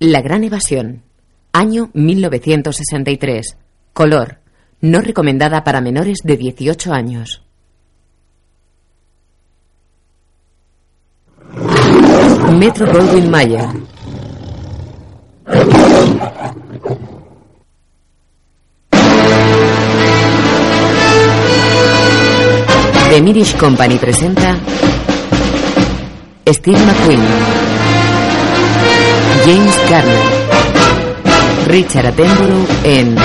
La 0.00 0.22
Gran 0.22 0.44
Evasión. 0.44 1.02
Año 1.52 1.90
1963. 1.92 3.56
Color. 3.92 4.38
No 4.80 5.00
recomendada 5.00 5.64
para 5.64 5.80
menores 5.80 6.18
de 6.22 6.36
18 6.36 6.92
años. 6.92 7.42
Metro 12.52 12.86
Goldwyn 12.92 13.28
Mayer. 13.28 13.68
The 23.10 23.22
Mirish 23.22 23.56
Company 23.56 23.96
presenta 23.96 24.56
Steve 26.46 26.78
McQueen, 26.78 27.20
James 29.50 29.78
Garner, 29.88 30.24
Richard 31.68 32.04
Attenborough 32.08 32.68
en 32.84 33.16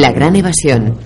La 0.00 0.12
Gran 0.12 0.34
Evasión. 0.34 0.98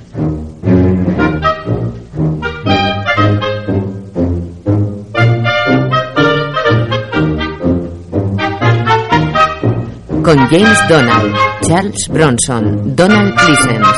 Con 10.22 10.38
James 10.48 10.88
Donald, 10.88 11.34
Charles 11.66 12.08
Bronson, 12.08 12.94
Donald 12.94 13.34
Pleasence, 13.34 13.88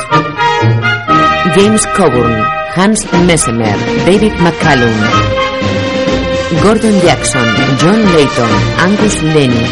James 1.53 1.85
Coburn, 1.95 2.43
Hans 2.75 3.05
Messemer, 3.27 3.77
David 4.07 4.33
McCallum, 4.39 5.43
Gordon 6.61 7.01
Jackson, 7.01 7.45
John 7.79 8.03
Layton, 8.13 8.49
Angus 8.79 9.21
Lenny. 9.23 9.67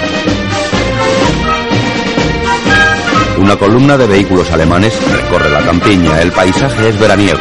Una 3.38 3.55
columna 3.55 3.98
de 3.98 4.07
vehículos 4.07 4.49
alemanes 4.51 4.93
recorre 5.12 5.49
la 5.49 5.62
campiña. 5.62 6.21
El 6.21 6.32
paisaje 6.32 6.90
es 6.90 6.99
veraniego. 6.99 7.40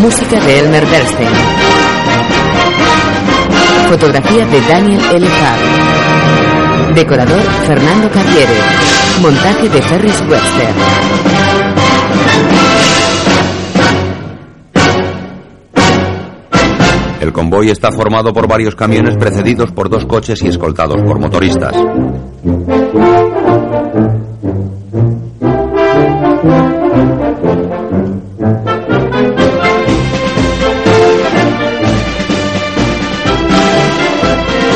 Música 0.00 0.40
de 0.40 0.58
Elmer 0.60 0.86
Bernstein. 0.86 1.28
Fotografía 3.88 4.46
de 4.46 4.60
Daniel 4.62 5.00
L. 5.12 5.28
Decorador 6.94 7.42
Fernando 7.66 8.10
Carriere. 8.10 8.54
Montaje 9.20 9.68
de 9.68 9.82
Ferris 9.82 10.20
Webster. 10.28 10.68
El 17.20 17.32
convoy 17.32 17.70
está 17.70 17.92
formado 17.92 18.32
por 18.32 18.48
varios 18.48 18.74
camiones 18.74 19.16
precedidos 19.16 19.70
por 19.72 19.88
dos 19.88 20.04
coches 20.06 20.42
y 20.42 20.48
escoltados 20.48 21.00
por 21.02 21.18
motoristas. 21.18 21.74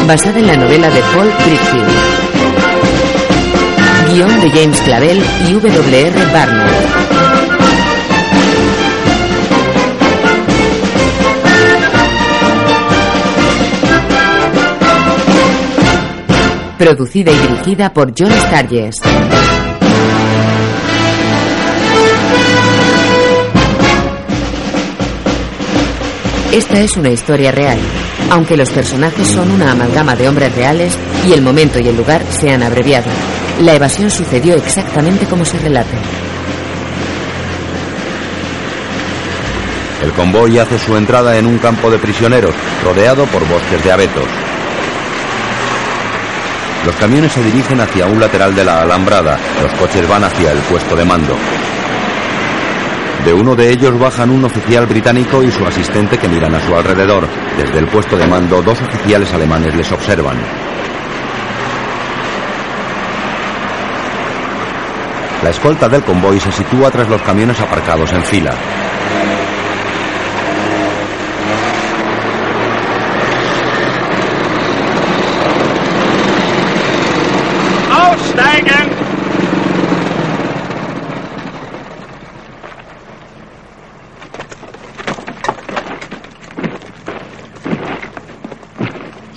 Basada 0.07 0.39
en 0.39 0.47
la 0.47 0.57
novela 0.57 0.91
de 0.91 1.01
Paul 1.15 1.31
Critfield. 1.45 1.89
Guión 4.13 4.41
de 4.43 4.51
James 4.51 4.81
Clavel 4.83 5.25
y 5.49 5.53
W.R. 5.55 6.25
Barnett. 6.33 7.15
Producida 16.79 17.33
y 17.33 17.39
dirigida 17.39 17.93
por 17.93 18.13
John 18.17 18.31
Sturges. 18.31 18.97
Esta 26.53 26.81
es 26.81 26.97
una 26.97 27.11
historia 27.11 27.51
real, 27.51 27.79
aunque 28.31 28.57
los 28.57 28.71
personajes 28.71 29.29
son 29.29 29.51
una 29.51 29.73
amalgama 29.73 30.17
de 30.17 30.29
hombres 30.29 30.55
reales 30.55 30.97
y 31.27 31.33
el 31.33 31.43
momento 31.43 31.79
y 31.79 31.89
el 31.89 31.97
lugar 31.97 32.23
se 32.31 32.51
han 32.51 32.63
abreviado. 32.63 33.11
La 33.61 33.75
evasión 33.75 34.11
sucedió 34.11 34.57
exactamente 34.57 35.27
como 35.27 35.45
se 35.45 35.59
relata. 35.59 35.97
El 40.03 40.13
convoy 40.13 40.59
hace 40.59 40.79
su 40.79 40.97
entrada 40.97 41.37
en 41.39 41.47
un 41.47 41.59
campo 41.59 41.91
de 41.91 41.99
prisioneros, 41.99 42.55
rodeado 42.85 43.25
por 43.27 43.47
bosques 43.49 43.83
de 43.83 43.93
abetos. 43.93 44.29
Los 46.85 46.95
camiones 46.97 47.33
se 47.33 47.43
dirigen 47.43 47.81
hacia 47.81 48.07
un 48.07 48.21
lateral 48.21 48.55
de 48.55 48.65
la 48.65 48.83
alambrada, 48.83 49.39
los 49.63 49.73
coches 49.75 50.07
van 50.07 50.25
hacia 50.25 50.53
el 50.53 50.59
puesto 50.59 50.95
de 50.95 51.05
mando. 51.05 51.35
De 53.25 53.33
uno 53.33 53.57
de 53.57 53.71
ellos 53.71 53.99
bajan 53.99 54.29
un 54.29 54.45
oficial 54.45 54.87
británico 54.87 55.43
y 55.43 55.51
su 55.51 55.65
asistente 55.67 56.19
que 56.19 56.29
miran 56.29 56.55
a 56.55 56.61
su 56.61 56.75
alrededor. 56.77 57.27
Desde 57.57 57.79
el 57.79 57.87
puesto 57.87 58.19
de 58.19 58.27
mando, 58.27 58.61
dos 58.61 58.79
oficiales 58.83 59.33
alemanes 59.33 59.75
les 59.75 59.91
observan. 59.91 60.37
La 65.43 65.51
escolta 65.51 65.89
del 65.89 66.03
convoy 66.03 66.39
se 66.39 66.53
sitúa 66.53 66.91
tras 66.91 67.09
los 67.09 67.23
camiones 67.23 67.59
aparcados 67.61 68.13
en 68.13 68.23
fila. 68.25 68.55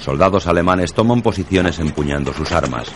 Soldados 0.07 0.47
alemanes 0.47 0.93
toman 0.93 1.21
posiciones 1.21 1.79
empuñando 1.79 2.31
sus 2.31 2.49
armas. 2.53 2.87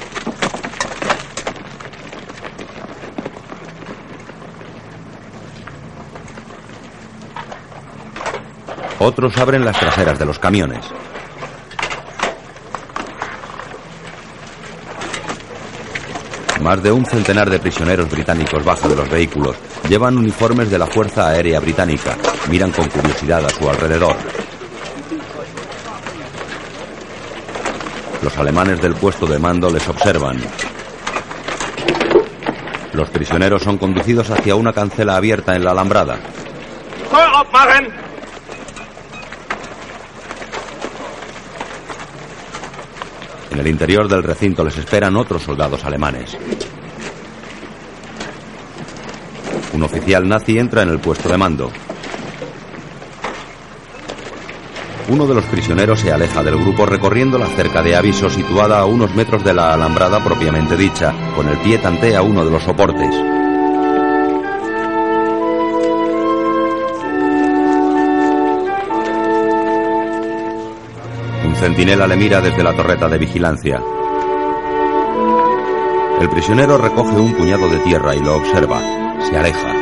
Otros 8.99 9.37
abren 9.37 9.65
las 9.65 9.77
traseras 9.77 10.17
de 10.17 10.25
los 10.25 10.39
camiones. 10.39 10.85
Más 16.61 16.81
de 16.81 16.93
un 16.93 17.05
centenar 17.05 17.49
de 17.49 17.59
prisioneros 17.59 18.09
británicos 18.09 18.63
baja 18.63 18.87
de 18.87 18.95
los 18.95 19.09
vehículos. 19.09 19.57
Llevan 19.89 20.17
uniformes 20.17 20.71
de 20.71 20.79
la 20.79 20.87
Fuerza 20.87 21.27
Aérea 21.27 21.59
Británica. 21.59 22.15
Miran 22.49 22.71
con 22.71 22.87
curiosidad 22.87 23.45
a 23.45 23.49
su 23.49 23.69
alrededor. 23.69 24.15
Los 28.21 28.37
alemanes 28.37 28.79
del 28.81 28.93
puesto 28.95 29.25
de 29.25 29.39
mando 29.39 29.71
les 29.71 29.87
observan. 29.87 30.39
Los 32.93 33.09
prisioneros 33.09 33.63
son 33.63 33.77
conducidos 33.77 34.29
hacia 34.29 34.55
una 34.55 34.73
cancela 34.73 35.15
abierta 35.15 35.55
en 35.55 35.63
la 35.63 35.71
alambrada. 35.71 36.19
En 43.51 43.59
el 43.59 43.67
interior 43.67 44.07
del 44.07 44.23
recinto 44.23 44.63
les 44.63 44.77
esperan 44.77 45.15
otros 45.15 45.41
soldados 45.41 45.83
alemanes. 45.83 46.37
Un 49.73 49.83
oficial 49.83 50.27
nazi 50.27 50.59
entra 50.59 50.83
en 50.83 50.89
el 50.89 50.99
puesto 50.99 51.27
de 51.27 51.37
mando. 51.37 51.71
Uno 55.11 55.27
de 55.27 55.33
los 55.35 55.43
prisioneros 55.43 55.99
se 55.99 56.09
aleja 56.09 56.41
del 56.41 56.55
grupo 56.55 56.85
recorriendo 56.85 57.37
la 57.37 57.47
cerca 57.47 57.81
de 57.81 57.97
aviso 57.97 58.29
situada 58.29 58.79
a 58.79 58.85
unos 58.85 59.13
metros 59.13 59.43
de 59.43 59.53
la 59.53 59.73
alambrada 59.73 60.23
propiamente 60.23 60.77
dicha. 60.77 61.13
Con 61.35 61.49
el 61.49 61.57
pie 61.57 61.79
tantea 61.79 62.21
uno 62.21 62.45
de 62.45 62.51
los 62.51 62.63
soportes. 62.63 63.13
Un 71.45 71.55
centinela 71.55 72.07
le 72.07 72.15
mira 72.15 72.39
desde 72.39 72.63
la 72.63 72.73
torreta 72.73 73.09
de 73.09 73.17
vigilancia. 73.17 73.83
El 76.21 76.29
prisionero 76.29 76.77
recoge 76.77 77.17
un 77.17 77.33
puñado 77.33 77.67
de 77.67 77.79
tierra 77.79 78.15
y 78.15 78.21
lo 78.21 78.37
observa. 78.37 78.79
Se 79.29 79.37
aleja. 79.37 79.73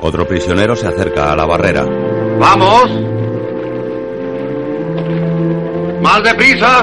Otro 0.00 0.28
prisionero 0.28 0.76
se 0.76 0.86
acerca 0.86 1.32
a 1.32 1.36
la 1.36 1.44
barrera. 1.44 1.84
¡Vamos! 2.38 3.15
¡Más 6.16 6.24
deprisa! 6.24 6.82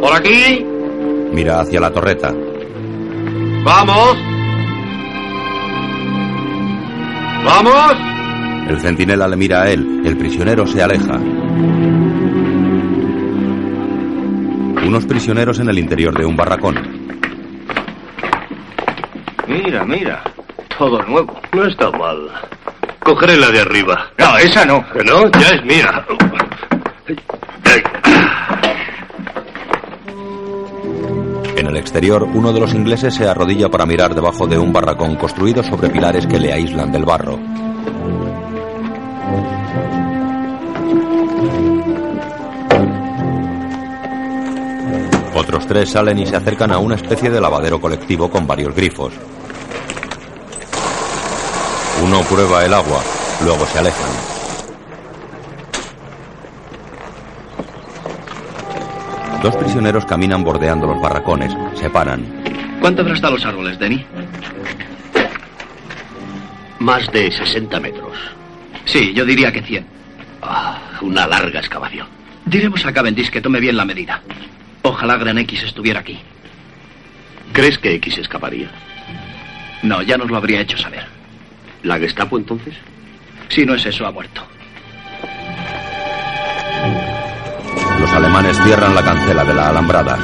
¡Por 0.00 0.12
aquí! 0.14 0.64
Mira 1.32 1.58
hacia 1.58 1.80
la 1.80 1.90
torreta. 1.90 2.32
¡Vamos! 3.64 4.16
¡Vamos! 7.44 7.96
El 8.68 8.78
centinela 8.78 9.26
le 9.26 9.34
mira 9.34 9.62
a 9.62 9.70
él. 9.70 10.02
El 10.04 10.16
prisionero 10.16 10.68
se 10.68 10.84
aleja. 10.84 11.16
Unos 14.86 15.04
prisioneros 15.06 15.58
en 15.58 15.68
el 15.68 15.78
interior 15.80 16.16
de 16.16 16.26
un 16.26 16.36
barracón. 16.36 16.76
Mira, 19.48 19.84
mira. 19.84 20.22
Todo 20.78 21.02
nuevo. 21.02 21.40
No 21.52 21.66
está 21.66 21.90
mal. 21.90 22.30
Cogeré 23.02 23.36
la 23.36 23.50
de 23.50 23.62
arriba. 23.62 24.12
No, 24.16 24.38
esa 24.38 24.64
no. 24.64 24.88
¿Que 24.92 25.02
no? 25.02 25.28
Ya 25.32 25.48
es 25.48 25.64
mía. 25.64 26.06
En 31.66 31.70
el 31.70 31.78
exterior, 31.78 32.22
uno 32.22 32.52
de 32.52 32.60
los 32.60 32.72
ingleses 32.74 33.12
se 33.12 33.26
arrodilla 33.26 33.68
para 33.68 33.84
mirar 33.84 34.14
debajo 34.14 34.46
de 34.46 34.56
un 34.56 34.72
barracón 34.72 35.16
construido 35.16 35.64
sobre 35.64 35.90
pilares 35.90 36.24
que 36.24 36.38
le 36.38 36.52
aíslan 36.52 36.92
del 36.92 37.04
barro. 37.04 37.40
Otros 45.34 45.66
tres 45.66 45.90
salen 45.90 46.20
y 46.20 46.26
se 46.26 46.36
acercan 46.36 46.70
a 46.70 46.78
una 46.78 46.94
especie 46.94 47.30
de 47.30 47.40
lavadero 47.40 47.80
colectivo 47.80 48.30
con 48.30 48.46
varios 48.46 48.72
grifos. 48.72 49.12
Uno 52.04 52.20
prueba 52.30 52.64
el 52.64 52.74
agua, 52.74 53.02
luego 53.44 53.66
se 53.66 53.80
alejan. 53.80 54.35
Dos 59.46 59.54
prisioneros 59.54 60.04
caminan 60.04 60.42
bordeando 60.42 60.88
los 60.88 61.00
barracones, 61.00 61.56
se 61.74 61.88
paran. 61.88 62.26
¿Cuánto 62.80 63.02
habrá 63.02 63.14
hasta 63.14 63.30
los 63.30 63.44
árboles, 63.44 63.78
Denny? 63.78 64.04
Más 66.80 67.12
de 67.12 67.30
60 67.30 67.78
metros. 67.78 68.18
Sí, 68.86 69.14
yo 69.14 69.24
diría 69.24 69.52
que 69.52 69.62
100. 69.62 69.86
Ah, 70.42 70.80
una 71.00 71.28
larga 71.28 71.60
excavación. 71.60 72.08
Diremos 72.44 72.84
a 72.86 72.92
Cavendish 72.92 73.30
que 73.30 73.40
tome 73.40 73.60
bien 73.60 73.76
la 73.76 73.84
medida. 73.84 74.20
Ojalá 74.82 75.16
Gran 75.16 75.38
X 75.38 75.62
estuviera 75.62 76.00
aquí. 76.00 76.18
¿Crees 77.52 77.78
que 77.78 77.94
X 77.94 78.18
escaparía? 78.18 78.68
No, 79.84 80.02
ya 80.02 80.18
nos 80.18 80.28
lo 80.28 80.38
habría 80.38 80.62
hecho 80.62 80.76
saber. 80.76 81.06
¿La 81.84 82.00
Gestapo 82.00 82.36
entonces? 82.36 82.74
Si 83.48 83.64
no 83.64 83.76
es 83.76 83.86
eso, 83.86 84.08
ha 84.08 84.10
muerto. 84.10 84.42
Los 88.06 88.14
alemanes 88.14 88.56
cierran 88.62 88.94
la 88.94 89.02
cancela 89.02 89.44
de 89.44 89.52
la 89.52 89.68
alambrada. 89.70 90.16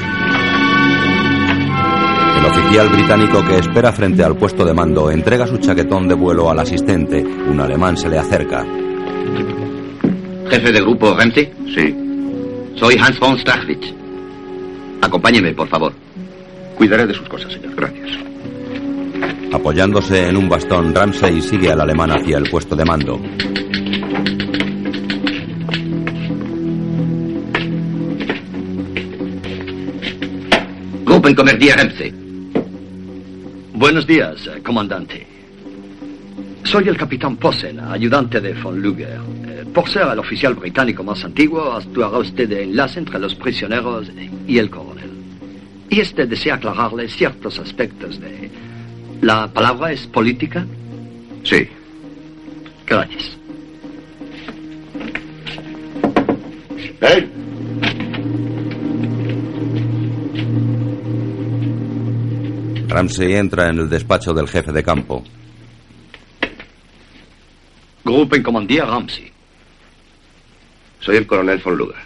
El 2.39 2.45
oficial 2.45 2.89
británico 2.91 3.45
que 3.45 3.59
espera 3.59 3.91
frente 3.91 4.23
al 4.23 4.37
puesto 4.37 4.65
de 4.65 4.73
mando 4.73 5.11
entrega 5.11 5.49
su 5.49 5.59
chaquetón 5.59 6.07
de 6.07 6.15
vuelo 6.15 6.49
al 6.49 6.61
asistente. 6.61 7.25
Un 7.25 7.61
alemán 7.61 7.97
se 7.97 8.09
le 8.09 8.19
acerca. 8.19 8.65
¿Jefe 10.49 10.71
de 10.71 10.81
grupo 10.81 11.13
Ramsey? 11.13 11.53
Sí. 11.75 12.77
Soy 12.77 12.97
Hans 13.01 13.19
von 13.19 13.37
Strachwitz. 13.37 13.93
Acompáñeme, 15.01 15.53
por 15.53 15.67
favor. 15.67 15.93
Cuidaré 16.77 17.05
de 17.05 17.15
sus 17.15 17.29
cosas, 17.29 17.53
señor. 17.53 17.75
Gracias. 17.75 18.11
Apoyándose 19.53 20.29
en 20.29 20.37
un 20.37 20.49
bastón, 20.49 20.95
Ramsey 20.95 21.43
sigue 21.43 21.73
al 21.73 21.81
alemán 21.81 22.13
hacia 22.13 22.39
el 22.39 22.49
puesto 22.49 22.77
de 22.77 22.85
mando. 22.85 23.21
Gruppenkommandeur 31.23 31.77
Ramsey. 31.77 32.13
Buenos 33.75 34.09
días, 34.09 34.45
eh, 34.49 34.61
comandante. 34.61 35.25
Soy 36.65 36.89
el 36.89 36.97
capitán 36.97 37.37
Posen, 37.37 37.79
ayudante 37.79 38.41
de 38.41 38.53
von 38.55 38.83
Luger. 38.83 39.21
Eh, 39.47 39.65
por 39.73 39.89
ser 39.89 40.09
el 40.09 40.19
oficial 40.19 40.55
británico 40.55 41.05
más 41.05 41.25
antiguo, 41.25 41.75
actuará 41.75 42.19
usted 42.19 42.49
de 42.49 42.65
enlace 42.65 42.99
entre 42.99 43.21
los 43.21 43.37
prisioneros 43.37 44.11
y 44.49 44.59
el 44.59 44.69
coronel. 44.69 45.11
Y 45.89 46.01
este 46.01 46.27
desea 46.27 46.57
aclararle 46.57 47.09
ciertos 47.09 47.57
aspectos 47.61 48.21
de... 48.21 48.51
¿La 49.21 49.47
palabra 49.47 49.93
es 49.93 50.05
política? 50.09 50.67
Sí. 51.45 51.69
Gracias. 52.85 53.39
¡Ey! 57.01 57.42
Ramsey 62.93 63.35
entra 63.35 63.71
en 63.71 63.79
el 63.79 63.89
despacho 63.89 64.35
del 64.35 64.49
jefe 64.49 64.71
de 64.71 64.83
campo. 64.83 65.25
Gruppenkommandeur 68.05 68.87
Ramsey. 68.87 69.33
Soy 71.01 71.17
el 71.17 71.27
coronel 71.27 71.59
von 71.59 71.77
Luger. 71.77 71.97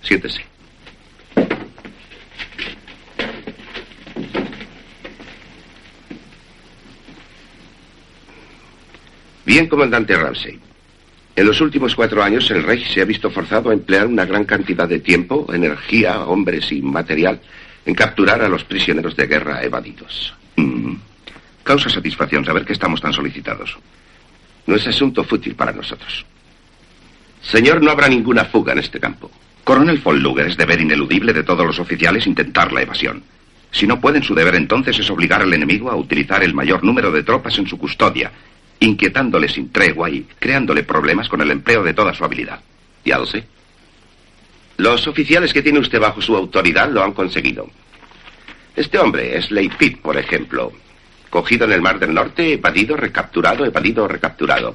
Siéntese. 0.00 0.44
Bien, 9.44 9.68
comandante 9.68 10.16
Ramsey. 10.16 10.58
En 11.36 11.46
los 11.46 11.60
últimos 11.60 11.94
cuatro 11.94 12.22
años 12.22 12.50
el 12.50 12.62
Reich 12.62 12.92
se 12.92 13.02
ha 13.02 13.04
visto 13.04 13.30
forzado 13.30 13.70
a 13.70 13.74
emplear 13.74 14.06
una 14.06 14.24
gran 14.24 14.44
cantidad 14.44 14.88
de 14.88 15.00
tiempo, 15.00 15.46
energía, 15.52 16.24
hombres 16.24 16.72
y 16.72 16.80
material 16.80 17.40
en 17.84 17.94
capturar 17.94 18.42
a 18.42 18.48
los 18.48 18.64
prisioneros 18.64 19.16
de 19.16 19.26
guerra 19.26 19.62
evadidos. 19.62 20.34
Mm. 20.56 20.94
Causa 21.62 21.88
satisfacción 21.88 22.44
saber 22.44 22.64
que 22.64 22.72
estamos 22.72 23.00
tan 23.00 23.12
solicitados. 23.12 23.76
No 24.66 24.76
es 24.76 24.86
asunto 24.86 25.24
fútil 25.24 25.54
para 25.54 25.72
nosotros. 25.72 26.24
Señor, 27.40 27.82
no 27.82 27.90
habrá 27.90 28.08
ninguna 28.08 28.44
fuga 28.44 28.72
en 28.72 28.78
este 28.78 29.00
campo. 29.00 29.30
Coronel 29.64 29.98
von 29.98 30.20
Luger, 30.20 30.46
es 30.46 30.56
deber 30.56 30.80
ineludible 30.80 31.32
de 31.32 31.42
todos 31.42 31.66
los 31.66 31.78
oficiales 31.78 32.26
intentar 32.26 32.72
la 32.72 32.82
evasión. 32.82 33.22
Si 33.70 33.86
no 33.86 34.00
pueden, 34.00 34.22
su 34.22 34.34
deber 34.34 34.54
entonces 34.54 34.98
es 34.98 35.10
obligar 35.10 35.42
al 35.42 35.54
enemigo 35.54 35.90
a 35.90 35.96
utilizar 35.96 36.42
el 36.42 36.54
mayor 36.54 36.84
número 36.84 37.10
de 37.10 37.22
tropas 37.22 37.56
en 37.58 37.66
su 37.66 37.78
custodia, 37.78 38.30
inquietándole 38.80 39.48
sin 39.48 39.70
tregua 39.70 40.10
y 40.10 40.26
creándole 40.38 40.82
problemas 40.82 41.28
con 41.28 41.40
el 41.40 41.50
empleo 41.50 41.82
de 41.82 41.94
toda 41.94 42.12
su 42.12 42.24
habilidad. 42.24 42.60
Ya 43.04 43.18
lo 43.18 43.26
sé. 43.26 43.44
Los 44.82 45.06
oficiales 45.06 45.52
que 45.52 45.62
tiene 45.62 45.78
usted 45.78 46.00
bajo 46.00 46.20
su 46.20 46.34
autoridad 46.34 46.90
lo 46.90 47.04
han 47.04 47.12
conseguido. 47.12 47.70
Este 48.74 48.98
hombre, 48.98 49.40
Slade 49.40 49.70
Pitt, 49.78 50.00
por 50.00 50.16
ejemplo, 50.16 50.72
cogido 51.30 51.66
en 51.66 51.72
el 51.72 51.80
Mar 51.80 52.00
del 52.00 52.12
Norte, 52.12 52.54
evadido, 52.54 52.96
recapturado, 52.96 53.64
evadido, 53.64 54.08
recapturado. 54.08 54.74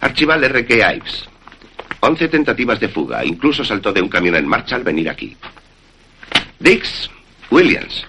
Archibald 0.00 0.42
R.K. 0.42 0.94
Ives, 0.94 1.28
once 2.00 2.26
tentativas 2.26 2.80
de 2.80 2.88
fuga, 2.88 3.24
incluso 3.24 3.64
saltó 3.64 3.92
de 3.92 4.02
un 4.02 4.08
camión 4.08 4.34
en 4.34 4.48
marcha 4.48 4.74
al 4.74 4.82
venir 4.82 5.08
aquí. 5.08 5.36
Dix 6.58 7.08
Williams, 7.48 8.04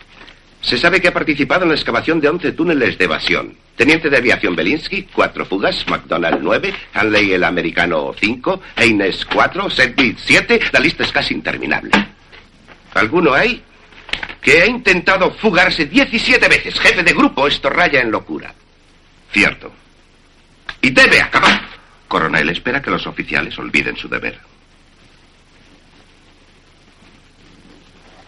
se 0.62 0.78
sabe 0.78 1.02
que 1.02 1.08
ha 1.08 1.14
participado 1.14 1.64
en 1.64 1.70
la 1.70 1.76
excavación 1.76 2.22
de 2.22 2.30
11 2.30 2.52
túneles 2.52 2.98
de 2.98 3.06
evasión. 3.06 3.58
Teniente 3.76 4.10
de 4.12 4.18
aviación 4.18 4.56
Belinsky, 4.56 5.08
cuatro 5.12 5.44
fugas. 5.44 5.86
McDonald, 5.88 6.40
nueve. 6.42 6.74
Hanley, 6.94 7.34
el 7.34 7.44
americano, 7.44 8.14
cinco. 8.20 8.62
Haynes, 8.76 9.26
cuatro. 9.26 9.70
Sedgwick, 9.72 10.20
siete. 10.20 10.60
La 10.72 10.80
lista 10.80 11.04
es 11.04 11.12
casi 11.12 11.34
interminable. 11.34 11.92
¿Alguno 12.94 13.34
hay? 13.34 13.64
Que 14.40 14.62
ha 14.62 14.68
intentado 14.68 15.32
fugarse 15.32 15.88
17 15.88 16.48
veces. 16.48 16.80
Jefe 16.80 17.02
de 17.02 17.14
grupo, 17.14 17.48
esto 17.48 17.70
raya 17.70 18.00
en 18.00 18.12
locura. 18.12 18.54
Cierto. 19.32 19.72
Y 20.80 20.92
debe 20.92 21.22
acabar. 21.22 21.62
Coronel, 22.08 22.50
espera 22.50 22.82
que 22.82 22.92
los 22.92 23.08
oficiales 23.08 23.58
olviden 23.58 23.98
su 23.98 24.08
deber. 24.08 24.40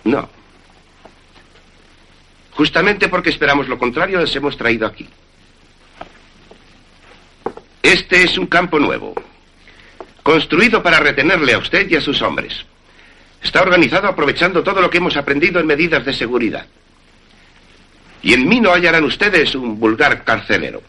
No. 0.06 0.30
Justamente 2.56 3.08
porque 3.10 3.30
esperamos 3.30 3.68
lo 3.68 3.78
contrario, 3.78 4.20
les 4.20 4.36
hemos 4.36 4.58
traído 4.58 4.86
aquí. 4.86 5.08
Este 7.82 8.24
es 8.24 8.38
un 8.38 8.48
campo 8.48 8.80
nuevo, 8.80 9.14
construido 10.22 10.82
para 10.82 11.00
retenerle 11.00 11.54
a 11.54 11.58
usted 11.58 11.90
y 11.90 11.96
a 11.96 12.02
sus 12.02 12.22
hombres. 12.22 12.66
Está 13.42 13.62
organizado 13.62 14.08
aprovechando 14.08 14.64
todo 14.64 14.82
lo 14.82 14.90
que 14.90 15.00
hemos 15.00 15.18
aprendido 15.18 15.60
en 15.60 15.68
medidas 15.68 16.06
de 16.06 16.14
seguridad. 16.14 16.66
Y 18.22 18.34
en 18.34 18.48
mí 18.48 18.62
no 18.62 18.72
hallarán 18.72 19.04
ustedes 19.04 19.54
un 19.54 19.78
vulgar 19.80 20.24
carcelero, 20.24 20.82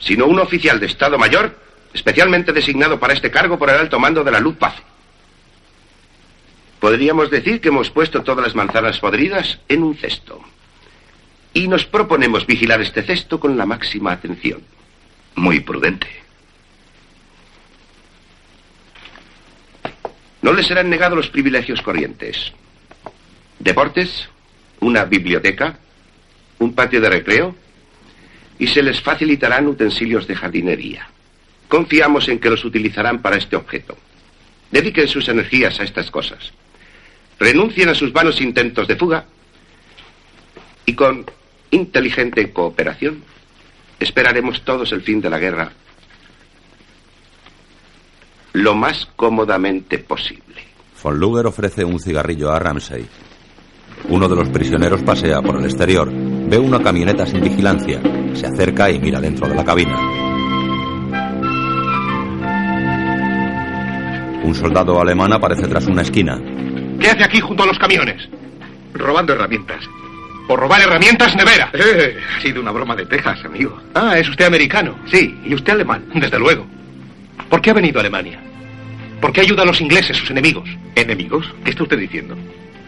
sino 0.00 0.26
un 0.26 0.40
oficial 0.40 0.80
de 0.80 0.86
Estado 0.86 1.16
Mayor, 1.16 1.56
especialmente 1.92 2.52
designado 2.52 2.98
para 2.98 3.14
este 3.14 3.30
cargo 3.30 3.56
por 3.56 3.70
el 3.70 3.76
alto 3.76 4.00
mando 4.00 4.24
de 4.24 4.32
la 4.32 4.40
Luftwaffe. 4.40 4.82
Podríamos 6.80 7.30
decir 7.30 7.60
que 7.60 7.68
hemos 7.68 7.88
puesto 7.90 8.22
todas 8.22 8.44
las 8.44 8.54
manzanas 8.56 8.98
podridas 8.98 9.60
en 9.68 9.84
un 9.84 9.96
cesto. 9.96 10.42
Y 11.54 11.68
nos 11.68 11.86
proponemos 11.86 12.46
vigilar 12.46 12.82
este 12.82 13.02
cesto 13.02 13.38
con 13.38 13.56
la 13.56 13.64
máxima 13.64 14.12
atención. 14.12 14.60
Muy 15.36 15.60
prudente. 15.60 16.08
No 20.42 20.52
les 20.52 20.66
serán 20.66 20.90
negados 20.90 21.16
los 21.16 21.28
privilegios 21.28 21.80
corrientes. 21.80 22.52
Deportes, 23.60 24.28
una 24.80 25.04
biblioteca, 25.04 25.78
un 26.58 26.74
patio 26.74 27.00
de 27.00 27.08
recreo, 27.08 27.56
y 28.58 28.66
se 28.66 28.82
les 28.82 29.00
facilitarán 29.00 29.68
utensilios 29.68 30.26
de 30.26 30.34
jardinería. 30.34 31.08
Confiamos 31.68 32.28
en 32.28 32.40
que 32.40 32.50
los 32.50 32.64
utilizarán 32.64 33.22
para 33.22 33.36
este 33.36 33.56
objeto. 33.56 33.96
Dediquen 34.70 35.08
sus 35.08 35.28
energías 35.28 35.78
a 35.80 35.84
estas 35.84 36.10
cosas. 36.10 36.52
Renuncien 37.38 37.88
a 37.88 37.94
sus 37.94 38.12
vanos 38.12 38.40
intentos 38.40 38.86
de 38.86 38.96
fuga 38.96 39.24
y 40.86 40.94
con 40.94 41.24
inteligente 41.74 42.52
cooperación 42.52 43.22
esperaremos 44.00 44.62
todos 44.64 44.92
el 44.92 45.02
fin 45.02 45.20
de 45.20 45.30
la 45.30 45.38
guerra 45.38 45.72
lo 48.54 48.74
más 48.74 49.08
cómodamente 49.16 49.98
posible. 49.98 50.62
Von 51.02 51.18
Luger 51.18 51.46
ofrece 51.46 51.84
un 51.84 51.98
cigarrillo 51.98 52.50
a 52.50 52.58
Ramsey. 52.58 53.04
Uno 54.08 54.28
de 54.28 54.36
los 54.36 54.48
prisioneros 54.48 55.02
pasea 55.02 55.42
por 55.42 55.58
el 55.58 55.64
exterior. 55.64 56.10
Ve 56.12 56.58
una 56.58 56.80
camioneta 56.82 57.26
sin 57.26 57.42
vigilancia. 57.42 58.00
Se 58.32 58.46
acerca 58.46 58.90
y 58.90 58.98
mira 59.00 59.20
dentro 59.20 59.48
de 59.48 59.54
la 59.54 59.64
cabina. 59.64 59.98
Un 64.44 64.54
soldado 64.54 65.00
alemán 65.00 65.32
aparece 65.32 65.66
tras 65.66 65.86
una 65.86 66.02
esquina. 66.02 66.40
¿Qué 67.00 67.08
hace 67.08 67.24
aquí 67.24 67.40
junto 67.40 67.64
a 67.64 67.66
los 67.66 67.78
camiones? 67.78 68.28
Robando 68.92 69.32
herramientas. 69.32 69.84
Por 70.46 70.60
robar 70.60 70.80
herramientas, 70.82 71.34
nevera. 71.34 71.70
Eh, 71.72 72.18
ha 72.36 72.40
sido 72.40 72.60
una 72.60 72.70
broma 72.70 72.94
de 72.94 73.06
Texas, 73.06 73.42
amigo. 73.44 73.80
Ah, 73.94 74.18
es 74.18 74.28
usted 74.28 74.44
americano. 74.44 74.98
Sí, 75.06 75.40
y 75.44 75.54
usted 75.54 75.72
alemán. 75.72 76.04
Desde 76.14 76.38
luego. 76.38 76.66
¿Por 77.48 77.60
qué 77.62 77.70
ha 77.70 77.74
venido 77.74 77.98
a 77.98 78.00
Alemania? 78.00 78.40
¿Por 79.20 79.32
qué 79.32 79.40
ayuda 79.40 79.62
a 79.62 79.66
los 79.66 79.80
ingleses, 79.80 80.16
sus 80.16 80.30
enemigos? 80.30 80.68
¿Enemigos? 80.94 81.46
¿Qué 81.64 81.70
está 81.70 81.82
usted 81.84 81.98
diciendo? 81.98 82.36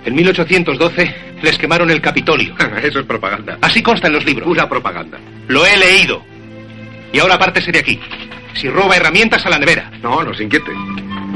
En 0.05 0.15
1812 0.15 1.15
les 1.43 1.59
quemaron 1.59 1.91
el 1.91 2.01
Capitolio. 2.01 2.55
Eso 2.83 3.01
es 3.01 3.07
propaganda. 3.07 3.59
Así 3.63 3.83
consta 3.83 4.09
en 4.09 4.13
los 4.13 4.25
libros. 4.25 4.47
Pura 4.47 4.69
propaganda. 4.69 5.19
Lo 5.49 5.65
he 5.65 5.77
leído. 5.79 6.23
Y 7.13 7.19
ahora 7.19 7.37
apártese 7.37 7.73
de 7.73 7.79
aquí. 7.79 7.99
Si 8.55 8.69
roba 8.69 8.97
herramientas 8.97 9.47
a 9.47 9.51
la 9.51 9.59
nevera. 9.59 9.91
No, 10.03 10.23
no 10.23 10.35
se 10.35 10.45
inquiete. 10.45 10.73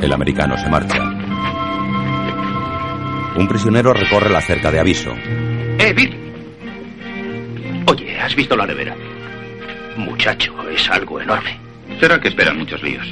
El 0.02 0.12
americano 0.12 0.56
se 0.58 0.68
marcha. 0.68 1.02
Un 3.36 3.48
prisionero 3.48 3.92
recorre 3.94 4.28
la 4.28 4.40
cerca 4.40 4.70
de 4.70 4.80
aviso. 4.80 5.14
¡Eh, 5.80 5.92
Bill! 5.94 6.14
Oye, 7.86 8.20
¿has 8.20 8.34
visto 8.34 8.54
la 8.56 8.66
nevera? 8.66 8.94
Muchacho, 9.96 10.54
es 10.70 10.88
algo 10.90 11.20
enorme. 11.20 11.58
Será 11.98 12.20
que 12.20 12.28
esperan 12.28 12.58
muchos 12.58 12.82
líos. 12.82 13.06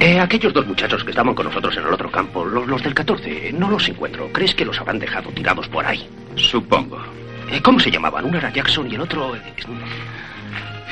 Eh, 0.00 0.18
aquellos 0.18 0.52
dos 0.54 0.66
muchachos 0.66 1.04
que 1.04 1.10
estaban 1.10 1.34
con 1.34 1.46
nosotros 1.46 1.76
en 1.76 1.84
el 1.86 1.92
otro 1.92 2.10
campo, 2.10 2.44
los, 2.44 2.66
los 2.66 2.82
del 2.82 2.94
14, 2.94 3.52
no 3.52 3.70
los 3.70 3.86
encuentro. 3.88 4.30
¿Crees 4.32 4.54
que 4.54 4.64
los 4.64 4.80
habrán 4.80 4.98
dejado 4.98 5.30
tirados 5.30 5.68
por 5.68 5.84
ahí? 5.84 6.08
Supongo. 6.36 6.98
Eh, 7.50 7.60
¿Cómo 7.62 7.78
se 7.78 7.90
llamaban? 7.90 8.24
Uno 8.24 8.38
era 8.38 8.50
Jackson 8.50 8.90
y 8.90 8.94
el 8.94 9.02
otro... 9.02 9.36
eh, 9.36 9.40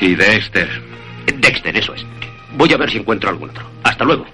Y 0.01 0.15
Dexter. 0.15 0.69
Dexter, 1.35 1.77
eso 1.77 1.95
es. 1.95 2.05
Voy 2.57 2.73
a 2.73 2.77
ver 2.77 2.91
si 2.91 2.99
encuentro 2.99 3.31
algún 3.31 3.49
otro. 3.51 3.65
Hasta 3.83 4.05
luego. 4.05 4.27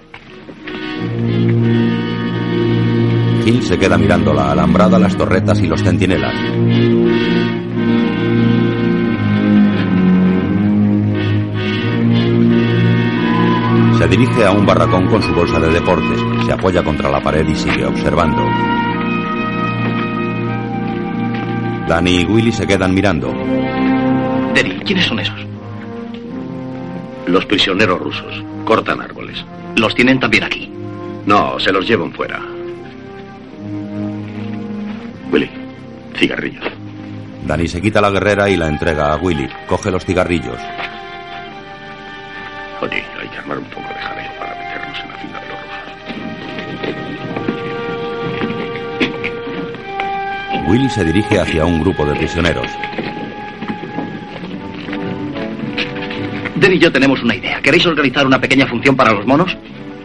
Hill 3.45 3.61
se 3.61 3.77
queda 3.77 3.95
mirando 3.95 4.33
la 4.33 4.51
alambrada, 4.51 4.97
las 4.97 5.15
torretas 5.15 5.61
y 5.61 5.67
los 5.67 5.83
centinelas. 5.83 6.33
Se 13.99 14.07
dirige 14.07 14.45
a 14.45 14.51
un 14.51 14.65
barracón 14.65 15.05
con 15.07 15.21
su 15.21 15.31
bolsa 15.33 15.59
de 15.59 15.69
deportes, 15.69 16.19
se 16.45 16.53
apoya 16.53 16.83
contra 16.83 17.11
la 17.11 17.21
pared 17.21 17.47
y 17.47 17.55
sigue 17.55 17.85
observando. 17.85 18.43
Danny 21.87 22.21
y 22.21 22.25
Willy 22.25 22.51
se 22.51 22.65
quedan 22.65 22.95
mirando. 22.95 23.31
Derry, 24.55 24.79
¿quiénes 24.83 25.05
son 25.05 25.19
esos? 25.19 25.39
Los 27.27 27.45
prisioneros 27.45 27.99
rusos. 27.99 28.43
Cortan 28.65 29.01
árboles. 29.01 29.45
Los 29.75 29.93
tienen 29.93 30.19
también 30.19 30.45
aquí. 30.45 30.71
No, 31.27 31.59
se 31.59 31.71
los 31.71 31.87
llevan 31.87 32.11
fuera. 32.11 32.54
Willy, 35.31 35.49
cigarrillos. 36.17 36.63
Danny 37.45 37.67
se 37.67 37.81
quita 37.81 38.01
la 38.01 38.09
guerrera 38.09 38.49
y 38.49 38.57
la 38.57 38.67
entrega 38.67 39.13
a 39.13 39.17
Willy. 39.17 39.47
Coge 39.67 39.91
los 39.91 40.03
cigarrillos. 40.05 40.57
Oye, 42.81 43.03
hay 43.21 43.27
que 43.29 43.37
armar 43.37 43.59
un 43.59 43.65
poco 43.65 43.87
de 43.87 43.95
jaleo 43.95 44.31
para 44.39 44.55
meternos 44.55 44.99
en 44.99 45.09
la 45.09 45.17
fila 45.17 45.39
de 45.39 45.47
los. 50.61 50.69
Willy 50.69 50.89
se 50.89 51.05
dirige 51.05 51.39
hacia 51.39 51.65
un 51.65 51.81
grupo 51.81 52.05
de 52.05 52.15
prisioneros. 52.15 52.67
Den 56.55 56.73
y 56.73 56.79
yo 56.79 56.91
tenemos 56.91 57.21
una 57.21 57.35
idea. 57.35 57.61
¿Queréis 57.61 57.85
organizar 57.85 58.25
una 58.25 58.39
pequeña 58.39 58.65
función 58.65 58.95
para 58.95 59.11
los 59.11 59.25
monos? 59.25 59.55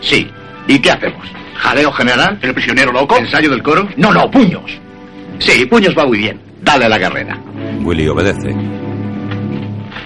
Sí. 0.00 0.29
¿Y 0.67 0.79
qué 0.79 0.91
hacemos? 0.91 1.27
¿Jaleo 1.55 1.93
general? 1.93 2.39
¿El 2.43 2.53
prisionero 2.53 2.93
loco? 2.93 3.17
¿Ensayo 3.17 3.50
del 3.50 3.62
coro? 3.62 3.89
No, 3.97 4.12
no, 4.12 4.31
puños. 4.31 4.81
Sí, 5.40 5.66
puños 5.66 5.97
va 5.97 6.06
muy 6.06 6.18
bien. 6.18 6.40
Dale 6.62 6.88
la 6.88 7.00
carrera. 7.00 7.37
Willy 7.82 8.09
obedece. 8.09 8.54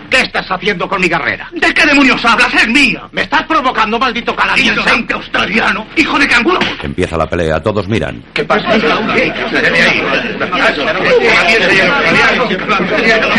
¿Qué 0.08 0.20
estás 0.20 0.46
haciendo 0.48 0.88
con 0.88 1.00
mi 1.00 1.08
carrera? 1.08 1.48
¿De 1.52 1.74
qué 1.74 1.84
demonios 1.86 2.24
hablas? 2.24 2.54
¡Es 2.54 2.68
mía! 2.68 3.02
¡Me 3.10 3.22
estás 3.22 3.42
provocando, 3.48 3.98
maldito 3.98 4.34
canadiense! 4.36 4.78
Ignorante 4.80 5.14
australiano. 5.14 5.86
¡Hijo 5.96 6.16
de 6.20 6.28
canguro! 6.28 6.60
Empieza 6.80 7.16
la 7.16 7.28
pelea, 7.28 7.60
todos 7.60 7.88
miran. 7.88 8.22
¿Qué 8.32 8.44
pasa? 8.44 8.68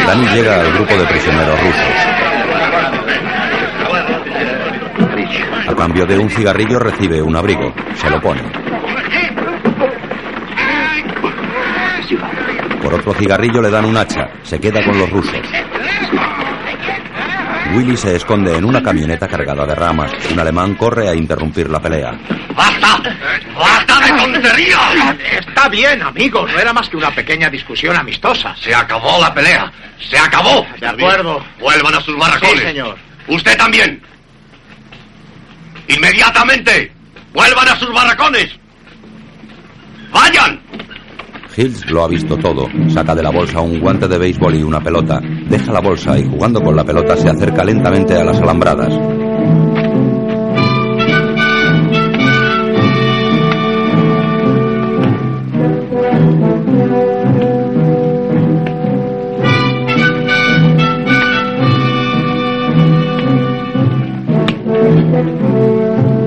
Danny 0.05 0.27
llega 0.33 0.59
al 0.59 0.73
grupo 0.73 0.97
de 0.97 1.05
prisioneros 1.05 1.61
rusos. 1.61 1.85
A 5.67 5.75
cambio 5.75 6.05
de 6.05 6.17
un 6.17 6.29
cigarrillo 6.29 6.77
recibe 6.77 7.21
un 7.21 7.37
abrigo. 7.37 7.73
Se 7.95 8.09
lo 8.09 8.19
pone. 8.19 8.74
Por 12.85 12.93
otro 12.93 13.15
cigarrillo 13.15 13.63
le 13.63 13.71
dan 13.71 13.83
un 13.83 13.97
hacha. 13.97 14.29
Se 14.43 14.59
queda 14.59 14.85
con 14.85 14.95
los 14.95 15.09
rusos. 15.09 15.41
Willy 17.73 17.97
se 17.97 18.15
esconde 18.15 18.55
en 18.55 18.63
una 18.63 18.83
camioneta 18.83 19.27
cargada 19.27 19.65
de 19.65 19.73
ramas. 19.73 20.11
Un 20.31 20.39
alemán 20.39 20.75
corre 20.75 21.09
a 21.09 21.15
interrumpir 21.15 21.67
la 21.67 21.79
pelea. 21.79 22.11
¡Basta! 22.53 23.01
¡Basta 23.55 23.99
de 24.01 24.09
tonterías! 24.21 25.15
Está 25.31 25.67
bien, 25.67 25.99
amigos. 26.03 26.51
No 26.51 26.59
era 26.59 26.73
más 26.73 26.87
que 26.87 26.97
una 26.97 27.09
pequeña 27.09 27.49
discusión 27.49 27.97
amistosa. 27.97 28.55
Se 28.61 28.75
acabó 28.75 29.19
la 29.19 29.33
pelea. 29.33 29.71
Se 30.07 30.19
acabó. 30.19 30.63
De 30.79 30.85
acuerdo. 30.85 31.43
Vuelvan 31.59 31.95
a 31.95 32.01
sus 32.01 32.15
barracones. 32.15 32.59
Sí, 32.59 32.67
señor. 32.67 32.97
Usted 33.27 33.57
también. 33.57 33.99
Inmediatamente. 35.87 36.91
Vuelvan 37.33 37.67
a 37.67 37.79
sus 37.79 37.91
barracones. 37.91 38.55
Vayan. 40.11 40.61
Hills 41.57 41.89
lo 41.89 42.03
ha 42.03 42.07
visto 42.07 42.37
todo. 42.37 42.67
Saca 42.89 43.15
de 43.15 43.23
la 43.23 43.31
bolsa 43.31 43.61
un 43.61 43.79
guante 43.79 44.07
de 44.07 44.17
béisbol 44.17 44.55
y 44.55 44.63
una 44.63 44.81
pelota. 44.81 45.21
Deja 45.21 45.71
la 45.71 45.79
bolsa 45.79 46.17
y 46.19 46.25
jugando 46.25 46.61
con 46.61 46.75
la 46.75 46.83
pelota 46.83 47.15
se 47.15 47.29
acerca 47.29 47.63
lentamente 47.63 48.13
a 48.15 48.25
las 48.25 48.39
alambradas. 48.41 48.93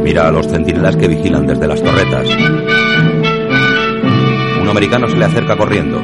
Mira 0.04 0.28
a 0.28 0.32
los 0.32 0.48
centinelas 0.48 0.96
que 0.96 1.08
vigilan 1.08 1.46
desde 1.46 1.66
las 1.66 1.82
torretas. 1.82 2.67
Un 4.68 4.72
americano 4.76 5.08
se 5.08 5.16
le 5.16 5.24
acerca 5.24 5.56
corriendo. 5.56 5.98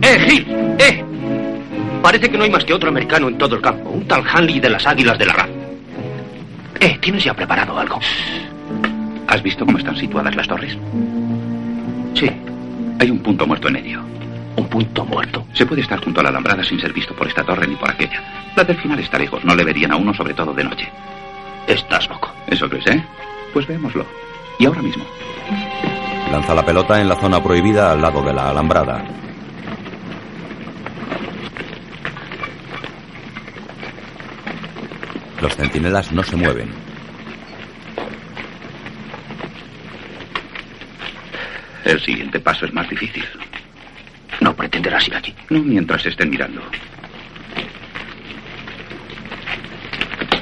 ¡Eh, 0.00 0.18
Gil! 0.28 0.46
¡Eh! 0.78 1.04
Parece 2.00 2.30
que 2.30 2.38
no 2.38 2.44
hay 2.44 2.50
más 2.50 2.64
que 2.64 2.72
otro 2.72 2.88
americano 2.90 3.26
en 3.26 3.36
todo 3.36 3.56
el 3.56 3.60
campo. 3.60 3.90
Un 3.90 4.06
tal 4.06 4.22
Hanley 4.32 4.60
de 4.60 4.70
las 4.70 4.86
Águilas 4.86 5.18
de 5.18 5.26
la 5.26 5.32
Ra. 5.32 5.48
Eh, 6.78 6.96
¿tienes 7.00 7.24
ya 7.24 7.34
preparado 7.34 7.76
algo? 7.76 7.98
¿Has 9.26 9.42
visto 9.42 9.66
cómo 9.66 9.78
están 9.78 9.96
situadas 9.96 10.36
las 10.36 10.46
torres? 10.46 10.78
Sí, 12.14 12.30
Hay 13.00 13.10
un 13.10 13.18
punto 13.18 13.48
muerto 13.48 13.66
en 13.66 13.74
medio. 13.74 14.00
un 14.56 14.68
punto 14.68 15.04
muerto. 15.04 15.44
Se 15.52 15.66
puede 15.66 15.80
estar 15.82 15.98
junto 16.04 16.20
a 16.20 16.22
la 16.22 16.28
alambrada 16.28 16.62
sin 16.62 16.78
ser 16.78 16.92
visto 16.92 17.14
por 17.16 17.26
esta 17.26 17.42
torre 17.42 17.66
ni 17.66 17.74
por 17.74 17.90
aquella. 17.90 18.22
La 18.54 18.62
del 18.62 18.76
final 18.76 19.00
está 19.00 19.18
lejos, 19.18 19.44
no 19.44 19.56
le 19.56 19.64
verían 19.64 19.90
a 19.90 19.96
uno, 19.96 20.14
sobre 20.14 20.34
todo 20.34 20.52
de 20.54 20.62
noche. 20.62 20.88
Estás 21.66 22.08
loco. 22.08 22.30
¿Eso 22.46 22.68
crees, 22.68 22.86
eh? 22.86 23.04
Pues 23.52 23.66
veámoslo. 23.66 24.06
Y 24.60 24.66
ahora 24.66 24.82
mismo. 24.82 25.04
Lanza 26.34 26.52
la 26.52 26.66
pelota 26.66 27.00
en 27.00 27.08
la 27.08 27.14
zona 27.14 27.40
prohibida 27.40 27.92
al 27.92 28.02
lado 28.02 28.20
de 28.20 28.32
la 28.32 28.50
alambrada. 28.50 29.04
Los 35.40 35.54
centinelas 35.54 36.10
no 36.10 36.24
se 36.24 36.34
mueven. 36.34 36.72
El 41.84 42.00
siguiente 42.00 42.40
paso 42.40 42.66
es 42.66 42.72
más 42.72 42.88
difícil. 42.88 43.24
No 44.40 44.56
pretenderás 44.56 45.06
ir 45.06 45.14
allí. 45.14 45.32
No 45.50 45.60
mientras 45.60 46.04
estén 46.04 46.30
mirando. 46.30 46.60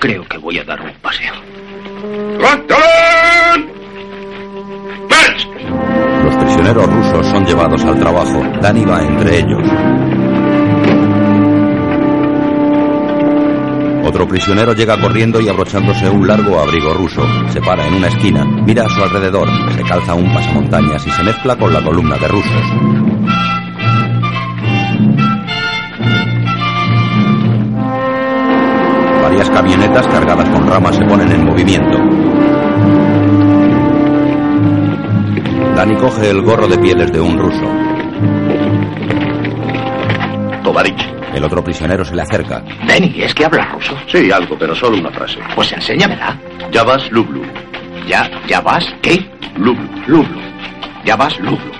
Creo 0.00 0.26
que 0.26 0.38
voy 0.38 0.58
a 0.58 0.64
dar 0.64 0.80
un 0.80 0.94
paseo. 1.02 1.34
Los 2.38 2.66
prisioneros 6.72 7.12
rusos 7.12 7.26
son 7.26 7.44
llevados 7.44 7.84
al 7.84 7.98
trabajo. 7.98 8.40
Dani 8.60 8.84
va 8.84 9.02
entre 9.02 9.38
ellos. 9.38 9.68
Otro 14.06 14.26
prisionero 14.26 14.72
llega 14.72 15.00
corriendo 15.00 15.40
y 15.40 15.48
abrochándose 15.48 16.08
un 16.08 16.26
largo 16.26 16.58
abrigo 16.58 16.94
ruso. 16.94 17.22
Se 17.50 17.60
para 17.60 17.86
en 17.86 17.94
una 17.94 18.08
esquina, 18.08 18.44
mira 18.66 18.84
a 18.84 18.88
su 18.88 19.02
alrededor, 19.02 19.48
se 19.74 19.82
calza 19.82 20.14
un 20.14 20.32
pasamontañas 20.32 21.06
y 21.06 21.10
se 21.10 21.22
mezcla 21.22 21.56
con 21.56 21.72
la 21.72 21.82
columna 21.82 22.16
de 22.16 22.28
rusos. 22.28 22.62
Varias 29.22 29.50
camionetas 29.50 30.06
cargadas 30.08 30.48
con 30.48 30.66
ramas 30.66 30.96
se 30.96 31.04
ponen 31.04 31.30
en 31.32 31.44
movimiento. 31.44 32.31
Dani 35.74 35.96
coge 35.96 36.28
el 36.30 36.42
gorro 36.42 36.68
de 36.68 36.78
pieles 36.78 37.10
de 37.12 37.20
un 37.20 37.38
ruso. 37.38 37.64
Tovarich. 40.62 41.08
El 41.34 41.44
otro 41.44 41.64
prisionero 41.64 42.04
se 42.04 42.14
le 42.14 42.22
acerca. 42.22 42.62
Denny, 42.86 43.22
¿es 43.22 43.34
que 43.34 43.44
habla 43.46 43.64
ruso? 43.72 43.96
Sí, 44.06 44.30
algo, 44.30 44.56
pero 44.58 44.74
solo 44.74 44.98
una 44.98 45.10
frase. 45.10 45.38
Pues 45.54 45.72
enséñamela. 45.72 46.38
Ya 46.70 46.82
vas, 46.82 47.10
Lublu. 47.10 47.42
¿Ya, 48.06 48.30
ya 48.46 48.60
vas? 48.60 48.84
¿Qué? 49.00 49.18
Lublu. 49.56 49.88
Lublu. 50.06 50.40
Ya 51.04 51.16
vas, 51.16 51.38
Lublu. 51.40 51.72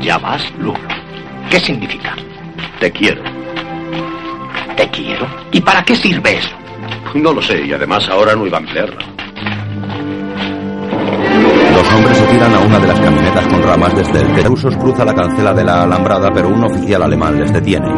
Ya 0.00 0.18
vas, 0.18 0.42
Lublu. 0.58 0.88
¿Qué 1.48 1.60
significa? 1.60 2.16
Te 2.80 2.90
quiero. 2.90 3.22
Te 4.76 4.88
quiero. 4.90 5.26
¿Y 5.52 5.60
para 5.60 5.84
qué 5.84 5.94
sirve 5.94 6.38
eso? 6.38 6.56
No 7.14 7.32
lo 7.32 7.40
sé, 7.40 7.64
y 7.64 7.72
además 7.72 8.08
ahora 8.08 8.34
no 8.34 8.44
iba 8.46 8.58
a 8.58 8.60
emplearla. 8.60 9.11
Tiran 12.32 12.54
a 12.54 12.60
una 12.60 12.78
de 12.78 12.86
las 12.86 12.98
camionetas 12.98 13.46
con 13.46 13.62
ramas 13.62 13.94
desde 13.94 14.22
el 14.22 14.34
que 14.34 14.42
rusos 14.42 14.74
cruza 14.78 15.04
la 15.04 15.14
cancela 15.14 15.52
de 15.52 15.64
la 15.64 15.82
alambrada, 15.82 16.30
pero 16.32 16.48
un 16.48 16.64
oficial 16.64 17.02
alemán 17.02 17.38
les 17.38 17.52
detiene. 17.52 17.88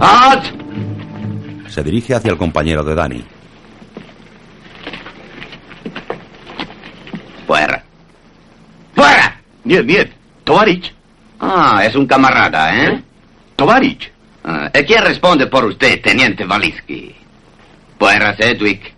¡Alt! 0.00 0.44
Se 1.68 1.82
dirige 1.82 2.14
hacia 2.14 2.30
el 2.30 2.38
compañero 2.38 2.84
de 2.84 2.94
Dani. 2.94 3.24
Fuera. 7.46 7.82
¡Fuera! 8.94 9.40
Niet, 9.64 9.84
niet. 9.84 10.08
Tovarich. 10.44 10.94
Ah, 11.40 11.82
es 11.84 11.96
un 11.96 12.06
camarada, 12.06 12.76
¿eh? 12.76 13.02
Tovarich. 13.56 14.12
Ah, 14.44 14.70
¿y 14.72 14.84
quién 14.84 15.04
responde 15.04 15.48
por 15.48 15.64
usted, 15.64 16.00
teniente 16.00 16.44
Valisky? 16.44 17.12
Fuera, 17.98 18.36
Sedwick. 18.36 18.93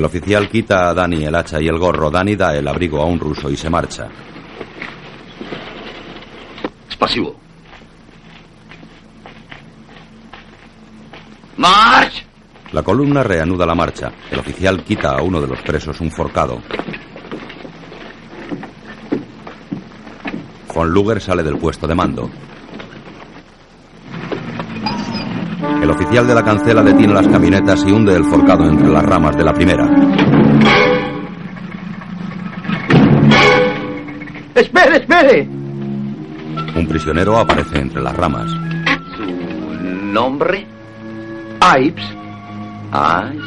El 0.00 0.06
oficial 0.06 0.48
quita 0.48 0.88
a 0.88 0.94
Dani 0.94 1.26
el 1.26 1.34
hacha 1.34 1.60
y 1.60 1.68
el 1.68 1.78
gorro. 1.78 2.10
Dani 2.10 2.34
da 2.34 2.56
el 2.56 2.66
abrigo 2.66 3.02
a 3.02 3.04
un 3.04 3.20
ruso 3.20 3.50
y 3.50 3.56
se 3.58 3.68
marcha. 3.68 4.08
Spasivo. 6.90 7.36
¡March! 11.58 12.24
La 12.72 12.82
columna 12.82 13.22
reanuda 13.22 13.66
la 13.66 13.74
marcha. 13.74 14.10
El 14.30 14.38
oficial 14.38 14.82
quita 14.84 15.18
a 15.18 15.20
uno 15.20 15.38
de 15.38 15.48
los 15.48 15.60
presos 15.60 16.00
un 16.00 16.10
forcado. 16.10 16.62
Von 20.74 20.90
Luger 20.90 21.20
sale 21.20 21.42
del 21.42 21.58
puesto 21.58 21.86
de 21.86 21.94
mando. 21.94 22.30
El 25.82 25.90
oficial 25.90 26.26
de 26.26 26.34
la 26.34 26.44
cancela 26.44 26.82
detiene 26.82 27.14
las 27.14 27.26
camionetas 27.28 27.84
y 27.86 27.90
hunde 27.92 28.14
el 28.14 28.24
forcado 28.24 28.68
entre 28.68 28.88
las 28.88 29.02
ramas 29.02 29.36
de 29.36 29.44
la 29.44 29.52
primera. 29.52 29.88
¡Espere, 34.54 34.96
espere! 34.96 35.48
Un 36.76 36.86
prisionero 36.86 37.38
aparece 37.38 37.78
entre 37.78 38.02
las 38.02 38.14
ramas. 38.16 38.50
¿Su 39.16 39.24
nombre? 40.12 40.66
Ives. 41.78 42.04
Ives. 42.92 43.44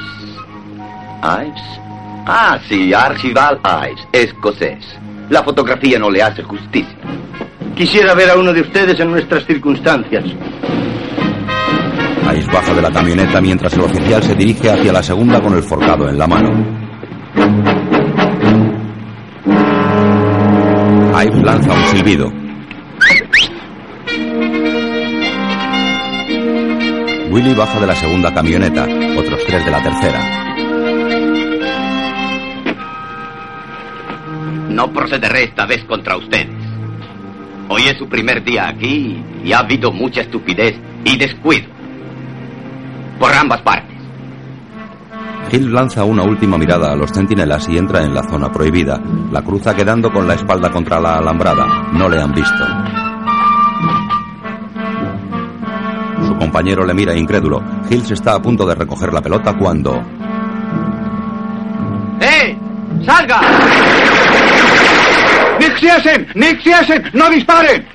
Ives. 1.24 1.80
Ah, 2.26 2.58
sí, 2.68 2.94
Archibald 2.94 3.60
Ives, 3.64 4.08
escocés. 4.12 4.84
La 5.30 5.44
fotografía 5.44 6.00
no 6.00 6.10
le 6.10 6.24
hace 6.24 6.42
justicia. 6.44 6.98
Quisiera 7.76 8.14
ver 8.14 8.30
a 8.30 8.38
uno 8.38 8.54
de 8.54 8.62
ustedes 8.62 9.00
en 9.00 9.12
nuestras 9.12 9.46
circunstancias. 9.46 10.24
Ives 12.34 12.48
baja 12.48 12.74
de 12.74 12.82
la 12.82 12.90
camioneta 12.90 13.40
mientras 13.42 13.74
el 13.74 13.82
oficial 13.82 14.24
se 14.24 14.34
dirige 14.34 14.72
hacia 14.72 14.92
la 14.92 15.04
segunda 15.04 15.40
con 15.40 15.54
el 15.54 15.62
forcado 15.62 16.10
en 16.10 16.18
la 16.18 16.26
mano. 16.26 16.50
Ives 21.24 21.44
lanza 21.44 21.74
un 21.74 21.86
silbido. 21.90 22.32
Willy 27.30 27.54
baja 27.54 27.80
de 27.80 27.88
la 27.88 27.96
segunda 27.96 28.34
camioneta, 28.34 28.84
otros 28.84 29.40
tres 29.46 29.66
de 29.66 29.72
la 29.72 29.84
tercera. 29.84 30.56
No 34.70 34.92
procederé 34.92 35.44
esta 35.44 35.68
vez 35.68 35.84
contra 35.84 36.18
ustedes. 36.18 36.50
Hoy 37.70 37.84
es 37.84 37.98
su 38.00 38.10
primer 38.10 38.44
día 38.44 38.70
aquí 38.70 39.24
y 39.46 39.54
ha 39.54 39.60
habido 39.60 39.92
mucha 39.92 40.22
estupidez 40.22 40.80
y 41.06 41.16
descuido. 41.18 41.73
Por 43.20 43.34
ambas 43.34 43.62
partes. 43.62 43.94
Hill 45.52 45.72
lanza 45.72 46.04
una 46.04 46.24
última 46.24 46.58
mirada 46.58 46.92
a 46.94 46.96
los 46.96 47.12
centinelas 47.12 47.68
y 47.70 47.78
entra 47.78 48.02
en 48.04 48.14
la 48.14 48.24
zona 48.24 48.52
prohibida. 48.52 49.00
La 49.32 49.44
cruza 49.44 49.76
quedando 49.76 50.12
con 50.12 50.28
la 50.28 50.34
espalda 50.34 50.72
contra 50.72 51.00
la 51.00 51.18
alambrada. 51.18 51.90
No 51.94 52.10
le 52.10 52.20
han 52.20 52.32
visto. 52.34 52.66
Su 56.26 56.36
compañero 56.38 56.86
le 56.86 56.94
mira 56.94 57.16
incrédulo. 57.16 57.62
Hills 57.90 58.12
está 58.12 58.34
a 58.36 58.42
punto 58.42 58.66
de 58.66 58.74
recoger 58.76 59.14
la 59.14 59.22
pelota 59.22 59.54
cuando... 59.56 60.02
¡Eh! 62.20 62.58
¡Salga! 63.06 63.42
¡Nixiesen! 65.60 66.28
¡Nixiesen! 66.34 67.04
¡No 67.14 67.30
disparen! 67.30 67.86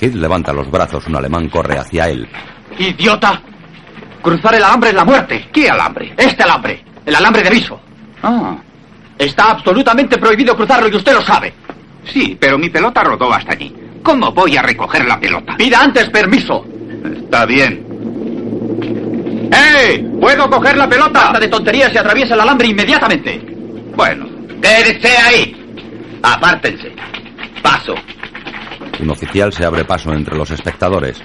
Hill 0.00 0.20
levanta 0.20 0.52
los 0.52 0.70
brazos. 0.70 1.06
Un 1.08 1.16
alemán 1.16 1.48
corre 1.48 1.76
hacia 1.78 2.08
él. 2.08 2.28
¡Idiota! 2.78 3.42
Cruzar 4.22 4.54
el 4.54 4.64
alambre 4.64 4.90
es 4.90 4.96
la 4.96 5.04
muerte. 5.04 5.48
¿Qué 5.52 5.68
alambre? 5.68 6.14
Este 6.16 6.42
alambre. 6.42 6.84
El 7.04 7.14
alambre 7.14 7.42
de 7.42 7.50
viso. 7.50 7.80
Ah. 8.22 8.56
Está 9.18 9.50
absolutamente 9.52 10.18
prohibido 10.18 10.56
cruzarlo 10.56 10.88
y 10.88 10.94
usted 10.94 11.14
lo 11.14 11.22
sabe. 11.22 11.52
Sí, 12.04 12.36
pero 12.40 12.58
mi 12.58 12.70
pelota 12.70 13.02
rodó 13.02 13.32
hasta 13.32 13.52
allí. 13.52 13.74
¿Cómo 14.02 14.32
voy 14.32 14.56
a 14.56 14.62
recoger 14.62 15.04
la 15.06 15.18
pelota? 15.20 15.56
Pida 15.56 15.82
antes 15.82 16.08
permiso. 16.10 16.64
Está 17.24 17.44
bien. 17.46 17.86
¡Eh! 19.52 20.06
¿Puedo 20.20 20.48
coger 20.48 20.76
la 20.76 20.88
pelota? 20.88 21.20
Basta 21.20 21.40
de 21.40 21.48
tonterías 21.48 21.92
y 21.94 21.98
atraviesa 21.98 22.34
el 22.34 22.40
alambre 22.40 22.68
inmediatamente. 22.68 23.40
Bueno, 23.94 24.26
¡Quédese 24.60 25.16
ahí! 25.16 25.56
Apártense. 26.22 26.92
Paso. 27.62 27.94
Un 29.00 29.10
oficial 29.10 29.52
se 29.52 29.64
abre 29.64 29.84
paso 29.84 30.12
entre 30.12 30.36
los 30.36 30.50
espectadores. 30.50 31.22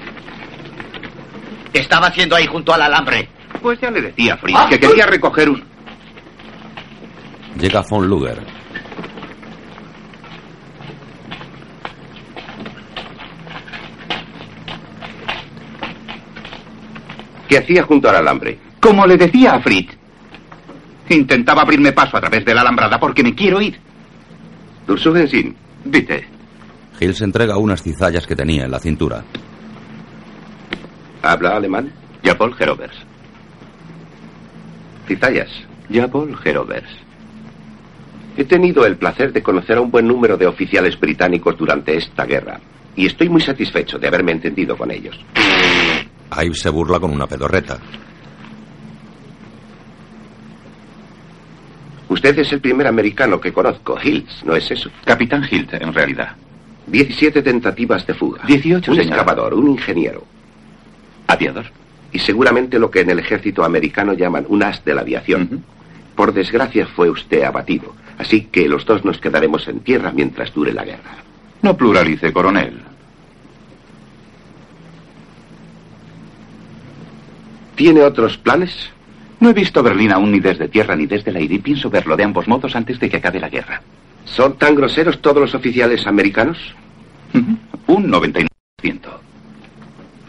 ¿Qué 1.75 1.81
estaba 1.81 2.07
haciendo 2.07 2.37
ahí 2.37 2.47
junto 2.47 2.73
al 2.73 2.83
alambre? 2.83 3.27
pues 3.61 3.77
ya 3.81 3.91
le 3.91 4.01
decía 4.01 4.35
a 4.35 4.37
Fritz 4.37 4.57
que 4.69 4.79
quería 4.79 5.05
recoger 5.07 5.49
un... 5.49 5.61
Llega 7.59 7.81
von 7.81 8.07
Luger. 8.07 8.41
¿Qué 17.49 17.57
hacía 17.57 17.83
junto 17.83 18.07
al 18.07 18.15
alambre? 18.15 18.57
Como 18.79 19.05
le 19.05 19.17
decía 19.17 19.55
a 19.55 19.59
Fritz. 19.59 19.97
Intentaba 21.09 21.63
abrirme 21.63 21.91
paso 21.91 22.15
a 22.15 22.21
través 22.21 22.45
de 22.45 22.53
la 22.53 22.61
alambrada 22.61 22.97
porque 22.97 23.21
me 23.21 23.35
quiero 23.35 23.59
ir. 23.59 23.77
Dursugensin. 24.87 25.53
Vite. 25.83 26.25
Hill 27.01 27.13
se 27.13 27.25
entrega 27.25 27.57
unas 27.57 27.83
cizallas 27.83 28.25
que 28.25 28.37
tenía 28.37 28.63
en 28.63 28.71
la 28.71 28.79
cintura. 28.79 29.25
¿Habla 31.25 31.55
alemán? 31.55 31.91
Japol 32.23 32.53
Gerovers. 32.55 32.93
Cizallas. 35.07 35.49
Japol 35.91 36.37
Gerovers. 36.37 36.87
He 38.37 38.43
tenido 38.43 38.85
el 38.85 38.97
placer 38.97 39.33
de 39.33 39.41
conocer 39.41 39.77
a 39.77 39.81
un 39.81 39.89
buen 39.89 40.07
número 40.07 40.37
de 40.37 40.45
oficiales 40.45 40.99
británicos 40.99 41.57
durante 41.57 41.95
esta 41.97 42.25
guerra. 42.25 42.59
Y 42.95 43.07
estoy 43.07 43.27
muy 43.27 43.41
satisfecho 43.41 43.97
de 43.97 44.07
haberme 44.07 44.33
entendido 44.33 44.77
con 44.77 44.91
ellos. 44.91 45.17
Ives 46.43 46.59
se 46.59 46.69
burla 46.69 46.99
con 46.99 47.11
una 47.11 47.25
pedorreta. 47.25 47.79
Usted 52.07 52.37
es 52.37 52.51
el 52.53 52.61
primer 52.61 52.85
americano 52.87 53.39
que 53.41 53.51
conozco, 53.51 53.97
Hills, 54.01 54.43
¿no 54.45 54.55
es 54.55 54.69
eso? 54.69 54.89
Capitán 55.03 55.43
Hilt, 55.49 55.73
en 55.73 55.91
realidad. 55.93 56.35
17 56.87 57.41
tentativas 57.41 58.05
de 58.05 58.13
fuga. 58.13 58.43
18, 58.45 58.91
Un 58.91 58.97
señor. 58.97 59.11
excavador, 59.13 59.53
un 59.55 59.69
ingeniero. 59.71 60.23
Aviador. 61.27 61.65
Y 62.11 62.19
seguramente 62.19 62.79
lo 62.79 62.91
que 62.91 63.01
en 63.01 63.09
el 63.09 63.19
ejército 63.19 63.63
americano 63.63 64.13
llaman 64.13 64.45
un 64.47 64.63
as 64.63 64.83
de 64.85 64.93
la 64.93 65.01
aviación. 65.01 65.63
Por 66.15 66.33
desgracia 66.33 66.87
fue 66.87 67.09
usted 67.09 67.43
abatido. 67.43 67.93
Así 68.17 68.41
que 68.45 68.69
los 68.69 68.85
dos 68.85 69.03
nos 69.03 69.19
quedaremos 69.19 69.67
en 69.67 69.81
tierra 69.81 70.11
mientras 70.13 70.53
dure 70.53 70.73
la 70.73 70.85
guerra. 70.85 71.17
No 71.61 71.75
pluralice, 71.75 72.31
coronel. 72.31 72.79
¿Tiene 77.75 78.01
otros 78.03 78.37
planes? 78.37 78.91
No 79.39 79.49
he 79.49 79.53
visto 79.53 79.83
Berlín 79.83 80.13
aún 80.13 80.31
ni 80.31 80.39
desde 80.39 80.69
tierra 80.69 80.95
ni 80.95 81.07
desde 81.07 81.31
el 81.31 81.37
aire 81.37 81.55
y 81.55 81.59
pienso 81.59 81.89
verlo 81.89 82.15
de 82.15 82.23
ambos 82.23 82.47
modos 82.47 82.75
antes 82.75 82.99
de 82.99 83.09
que 83.09 83.17
acabe 83.17 83.39
la 83.39 83.49
guerra. 83.49 83.81
¿Son 84.23 84.57
tan 84.57 84.75
groseros 84.75 85.21
todos 85.21 85.37
los 85.37 85.53
oficiales 85.53 86.07
americanos? 86.07 86.57
Un 87.87 88.11
99%. 88.11 88.47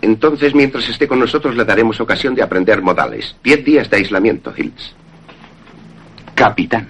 Entonces, 0.07 0.55
mientras 0.55 0.89
esté 0.89 1.09
con 1.09 1.19
nosotros, 1.19 1.57
le 1.57 1.65
daremos 1.65 1.99
ocasión 1.99 2.33
de 2.33 2.41
aprender 2.41 2.81
modales. 2.81 3.35
Diez 3.43 3.65
días 3.65 3.91
de 3.91 3.97
aislamiento, 3.97 4.55
Hills. 4.57 4.95
Capitán. 6.33 6.87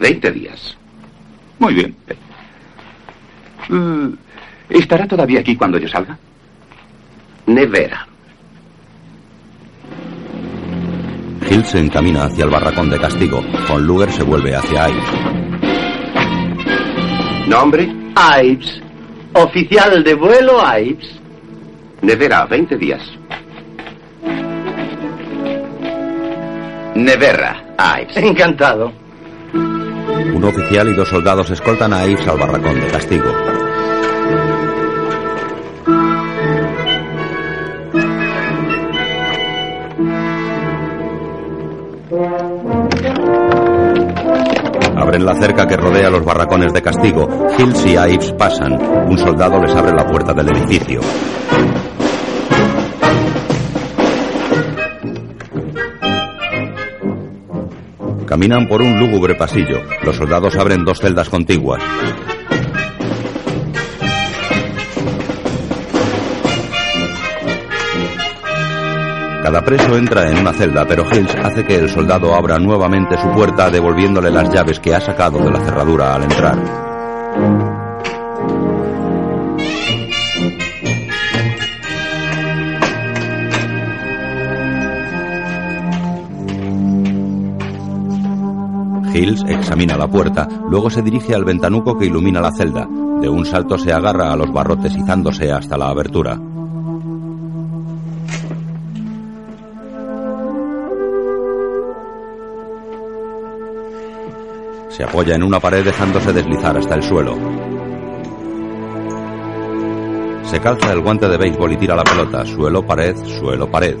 Veinte 0.00 0.32
días. 0.32 0.76
Muy 1.60 1.74
bien. 1.74 1.94
Uh, 3.68 4.16
¿Estará 4.68 5.06
todavía 5.06 5.38
aquí 5.38 5.54
cuando 5.54 5.78
yo 5.78 5.86
salga? 5.86 6.18
Nevera. 7.46 8.04
Hill 11.48 11.64
se 11.64 11.78
encamina 11.78 12.24
hacia 12.24 12.46
el 12.46 12.50
barracón 12.50 12.90
de 12.90 12.98
castigo. 12.98 13.44
Von 13.68 13.86
Luger 13.86 14.10
se 14.10 14.24
vuelve 14.24 14.56
hacia 14.56 14.88
Ives. 14.88 15.10
¿Nombre? 17.46 17.88
Ives. 18.42 18.82
Oficial 19.34 20.02
de 20.02 20.14
vuelo 20.14 20.60
Ives. 20.76 21.19
Nevera, 22.02 22.46
20 22.46 22.76
días. 22.76 23.02
Nevera, 26.94 27.62
Ives. 28.00 28.16
Encantado. 28.16 28.92
Un 29.52 30.44
oficial 30.44 30.88
y 30.88 30.94
dos 30.94 31.08
soldados 31.08 31.50
escoltan 31.50 31.92
a 31.92 32.06
Ives 32.06 32.26
al 32.26 32.38
barracón 32.38 32.80
de 32.80 32.86
castigo. 32.86 33.30
Abren 44.96 45.24
la 45.24 45.34
cerca 45.34 45.66
que 45.66 45.76
rodea 45.76 46.10
los 46.10 46.24
barracones 46.24 46.72
de 46.72 46.82
castigo. 46.82 47.48
Hills 47.58 47.86
y 47.86 47.90
Ives 47.90 48.32
pasan. 48.32 48.72
Un 49.08 49.18
soldado 49.18 49.60
les 49.60 49.74
abre 49.74 49.92
la 49.92 50.06
puerta 50.06 50.32
del 50.32 50.48
edificio. 50.56 51.00
Caminan 58.30 58.68
por 58.68 58.80
un 58.80 58.96
lúgubre 58.96 59.34
pasillo. 59.34 59.82
Los 60.04 60.14
soldados 60.14 60.54
abren 60.56 60.84
dos 60.84 61.00
celdas 61.00 61.28
contiguas. 61.28 61.82
Cada 69.42 69.64
preso 69.64 69.96
entra 69.96 70.30
en 70.30 70.38
una 70.38 70.52
celda, 70.52 70.86
pero 70.86 71.04
Hills 71.12 71.34
hace 71.42 71.66
que 71.66 71.74
el 71.74 71.90
soldado 71.90 72.32
abra 72.32 72.60
nuevamente 72.60 73.20
su 73.20 73.32
puerta 73.32 73.68
devolviéndole 73.68 74.30
las 74.30 74.48
llaves 74.48 74.78
que 74.78 74.94
ha 74.94 75.00
sacado 75.00 75.40
de 75.40 75.50
la 75.50 75.58
cerradura 75.58 76.14
al 76.14 76.22
entrar. 76.22 77.59
Hills 89.20 89.44
examina 89.46 89.98
la 89.98 90.08
puerta, 90.08 90.48
luego 90.68 90.88
se 90.88 91.02
dirige 91.02 91.34
al 91.34 91.44
ventanuco 91.44 91.98
que 91.98 92.06
ilumina 92.06 92.40
la 92.40 92.52
celda. 92.52 92.88
De 93.20 93.28
un 93.28 93.44
salto 93.44 93.76
se 93.76 93.92
agarra 93.92 94.32
a 94.32 94.36
los 94.36 94.50
barrotes 94.50 94.96
izándose 94.96 95.52
hasta 95.52 95.76
la 95.76 95.90
abertura. 95.90 96.40
Se 104.88 105.04
apoya 105.04 105.34
en 105.34 105.42
una 105.42 105.60
pared 105.60 105.84
dejándose 105.84 106.32
deslizar 106.32 106.78
hasta 106.78 106.94
el 106.94 107.02
suelo. 107.02 107.36
Se 110.44 110.58
calza 110.60 110.92
el 110.92 111.00
guante 111.00 111.28
de 111.28 111.36
béisbol 111.36 111.72
y 111.72 111.76
tira 111.76 111.94
la 111.94 112.04
pelota. 112.04 112.44
Suelo, 112.46 112.84
pared, 112.84 113.14
suelo, 113.38 113.70
pared. 113.70 113.96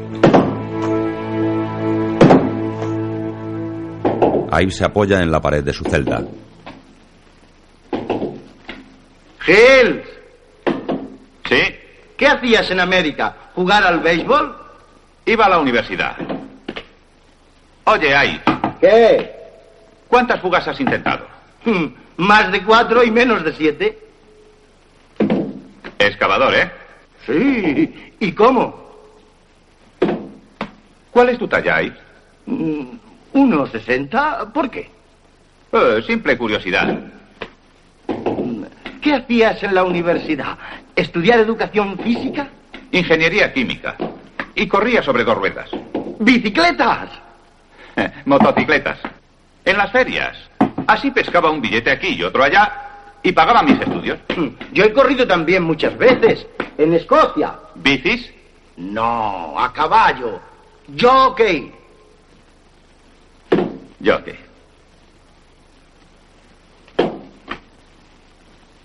Ahí 4.50 4.70
se 4.70 4.84
apoya 4.84 5.20
en 5.20 5.30
la 5.30 5.40
pared 5.40 5.62
de 5.62 5.72
su 5.72 5.84
celda. 5.84 6.22
Gil. 9.40 10.02
¿Sí? 11.48 11.62
¿Qué 12.16 12.26
hacías 12.26 12.70
en 12.70 12.80
América? 12.80 13.34
¿Jugar 13.54 13.84
al 13.84 14.00
béisbol? 14.00 14.56
Iba 15.24 15.46
a 15.46 15.48
la 15.48 15.58
universidad. 15.58 16.16
Oye, 17.84 18.14
ahí. 18.14 18.40
¿Qué? 18.80 19.30
¿Cuántas 20.08 20.40
fugas 20.40 20.66
has 20.66 20.80
intentado? 20.80 21.26
Hmm, 21.64 21.86
más 22.16 22.50
de 22.50 22.64
cuatro 22.64 23.04
y 23.04 23.10
menos 23.10 23.44
de 23.44 23.52
siete. 23.52 23.98
Excavador, 25.98 26.54
¿eh? 26.54 26.70
Sí. 27.26 28.12
¿Y 28.18 28.32
cómo? 28.32 28.90
¿Cuál 31.10 31.28
es 31.30 31.38
tu 31.38 31.46
talla, 31.48 31.76
ahí? 31.76 31.92
Mm, 32.46 32.96
¿1,60? 33.34 34.52
¿Por 34.52 34.70
qué? 34.70 34.90
Eh, 35.72 36.02
simple 36.06 36.36
curiosidad. 36.36 36.98
¿Qué 39.00 39.14
hacías 39.14 39.62
en 39.62 39.74
la 39.74 39.84
universidad? 39.84 40.58
¿Estudiar 40.94 41.38
educación 41.40 41.98
física? 41.98 42.48
Ingeniería 42.92 43.52
química. 43.52 43.96
Y 44.54 44.66
corría 44.66 45.02
sobre 45.02 45.24
dos 45.24 45.38
ruedas. 45.38 45.70
¡Bicicletas! 46.18 47.08
Eh, 47.96 48.10
motocicletas. 48.26 48.98
En 49.64 49.78
las 49.78 49.90
ferias. 49.90 50.36
Así 50.86 51.10
pescaba 51.10 51.50
un 51.50 51.60
billete 51.60 51.90
aquí 51.90 52.08
y 52.08 52.22
otro 52.22 52.42
allá 52.42 52.72
y 53.22 53.32
pagaba 53.32 53.62
mis 53.62 53.80
estudios. 53.80 54.18
Mm, 54.36 54.48
yo 54.72 54.84
he 54.84 54.92
corrido 54.92 55.26
también 55.26 55.62
muchas 55.62 55.96
veces. 55.96 56.46
En 56.76 56.92
Escocia. 56.94 57.54
¿Bicis? 57.76 58.30
No, 58.76 59.54
a 59.58 59.72
caballo. 59.72 60.40
Jockey. 60.98 61.72
Jockey. 64.02 64.36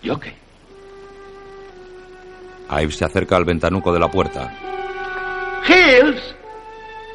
Jockey. 0.03 0.33
Ives 2.69 2.95
se 2.97 3.05
acerca 3.05 3.37
al 3.37 3.45
ventanuco 3.45 3.93
de 3.93 3.99
la 3.99 4.09
puerta. 4.09 4.53
Hills. 5.67 6.35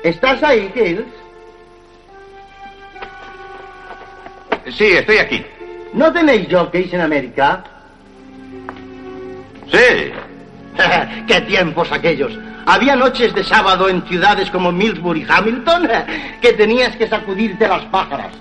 ¿Estás 0.02 0.42
ahí, 0.42 0.72
Hills? 0.74 1.06
Sí, 4.76 4.86
estoy 4.92 5.18
aquí. 5.18 5.44
¿No 5.92 6.12
tenéis 6.12 6.48
jockeys 6.50 6.92
en 6.92 7.00
América? 7.00 7.64
Sí. 9.70 10.12
¡Qué 11.26 11.40
tiempos 11.42 11.90
aquellos! 11.92 12.32
Había 12.66 12.96
noches 12.96 13.34
de 13.34 13.42
sábado 13.44 13.88
en 13.88 14.02
ciudades 14.06 14.50
como 14.50 14.70
Millsburg 14.72 15.18
y 15.18 15.26
Hamilton 15.28 15.88
que 16.40 16.52
tenías 16.52 16.96
que 16.96 17.08
sacudirte 17.08 17.66
las 17.66 17.84
pájaras. 17.86 18.32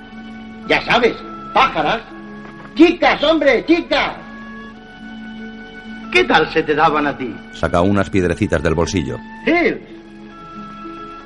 Ya 0.68 0.82
sabes, 0.86 1.16
pájaras. 1.54 2.02
Chicas, 2.76 3.24
hombre, 3.24 3.66
chicas. 3.66 4.16
¿Qué 6.12 6.24
tal 6.24 6.52
se 6.52 6.64
te 6.64 6.76
daban 6.76 7.08
a 7.08 7.18
ti? 7.18 7.36
Saca 7.54 7.82
unas 7.82 8.10
piedrecitas 8.10 8.62
del 8.64 8.74
bolsillo. 8.74 9.18
Hills. 9.46 9.80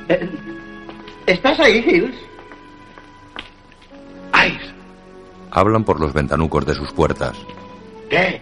Eh, 0.09 0.29
¿Estás 1.25 1.59
ahí, 1.59 1.83
Hills? 1.87 2.15
Ives. 4.33 4.73
Hablan 5.51 5.83
por 5.83 5.99
los 5.99 6.13
ventanucos 6.13 6.65
de 6.65 6.73
sus 6.73 6.91
puertas. 6.91 7.37
¿Qué? 8.09 8.41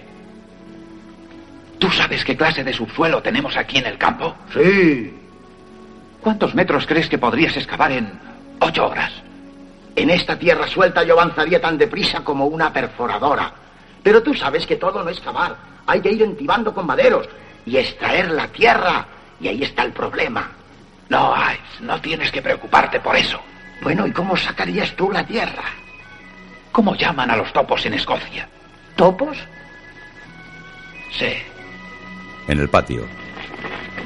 ¿Tú 1.91 1.97
sabes 1.97 2.23
qué 2.23 2.37
clase 2.37 2.63
de 2.63 2.71
subsuelo 2.71 3.21
tenemos 3.21 3.57
aquí 3.57 3.79
en 3.79 3.85
el 3.85 3.97
campo? 3.97 4.33
Sí. 4.53 5.13
¿Cuántos 6.21 6.55
metros 6.55 6.87
crees 6.87 7.09
que 7.09 7.17
podrías 7.17 7.57
excavar 7.57 7.91
en 7.91 8.17
ocho 8.61 8.87
horas? 8.87 9.11
En 9.97 10.09
esta 10.09 10.39
tierra 10.39 10.67
suelta 10.67 11.03
yo 11.03 11.19
avanzaría 11.19 11.59
tan 11.59 11.77
deprisa 11.77 12.21
como 12.21 12.45
una 12.45 12.71
perforadora. 12.71 13.51
Pero 14.01 14.23
tú 14.23 14.33
sabes 14.33 14.65
que 14.65 14.77
todo 14.77 15.03
no 15.03 15.09
es 15.09 15.19
cavar. 15.19 15.57
Hay 15.85 15.99
que 15.99 16.13
ir 16.13 16.23
entibando 16.23 16.73
con 16.73 16.85
maderos 16.85 17.27
y 17.65 17.75
extraer 17.75 18.31
la 18.31 18.47
tierra. 18.47 19.05
Y 19.41 19.49
ahí 19.49 19.61
está 19.61 19.83
el 19.83 19.91
problema. 19.91 20.49
No, 21.09 21.35
Ives, 21.35 21.81
no 21.81 21.99
tienes 21.99 22.31
que 22.31 22.41
preocuparte 22.41 23.01
por 23.01 23.17
eso. 23.17 23.41
Bueno, 23.81 24.07
¿y 24.07 24.13
cómo 24.13 24.37
sacarías 24.37 24.95
tú 24.95 25.11
la 25.11 25.25
tierra? 25.25 25.65
¿Cómo 26.71 26.95
llaman 26.95 27.31
a 27.31 27.35
los 27.35 27.51
topos 27.51 27.85
en 27.85 27.95
Escocia? 27.95 28.47
¿Topos? 28.95 29.37
Sí. 31.11 31.50
En 32.51 32.59
el 32.59 32.67
patio. 32.67 33.05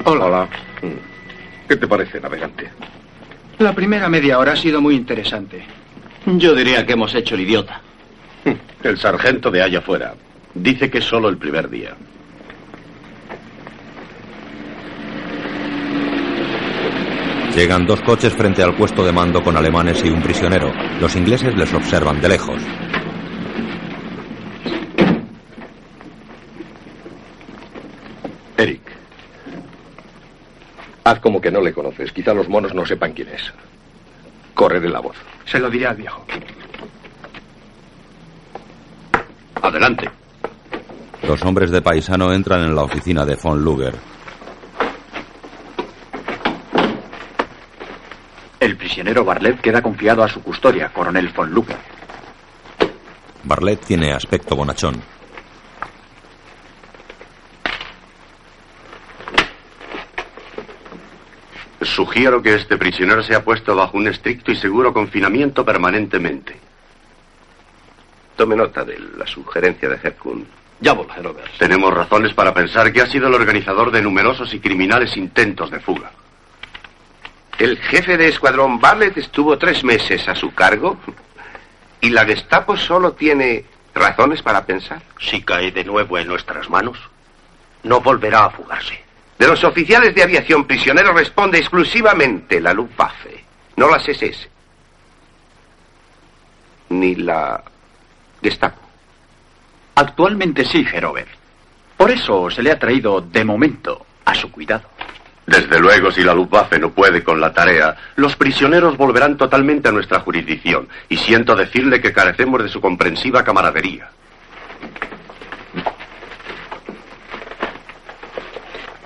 Hola. 0.03 0.25
Hola. 0.25 0.49
¿Qué 1.67 1.75
te 1.77 1.87
parece, 1.87 2.21
navegante? 2.21 2.69
La 3.57 3.73
primera 3.73 4.07
media 4.07 4.37
hora 4.37 4.51
ha 4.51 4.55
sido 4.55 4.79
muy 4.79 4.93
interesante. 4.93 5.65
Yo 6.27 6.53
diría 6.53 6.85
que 6.85 6.93
hemos 6.93 7.15
hecho 7.15 7.33
el 7.33 7.41
idiota. 7.41 7.81
El 8.83 8.99
sargento 8.99 9.49
de 9.49 9.63
allá 9.63 9.79
afuera 9.79 10.13
dice 10.53 10.91
que 10.91 10.99
es 10.99 11.05
solo 11.05 11.27
el 11.27 11.37
primer 11.37 11.71
día. 11.71 11.95
Llegan 17.55 17.87
dos 17.87 18.01
coches 18.01 18.31
frente 18.33 18.61
al 18.61 18.75
puesto 18.75 19.03
de 19.03 19.11
mando 19.11 19.41
con 19.41 19.57
alemanes 19.57 20.05
y 20.05 20.09
un 20.09 20.21
prisionero. 20.21 20.71
Los 21.01 21.15
ingleses 21.15 21.55
les 21.55 21.73
observan 21.73 22.21
de 22.21 22.29
lejos. 22.29 22.61
Eric. 28.57 28.81
Haz 31.03 31.19
como 31.19 31.39
que 31.39 31.51
no 31.51 31.61
le 31.61 31.73
conoces. 31.73 32.11
Quizá 32.11 32.33
los 32.33 32.49
monos 32.49 32.73
no 32.73 32.85
sepan 32.85 33.13
quién 33.13 33.29
es. 33.29 33.53
Corre 34.53 34.79
de 34.79 34.89
la 34.89 34.99
voz. 34.99 35.15
Se 35.45 35.59
lo 35.59 35.69
diré 35.69 35.87
al 35.87 35.97
viejo. 35.97 36.25
Adelante. 39.61 40.09
Los 41.27 41.43
hombres 41.43 41.71
de 41.71 41.81
paisano 41.81 42.31
entran 42.33 42.61
en 42.61 42.75
la 42.75 42.83
oficina 42.83 43.25
de 43.25 43.35
von 43.35 43.63
Luger. 43.63 43.93
El 48.59 48.77
prisionero 48.77 49.23
Barlet 49.23 49.59
queda 49.61 49.81
confiado 49.81 50.23
a 50.23 50.29
su 50.29 50.41
custodia, 50.41 50.89
coronel 50.89 51.29
von 51.29 51.51
Luger. 51.51 51.77
Barlet 53.43 53.79
tiene 53.85 54.11
aspecto 54.11 54.55
bonachón. 54.55 54.95
Sugiero 61.95 62.41
que 62.41 62.53
este 62.53 62.75
prisionero 62.75 63.23
sea 63.23 63.41
puesto 63.41 63.73
bajo 63.73 63.95
un 63.95 64.09
estricto 64.09 64.51
y 64.51 64.57
seguro 64.57 64.93
confinamiento 64.93 65.63
permanentemente. 65.63 66.59
Tome 68.35 68.57
nota 68.57 68.83
de 68.83 68.99
la 69.17 69.25
sugerencia 69.25 69.87
de 69.87 69.95
Hepkun. 70.03 70.45
Ya 70.81 70.91
volveré, 70.91 71.21
Robert. 71.21 71.51
Tenemos 71.57 71.93
razones 71.93 72.33
para 72.33 72.53
pensar 72.53 72.91
que 72.91 72.99
ha 72.99 73.05
sido 73.05 73.29
el 73.29 73.33
organizador 73.33 73.91
de 73.91 74.01
numerosos 74.01 74.53
y 74.53 74.59
criminales 74.59 75.15
intentos 75.15 75.71
de 75.71 75.79
fuga. 75.79 76.11
El 77.57 77.77
jefe 77.77 78.17
de 78.17 78.27
escuadrón 78.27 78.77
Bartlett 78.81 79.15
estuvo 79.15 79.57
tres 79.57 79.85
meses 79.85 80.27
a 80.27 80.35
su 80.35 80.53
cargo 80.53 80.97
y 82.01 82.09
la 82.09 82.25
Gestapo 82.25 82.75
solo 82.75 83.13
tiene 83.13 83.63
razones 83.93 84.41
para 84.41 84.65
pensar. 84.65 85.01
Si 85.17 85.43
cae 85.43 85.71
de 85.71 85.85
nuevo 85.85 86.17
en 86.17 86.27
nuestras 86.27 86.69
manos, 86.69 86.99
no 87.83 88.01
volverá 88.01 88.43
a 88.43 88.49
fugarse. 88.49 89.04
De 89.37 89.47
los 89.47 89.63
oficiales 89.63 90.15
de 90.15 90.23
aviación 90.23 90.65
prisioneros 90.65 91.13
responde 91.13 91.59
exclusivamente 91.59 92.61
la 92.61 92.73
Luftwaffe, 92.73 93.43
no 93.75 93.89
las 93.89 94.07
SS. 94.07 94.49
Ni 96.89 97.15
la 97.15 97.61
Gestapo. 98.41 98.81
Actualmente 99.95 100.63
sí, 100.65 100.85
Gerover. 100.85 101.27
Por 101.97 102.11
eso 102.11 102.49
se 102.49 102.61
le 102.61 102.71
ha 102.71 102.79
traído, 102.79 103.21
de 103.21 103.43
momento, 103.43 104.05
a 104.23 104.35
su 104.35 104.51
cuidado. 104.51 104.89
Desde 105.45 105.79
luego, 105.79 106.11
si 106.11 106.23
la 106.23 106.33
Luftwaffe 106.33 106.79
no 106.79 106.91
puede 106.91 107.23
con 107.23 107.39
la 107.39 107.53
tarea, 107.53 107.95
los 108.15 108.35
prisioneros 108.35 108.97
volverán 108.97 109.37
totalmente 109.37 109.89
a 109.89 109.91
nuestra 109.91 110.19
jurisdicción. 110.21 110.87
Y 111.07 111.17
siento 111.17 111.55
decirle 111.55 112.01
que 112.01 112.13
carecemos 112.13 112.63
de 112.63 112.69
su 112.69 112.81
comprensiva 112.81 113.43
camaradería. 113.43 114.09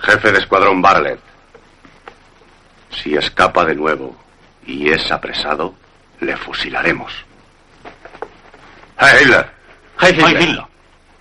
Jefe 0.09 0.31
de 0.31 0.39
escuadrón 0.39 0.81
Bartlett, 0.81 1.19
si 2.89 3.15
escapa 3.15 3.63
de 3.63 3.75
nuevo 3.75 4.15
y 4.65 4.89
es 4.89 5.11
apresado, 5.11 5.75
le 6.19 6.35
fusilaremos. 6.35 7.13
¡Hey, 8.97 9.19
Hitler! 9.21 9.51
¡Hey, 9.99 10.17
Hitler! 10.17 10.63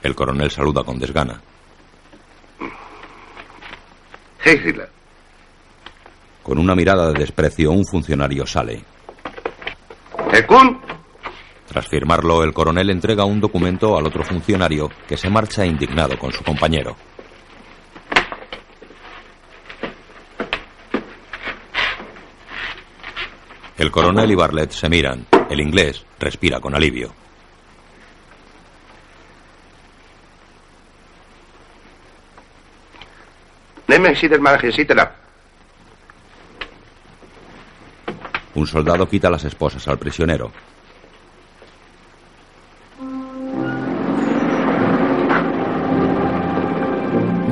El 0.02 0.14
coronel 0.14 0.50
saluda 0.50 0.84
con 0.84 0.98
desgana. 0.98 1.38
Hey, 4.42 4.58
Hitler. 4.64 4.88
Con 6.42 6.56
una 6.56 6.74
mirada 6.74 7.12
de 7.12 7.18
desprecio, 7.18 7.72
un 7.72 7.84
funcionario 7.84 8.46
sale. 8.46 8.82
¿Ekun? 10.32 10.80
Tras 11.66 11.86
firmarlo, 11.86 12.42
el 12.42 12.54
coronel 12.54 12.88
entrega 12.88 13.26
un 13.26 13.38
documento 13.38 13.98
al 13.98 14.06
otro 14.06 14.24
funcionario 14.24 14.88
que 15.06 15.18
se 15.18 15.28
marcha 15.28 15.66
indignado 15.66 16.18
con 16.18 16.32
su 16.32 16.42
compañero. 16.42 16.96
El 23.78 23.92
coronel 23.92 24.30
y 24.32 24.34
Bartlett 24.34 24.72
se 24.72 24.88
miran. 24.88 25.24
El 25.48 25.60
inglés 25.60 26.04
respira 26.18 26.58
con 26.58 26.74
alivio. 26.74 27.14
Un 38.54 38.66
soldado 38.66 39.08
quita 39.08 39.30
las 39.30 39.44
esposas 39.44 39.86
al 39.86 39.98
prisionero. 39.98 40.50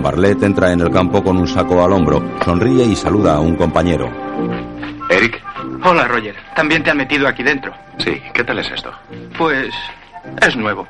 Barlet 0.03 0.43
entra 0.43 0.73
en 0.73 0.81
el 0.81 0.91
campo 0.91 1.23
con 1.23 1.37
un 1.37 1.49
saco 1.49 1.85
al 1.85 1.93
hombro, 1.93 2.23
sonríe 2.45 2.85
y 2.85 2.97
saluda 2.97 3.37
a 3.37 3.41
un 3.41 3.57
compañero. 3.57 4.09
Eric. 5.09 5.46
Hola, 5.85 6.09
Roger. 6.09 6.35
¿También 6.55 6.83
te 6.83 6.91
han 6.91 6.97
metido 6.97 7.29
aquí 7.29 7.43
dentro? 7.43 7.73
Sí, 7.99 8.23
¿qué 8.33 8.45
tal 8.45 8.59
es 8.59 8.71
esto? 8.71 8.91
Pues 9.37 9.75
es 10.41 10.57
nuevo. 10.57 10.87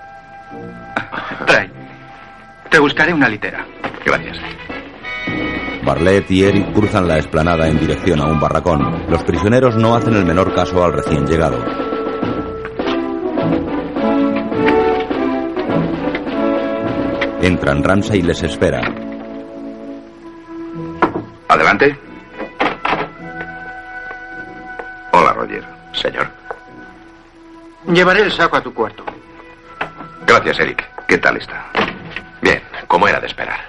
Trae. 1.47 1.71
Te 2.71 2.79
buscaré 2.79 3.13
una 3.13 3.29
litera. 3.29 3.65
Gracias. 4.05 4.39
Barlet 5.85 6.31
y 6.31 6.45
Eric 6.45 6.73
cruzan 6.73 7.07
la 7.07 7.17
explanada 7.17 7.69
en 7.69 7.79
dirección 7.79 8.21
a 8.21 8.27
un 8.27 8.41
barracón. 8.41 9.07
Los 9.09 9.23
prisioneros 9.23 9.77
no 9.77 9.95
hacen 9.95 10.15
el 10.15 10.25
menor 10.25 10.55
caso 10.55 10.85
al 10.85 10.93
recién 10.93 11.27
llegado. 11.27 11.59
Entran, 17.41 17.85
Ramsay 17.85 18.23
les 18.23 18.43
espera. 18.43 18.81
Adelante. 21.49 22.06
Roger. 25.37 25.65
Señor. 25.93 26.29
Llevaré 27.87 28.23
el 28.23 28.33
saco 28.33 28.57
a 28.57 28.63
tu 28.63 28.73
cuarto. 28.73 29.05
Gracias, 30.27 30.59
Eric. 30.59 30.85
¿Qué 31.07 31.19
tal 31.19 31.37
está? 31.37 31.67
Bien, 32.41 32.63
como 32.89 33.07
era 33.07 33.21
de 33.21 33.27
esperar. 33.27 33.61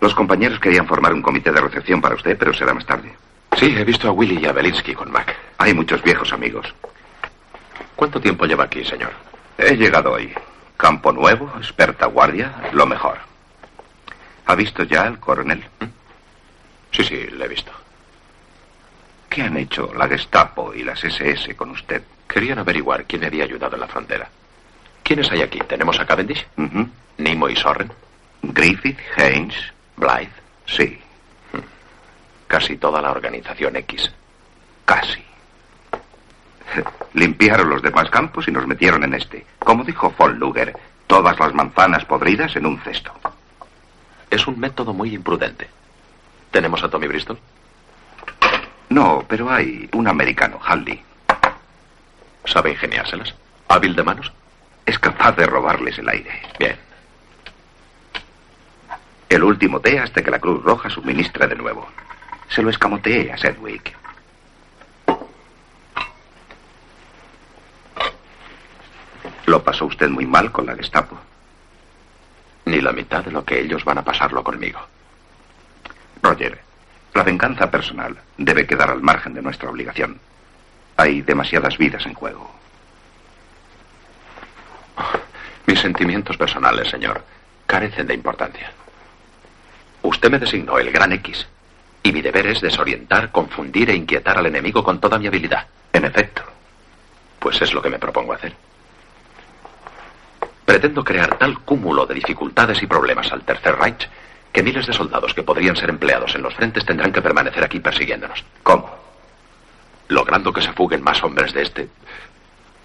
Los 0.00 0.14
compañeros 0.14 0.60
querían 0.60 0.86
formar 0.86 1.14
un 1.14 1.22
comité 1.22 1.50
de 1.50 1.60
recepción 1.60 2.00
para 2.00 2.14
usted, 2.14 2.36
pero 2.36 2.52
será 2.52 2.74
más 2.74 2.84
tarde. 2.84 3.14
Sí, 3.56 3.74
he 3.76 3.84
visto 3.84 4.08
a 4.08 4.12
Willy 4.12 4.38
y 4.38 4.46
a 4.46 4.52
Belinsky 4.52 4.94
con 4.94 5.10
Mac. 5.10 5.34
Hay 5.58 5.72
muchos 5.72 6.02
viejos 6.02 6.32
amigos. 6.32 6.74
¿Cuánto 7.96 8.20
tiempo 8.20 8.44
lleva 8.44 8.64
aquí, 8.64 8.84
señor? 8.84 9.12
He 9.56 9.76
llegado 9.76 10.12
hoy. 10.12 10.34
Campo 10.76 11.12
nuevo, 11.12 11.50
experta 11.56 12.06
guardia, 12.06 12.52
lo 12.72 12.84
mejor. 12.84 13.18
¿Ha 14.46 14.54
visto 14.54 14.82
ya 14.82 15.02
al 15.02 15.18
coronel? 15.20 15.64
Sí, 16.90 17.04
sí, 17.04 17.14
le 17.14 17.44
he 17.44 17.48
visto. 17.48 17.70
¿Qué 19.34 19.42
han 19.42 19.56
hecho 19.56 19.92
la 19.94 20.06
Gestapo 20.06 20.72
y 20.72 20.84
las 20.84 21.02
SS 21.02 21.56
con 21.56 21.70
usted? 21.70 22.02
Querían 22.28 22.60
averiguar 22.60 23.04
quién 23.04 23.20
le 23.22 23.26
había 23.26 23.42
ayudado 23.42 23.74
en 23.74 23.80
la 23.80 23.88
frontera. 23.88 24.28
¿Quiénes 25.02 25.28
hay 25.32 25.42
aquí? 25.42 25.58
Tenemos 25.66 25.98
a 25.98 26.06
Cavendish, 26.06 26.46
Ujú. 26.56 26.88
Nimo 27.18 27.48
y 27.48 27.56
Sorren, 27.56 27.90
Griffith, 28.42 28.96
Haynes. 29.16 29.56
Blythe, 29.96 30.30
Sí, 30.66 31.00
casi 32.46 32.76
toda 32.76 33.02
la 33.02 33.10
organización 33.10 33.74
X. 33.74 34.12
casi. 34.84 35.20
Limpiaron 37.14 37.68
los 37.70 37.82
demás 37.82 38.08
campos 38.10 38.46
y 38.46 38.52
nos 38.52 38.68
metieron 38.68 39.02
en 39.02 39.14
este. 39.14 39.44
Como 39.58 39.82
dijo 39.82 40.14
von 40.16 40.38
Luger, 40.38 40.76
todas 41.08 41.36
las 41.40 41.52
manzanas 41.54 42.04
podridas 42.04 42.54
en 42.54 42.66
un 42.66 42.78
cesto. 42.82 43.12
Es 44.30 44.46
un 44.46 44.60
método 44.60 44.92
muy 44.92 45.12
imprudente. 45.12 45.68
¿Tenemos 46.52 46.84
a 46.84 46.88
Tommy 46.88 47.08
Bristol? 47.08 47.38
No, 48.94 49.24
pero 49.26 49.50
hay 49.50 49.88
un 49.92 50.06
americano, 50.06 50.60
Hanley. 50.64 51.02
¿Sabe 52.44 52.70
ingeniárselas? 52.70 53.34
¿Hábil 53.66 53.96
de 53.96 54.04
manos? 54.04 54.32
Es 54.86 55.00
capaz 55.00 55.32
de 55.32 55.46
robarles 55.46 55.98
el 55.98 56.08
aire. 56.08 56.30
Bien. 56.60 56.76
El 59.28 59.42
último 59.42 59.80
té 59.80 59.98
hasta 59.98 60.22
que 60.22 60.30
la 60.30 60.38
Cruz 60.38 60.62
Roja 60.62 60.88
suministre 60.90 61.48
de 61.48 61.56
nuevo. 61.56 61.88
Se 62.50 62.62
lo 62.62 62.70
escamoteé 62.70 63.32
a 63.32 63.36
Sedgwick. 63.36 63.96
Lo 69.46 69.64
pasó 69.64 69.86
usted 69.86 70.08
muy 70.08 70.24
mal 70.24 70.52
con 70.52 70.66
la 70.66 70.76
Gestapo. 70.76 71.18
Ni 72.66 72.80
la 72.80 72.92
mitad 72.92 73.24
de 73.24 73.32
lo 73.32 73.44
que 73.44 73.58
ellos 73.58 73.84
van 73.84 73.98
a 73.98 74.04
pasarlo 74.04 74.44
conmigo. 74.44 74.78
Roger, 76.22 76.63
La 77.14 77.22
venganza 77.22 77.70
personal 77.70 78.16
debe 78.36 78.66
quedar 78.66 78.90
al 78.90 79.00
margen 79.00 79.34
de 79.34 79.42
nuestra 79.42 79.70
obligación. 79.70 80.18
Hay 80.96 81.22
demasiadas 81.22 81.78
vidas 81.78 82.04
en 82.06 82.14
juego. 82.14 82.50
Mis 85.66 85.80
sentimientos 85.80 86.36
personales, 86.36 86.88
señor, 86.88 87.24
carecen 87.66 88.06
de 88.08 88.14
importancia. 88.14 88.72
Usted 90.02 90.30
me 90.30 90.38
designó 90.38 90.78
el 90.78 90.90
Gran 90.90 91.12
X, 91.12 91.46
y 92.02 92.12
mi 92.12 92.20
deber 92.20 92.48
es 92.48 92.60
desorientar, 92.60 93.30
confundir 93.30 93.90
e 93.90 93.96
inquietar 93.96 94.36
al 94.36 94.46
enemigo 94.46 94.84
con 94.84 95.00
toda 95.00 95.18
mi 95.18 95.26
habilidad. 95.26 95.66
En 95.92 96.04
efecto. 96.04 96.42
Pues 97.38 97.62
es 97.62 97.72
lo 97.72 97.80
que 97.80 97.90
me 97.90 97.98
propongo 97.98 98.32
hacer. 98.32 98.52
Pretendo 100.64 101.04
crear 101.04 101.38
tal 101.38 101.60
cúmulo 101.60 102.06
de 102.06 102.14
dificultades 102.14 102.82
y 102.82 102.86
problemas 102.86 103.32
al 103.32 103.42
Tercer 103.42 103.76
Reich 103.76 104.08
que 104.54 104.62
miles 104.62 104.86
de 104.86 104.92
soldados 104.92 105.34
que 105.34 105.42
podrían 105.42 105.74
ser 105.74 105.90
empleados 105.90 106.32
en 106.36 106.42
los 106.42 106.54
frentes 106.54 106.86
tendrán 106.86 107.12
que 107.12 107.20
permanecer 107.20 107.64
aquí 107.64 107.80
persiguiéndonos. 107.80 108.44
¿Cómo? 108.62 108.88
Logrando 110.08 110.52
que 110.52 110.62
se 110.62 110.72
fuguen 110.72 111.02
más 111.02 111.20
hombres 111.24 111.52
de 111.52 111.62
este 111.62 111.88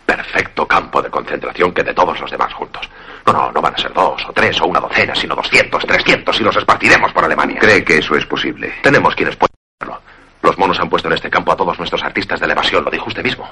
perfecto 0.04 0.68
campo 0.68 1.00
de 1.00 1.12
concentración 1.12 1.72
que 1.72 1.84
de 1.84 1.94
todos 1.94 2.20
los 2.20 2.32
demás 2.32 2.52
juntos. 2.56 2.90
No, 3.28 3.34
no, 3.34 3.52
no 3.52 3.62
van 3.62 3.76
a 3.76 3.78
ser 3.78 3.94
dos 3.94 4.26
o 4.28 4.34
tres 4.34 4.60
o 4.62 4.66
una 4.66 4.80
docena, 4.80 5.14
sino 5.14 5.36
doscientos, 5.36 5.86
trescientos 5.86 6.40
y 6.40 6.44
los 6.44 6.56
esparciremos 6.56 7.14
por 7.14 7.24
Alemania. 7.24 7.60
¿Cree 7.60 7.86
que 7.86 8.00
eso 8.00 8.16
es 8.16 8.26
posible? 8.26 8.74
Tenemos 8.82 9.14
quienes 9.14 9.36
pueden 9.36 9.54
hacerlo. 9.80 10.02
Los 10.42 10.58
monos 10.58 10.80
han 10.80 10.90
puesto 10.90 11.08
en 11.08 11.14
este 11.14 11.30
campo 11.30 11.52
a 11.52 11.56
todos 11.56 11.78
nuestros 11.78 12.02
artistas 12.02 12.40
de 12.40 12.48
la 12.48 12.54
evasión, 12.54 12.84
lo 12.84 12.90
dijo 12.90 13.06
usted 13.06 13.24
mismo. 13.24 13.48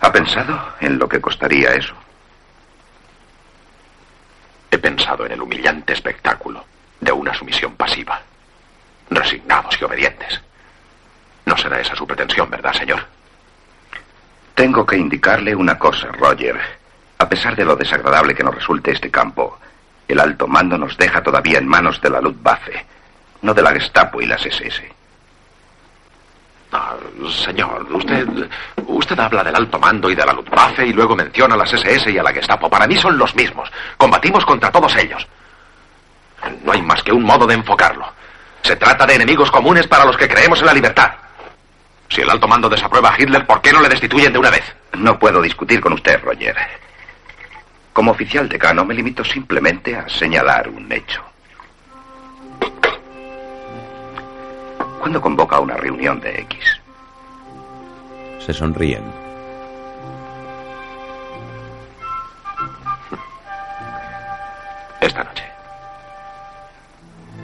¿Ha 0.00 0.10
pensado 0.10 0.72
en 0.80 0.98
lo 0.98 1.06
que 1.06 1.20
costaría 1.20 1.74
eso? 1.74 1.94
He 4.74 4.78
pensado 4.78 5.24
en 5.24 5.30
el 5.30 5.40
humillante 5.40 5.92
espectáculo 5.92 6.64
de 6.98 7.12
una 7.12 7.32
sumisión 7.32 7.76
pasiva. 7.76 8.20
Resignados 9.08 9.80
y 9.80 9.84
obedientes. 9.84 10.40
No 11.46 11.56
será 11.56 11.78
esa 11.78 11.94
su 11.94 12.04
pretensión, 12.04 12.50
¿verdad, 12.50 12.72
señor? 12.72 13.06
Tengo 14.52 14.84
que 14.84 14.96
indicarle 14.96 15.54
una 15.54 15.78
cosa, 15.78 16.08
Roger. 16.08 16.60
A 17.18 17.28
pesar 17.28 17.54
de 17.54 17.64
lo 17.64 17.76
desagradable 17.76 18.34
que 18.34 18.42
nos 18.42 18.56
resulte 18.56 18.90
este 18.90 19.12
campo, 19.12 19.60
el 20.08 20.18
alto 20.18 20.48
mando 20.48 20.76
nos 20.76 20.98
deja 20.98 21.22
todavía 21.22 21.58
en 21.58 21.68
manos 21.68 22.00
de 22.00 22.10
la 22.10 22.20
Luftwaffe, 22.20 22.84
no 23.42 23.54
de 23.54 23.62
la 23.62 23.70
Gestapo 23.70 24.20
y 24.22 24.26
las 24.26 24.44
SS. 24.44 24.92
Ah, 26.76 26.96
señor, 27.30 27.86
usted, 27.92 28.26
usted 28.88 29.16
habla 29.20 29.44
del 29.44 29.54
alto 29.54 29.78
mando 29.78 30.10
y 30.10 30.16
de 30.16 30.26
la 30.26 30.32
Luftwaffe 30.32 30.84
y 30.84 30.92
luego 30.92 31.14
menciona 31.14 31.54
a 31.54 31.58
las 31.58 31.72
SS 31.72 32.10
y 32.10 32.18
a 32.18 32.22
la 32.24 32.32
Gestapo. 32.32 32.68
Para 32.68 32.88
mí 32.88 32.96
son 32.96 33.16
los 33.16 33.32
mismos. 33.36 33.70
Combatimos 33.96 34.44
contra 34.44 34.72
todos 34.72 34.96
ellos. 34.96 35.24
No 36.64 36.72
hay 36.72 36.82
más 36.82 37.00
que 37.04 37.12
un 37.12 37.22
modo 37.22 37.46
de 37.46 37.54
enfocarlo. 37.54 38.12
Se 38.62 38.74
trata 38.74 39.06
de 39.06 39.14
enemigos 39.14 39.52
comunes 39.52 39.86
para 39.86 40.04
los 40.04 40.16
que 40.16 40.26
creemos 40.26 40.58
en 40.58 40.66
la 40.66 40.74
libertad. 40.74 41.12
Si 42.08 42.22
el 42.22 42.30
alto 42.30 42.48
mando 42.48 42.68
desaprueba 42.68 43.10
a 43.10 43.22
Hitler, 43.22 43.46
¿por 43.46 43.62
qué 43.62 43.72
no 43.72 43.80
le 43.80 43.88
destituyen 43.88 44.32
de 44.32 44.40
una 44.40 44.50
vez? 44.50 44.64
No 44.94 45.16
puedo 45.16 45.40
discutir 45.40 45.80
con 45.80 45.92
usted, 45.92 46.20
Roger. 46.24 46.56
Como 47.92 48.10
oficial 48.10 48.48
decano 48.48 48.84
me 48.84 48.94
limito 48.94 49.22
simplemente 49.22 49.94
a 49.94 50.08
señalar 50.08 50.68
un 50.68 50.90
hecho. 50.90 51.22
¿Cuándo 55.04 55.20
convoca 55.20 55.60
una 55.60 55.76
reunión 55.76 56.18
de 56.18 56.40
X? 56.40 56.80
Se 58.38 58.54
sonríen. 58.54 59.02
Esta 65.02 65.24
noche. 65.24 65.44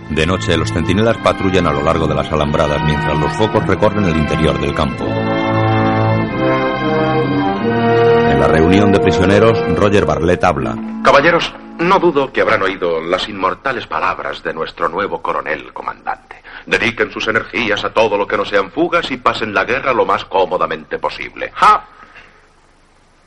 De 0.08 0.26
noche, 0.26 0.56
los 0.56 0.72
centinelas 0.72 1.18
patrullan 1.18 1.66
a 1.66 1.72
lo 1.72 1.82
largo 1.82 2.06
de 2.06 2.14
las 2.14 2.32
alambradas 2.32 2.82
mientras 2.82 3.18
los 3.18 3.30
focos 3.34 3.66
recorren 3.66 4.06
el 4.06 4.16
interior 4.16 4.58
del 4.58 4.74
campo. 4.74 5.04
En 8.24 8.40
la 8.40 8.48
reunión 8.48 8.90
de 8.90 9.00
prisioneros, 9.00 9.76
Roger 9.76 10.06
Barlett 10.06 10.42
habla. 10.44 10.78
Caballeros, 11.04 11.52
no 11.78 11.98
dudo 11.98 12.32
que 12.32 12.40
habrán 12.40 12.62
oído 12.62 13.02
las 13.02 13.28
inmortales 13.28 13.86
palabras 13.86 14.42
de 14.42 14.54
nuestro 14.54 14.88
nuevo 14.88 15.20
coronel 15.20 15.74
comandante. 15.74 16.39
Dediquen 16.66 17.10
sus 17.10 17.26
energías 17.28 17.84
a 17.84 17.92
todo 17.92 18.16
lo 18.16 18.26
que 18.26 18.36
no 18.36 18.44
sean 18.44 18.70
fugas 18.70 19.10
y 19.10 19.16
pasen 19.16 19.54
la 19.54 19.64
guerra 19.64 19.92
lo 19.92 20.04
más 20.04 20.24
cómodamente 20.24 20.98
posible. 20.98 21.50
¡Ja! 21.54 21.84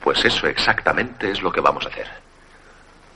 Pues 0.02 0.24
eso 0.26 0.48
exactamente 0.48 1.32
es 1.32 1.42
lo 1.42 1.52
que 1.52 1.62
vamos 1.62 1.86
a 1.86 1.90
hacer. 1.90 2.08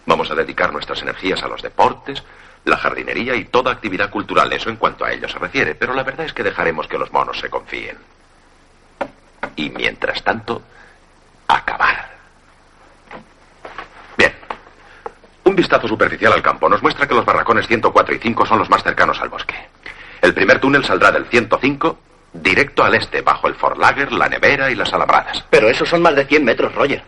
Vamos 0.06 0.32
a 0.32 0.36
dedicar 0.36 0.72
nuestras 0.72 1.02
energías 1.02 1.44
a 1.44 1.48
los 1.48 1.62
deportes, 1.62 2.24
la 2.64 2.78
jardinería 2.78 3.36
y 3.36 3.46
toda 3.46 3.72
actividad 3.72 4.10
cultural, 4.10 4.52
eso 4.54 4.70
en 4.70 4.78
cuanto 4.78 5.04
a 5.04 5.12
ello 5.12 5.28
se 5.28 5.38
refiere, 5.38 5.76
pero 5.76 5.94
la 5.94 6.04
verdad 6.04 6.26
es 6.26 6.34
que 6.34 6.44
dejaremos 6.44 6.88
que 6.88 6.98
los 6.98 7.12
monos 7.12 7.40
se 7.40 7.50
confíen. 7.50 7.98
Y 9.58 9.70
mientras 9.70 10.24
tanto, 10.24 10.62
acabar. 11.48 12.10
Bien. 14.18 14.34
Un 15.44 15.56
vistazo 15.56 15.88
superficial 15.88 16.34
al 16.34 16.42
campo 16.42 16.70
nos 16.70 16.82
muestra 16.82 17.08
que 17.08 17.16
los 17.16 17.26
barracones 17.26 17.68
104 17.68 18.16
y 18.16 18.20
5 18.20 18.46
son 18.46 18.60
los 18.60 18.70
más 18.70 18.84
cercanos 18.84 19.20
al 19.22 19.30
bosque. 19.30 19.56
El 20.28 20.34
primer 20.34 20.60
túnel 20.60 20.84
saldrá 20.84 21.10
del 21.10 21.26
105 21.28 22.00
directo 22.34 22.84
al 22.84 22.96
este, 22.96 23.22
bajo 23.22 23.48
el 23.48 23.56
Forlager, 23.56 24.12
la 24.12 24.28
nevera 24.28 24.70
y 24.70 24.76
las 24.76 24.92
alambradas. 24.92 25.46
Pero 25.50 25.70
esos 25.70 25.88
son 25.88 26.02
más 26.02 26.18
de 26.18 26.26
100 26.26 26.44
metros, 26.44 26.76
Roger. 26.76 27.02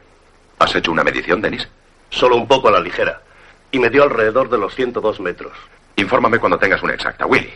¿Has 0.57 0.73
hecho 0.73 0.89
una 0.89 1.03
medición, 1.03 1.41
Denis? 1.41 1.67
Solo 2.09 2.37
un 2.37 2.47
poco 2.47 2.69
a 2.69 2.71
la 2.71 2.79
ligera. 2.79 3.21
Y 3.73 3.79
me 3.79 3.89
dio 3.89 4.03
alrededor 4.03 4.49
de 4.49 4.57
los 4.57 4.73
102 4.73 5.19
metros. 5.19 5.51
Infórmame 5.97 6.39
cuando 6.39 6.57
tengas 6.57 6.81
una 6.81 6.93
exacta, 6.93 7.25
Willy. 7.25 7.51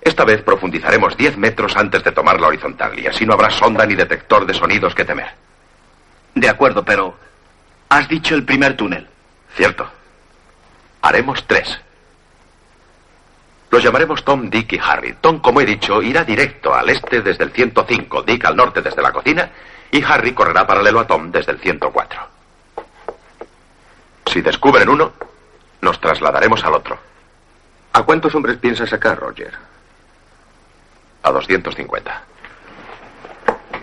Esta 0.00 0.24
vez 0.24 0.40
profundizaremos 0.40 1.18
10 1.18 1.36
metros 1.36 1.76
antes 1.76 2.02
de 2.02 2.12
tomar 2.12 2.40
la 2.40 2.46
horizontal 2.46 2.98
y 2.98 3.06
así 3.06 3.26
no 3.26 3.34
habrá 3.34 3.50
sonda 3.50 3.84
ni 3.84 3.94
detector 3.94 4.46
de 4.46 4.54
sonidos 4.54 4.94
que 4.94 5.04
temer. 5.04 5.32
De 6.34 6.48
acuerdo, 6.48 6.82
pero 6.82 7.14
has 7.90 8.08
dicho 8.08 8.34
el 8.34 8.46
primer 8.46 8.74
túnel. 8.74 9.06
Cierto. 9.54 9.86
Haremos 11.02 11.46
tres. 11.46 11.78
Los 13.74 13.82
llamaremos 13.82 14.24
Tom, 14.24 14.48
Dick 14.48 14.74
y 14.74 14.78
Harry. 14.78 15.16
Tom, 15.20 15.40
como 15.40 15.60
he 15.60 15.66
dicho, 15.66 16.00
irá 16.00 16.22
directo 16.22 16.72
al 16.72 16.88
este 16.90 17.22
desde 17.22 17.42
el 17.42 17.50
105, 17.50 18.22
Dick 18.22 18.44
al 18.44 18.54
norte 18.54 18.80
desde 18.80 19.02
la 19.02 19.10
cocina 19.10 19.50
y 19.90 20.00
Harry 20.00 20.32
correrá 20.32 20.64
paralelo 20.64 21.00
a 21.00 21.06
Tom 21.08 21.32
desde 21.32 21.50
el 21.50 21.58
104. 21.58 22.20
Si 24.26 24.40
descubren 24.42 24.88
uno, 24.88 25.14
nos 25.80 26.00
trasladaremos 26.00 26.62
al 26.62 26.74
otro. 26.74 26.96
¿A 27.94 28.04
cuántos 28.04 28.32
hombres 28.36 28.58
piensas 28.58 28.90
sacar, 28.90 29.18
Roger? 29.18 29.52
A 31.24 31.32
250. 31.32 32.22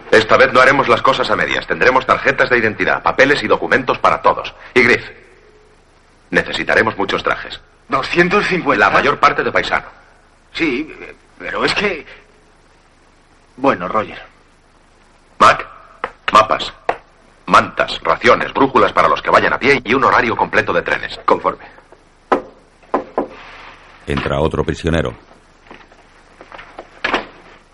Esta 0.09 0.37
vez 0.37 0.53
no 0.53 0.61
haremos 0.61 0.87
las 0.87 1.01
cosas 1.01 1.29
a 1.29 1.35
medias. 1.35 1.67
Tendremos 1.67 2.05
tarjetas 2.05 2.49
de 2.49 2.59
identidad, 2.59 3.03
papeles 3.03 3.43
y 3.43 3.47
documentos 3.47 3.99
para 3.99 4.21
todos. 4.21 4.55
Y 4.73 4.83
Griff, 4.83 5.03
necesitaremos 6.29 6.97
muchos 6.97 7.21
trajes. 7.21 7.59
250. 7.91 8.79
La 8.79 8.89
mayor 8.89 9.19
parte 9.19 9.43
de 9.43 9.51
paisano. 9.51 9.85
Sí, 10.53 10.91
pero 11.37 11.63
es 11.63 11.75
que... 11.75 12.05
Bueno, 13.57 13.87
Roger. 13.87 14.21
Mac, 15.37 15.67
mapas, 16.31 16.73
mantas, 17.45 17.99
raciones, 18.01 18.53
brújulas 18.53 18.93
para 18.93 19.07
los 19.07 19.21
que 19.21 19.29
vayan 19.29 19.53
a 19.53 19.59
pie 19.59 19.81
y 19.83 19.93
un 19.93 20.03
horario 20.03 20.35
completo 20.35 20.73
de 20.73 20.81
trenes. 20.81 21.19
Conforme. 21.25 21.65
Entra 24.07 24.39
otro 24.39 24.63
prisionero. 24.63 25.13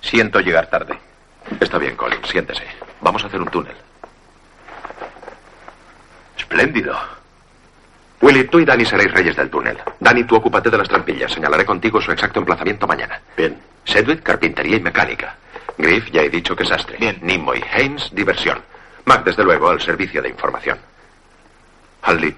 Siento 0.01 0.39
llegar 0.39 0.67
tarde. 0.67 0.97
Está 1.59 1.77
bien, 1.77 1.95
Colin, 1.95 2.23
siéntese. 2.25 2.63
Vamos 3.01 3.23
a 3.23 3.27
hacer 3.27 3.41
un 3.41 3.49
túnel. 3.49 3.75
Espléndido. 6.37 7.16
Willy, 8.21 8.45
tú 8.45 8.59
y 8.59 8.65
Danny 8.65 8.85
seréis 8.85 9.11
reyes 9.11 9.35
del 9.35 9.49
túnel. 9.49 9.77
Danny, 9.99 10.23
tú 10.23 10.35
ocúpate 10.35 10.69
de 10.69 10.77
las 10.77 10.87
trampillas. 10.87 11.31
Señalaré 11.31 11.65
contigo 11.65 12.01
su 12.01 12.11
exacto 12.11 12.39
emplazamiento 12.39 12.87
mañana. 12.87 13.21
Bien. 13.35 13.59
Sedgwick, 13.85 14.23
carpintería 14.23 14.77
y 14.77 14.81
mecánica. 14.81 15.35
Griff, 15.77 16.09
ya 16.11 16.21
he 16.23 16.29
dicho 16.29 16.55
que 16.55 16.65
sastre. 16.65 16.97
Bien. 16.97 17.19
Nimoy, 17.21 17.63
Haynes, 17.71 18.09
diversión. 18.13 18.61
Mac, 19.05 19.23
desde 19.23 19.43
luego, 19.43 19.69
al 19.69 19.81
servicio 19.81 20.21
de 20.21 20.29
información. 20.29 20.79
Hanley, 22.01 22.35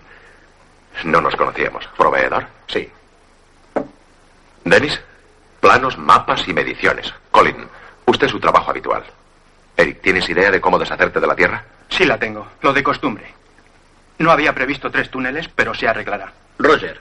no 1.05 1.21
nos 1.21 1.35
conocíamos. 1.35 1.87
¿Proveedor? 1.97 2.45
Sí. 2.67 2.89
Dennis, 4.65 4.99
planos, 5.61 5.97
mapas 5.97 6.47
y 6.47 6.53
mediciones. 6.53 7.13
Colin, 7.31 7.67
usted 8.05 8.27
su 8.27 8.39
trabajo 8.39 8.71
habitual. 8.71 9.03
Eric, 9.77 10.01
¿tienes 10.01 10.27
idea 10.29 10.51
de 10.51 10.59
cómo 10.59 10.77
deshacerte 10.77 11.19
de 11.19 11.27
la 11.27 11.35
Tierra? 11.35 11.63
Sí 11.87 12.05
la 12.05 12.17
tengo, 12.17 12.45
lo 12.61 12.73
de 12.73 12.83
costumbre. 12.83 13.38
No 14.19 14.31
había 14.31 14.53
previsto 14.53 14.91
tres 14.91 15.09
túneles, 15.09 15.47
pero 15.47 15.73
se 15.73 15.87
arreglará. 15.87 16.33
Roger, 16.57 16.99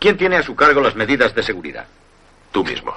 ¿quién 0.00 0.16
tiene 0.16 0.36
a 0.36 0.42
su 0.42 0.54
cargo 0.56 0.80
las 0.80 0.96
medidas 0.96 1.34
de 1.34 1.42
seguridad? 1.42 1.86
Tú 2.50 2.64
mismo. 2.64 2.92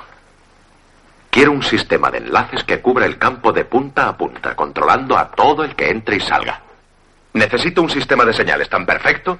Quiero 1.30 1.52
un 1.52 1.62
sistema 1.62 2.10
de 2.10 2.18
enlaces 2.18 2.64
que 2.64 2.82
cubra 2.82 3.06
el 3.06 3.20
campo 3.20 3.54
de 3.54 3.66
punta 3.66 4.08
a 4.08 4.18
punta, 4.18 4.56
controlando 4.56 5.16
a 5.16 5.30
todo 5.30 5.64
el 5.64 5.76
que 5.76 5.92
entre 5.92 6.16
y 6.16 6.20
salga. 6.20 6.62
Necesito 7.34 7.84
un 7.84 7.92
sistema 7.92 8.26
de 8.26 8.34
señales 8.34 8.68
tan 8.68 8.88
perfecto 8.88 9.38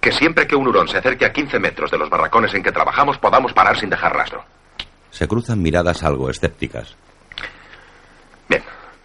que 0.00 0.12
siempre 0.12 0.46
que 0.46 0.54
un 0.54 0.68
hurón 0.68 0.86
se 0.86 0.98
acerque 0.98 1.24
a 1.24 1.32
15 1.32 1.58
metros 1.58 1.90
de 1.90 1.98
los 1.98 2.08
barracones 2.08 2.54
en 2.54 2.62
que 2.62 2.70
trabajamos 2.70 3.18
podamos 3.18 3.52
parar 3.52 3.78
sin 3.78 3.90
dejar 3.90 4.14
rastro. 4.14 4.44
Se 5.10 5.26
cruzan 5.26 5.60
miradas 5.60 6.04
algo 6.04 6.30
escépticas. 6.30 6.94
Bien, 8.48 8.62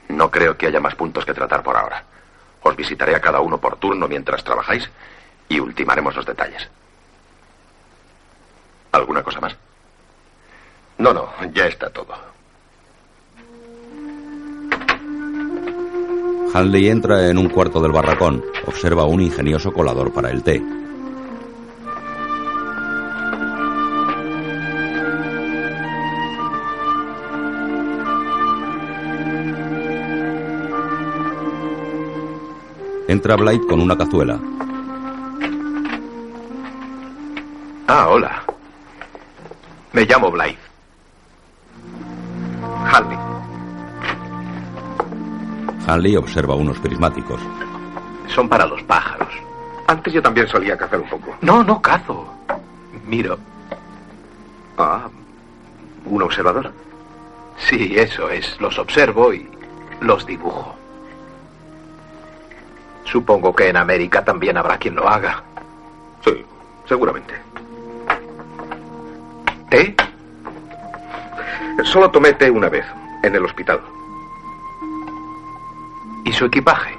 no 0.09 0.29
creo 0.29 0.55
que 0.55 0.67
haya 0.67 0.79
más 0.79 0.93
puntos 0.93 1.25
que 1.25 1.33
tratar 1.33 1.63
por 1.63 1.75
ahora. 1.75 2.03
Os 2.63 2.75
visitaré 2.75 3.15
a 3.15 3.21
cada 3.21 3.39
uno 3.39 3.57
por 3.59 3.77
turno 3.77 4.07
mientras 4.07 4.43
trabajáis 4.43 4.89
y 5.49 5.59
ultimaremos 5.59 6.15
los 6.15 6.25
detalles. 6.25 6.67
¿Alguna 8.91 9.23
cosa 9.23 9.39
más? 9.39 9.55
No, 10.97 11.13
no, 11.13 11.29
ya 11.53 11.67
está 11.67 11.89
todo. 11.89 12.15
Hanley 16.53 16.87
entra 16.89 17.27
en 17.27 17.37
un 17.37 17.49
cuarto 17.49 17.79
del 17.79 17.91
barracón. 17.91 18.43
Observa 18.65 19.05
un 19.05 19.21
ingenioso 19.21 19.71
colador 19.71 20.11
para 20.11 20.31
el 20.31 20.43
té. 20.43 20.61
Entra 33.07 33.37
Blight 33.37 33.65
con 33.67 33.79
una 33.81 33.97
cazuela. 33.97 34.37
Ah, 37.87 38.07
hola. 38.09 38.43
Me 39.93 40.05
llamo 40.05 40.29
Blythe. 40.29 40.59
Hanley. 42.91 43.17
Hanley 45.87 46.15
observa 46.17 46.55
unos 46.55 46.77
prismáticos. 46.79 47.39
Son 48.27 48.49
para 48.49 48.65
los 48.65 48.83
pájaros. 48.83 49.29
Antes 49.87 50.13
yo 50.13 50.21
también 50.21 50.47
solía 50.49 50.77
cazar 50.77 50.99
un 50.99 51.09
poco. 51.09 51.33
No, 51.41 51.63
no 51.63 51.81
cazo. 51.81 52.27
Miro. 53.05 53.39
Ah, 54.77 55.07
un 56.05 56.21
observador. 56.21 56.73
Sí, 57.57 57.95
eso 57.97 58.29
es. 58.29 58.59
Los 58.59 58.77
observo 58.77 59.33
y 59.33 59.49
los 60.01 60.25
dibujo. 60.25 60.76
Supongo 63.11 63.55
que 63.55 63.69
en 63.69 63.77
América 63.77 64.23
también 64.23 64.57
habrá 64.57 64.77
quien 64.77 64.95
lo 64.95 65.07
haga. 65.07 65.41
Sí, 66.25 66.45
seguramente. 66.85 67.33
¿Té? 69.69 69.95
Solo 71.83 72.11
tomé 72.11 72.33
té 72.33 72.49
una 72.49 72.69
vez, 72.69 72.85
en 73.23 73.35
el 73.35 73.45
hospital. 73.45 73.79
¿Y 76.25 76.33
su 76.33 76.45
equipaje? 76.45 76.97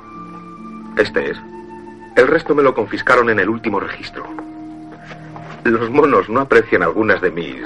Este 0.96 1.30
es. 1.30 1.38
El 2.16 2.26
resto 2.26 2.54
me 2.54 2.62
lo 2.62 2.74
confiscaron 2.74 3.28
en 3.28 3.38
el 3.40 3.48
último 3.48 3.78
registro. 3.78 4.24
Los 5.64 5.90
monos 5.90 6.28
no 6.30 6.40
aprecian 6.40 6.82
algunas 6.82 7.20
de 7.20 7.30
mis 7.30 7.62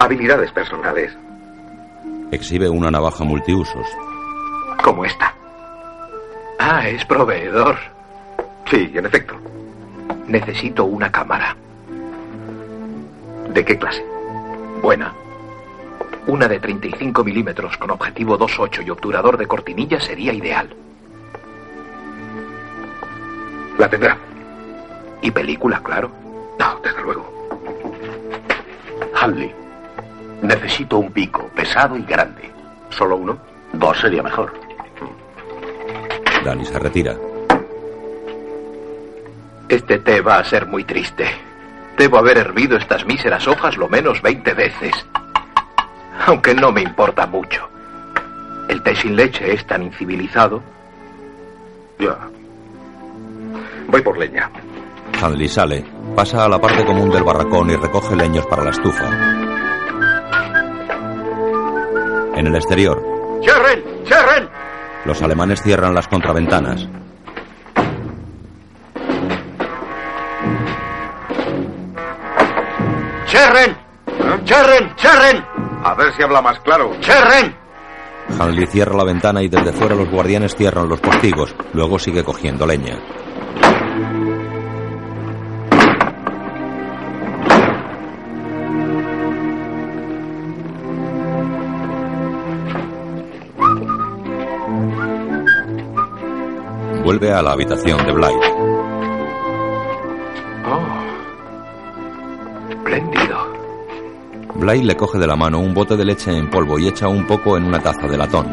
habilidades 0.00 0.50
personales. 0.50 1.16
Exhibe 2.32 2.68
una 2.68 2.90
navaja 2.90 3.22
multiusos. 3.22 3.86
Como 4.82 5.04
esta. 5.04 5.35
Ah, 6.58 6.88
es 6.88 7.04
proveedor. 7.04 7.76
Sí, 8.70 8.92
en 8.94 9.06
efecto. 9.06 9.36
Necesito 10.26 10.84
una 10.84 11.10
cámara. 11.10 11.56
¿De 13.50 13.64
qué 13.64 13.78
clase? 13.78 14.04
Buena. 14.82 15.12
Una 16.26 16.48
de 16.48 16.58
35 16.58 17.22
milímetros 17.22 17.76
con 17.76 17.90
objetivo 17.90 18.38
2.8 18.38 18.84
y 18.84 18.90
obturador 18.90 19.36
de 19.36 19.46
cortinilla 19.46 20.00
sería 20.00 20.32
ideal. 20.32 20.74
La 23.78 23.88
tendrá. 23.88 24.18
¿Y 25.22 25.30
película, 25.30 25.80
claro? 25.82 26.10
No, 26.58 26.80
desde 26.82 27.02
luego. 27.02 27.32
Hanley, 29.14 29.54
necesito 30.42 30.98
un 30.98 31.12
pico, 31.12 31.48
pesado 31.54 31.96
y 31.96 32.02
grande. 32.02 32.50
¿Solo 32.90 33.16
uno? 33.16 33.38
Dos 33.72 33.98
sería 34.00 34.22
mejor. 34.22 34.65
Danny 36.46 36.64
se 36.64 36.78
retira. 36.78 37.16
Este 39.68 39.98
té 39.98 40.20
va 40.20 40.38
a 40.38 40.44
ser 40.44 40.66
muy 40.66 40.84
triste. 40.84 41.26
Debo 41.98 42.18
haber 42.18 42.38
hervido 42.38 42.76
estas 42.76 43.04
míseras 43.04 43.48
hojas 43.48 43.76
lo 43.76 43.88
menos 43.88 44.22
20 44.22 44.54
veces. 44.54 44.94
Aunque 46.26 46.54
no 46.54 46.70
me 46.70 46.82
importa 46.82 47.26
mucho. 47.26 47.68
El 48.68 48.80
té 48.82 48.94
sin 48.94 49.16
leche 49.16 49.52
es 49.52 49.66
tan 49.66 49.82
incivilizado. 49.82 50.62
Ya. 51.98 52.16
Voy 53.88 54.02
por 54.02 54.16
leña. 54.16 54.48
Hanley 55.20 55.48
sale, 55.48 55.84
pasa 56.14 56.44
a 56.44 56.48
la 56.48 56.60
parte 56.60 56.84
común 56.84 57.10
del 57.10 57.24
barracón 57.24 57.70
y 57.70 57.76
recoge 57.76 58.14
leños 58.14 58.46
para 58.46 58.62
la 58.62 58.70
estufa. 58.70 59.08
En 62.36 62.46
el 62.46 62.54
exterior, 62.54 63.02
¡Cierren! 63.42 63.82
¡Cierren! 64.04 64.65
Los 65.06 65.22
alemanes 65.22 65.62
cierran 65.62 65.94
las 65.94 66.08
contraventanas. 66.08 66.88
¡Cierren! 73.26 73.76
¡Cierren! 74.44 74.92
¡Cierren! 74.96 75.44
A 75.84 75.94
ver 75.94 76.12
si 76.14 76.22
habla 76.22 76.42
más 76.42 76.58
claro. 76.60 76.90
¡Cierren! 77.00 77.54
Hanley 78.38 78.66
cierra 78.66 78.96
la 78.96 79.04
ventana 79.04 79.42
y 79.42 79.48
desde 79.48 79.72
fuera 79.72 79.94
los 79.94 80.10
guardianes 80.10 80.56
cierran 80.56 80.88
los 80.88 81.00
postigos. 81.00 81.54
Luego 81.72 81.98
sigue 81.98 82.24
cogiendo 82.24 82.66
leña. 82.66 82.98
Vuelve 97.06 97.32
a 97.32 97.40
la 97.40 97.52
habitación 97.52 98.04
de 98.04 98.10
Blight. 98.10 98.42
Oh. 100.64 100.82
Espléndido. 102.68 103.38
Blight 104.56 104.82
le 104.82 104.96
coge 104.96 105.16
de 105.16 105.28
la 105.28 105.36
mano 105.36 105.60
un 105.60 105.72
bote 105.72 105.96
de 105.96 106.04
leche 106.04 106.36
en 106.36 106.50
polvo 106.50 106.80
y 106.80 106.88
echa 106.88 107.06
un 107.06 107.24
poco 107.24 107.56
en 107.56 107.66
una 107.66 107.78
taza 107.78 108.08
de 108.08 108.18
latón. 108.18 108.46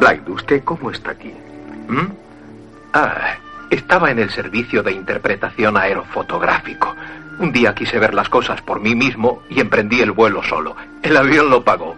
Blythe, 0.00 0.30
¿usted 0.30 0.64
cómo 0.64 0.90
está 0.90 1.10
aquí? 1.10 1.34
¿Mm? 1.86 2.12
Ah, 2.94 3.36
estaba 3.68 4.10
en 4.10 4.20
el 4.20 4.30
servicio 4.30 4.82
de 4.82 4.92
interpretación 4.92 5.76
aerofotográfico. 5.76 6.96
Un 7.38 7.52
día 7.52 7.74
quise 7.74 7.98
ver 7.98 8.14
las 8.14 8.28
cosas 8.28 8.62
por 8.62 8.80
mí 8.80 8.94
mismo 8.94 9.42
y 9.50 9.60
emprendí 9.60 10.00
el 10.00 10.12
vuelo 10.12 10.42
solo. 10.42 10.74
El 11.02 11.16
avión 11.16 11.50
lo 11.50 11.62
pagó. 11.62 11.94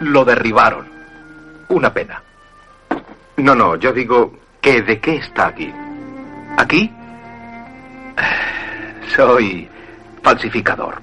Lo 0.00 0.24
derribaron. 0.24 0.88
Una 1.68 1.92
pena. 1.92 2.22
No, 3.36 3.54
no, 3.54 3.76
yo 3.76 3.92
digo 3.92 4.32
que 4.60 4.82
de 4.82 4.98
qué 4.98 5.16
está 5.16 5.48
aquí. 5.48 5.72
¿Aquí? 6.56 6.90
Soy 9.14 9.68
falsificador. 10.22 11.02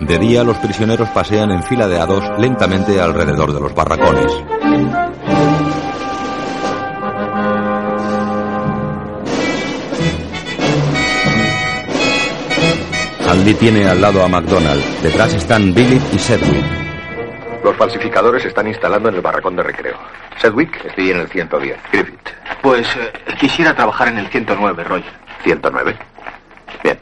De 0.00 0.18
día 0.18 0.44
los 0.44 0.56
prisioneros 0.58 1.08
pasean 1.10 1.50
en 1.50 1.62
fila 1.62 1.88
de 1.88 2.00
a 2.00 2.06
dos 2.06 2.22
lentamente 2.38 3.00
alrededor 3.00 3.52
de 3.52 3.60
los 3.60 3.74
barracones. 3.74 4.32
Hanley 13.36 13.54
tiene 13.54 13.86
al 13.86 14.00
lado 14.00 14.24
a 14.24 14.28
McDonald. 14.28 14.82
Detrás 15.02 15.34
están 15.34 15.74
Billy 15.74 16.00
y 16.10 16.18
Sedgwick. 16.18 16.64
Los 17.62 17.76
falsificadores 17.76 18.42
se 18.42 18.48
están 18.48 18.66
instalando 18.66 19.10
en 19.10 19.16
el 19.16 19.20
barracón 19.20 19.54
de 19.56 19.62
recreo. 19.62 19.98
Sedgwick, 20.40 20.82
estoy 20.86 21.10
en 21.10 21.18
el 21.18 21.28
110. 21.28 21.76
Griffith. 21.92 22.30
Pues 22.62 22.88
eh, 22.96 23.12
quisiera 23.38 23.74
trabajar 23.74 24.08
en 24.08 24.18
el 24.18 24.28
109, 24.28 24.84
Roger. 24.84 25.12
109. 25.44 25.96
Bien. 26.82 26.98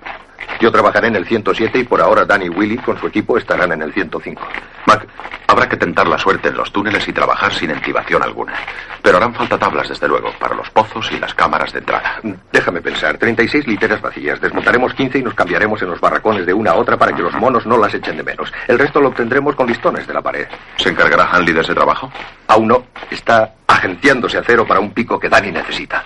Yo 0.65 0.73
trabajaré 0.73 1.09
en 1.09 1.17
el 1.17 1.27
107 1.27 1.81
y 1.81 1.85
por 1.85 2.01
ahora 2.01 2.25
Dan 2.25 2.41
y 2.41 2.49
Willy 2.49 2.79
con 2.79 2.99
su 2.99 3.07
equipo 3.07 3.37
estarán 3.37 3.73
en 3.73 3.83
el 3.83 3.93
105. 3.93 4.41
Mac, 4.87 5.07
habrá 5.47 5.69
que 5.69 5.77
tentar 5.77 6.07
la 6.07 6.17
suerte 6.17 6.49
en 6.49 6.57
los 6.57 6.73
túneles 6.73 7.07
y 7.07 7.13
trabajar 7.13 7.53
sin 7.53 7.71
intibación 7.71 8.23
alguna. 8.23 8.55
Pero 9.03 9.19
harán 9.19 9.35
falta 9.35 9.59
tablas, 9.59 9.91
desde 9.91 10.09
luego, 10.09 10.33
para 10.41 10.55
los 10.55 10.71
pozos 10.71 11.13
y 11.13 11.19
las 11.19 11.35
cámaras 11.35 11.71
de 11.75 11.81
entrada. 11.81 12.19
Déjame 12.51 12.81
pensar. 12.81 13.19
36 13.19 13.67
literas 13.67 14.01
vacías. 14.01 14.41
Desmontaremos 14.41 14.95
15 14.95 15.19
y 15.19 15.23
nos 15.23 15.35
cambiaremos 15.35 15.83
en 15.83 15.91
los 15.91 16.01
barracones 16.01 16.47
de 16.47 16.55
una 16.55 16.71
a 16.71 16.77
otra 16.77 16.97
para 16.97 17.13
que 17.13 17.21
los 17.21 17.35
monos 17.35 17.67
no 17.67 17.77
las 17.77 17.93
echen 17.93 18.17
de 18.17 18.23
menos. 18.23 18.51
El 18.67 18.79
resto 18.79 19.03
lo 19.03 19.09
obtendremos 19.09 19.55
con 19.55 19.67
listones 19.67 20.07
de 20.07 20.15
la 20.15 20.23
pared. 20.23 20.47
¿Se 20.79 20.89
encargará 20.89 21.29
Hanley 21.31 21.53
de 21.53 21.61
ese 21.61 21.75
trabajo? 21.75 22.11
Aún 22.49 22.69
no. 22.69 22.87
Está 23.11 23.53
agenciándose 23.67 24.39
acero 24.39 24.67
para 24.67 24.81
un 24.81 24.95
pico 24.95 25.21
que 25.21 25.29
Danny 25.29 25.53
necesita. 25.53 26.03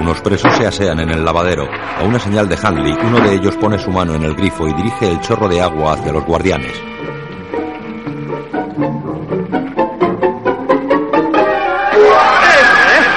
Unos 0.00 0.20
presos 0.22 0.56
se 0.56 0.66
asean 0.66 0.98
en 1.00 1.10
el 1.10 1.22
lavadero. 1.22 1.68
A 1.98 2.02
una 2.04 2.18
señal 2.18 2.48
de 2.48 2.56
Hanley, 2.60 2.96
uno 3.02 3.20
de 3.20 3.34
ellos 3.34 3.54
pone 3.56 3.78
su 3.78 3.90
mano 3.90 4.14
en 4.14 4.22
el 4.22 4.34
grifo 4.34 4.66
y 4.66 4.72
dirige 4.72 5.10
el 5.10 5.20
chorro 5.20 5.46
de 5.46 5.60
agua 5.60 5.92
hacia 5.92 6.10
los 6.10 6.24
guardianes. 6.24 6.72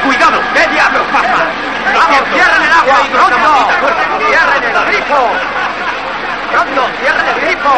¡Cuidado! 0.03 0.41
¿Qué 0.53 0.67
diablos 0.73 1.03
pasa? 1.13 1.47
¡Vamos, 1.95 2.21
cierren 2.33 2.61
el 2.61 2.73
agua! 2.73 2.97
¡Pronto! 3.13 3.51
¡Cierren 4.27 4.63
el 4.63 4.85
grifo! 4.91 5.19
¡Pronto, 6.51 6.81
cierren 6.99 7.27
el 7.27 7.39
grifo! 7.45 7.73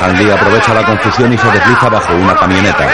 Hanley 0.00 0.30
aprovecha 0.30 0.74
la 0.74 0.84
confusión 0.84 1.32
y 1.32 1.38
se 1.38 1.50
desliza 1.50 1.88
bajo 1.88 2.14
una 2.14 2.36
camioneta. 2.36 2.86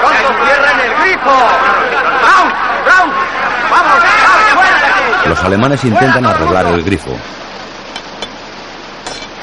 ¡Pronto, 0.00 0.28
cierren 0.44 0.80
el 0.80 0.94
grifo! 1.02 1.55
Los 5.28 5.42
alemanes 5.44 5.84
intentan 5.84 6.24
arreglar 6.24 6.66
el 6.66 6.82
grifo. 6.82 7.10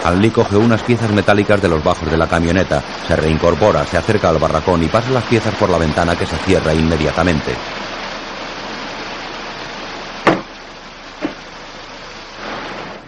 Hanley 0.04 0.32
coge 0.32 0.58
unas 0.58 0.82
piezas 0.84 1.12
metálicas 1.12 1.62
de 1.62 1.70
los 1.70 1.84
bajos 1.84 2.10
de 2.12 2.18
la 2.18 2.28
camioneta, 2.28 2.82
se 3.08 3.16
reincorpora, 3.16 3.86
se 3.86 3.98
acerca 3.98 4.30
al 4.30 4.38
barracón 4.38 4.84
y 4.84 4.88
pasa 4.88 5.12
las 5.12 5.24
piezas 5.24 5.56
por 5.56 5.70
la 5.70 5.78
ventana 5.78 6.16
que 6.16 6.26
se 6.26 6.36
cierra 6.38 6.74
inmediatamente. 6.74 7.54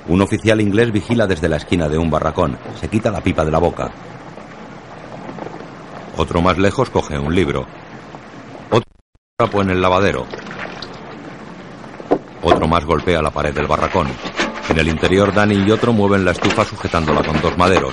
Un 0.07 0.21
oficial 0.21 0.61
inglés 0.61 0.91
vigila 0.91 1.25
desde 1.27 1.49
la 1.49 1.57
esquina 1.57 1.89
de 1.89 1.97
un 1.97 2.09
barracón. 2.09 2.57
Se 2.79 2.87
quita 2.87 3.09
la 3.09 3.21
pipa 3.21 3.43
de 3.43 3.51
la 3.51 3.59
boca. 3.59 3.91
Otro 6.15 6.41
más 6.41 6.57
lejos 6.57 6.89
coge 6.89 7.17
un 7.17 7.33
libro. 7.33 7.65
Otro 8.69 8.89
trapo 9.37 9.61
en 9.61 9.71
el 9.71 9.81
lavadero. 9.81 10.25
Otro 12.47 12.67
más 12.67 12.85
golpea 12.85 13.23
la 13.23 13.31
pared 13.31 13.55
del 13.55 13.65
barracón. 13.65 14.07
En 14.69 14.77
el 14.77 14.87
interior, 14.87 15.33
Danny 15.33 15.63
y 15.65 15.71
otro 15.71 15.91
mueven 15.93 16.23
la 16.23 16.29
estufa 16.29 16.63
sujetándola 16.63 17.23
con 17.23 17.41
dos 17.41 17.57
maderos. 17.57 17.91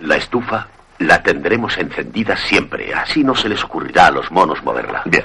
La 0.00 0.14
estufa 0.14 0.68
la 0.98 1.24
tendremos 1.24 1.76
encendida 1.76 2.36
siempre. 2.36 2.94
Así 2.94 3.24
no 3.24 3.34
se 3.34 3.48
les 3.48 3.64
ocurrirá 3.64 4.06
a 4.06 4.10
los 4.12 4.30
monos 4.30 4.62
moverla. 4.62 5.02
Bien. 5.06 5.24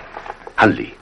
Hanley, 0.58 0.96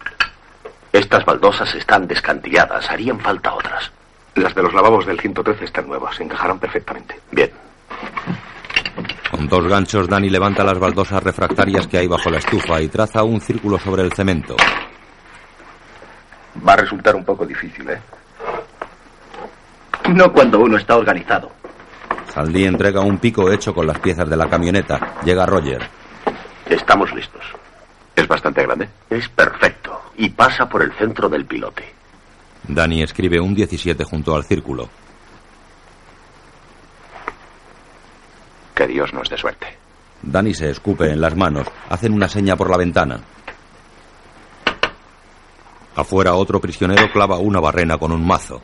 estas 0.91 1.23
baldosas 1.23 1.73
están 1.73 2.07
descantilladas. 2.07 2.91
Harían 2.91 3.21
falta 3.21 3.53
otras. 3.53 3.93
Las 4.35 4.53
de 4.53 4.63
los 4.63 4.73
lavabos 4.73 5.05
del 5.05 5.21
113 5.21 5.63
están 5.63 5.87
nuevas. 5.87 6.19
Encajarán 6.19 6.59
perfectamente. 6.59 7.17
Bien. 7.31 7.49
Con 9.41 9.49
dos 9.49 9.67
ganchos, 9.67 10.07
Danny 10.07 10.29
levanta 10.29 10.63
las 10.63 10.77
baldosas 10.77 11.23
refractarias 11.23 11.87
que 11.87 11.97
hay 11.97 12.05
bajo 12.05 12.29
la 12.29 12.37
estufa 12.37 12.79
y 12.79 12.89
traza 12.89 13.23
un 13.23 13.41
círculo 13.41 13.79
sobre 13.79 14.03
el 14.03 14.13
cemento. 14.13 14.55
Va 16.67 16.73
a 16.73 16.75
resultar 16.75 17.15
un 17.15 17.25
poco 17.25 17.43
difícil, 17.43 17.89
¿eh? 17.89 17.99
No 20.13 20.31
cuando 20.31 20.59
uno 20.59 20.77
está 20.77 20.95
organizado. 20.95 21.51
Hanley 22.35 22.65
entrega 22.65 23.01
un 23.01 23.17
pico 23.17 23.51
hecho 23.51 23.73
con 23.73 23.87
las 23.87 23.97
piezas 23.97 24.29
de 24.29 24.37
la 24.37 24.47
camioneta. 24.47 25.15
Llega 25.25 25.47
Roger. 25.47 25.89
Estamos 26.69 27.11
listos. 27.11 27.43
¿Es 28.15 28.27
bastante 28.27 28.61
grande? 28.61 28.89
Es 29.09 29.27
perfecto. 29.27 30.03
Y 30.17 30.29
pasa 30.29 30.69
por 30.69 30.83
el 30.83 30.91
centro 30.93 31.27
del 31.27 31.45
pilote. 31.47 31.83
Danny 32.67 33.01
escribe 33.01 33.39
un 33.39 33.55
17 33.55 34.03
junto 34.03 34.35
al 34.35 34.43
círculo. 34.43 34.87
Que 38.75 38.87
Dios 38.87 39.13
nos 39.13 39.29
dé 39.29 39.37
suerte. 39.37 39.67
Danny 40.21 40.53
se 40.53 40.69
escupe 40.69 41.11
en 41.11 41.21
las 41.21 41.35
manos. 41.35 41.67
Hacen 41.89 42.13
una 42.13 42.27
seña 42.27 42.55
por 42.55 42.69
la 42.69 42.77
ventana. 42.77 43.19
Afuera 45.95 46.35
otro 46.35 46.61
prisionero 46.61 47.11
clava 47.11 47.37
una 47.37 47.59
barrena 47.59 47.97
con 47.97 48.11
un 48.11 48.25
mazo. 48.25 48.61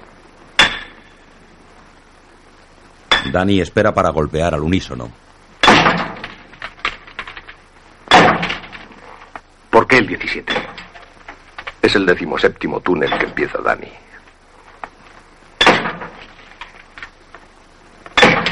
Danny 3.32 3.60
espera 3.60 3.93
para 3.93 4.10
golpear 4.10 4.53
al 4.53 4.62
unísono. 4.62 5.12
¿Por 9.70 9.88
qué 9.88 9.97
el 9.97 10.08
17? 10.08 10.53
Es 11.82 11.95
el 11.95 12.05
decimoséptimo 12.05 12.80
túnel 12.80 13.12
que 13.18 13.26
empieza 13.26 13.60
Dani. 13.60 13.88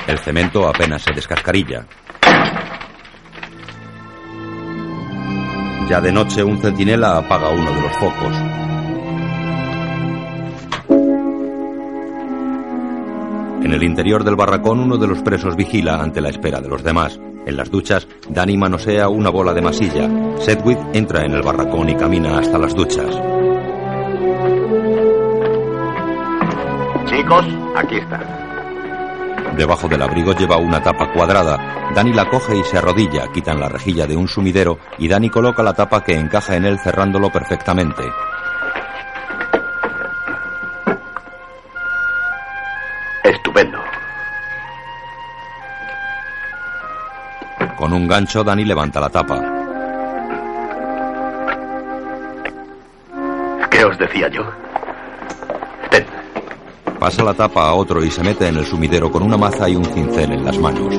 El 0.07 0.19
cemento 0.19 0.67
apenas 0.67 1.01
se 1.01 1.13
descascarilla. 1.13 1.85
Ya 5.89 6.01
de 6.01 6.11
noche 6.11 6.43
un 6.43 6.59
centinela 6.59 7.17
apaga 7.17 7.49
uno 7.49 7.71
de 7.71 7.81
los 7.81 7.91
focos. 7.97 8.35
En 13.63 13.73
el 13.73 13.83
interior 13.83 14.23
del 14.23 14.35
barracón 14.35 14.79
uno 14.79 14.97
de 14.97 15.07
los 15.07 15.23
presos 15.23 15.55
vigila 15.55 16.01
ante 16.01 16.21
la 16.21 16.29
espera 16.29 16.61
de 16.61 16.69
los 16.69 16.83
demás. 16.83 17.19
En 17.47 17.57
las 17.57 17.71
duchas, 17.71 18.07
Danny 18.29 18.57
manosea 18.57 19.09
una 19.09 19.29
bola 19.29 19.53
de 19.53 19.61
masilla. 19.61 20.07
Sedgwick 20.37 20.79
entra 20.93 21.25
en 21.25 21.33
el 21.33 21.41
barracón 21.41 21.89
y 21.89 21.95
camina 21.95 22.37
hasta 22.39 22.59
las 22.59 22.75
duchas. 22.75 23.09
Chicos, 27.05 27.45
aquí 27.75 27.97
está. 27.97 28.44
Debajo 29.55 29.87
del 29.87 30.01
abrigo 30.01 30.33
lleva 30.33 30.57
una 30.57 30.83
tapa 30.83 31.13
cuadrada. 31.13 31.57
Danny 31.95 32.11
la 32.11 32.29
coge 32.29 32.57
y 32.57 32.63
se 32.65 32.77
arrodilla, 32.77 33.31
quitan 33.33 33.57
la 33.57 33.69
rejilla 33.69 34.05
de 34.05 34.17
un 34.17 34.27
sumidero 34.27 34.79
y 34.97 35.07
Danny 35.07 35.29
coloca 35.29 35.63
la 35.63 35.73
tapa 35.73 36.03
que 36.03 36.13
encaja 36.13 36.57
en 36.57 36.65
él 36.65 36.77
cerrándolo 36.77 37.31
perfectamente. 37.31 38.03
Estupendo. 43.23 43.79
Con 47.77 47.93
un 47.93 48.07
gancho, 48.09 48.43
Danny 48.43 48.65
levanta 48.65 48.99
la 48.99 49.09
tapa. 49.09 49.41
¿Qué 53.71 53.85
os 53.85 53.97
decía 53.97 54.27
yo? 54.27 54.64
Pasa 57.05 57.23
la 57.23 57.35
tapa 57.35 57.67
a 57.67 57.75
otro 57.75 58.03
y 58.03 58.09
se 58.09 58.23
mete 58.23 58.47
en 58.47 58.57
el 58.57 58.65
sumidero 58.65 59.11
con 59.11 59.21
una 59.21 59.37
maza 59.37 59.69
y 59.69 59.75
un 59.75 59.85
cincel 59.85 60.31
en 60.31 60.43
las 60.43 60.57
manos. 60.57 60.91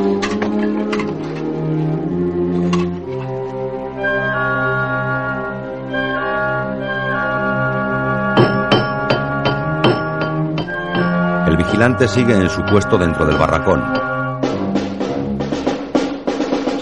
El 11.48 11.56
vigilante 11.56 12.06
sigue 12.06 12.34
en 12.34 12.50
su 12.50 12.64
puesto 12.66 12.96
dentro 12.96 13.26
del 13.26 13.36
barracón. 13.36 13.82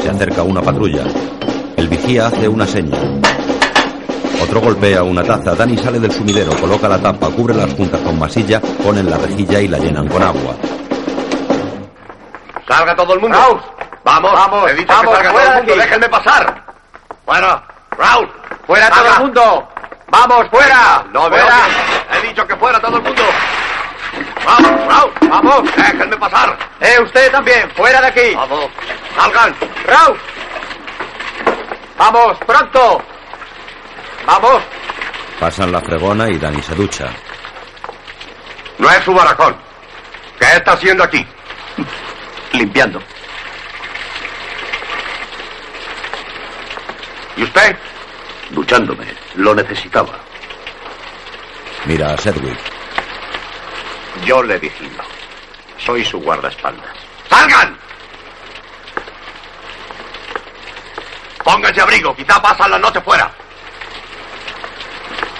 Se 0.03 0.11
acerca 0.11 0.43
una 0.43 0.61
patrulla. 0.61 1.05
El 1.79 1.89
vigía 1.89 2.27
hace 2.27 2.47
una 2.47 2.66
seña. 2.66 3.24
Otro 4.45 4.61
golpea 4.61 5.03
una 5.03 5.23
taza. 5.23 5.55
Dani 5.55 5.75
sale 5.79 5.99
del 5.99 6.13
sumidero, 6.13 6.55
coloca 6.61 6.87
la 6.87 6.99
tapa, 6.99 7.31
cubre 7.31 7.55
las 7.55 7.73
puntas 7.73 7.99
con 8.03 8.19
masilla, 8.19 8.61
ponen 8.61 9.09
la 9.09 9.17
rejilla 9.17 9.59
y 9.59 9.69
la 9.69 9.79
llenan 9.79 10.07
con 10.07 10.23
agua. 10.23 10.55
¡Salga 12.69 12.95
todo 12.95 13.15
el 13.15 13.21
mundo! 13.21 13.39
Raúl. 13.39 13.61
¡Vamos! 14.05 14.33
Vamos, 14.33 14.71
¡He 14.71 14.75
dicho 14.75 14.93
vamos, 14.93 15.09
que 15.09 15.17
salga 15.17 15.31
todo 15.31 15.41
el 15.41 15.55
mundo! 15.55 15.73
aquí. 15.73 15.81
¡Déjenme 15.81 16.09
pasar! 16.11 16.63
Bueno, 17.25 17.63
Raúl. 17.97 18.31
¡Fuera 18.67 18.91
todo 18.91 19.07
el 19.07 19.21
mundo! 19.21 19.69
¡Vamos, 20.09 20.47
fuera! 20.51 21.07
No 21.11 21.31
veo. 21.31 21.47
He 22.13 22.29
dicho 22.29 22.47
que 22.47 22.57
fuera 22.57 22.79
todo 22.81 22.99
el 22.99 23.03
mundo. 23.03 23.23
¡Vamos, 24.45 24.87
Raúl! 24.87 25.13
¡Vamos! 25.31 25.63
¡Déjenme 25.75 26.17
pasar! 26.19 26.59
¡Eh, 26.81 27.01
usted 27.03 27.33
también! 27.33 27.71
¡Fuera 27.71 27.99
de 28.03 28.07
aquí! 28.09 28.35
¡Vamos! 28.35 28.67
¡Salgan! 29.17 29.55
¡Raúl! 29.87 30.19
¡Vamos, 31.97 32.37
pronto! 32.47 33.14
¡Vamos! 34.27 34.62
Pasan 35.39 35.72
la 35.72 35.81
fregona 35.81 36.29
y 36.31 36.39
Dani 36.39 36.62
se 36.62 36.75
ducha. 36.75 37.11
No 38.79 38.91
es 38.91 39.05
su 39.05 39.12
baracón. 39.12 39.57
¿Qué 40.39 40.47
está 40.57 40.72
haciendo 40.72 41.05
aquí? 41.05 41.27
Limpiando. 42.53 43.01
¿Y 47.37 47.43
usted? 47.43 47.77
Duchándome. 48.51 49.07
Lo 49.35 49.55
necesitaba. 49.55 50.12
Mira 51.87 52.14
a 52.14 52.16
Sedgwick. 52.16 52.59
Yo 54.25 54.43
le 54.43 54.59
vigilo. 54.59 55.03
Soy 55.79 56.05
su 56.05 56.18
guardaespaldas. 56.20 56.97
¡Salgan! 57.29 57.77
Pónganse 61.43 61.81
abrigo, 61.83 62.14
quizá 62.16 62.41
pasan 62.41 62.70
la 62.70 62.79
noche 62.79 63.01
fuera. 63.03 63.31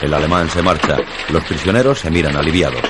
El 0.05 0.13
alemán 0.13 0.51
se 0.51 0.61
marcha. 0.61 0.99
Los 1.31 1.43
prisioneros 1.45 1.99
se 1.99 2.11
miran 2.11 2.37
aliviados. 2.37 2.83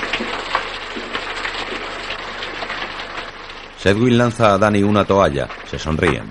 Sedgwick 3.77 4.15
lanza 4.15 4.53
a 4.53 4.57
Danny 4.57 4.83
una 4.83 5.05
toalla. 5.05 5.47
Se 5.65 5.79
sonríen. 5.79 6.25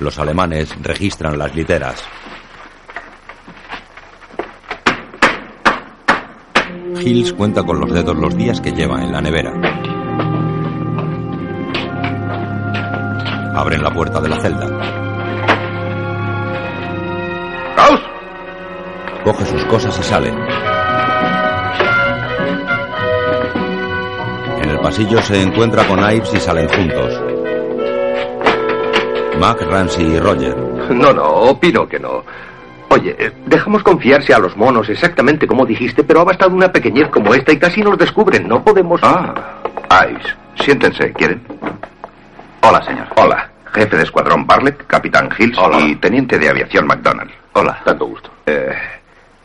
Los 0.00 0.18
alemanes 0.18 0.68
registran 0.82 1.38
las 1.38 1.54
literas. 1.54 2.04
Hills 7.00 7.32
cuenta 7.32 7.62
con 7.62 7.80
los 7.80 7.90
dedos 7.90 8.18
los 8.18 8.36
días 8.36 8.60
que 8.60 8.72
lleva 8.72 9.02
en 9.02 9.12
la 9.12 9.22
nevera. 9.22 9.54
Abren 13.54 13.82
la 13.82 13.90
puerta 13.90 14.20
de 14.20 14.28
la 14.28 14.40
celda. 14.42 15.07
Recoge 19.28 19.44
sus 19.44 19.64
cosas 19.66 19.98
y 19.98 20.02
sale. 20.02 20.32
En 24.62 24.70
el 24.70 24.78
pasillo 24.80 25.20
se 25.20 25.42
encuentra 25.42 25.84
con 25.84 25.98
Ives 25.98 26.32
y 26.32 26.40
salen 26.40 26.66
juntos. 26.68 27.20
Mac, 29.38 29.60
Ramsey 29.60 30.14
y 30.14 30.18
Roger. 30.18 30.56
No, 30.90 31.12
no, 31.12 31.24
opino 31.24 31.86
que 31.86 31.98
no. 31.98 32.24
Oye, 32.88 33.32
dejamos 33.44 33.82
confiarse 33.82 34.32
a 34.32 34.38
los 34.38 34.56
monos 34.56 34.88
exactamente 34.88 35.46
como 35.46 35.66
dijiste, 35.66 36.02
pero 36.04 36.20
ha 36.20 36.24
bastado 36.24 36.54
una 36.54 36.72
pequeñez 36.72 37.08
como 37.08 37.34
esta 37.34 37.52
y 37.52 37.58
casi 37.58 37.82
nos 37.82 37.98
descubren. 37.98 38.48
No 38.48 38.64
podemos. 38.64 39.00
Ah, 39.02 39.34
Ives, 40.08 40.34
siéntense, 40.54 41.12
¿quieren? 41.12 41.42
Hola, 42.62 42.82
señor. 42.82 43.06
Hola, 43.16 43.50
jefe 43.74 43.96
de 43.96 44.04
escuadrón 44.04 44.46
Bartlett, 44.46 44.86
capitán 44.86 45.28
Hills 45.38 45.58
y 45.80 45.96
teniente 45.96 46.38
de 46.38 46.48
aviación 46.48 46.86
McDonald. 46.86 47.37
Hola. 47.54 47.80
Tanto 47.84 48.06
gusto. 48.06 48.30
Eh, 48.46 48.72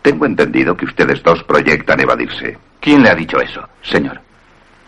tengo 0.02 0.26
entendido 0.26 0.76
que 0.76 0.86
ustedes 0.86 1.22
dos 1.24 1.44
proyectan 1.44 2.00
evadirse. 2.00 2.58
¿Quién 2.80 3.02
le 3.04 3.10
ha 3.10 3.16
dicho 3.16 3.40
eso, 3.40 3.68
señor? 3.82 4.20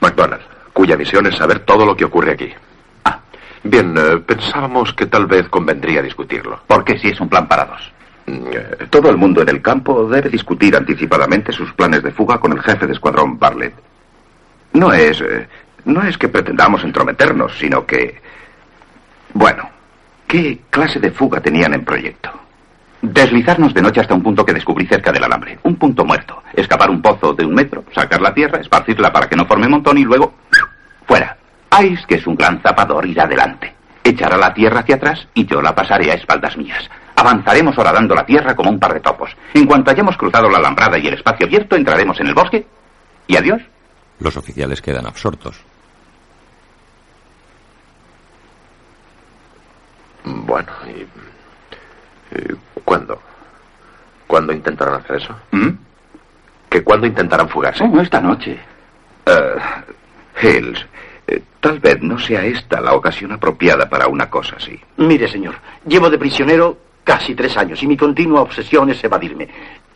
McDonald, 0.01 0.41
cuya 0.73 0.97
misión 0.97 1.25
es 1.25 1.35
saber 1.37 1.59
todo 1.59 1.85
lo 1.85 1.95
que 1.95 2.05
ocurre 2.05 2.33
aquí. 2.33 2.53
Ah. 3.05 3.19
Bien, 3.63 3.95
eh, 3.97 4.17
pensábamos 4.25 4.93
que 4.93 5.05
tal 5.05 5.25
vez 5.25 5.47
convendría 5.49 6.01
discutirlo. 6.01 6.59
¿Por 6.67 6.83
qué 6.83 6.99
si 6.99 7.09
es 7.09 7.19
un 7.19 7.29
plan 7.29 7.47
para 7.47 7.65
dos? 7.65 7.91
Eh, 8.27 8.87
todo 8.89 9.09
el 9.09 9.17
mundo 9.17 9.41
en 9.41 9.49
el 9.49 9.61
campo 9.61 10.07
debe 10.09 10.29
discutir 10.29 10.75
anticipadamente 10.75 11.51
sus 11.51 11.71
planes 11.73 12.03
de 12.03 12.11
fuga 12.11 12.39
con 12.39 12.51
el 12.51 12.61
jefe 12.61 12.85
de 12.87 12.93
escuadrón 12.93 13.39
Bartlett. 13.39 13.73
No 14.73 14.91
es. 14.91 15.21
eh, 15.21 15.47
no 15.85 16.01
es 16.03 16.17
que 16.17 16.27
pretendamos 16.27 16.83
entrometernos, 16.83 17.57
sino 17.57 17.85
que. 17.85 18.19
Bueno, 19.33 19.69
¿qué 20.27 20.59
clase 20.69 20.99
de 20.99 21.11
fuga 21.11 21.39
tenían 21.39 21.73
en 21.75 21.85
proyecto? 21.85 22.31
Deslizarnos 23.07 23.71
de 23.73 23.83
noche 23.83 24.01
hasta 24.01 24.15
un 24.15 24.23
punto 24.23 24.43
que 24.43 24.53
descubrí 24.53 24.87
cerca 24.87 25.11
del 25.11 25.23
alambre. 25.23 25.59
Un 25.63 25.75
punto 25.75 26.03
muerto. 26.03 26.41
Escapar 26.53 26.89
un 26.89 27.01
pozo 27.03 27.33
de 27.33 27.45
un 27.45 27.53
metro, 27.53 27.83
sacar 27.93 28.19
la 28.19 28.33
tierra, 28.33 28.59
esparcirla 28.59 29.13
para 29.13 29.29
que 29.29 29.35
no 29.35 29.45
forme 29.45 29.67
montón 29.67 29.97
y 29.99 30.03
luego. 30.03 30.33
fuera. 31.05 31.37
Ais, 31.69 32.03
que 32.07 32.15
es 32.15 32.25
un 32.25 32.35
gran 32.35 32.59
zapador, 32.61 33.05
irá 33.05 33.23
adelante. 33.25 33.75
Echará 34.03 34.37
la 34.37 34.53
tierra 34.53 34.79
hacia 34.79 34.95
atrás 34.95 35.27
y 35.35 35.45
yo 35.45 35.61
la 35.61 35.75
pasaré 35.75 36.11
a 36.11 36.15
espaldas 36.15 36.57
mías. 36.57 36.89
Avanzaremos 37.15 37.77
horadando 37.77 38.15
la 38.15 38.25
tierra 38.25 38.55
como 38.55 38.71
un 38.71 38.79
par 38.79 38.93
de 38.93 39.01
topos. 39.01 39.29
En 39.53 39.67
cuanto 39.67 39.91
hayamos 39.91 40.17
cruzado 40.17 40.49
la 40.49 40.57
alambrada 40.57 40.97
y 40.97 41.07
el 41.07 41.13
espacio 41.13 41.45
abierto, 41.45 41.75
entraremos 41.75 42.19
en 42.19 42.27
el 42.27 42.33
bosque. 42.33 42.65
Y 43.27 43.37
adiós. 43.37 43.61
Los 44.19 44.35
oficiales 44.35 44.81
quedan 44.81 45.05
absortos. 45.05 45.63
Bueno, 50.23 50.71
¿y, 50.87 51.01
y 51.01 51.07
cuándo? 52.83 53.21
¿Cuándo 54.27 54.53
intentarán 54.53 54.95
hacer 54.95 55.17
eso? 55.17 55.35
¿Que 56.69 56.83
cuándo 56.83 57.07
intentarán 57.07 57.47
fugarse? 57.49 57.83
Oh, 57.83 58.01
esta 58.01 58.19
noche. 58.19 58.57
Eh, 59.25 59.55
Hills, 60.41 60.85
eh, 61.27 61.41
tal 61.59 61.79
vez 61.79 62.01
no 62.01 62.19
sea 62.19 62.43
esta 62.43 62.81
la 62.81 62.93
ocasión 62.93 63.31
apropiada 63.31 63.87
para 63.89 64.07
una 64.07 64.29
cosa 64.29 64.55
así. 64.57 64.79
Mire, 64.97 65.27
señor, 65.27 65.55
llevo 65.87 66.09
de 66.09 66.17
prisionero 66.17 66.77
casi 67.03 67.33
tres 67.35 67.55
años 67.57 67.81
y 67.81 67.87
mi 67.87 67.95
continua 67.95 68.41
obsesión 68.41 68.89
es 68.89 69.03
evadirme. 69.03 69.47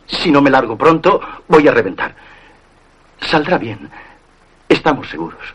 Si 0.06 0.30
no 0.30 0.40
me 0.40 0.50
largo 0.50 0.76
pronto, 0.76 1.20
voy 1.48 1.68
a 1.68 1.72
reventar. 1.72 2.14
Saldrá 3.20 3.58
bien. 3.58 3.90
Estamos 4.68 5.08
seguros. 5.08 5.54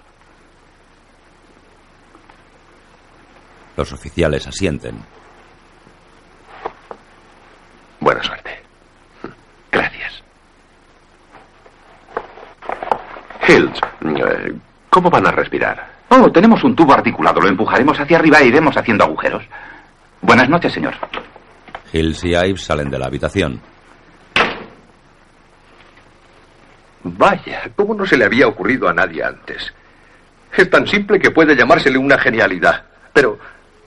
Los 3.75 3.91
oficiales 3.91 4.47
asienten. 4.47 5.14
Buena 8.05 8.21
suerte. 8.21 8.51
Gracias. 9.71 10.21
Hills, 13.47 13.81
eh, 14.03 14.53
¿cómo 14.91 15.09
van 15.09 15.25
a 15.25 15.31
respirar? 15.31 15.87
Oh, 16.09 16.31
tenemos 16.31 16.63
un 16.63 16.75
tubo 16.75 16.93
articulado. 16.93 17.41
Lo 17.41 17.47
empujaremos 17.47 17.99
hacia 17.99 18.19
arriba 18.19 18.41
e 18.41 18.45
iremos 18.45 18.77
haciendo 18.77 19.05
agujeros. 19.05 19.43
Buenas 20.21 20.47
noches, 20.47 20.71
señor. 20.71 20.93
Hills 21.91 22.23
y 22.25 22.35
Ives 22.35 22.61
salen 22.61 22.91
de 22.91 22.99
la 22.99 23.07
habitación. 23.07 23.59
Vaya, 27.01 27.71
¿cómo 27.75 27.95
no 27.95 28.05
se 28.05 28.17
le 28.17 28.25
había 28.25 28.47
ocurrido 28.47 28.87
a 28.87 28.93
nadie 28.93 29.23
antes? 29.23 29.73
Es 30.55 30.69
tan 30.69 30.85
simple 30.85 31.17
que 31.17 31.31
puede 31.31 31.55
llamársele 31.55 31.97
una 31.97 32.19
genialidad. 32.19 32.83
Pero 33.11 33.39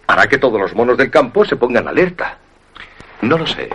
hará 0.09 0.27
que 0.27 0.39
todos 0.39 0.61
los 0.61 0.75
monos 0.75 0.99
del 0.99 1.09
campo 1.09 1.45
se 1.45 1.55
pongan 1.55 1.87
alerta. 1.87 2.37
No 3.23 3.39
lo 3.39 3.47
sé. 3.47 3.69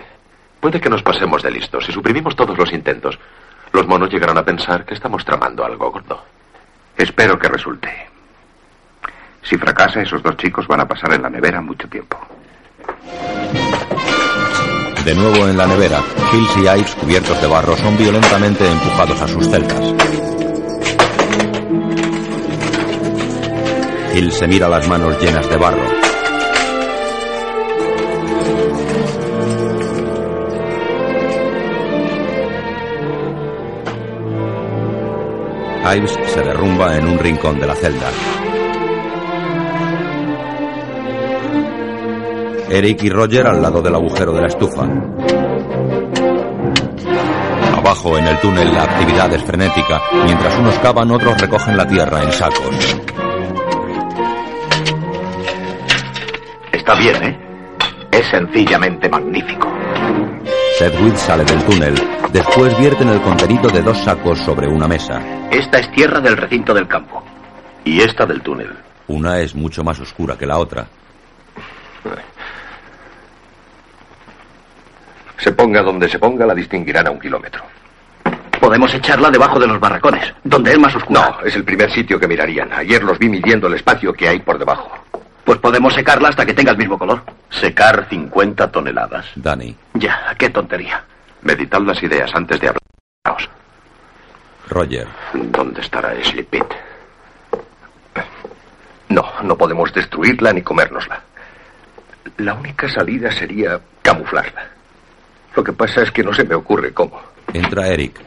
Puede 0.64 0.80
que 0.80 0.88
nos 0.88 1.02
pasemos 1.02 1.42
de 1.42 1.50
listos. 1.50 1.84
Si 1.84 1.92
suprimimos 1.92 2.34
todos 2.34 2.56
los 2.56 2.72
intentos, 2.72 3.18
los 3.70 3.86
monos 3.86 4.08
llegarán 4.08 4.38
a 4.38 4.42
pensar 4.42 4.82
que 4.86 4.94
estamos 4.94 5.22
tramando 5.22 5.62
algo 5.62 5.90
gordo. 5.90 6.24
Espero 6.96 7.38
que 7.38 7.48
resulte. 7.48 7.90
Si 9.42 9.58
fracasa, 9.58 10.00
esos 10.00 10.22
dos 10.22 10.38
chicos 10.38 10.66
van 10.66 10.80
a 10.80 10.88
pasar 10.88 11.12
en 11.12 11.20
la 11.20 11.28
nevera 11.28 11.60
mucho 11.60 11.86
tiempo. 11.86 12.18
De 15.04 15.14
nuevo 15.14 15.46
en 15.46 15.58
la 15.58 15.66
nevera, 15.66 16.00
Hills 16.32 16.56
y 16.56 16.60
Ives, 16.60 16.94
cubiertos 16.94 17.42
de 17.42 17.46
barro, 17.46 17.76
son 17.76 17.98
violentamente 17.98 18.66
empujados 18.66 19.20
a 19.20 19.28
sus 19.28 19.46
celdas. 19.46 19.94
Hills 24.14 24.34
se 24.34 24.48
mira 24.48 24.66
las 24.70 24.88
manos 24.88 25.22
llenas 25.22 25.46
de 25.46 25.56
barro. 25.58 26.13
Ives 35.84 36.18
se 36.26 36.40
derrumba 36.40 36.96
en 36.96 37.06
un 37.06 37.18
rincón 37.18 37.60
de 37.60 37.66
la 37.66 37.74
celda. 37.74 38.10
Eric 42.70 43.02
y 43.04 43.10
Roger 43.10 43.46
al 43.46 43.60
lado 43.60 43.82
del 43.82 43.94
agujero 43.94 44.32
de 44.32 44.40
la 44.40 44.48
estufa. 44.48 44.82
Abajo 47.76 48.16
en 48.16 48.26
el 48.26 48.40
túnel 48.40 48.72
la 48.72 48.84
actividad 48.84 49.32
es 49.34 49.42
frenética. 49.44 50.00
Mientras 50.24 50.58
unos 50.58 50.78
cavan, 50.78 51.10
otros 51.10 51.38
recogen 51.40 51.76
la 51.76 51.86
tierra 51.86 52.22
en 52.22 52.32
sacos. 52.32 52.96
Está 56.72 56.94
bien, 56.94 57.22
¿eh? 57.22 57.38
Es 58.10 58.26
sencillamente 58.28 59.08
magnífico. 59.08 59.68
Sedgwick 60.78 61.14
sale 61.14 61.44
del 61.44 61.62
túnel. 61.64 61.94
Después 62.32 62.76
vierten 62.76 63.08
el 63.08 63.20
contenido 63.20 63.70
de 63.70 63.80
dos 63.80 63.96
sacos 63.98 64.40
sobre 64.40 64.66
una 64.66 64.88
mesa. 64.88 65.22
Esta 65.48 65.78
es 65.78 65.88
tierra 65.92 66.20
del 66.20 66.36
recinto 66.36 66.74
del 66.74 66.88
campo. 66.88 67.22
Y 67.84 68.00
esta 68.00 68.26
del 68.26 68.42
túnel. 68.42 68.70
Una 69.06 69.38
es 69.38 69.54
mucho 69.54 69.84
más 69.84 70.00
oscura 70.00 70.36
que 70.36 70.46
la 70.46 70.58
otra. 70.58 70.86
Se 75.38 75.52
ponga 75.52 75.80
donde 75.82 76.08
se 76.08 76.18
ponga, 76.18 76.44
la 76.44 76.54
distinguirán 76.54 77.06
a 77.06 77.10
un 77.12 77.20
kilómetro. 77.20 77.62
Podemos 78.58 78.92
echarla 78.94 79.30
debajo 79.30 79.60
de 79.60 79.68
los 79.68 79.78
barracones, 79.78 80.34
donde 80.42 80.72
es 80.72 80.78
más 80.78 80.96
oscura. 80.96 81.36
No, 81.38 81.46
es 81.46 81.54
el 81.54 81.62
primer 81.62 81.92
sitio 81.92 82.18
que 82.18 82.26
mirarían. 82.26 82.72
Ayer 82.72 83.04
los 83.04 83.18
vi 83.18 83.28
midiendo 83.28 83.68
el 83.68 83.74
espacio 83.74 84.12
que 84.12 84.26
hay 84.26 84.40
por 84.40 84.58
debajo. 84.58 84.90
Pues 85.44 85.58
podemos 85.58 85.92
secarla 85.92 86.28
hasta 86.28 86.46
que 86.46 86.54
tenga 86.54 86.72
el 86.72 86.78
mismo 86.78 86.98
color. 86.98 87.22
Secar 87.50 88.06
50 88.08 88.70
toneladas. 88.72 89.26
Danny. 89.36 89.76
Ya, 89.94 90.34
qué 90.38 90.50
tontería. 90.50 91.04
Meditad 91.42 91.82
las 91.82 92.02
ideas 92.02 92.30
antes 92.34 92.58
de 92.60 92.68
hablar. 92.68 93.50
Roger. 94.68 95.06
¿Dónde 95.34 95.82
estará 95.82 96.14
Sleepit? 96.22 96.64
No, 99.10 99.24
no 99.42 99.56
podemos 99.56 99.92
destruirla 99.92 100.52
ni 100.52 100.62
comérnosla. 100.62 101.20
La 102.38 102.54
única 102.54 102.88
salida 102.88 103.30
sería 103.30 103.78
camuflarla. 104.02 104.66
Lo 105.54 105.62
que 105.62 105.72
pasa 105.72 106.02
es 106.02 106.10
que 106.10 106.24
no 106.24 106.32
se 106.32 106.44
me 106.44 106.54
ocurre 106.54 106.92
cómo. 106.92 107.20
Entra 107.52 107.86
Eric. 107.88 108.18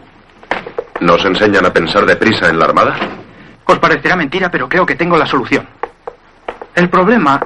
¿Nos 1.02 1.26
enseñan 1.26 1.66
a 1.66 1.74
pensar 1.74 2.06
deprisa 2.06 2.50
en 2.50 2.60
la 2.60 2.66
armada? 2.66 2.96
Os 3.66 3.80
parecerá 3.80 4.16
mentira, 4.16 4.50
pero 4.50 4.70
creo 4.70 4.86
que 4.86 4.96
tengo 4.96 5.18
la 5.18 5.26
solución. 5.26 5.68
El 6.78 6.92
problema 6.92 7.40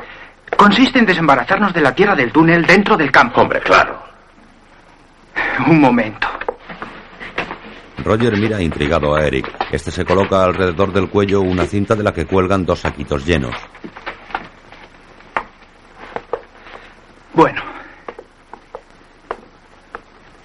consiste 0.58 1.00
en 1.00 1.06
desembarazarnos 1.06 1.74
de 1.74 1.80
la 1.80 1.96
tierra 1.96 2.14
del 2.14 2.34
túnel 2.34 2.66
dentro 2.66 2.98
del 2.98 3.10
campo. 3.10 3.40
Hombre, 3.40 3.62
claro. 3.62 4.04
Un 5.68 5.80
momento. 5.80 6.28
Roger 8.04 8.38
mira 8.38 8.62
intrigado 8.62 9.16
a 9.16 9.26
Eric. 9.26 9.50
Este 9.72 9.90
se 9.90 10.04
coloca 10.04 10.44
alrededor 10.44 10.92
del 10.92 11.08
cuello 11.08 11.40
una 11.40 11.64
cinta 11.64 11.96
de 11.96 12.04
la 12.04 12.14
que 12.14 12.26
cuelgan 12.26 12.66
dos 12.66 12.82
saquitos 12.82 13.26
llenos. 13.26 13.56
Bueno. 17.34 17.62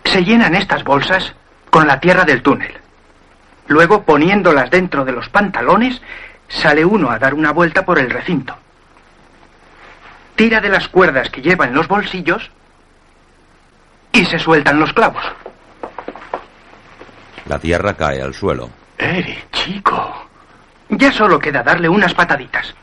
Se 0.05 0.23
llenan 0.23 0.55
estas 0.55 0.85
bolsas 0.85 1.35
con 1.71 1.89
la 1.89 1.99
tierra 1.99 2.23
del 2.23 2.41
túnel. 2.41 2.73
Luego, 3.67 4.05
poniéndolas 4.05 4.71
dentro 4.71 5.05
de 5.05 5.11
los 5.11 5.29
pantalones, 5.29 6.01
sale 6.47 6.85
uno 6.85 7.11
a 7.11 7.19
dar 7.19 7.35
una 7.35 7.51
vuelta 7.51 7.85
por 7.85 7.99
el 7.99 8.11
recinto. 8.11 8.57
Tira 10.37 10.61
de 10.61 10.69
las 10.69 10.89
cuerdas 10.89 11.31
que 11.31 11.43
lleva 11.43 11.65
en 11.65 11.75
los 11.75 11.89
bolsillos 11.89 12.51
y 14.13 14.25
se 14.27 14.39
sueltan 14.39 14.79
los 14.79 14.93
clavos. 14.93 15.25
La 17.47 17.59
tierra 17.59 17.95
cae 17.95 18.21
al 18.21 18.35
suelo. 18.35 18.71
Eric, 18.99 19.51
chico. 19.53 20.29
Ya 20.91 21.11
solo 21.13 21.39
queda 21.39 21.63
darle 21.63 21.89
unas 21.89 22.15
pataditas. 22.15 22.75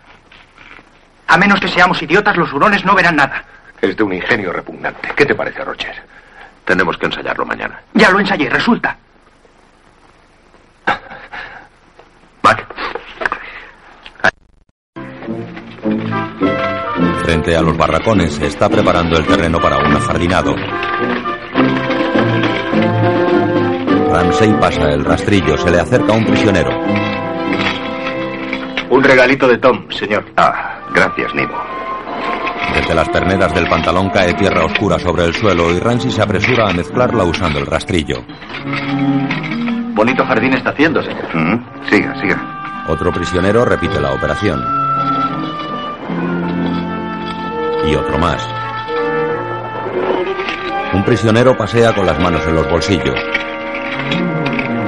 A 1.27 1.37
menos 1.37 1.59
que 1.59 1.67
seamos 1.67 2.01
idiotas, 2.01 2.35
los 2.37 2.51
hurones 2.53 2.83
no 2.85 2.95
verán 2.95 3.15
nada. 3.15 3.43
Es 3.81 3.95
de 3.97 4.03
un 4.03 4.13
ingenio 4.13 4.51
repugnante. 4.51 5.11
¿Qué 5.15 5.25
te 5.25 5.35
parece, 5.35 5.63
Roger? 5.63 5.95
Tenemos 6.65 6.97
que 6.97 7.05
ensayarlo 7.05 7.45
mañana. 7.45 7.81
Ya 7.93 8.09
lo 8.09 8.19
ensayé, 8.19 8.49
resulta. 8.49 8.97
Mac. 12.43 12.65
Frente 17.23 17.55
a 17.55 17.61
los 17.61 17.77
barracones 17.77 18.33
se 18.33 18.47
está 18.47 18.67
preparando 18.67 19.17
el 19.17 19.25
terreno 19.25 19.57
para 19.59 19.77
un 19.77 19.95
ajardinado. 19.95 20.53
Ramsey 24.11 24.53
pasa 24.59 24.89
el 24.89 25.05
rastrillo, 25.05 25.57
se 25.57 25.71
le 25.71 25.79
acerca 25.79 26.11
un 26.11 26.25
prisionero. 26.25 26.69
Un 28.89 29.03
regalito 29.03 29.47
de 29.47 29.57
Tom, 29.57 29.89
señor. 29.89 30.25
Ah, 30.35 30.81
gracias, 30.93 31.33
Nemo. 31.33 31.55
Desde 32.75 32.93
las 32.93 33.07
perneras 33.07 33.53
del 33.53 33.67
pantalón 33.67 34.09
cae 34.09 34.33
tierra 34.33 34.65
oscura 34.65 34.99
sobre 34.99 35.23
el 35.23 35.33
suelo 35.33 35.71
y 35.71 35.79
Ramsey 35.79 36.11
se 36.11 36.21
apresura 36.21 36.69
a 36.69 36.73
mezclarla 36.73 37.23
usando 37.23 37.57
el 37.57 37.65
rastrillo. 37.65 38.17
Bonito 39.95 40.25
jardín 40.25 40.53
está 40.53 40.71
haciendo, 40.71 41.01
señor. 41.01 41.33
Mm, 41.33 41.89
siga, 41.89 42.19
siga. 42.19 42.85
Otro 42.89 43.13
prisionero 43.13 43.63
repite 43.63 44.01
la 44.01 44.11
operación. 44.11 44.59
Y 47.85 47.95
otro 47.95 48.17
más. 48.17 48.47
Un 50.93 51.03
prisionero 51.03 51.57
pasea 51.57 51.93
con 51.93 52.05
las 52.05 52.19
manos 52.19 52.45
en 52.47 52.55
los 52.55 52.69
bolsillos. 52.69 53.19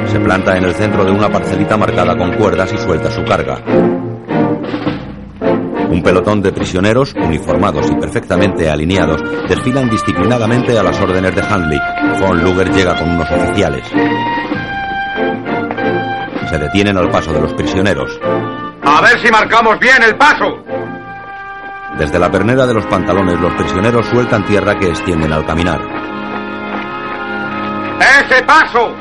Se 0.08 0.20
planta 0.20 0.56
en 0.56 0.64
el 0.64 0.74
centro 0.74 1.04
de 1.04 1.12
una 1.12 1.30
parcelita 1.30 1.76
marcada 1.78 2.16
con 2.16 2.34
cuerdas 2.34 2.72
y 2.72 2.78
suelta 2.78 3.12
su 3.12 3.24
carga. 3.24 3.60
Un 5.90 6.02
pelotón 6.04 6.42
de 6.42 6.52
prisioneros, 6.52 7.14
uniformados 7.16 7.90
y 7.90 7.96
perfectamente 7.96 8.70
alineados, 8.70 9.22
desfilan 9.48 9.90
disciplinadamente 9.90 10.78
a 10.78 10.84
las 10.84 11.00
órdenes 11.02 11.36
de 11.36 11.42
Handley. 11.42 11.80
Von 12.20 12.44
Luger 12.44 12.72
llega 12.72 12.96
con 12.98 13.10
unos 13.12 13.30
oficiales. 13.32 13.88
Se 16.50 16.58
detienen 16.60 16.98
al 16.98 17.10
paso 17.10 17.34
de 17.34 17.42
los 17.42 17.54
prisioneros. 17.54 18.20
A 18.84 19.02
ver 19.02 19.20
si 19.20 19.32
marcamos 19.32 19.80
bien 19.80 20.02
el 20.04 20.16
paso. 20.16 20.64
Desde 21.98 22.20
la 22.20 22.30
pernera 22.30 22.66
de 22.66 22.74
los 22.74 22.86
pantalones, 22.88 23.40
los 23.40 23.54
prisioneros 23.54 24.06
sueltan 24.08 24.46
tierra 24.46 24.78
que 24.78 24.90
extienden 24.90 25.32
al 25.32 25.46
caminar. 25.46 25.80
¡Ese 28.00 28.44
paso! 28.44 28.94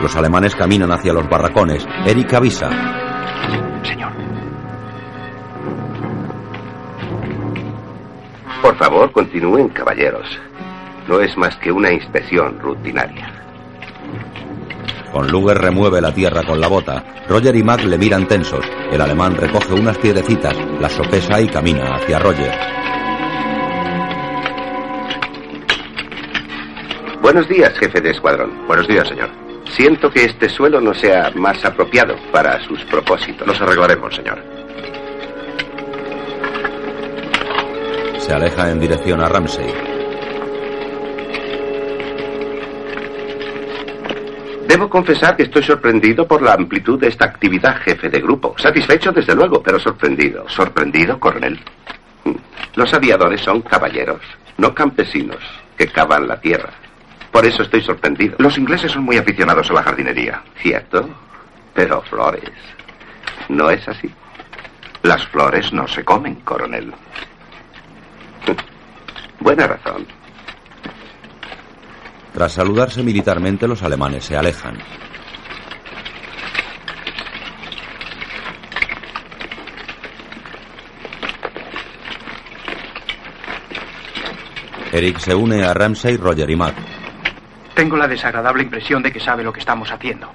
Los 0.00 0.16
alemanes 0.16 0.54
caminan 0.56 0.90
hacia 0.90 1.12
los 1.12 1.28
barracones. 1.28 1.86
Eric 2.06 2.32
avisa. 2.32 2.70
Señor. 3.82 4.12
Por 8.62 8.76
favor, 8.76 9.12
continúen, 9.12 9.68
caballeros. 9.68 10.26
No 11.08 11.20
es 11.20 11.36
más 11.36 11.56
que 11.56 11.70
una 11.70 11.92
inspección 11.92 12.58
rutinaria. 12.60 13.31
Von 15.12 15.30
Luger 15.30 15.58
remueve 15.58 16.00
la 16.00 16.14
tierra 16.14 16.42
con 16.42 16.58
la 16.58 16.68
bota. 16.68 17.04
Roger 17.28 17.54
y 17.54 17.62
Mac 17.62 17.84
le 17.84 17.98
miran 17.98 18.26
tensos. 18.26 18.64
El 18.90 19.00
alemán 19.00 19.36
recoge 19.36 19.74
unas 19.74 19.98
piedrecitas, 19.98 20.56
las 20.80 20.92
sopesa 20.92 21.40
y 21.40 21.48
camina 21.48 21.96
hacia 21.96 22.18
Roger. 22.18 22.52
Buenos 27.20 27.46
días, 27.48 27.78
jefe 27.78 28.00
de 28.00 28.10
escuadrón. 28.10 28.66
Buenos 28.66 28.88
días, 28.88 29.06
señor. 29.06 29.30
Siento 29.66 30.10
que 30.10 30.24
este 30.24 30.48
suelo 30.48 30.80
no 30.80 30.94
sea 30.94 31.30
más 31.34 31.62
apropiado 31.64 32.14
para 32.32 32.62
sus 32.64 32.82
propósitos. 32.84 33.46
Nos 33.46 33.60
arreglaremos, 33.60 34.14
señor. 34.14 34.42
Se 38.18 38.32
aleja 38.32 38.70
en 38.70 38.80
dirección 38.80 39.20
a 39.20 39.28
Ramsey. 39.28 39.91
Debo 44.72 44.88
confesar 44.88 45.36
que 45.36 45.42
estoy 45.42 45.62
sorprendido 45.62 46.26
por 46.26 46.40
la 46.40 46.54
amplitud 46.54 46.98
de 46.98 47.08
esta 47.08 47.26
actividad, 47.26 47.76
jefe 47.82 48.08
de 48.08 48.22
grupo. 48.22 48.54
Satisfecho, 48.56 49.12
desde 49.12 49.34
luego, 49.34 49.62
pero 49.62 49.78
sorprendido. 49.78 50.48
¿Sorprendido, 50.48 51.20
coronel? 51.20 51.60
Los 52.74 52.94
aviadores 52.94 53.42
son 53.42 53.60
caballeros, 53.60 54.22
no 54.56 54.74
campesinos 54.74 55.36
que 55.76 55.88
cavan 55.88 56.26
la 56.26 56.40
tierra. 56.40 56.70
Por 57.30 57.44
eso 57.44 57.64
estoy 57.64 57.82
sorprendido. 57.82 58.36
Los 58.38 58.56
ingleses 58.56 58.92
son 58.92 59.02
muy 59.02 59.18
aficionados 59.18 59.70
a 59.70 59.74
la 59.74 59.82
jardinería. 59.82 60.42
Cierto, 60.62 61.06
pero 61.74 62.00
flores. 62.00 62.50
¿No 63.50 63.68
es 63.68 63.86
así? 63.86 64.10
Las 65.02 65.26
flores 65.26 65.70
no 65.74 65.86
se 65.86 66.02
comen, 66.02 66.36
coronel. 66.36 66.94
Buena 69.38 69.66
razón. 69.66 70.06
Tras 72.32 72.52
saludarse 72.52 73.02
militarmente, 73.02 73.68
los 73.68 73.82
alemanes 73.82 74.24
se 74.24 74.36
alejan. 74.36 74.78
Eric 84.92 85.18
se 85.18 85.34
une 85.34 85.64
a 85.64 85.72
Ramsey, 85.72 86.16
Roger 86.18 86.50
y 86.50 86.56
Matt. 86.56 86.74
Tengo 87.74 87.96
la 87.96 88.06
desagradable 88.06 88.62
impresión 88.62 89.02
de 89.02 89.10
que 89.10 89.20
sabe 89.20 89.42
lo 89.42 89.52
que 89.52 89.60
estamos 89.60 89.90
haciendo. 89.90 90.30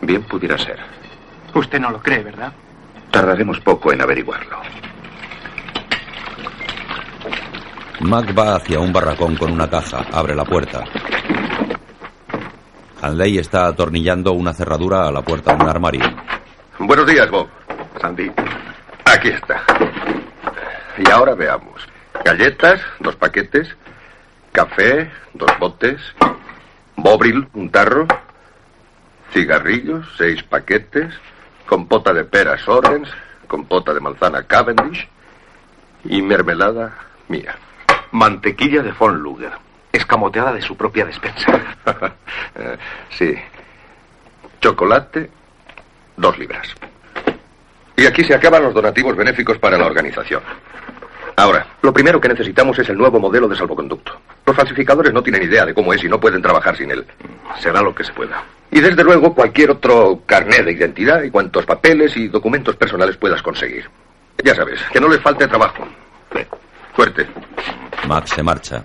Bien 0.00 0.22
pudiera 0.22 0.56
ser. 0.56 0.78
Usted 1.54 1.78
no 1.78 1.90
lo 1.90 2.00
cree, 2.00 2.22
¿verdad? 2.22 2.52
Tardaremos 3.10 3.60
poco 3.60 3.92
en 3.92 4.00
averiguarlo. 4.00 4.58
Mac 8.00 8.36
va 8.36 8.56
hacia 8.56 8.80
un 8.80 8.94
barracón 8.94 9.36
con 9.36 9.52
una 9.52 9.68
caja, 9.68 10.06
abre 10.10 10.34
la 10.34 10.44
puerta. 10.44 10.84
Hanley 13.02 13.38
está 13.38 13.66
atornillando 13.66 14.32
una 14.32 14.54
cerradura 14.54 15.06
a 15.06 15.12
la 15.12 15.20
puerta 15.20 15.54
de 15.54 15.62
un 15.62 15.68
armario. 15.68 16.02
Buenos 16.78 17.06
días, 17.06 17.30
Bob. 17.30 17.48
Sandy. 18.00 18.32
Aquí 19.04 19.28
está. 19.28 19.62
Y 20.96 21.10
ahora 21.10 21.34
veamos. 21.34 21.86
Galletas, 22.24 22.80
dos 23.00 23.16
paquetes. 23.16 23.68
Café, 24.52 25.10
dos 25.34 25.50
botes. 25.58 26.00
Bobril, 26.96 27.48
un 27.52 27.70
tarro. 27.70 28.06
Cigarrillos, 29.32 30.06
seis 30.16 30.42
paquetes. 30.42 31.12
Compota 31.66 32.14
de 32.14 32.24
peras 32.24 32.66
Orange. 32.66 33.12
Compota 33.46 33.92
de 33.92 34.00
manzana 34.00 34.42
Cavendish. 34.44 35.06
Y 36.04 36.22
mermelada 36.22 36.94
mía. 37.28 37.56
Mantequilla 38.12 38.82
de 38.82 38.92
Von 38.92 39.18
Luger. 39.18 39.52
Escamoteada 39.92 40.52
de 40.52 40.62
su 40.62 40.76
propia 40.76 41.04
despensa. 41.04 41.60
Sí. 43.10 43.34
Chocolate, 44.60 45.28
dos 46.16 46.38
libras. 46.38 46.74
Y 47.96 48.06
aquí 48.06 48.24
se 48.24 48.34
acaban 48.34 48.62
los 48.62 48.72
donativos 48.72 49.16
benéficos 49.16 49.58
para 49.58 49.76
la 49.76 49.86
organización. 49.86 50.42
Ahora, 51.36 51.66
lo 51.82 51.92
primero 51.92 52.20
que 52.20 52.28
necesitamos 52.28 52.78
es 52.78 52.88
el 52.88 52.98
nuevo 52.98 53.18
modelo 53.18 53.48
de 53.48 53.56
salvoconducto. 53.56 54.20
Los 54.46 54.54
falsificadores 54.54 55.12
no 55.12 55.22
tienen 55.22 55.42
idea 55.42 55.64
de 55.64 55.74
cómo 55.74 55.92
es 55.92 56.04
y 56.04 56.08
no 56.08 56.20
pueden 56.20 56.42
trabajar 56.42 56.76
sin 56.76 56.90
él. 56.90 57.06
Será 57.58 57.82
lo 57.82 57.94
que 57.94 58.04
se 58.04 58.12
pueda. 58.12 58.42
Y 58.70 58.80
desde 58.80 59.02
luego 59.02 59.34
cualquier 59.34 59.70
otro 59.70 60.22
carnet 60.26 60.64
de 60.64 60.72
identidad 60.72 61.22
y 61.22 61.30
cuantos 61.30 61.66
papeles 61.66 62.16
y 62.16 62.28
documentos 62.28 62.76
personales 62.76 63.16
puedas 63.16 63.42
conseguir. 63.42 63.88
Ya 64.44 64.54
sabes, 64.54 64.80
que 64.92 65.00
no 65.00 65.08
les 65.08 65.20
falte 65.20 65.48
trabajo. 65.48 65.86
Suerte. 67.00 67.26
Max 68.08 68.30
se 68.34 68.42
marcha. 68.42 68.84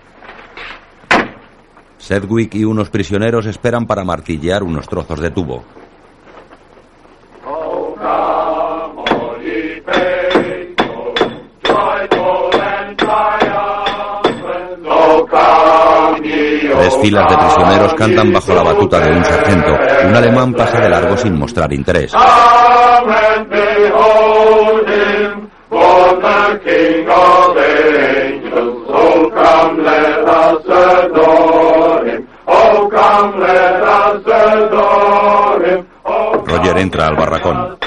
Sedgwick 1.98 2.56
y 2.56 2.64
unos 2.64 2.90
prisioneros 2.90 3.46
esperan 3.46 3.86
para 3.86 4.06
martillear 4.06 4.64
unos 4.64 4.88
trozos 4.88 5.20
de 5.20 5.32
tubo. 5.32 5.66
Tres 16.72 16.98
filas 17.02 17.30
de 17.30 17.38
prisioneros 17.38 17.94
cantan 17.96 18.32
bajo 18.32 18.56
la 18.56 18.64
batuta 18.64 19.00
de 19.02 19.12
un 19.12 19.26
sargento. 19.26 19.78
Un 20.08 20.16
alemán 20.16 20.54
pasa 20.54 20.80
de 20.80 20.88
largo 20.88 21.18
sin 21.18 21.38
mostrar 21.38 21.74
interés. 21.74 22.14
Roger 36.46 36.78
entra 36.78 37.08
al 37.08 37.16
barracón. 37.16 37.78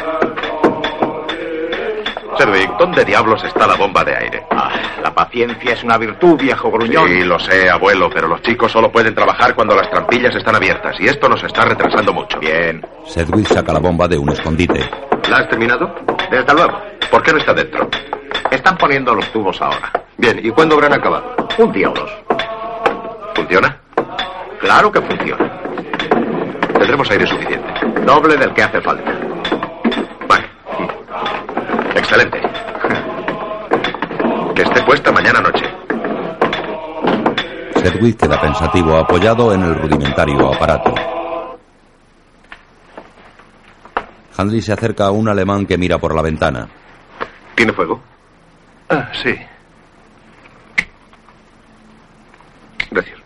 Sedwick, 2.37 2.71
¿dónde 2.79 3.05
diablos 3.05 3.43
está 3.43 3.67
la 3.67 3.75
bomba 3.75 4.05
de 4.05 4.17
aire? 4.17 4.47
Ah, 4.51 4.71
la 5.03 5.13
paciencia 5.13 5.73
es 5.73 5.83
una 5.83 5.99
virtud, 5.99 6.39
viejo 6.39 6.71
gruñón. 6.71 7.09
Sí, 7.09 7.25
lo 7.25 7.39
sé, 7.39 7.69
abuelo, 7.69 8.09
pero 8.13 8.29
los 8.29 8.41
chicos 8.43 8.71
solo 8.71 8.93
pueden 8.93 9.15
trabajar 9.15 9.55
cuando 9.55 9.75
las 9.75 9.91
trampillas 9.91 10.35
están 10.37 10.55
abiertas 10.55 10.95
y 11.01 11.07
esto 11.07 11.29
nos 11.29 11.43
está 11.43 11.65
retrasando 11.65 12.13
mucho. 12.13 12.39
Bien. 12.39 12.81
Sedwick 13.07 13.47
saca 13.47 13.73
la 13.73 13.81
bomba 13.81 14.07
de 14.07 14.19
un 14.19 14.29
escondite. 14.29 14.89
¿La 15.29 15.39
has 15.39 15.49
terminado? 15.49 15.93
Desde 16.31 16.55
luego. 16.55 16.79
¿Por 17.11 17.23
qué 17.23 17.33
no 17.33 17.39
está 17.39 17.55
dentro? 17.55 17.89
Están 18.51 18.77
poniendo 18.77 19.15
los 19.15 19.31
tubos 19.33 19.61
ahora. 19.61 19.93
Bien, 20.17 20.41
¿y 20.43 20.51
cuándo 20.51 20.75
habrán 20.75 20.95
acabado? 20.95 21.37
Un 21.59 21.73
día 21.73 21.91
o 21.91 21.95
dos. 21.95 22.11
¿Funciona? 23.35 23.77
Claro 24.61 24.91
que 24.91 25.01
funciona. 25.01 25.61
Tendremos 26.73 27.11
aire 27.11 27.27
suficiente. 27.27 27.69
Doble 28.05 28.37
del 28.37 28.53
que 28.53 28.63
hace 28.63 28.81
falta. 28.81 29.13
Vale. 30.29 30.45
Excelente. 31.95 32.41
Que 34.55 34.63
esté 34.63 34.83
puesta 34.83 35.13
mañana 35.13 35.41
noche. 35.41 35.65
Sedwick 37.77 38.19
queda 38.19 38.41
pensativo 38.41 38.97
apoyado 38.97 39.55
en 39.55 39.63
el 39.63 39.75
rudimentario 39.77 40.53
aparato. 40.53 40.95
Handley 44.37 44.63
se 44.63 44.73
acerca 44.73 45.07
a 45.07 45.11
un 45.11 45.29
alemán 45.29 45.67
que 45.67 45.77
mira 45.79 45.99
por 45.99 46.15
la 46.15 46.23
ventana. 46.23 46.69
¿Tiene 47.55 47.73
fuego? 47.73 48.01
Ah, 48.89 49.11
sí. 49.23 49.35
Gracias. 52.91 53.19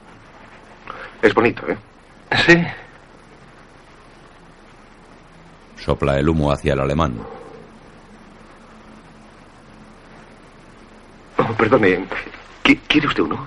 Es 1.23 1.35
bonito, 1.35 1.67
¿eh? 1.69 1.77
Sí. 2.47 2.65
Sopla 5.83 6.19
el 6.19 6.29
humo 6.29 6.51
hacia 6.53 6.73
el 6.73 6.81
alemán. 6.81 7.15
Oh, 11.39 11.53
perdone, 11.55 12.07
¿qui- 12.65 12.81
¿quiere 12.89 13.07
usted 13.09 13.23
uno? 13.23 13.47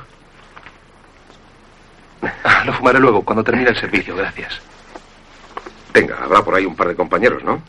Ah, 2.43 2.63
Lo 2.65 2.73
fumaré 2.73 2.99
luego, 2.99 3.23
cuando 3.23 3.43
termine 3.43 3.69
el 3.69 3.77
servicio, 3.79 4.15
gracias. 4.15 4.59
Tenga, 5.91 6.17
habrá 6.23 6.43
por 6.43 6.55
ahí 6.55 6.65
un 6.65 6.75
par 6.75 6.87
de 6.87 6.95
compañeros, 6.95 7.43
¿no? 7.43 7.61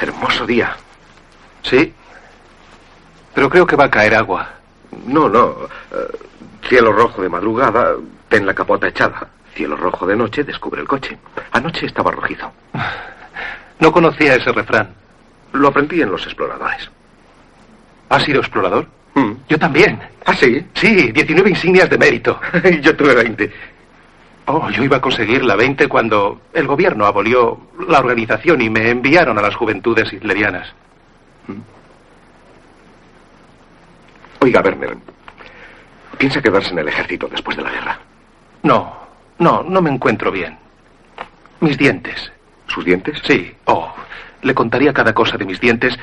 Hermoso 0.00 0.46
día. 0.46 0.76
Sí. 1.62 1.92
Pero 3.38 3.50
creo 3.50 3.66
que 3.68 3.76
va 3.76 3.84
a 3.84 3.90
caer 3.90 4.16
agua. 4.16 4.48
No, 5.06 5.28
no. 5.28 5.54
eh, 5.92 6.18
cielo 6.68 6.90
rojo 6.90 7.22
de 7.22 7.28
madrugada, 7.28 7.94
ten 8.28 8.44
la 8.44 8.52
capota 8.52 8.88
echada. 8.88 9.28
Cielo 9.54 9.76
rojo 9.76 10.08
de 10.08 10.16
noche, 10.16 10.42
descubre 10.42 10.80
el 10.80 10.88
coche. 10.88 11.16
Anoche 11.52 11.86
estaba 11.86 12.10
rojizo. 12.10 12.50
No 13.78 13.92
conocía 13.92 14.34
ese 14.34 14.50
refrán. 14.50 14.92
Lo 15.52 15.68
aprendí 15.68 16.02
en 16.02 16.10
los 16.10 16.24
exploradores. 16.24 16.90
¿Has 18.08 18.24
sido 18.24 18.40
explorador? 18.40 18.88
Mm. 19.14 19.34
Yo 19.48 19.56
también. 19.56 20.00
¿Ah, 20.26 20.34
sí? 20.34 20.66
Sí, 20.74 21.12
19 21.12 21.50
insignias 21.50 21.88
de 21.88 21.96
mérito. 21.96 22.40
Yo 22.82 22.96
tuve 22.96 23.14
20. 23.14 23.52
Oh, 24.46 24.68
yo 24.70 24.82
iba 24.82 24.96
a 24.96 25.00
conseguir 25.00 25.44
la 25.44 25.54
20 25.54 25.86
cuando 25.86 26.40
el 26.54 26.66
gobierno 26.66 27.06
abolió 27.06 27.60
la 27.86 28.00
organización 28.00 28.60
y 28.62 28.68
me 28.68 28.90
enviaron 28.90 29.38
a 29.38 29.42
las 29.42 29.54
juventudes 29.54 30.12
hitlerianas. 30.12 30.74
Oiga, 34.40 34.60
Werner, 34.60 34.96
¿piensa 36.16 36.40
quedarse 36.40 36.70
en 36.70 36.78
el 36.78 36.88
ejército 36.88 37.28
después 37.28 37.56
de 37.56 37.62
la 37.62 37.70
guerra? 37.70 37.98
No, 38.62 38.96
no, 39.38 39.62
no 39.62 39.80
me 39.80 39.90
encuentro 39.90 40.30
bien. 40.30 40.56
Mis 41.60 41.76
dientes. 41.76 42.30
¿Sus 42.66 42.84
dientes? 42.84 43.20
Sí. 43.24 43.54
Oh, 43.64 43.92
le 44.42 44.54
contaría 44.54 44.92
cada 44.92 45.12
cosa 45.12 45.36
de 45.36 45.44
mis 45.44 45.60
dientes 45.60 45.98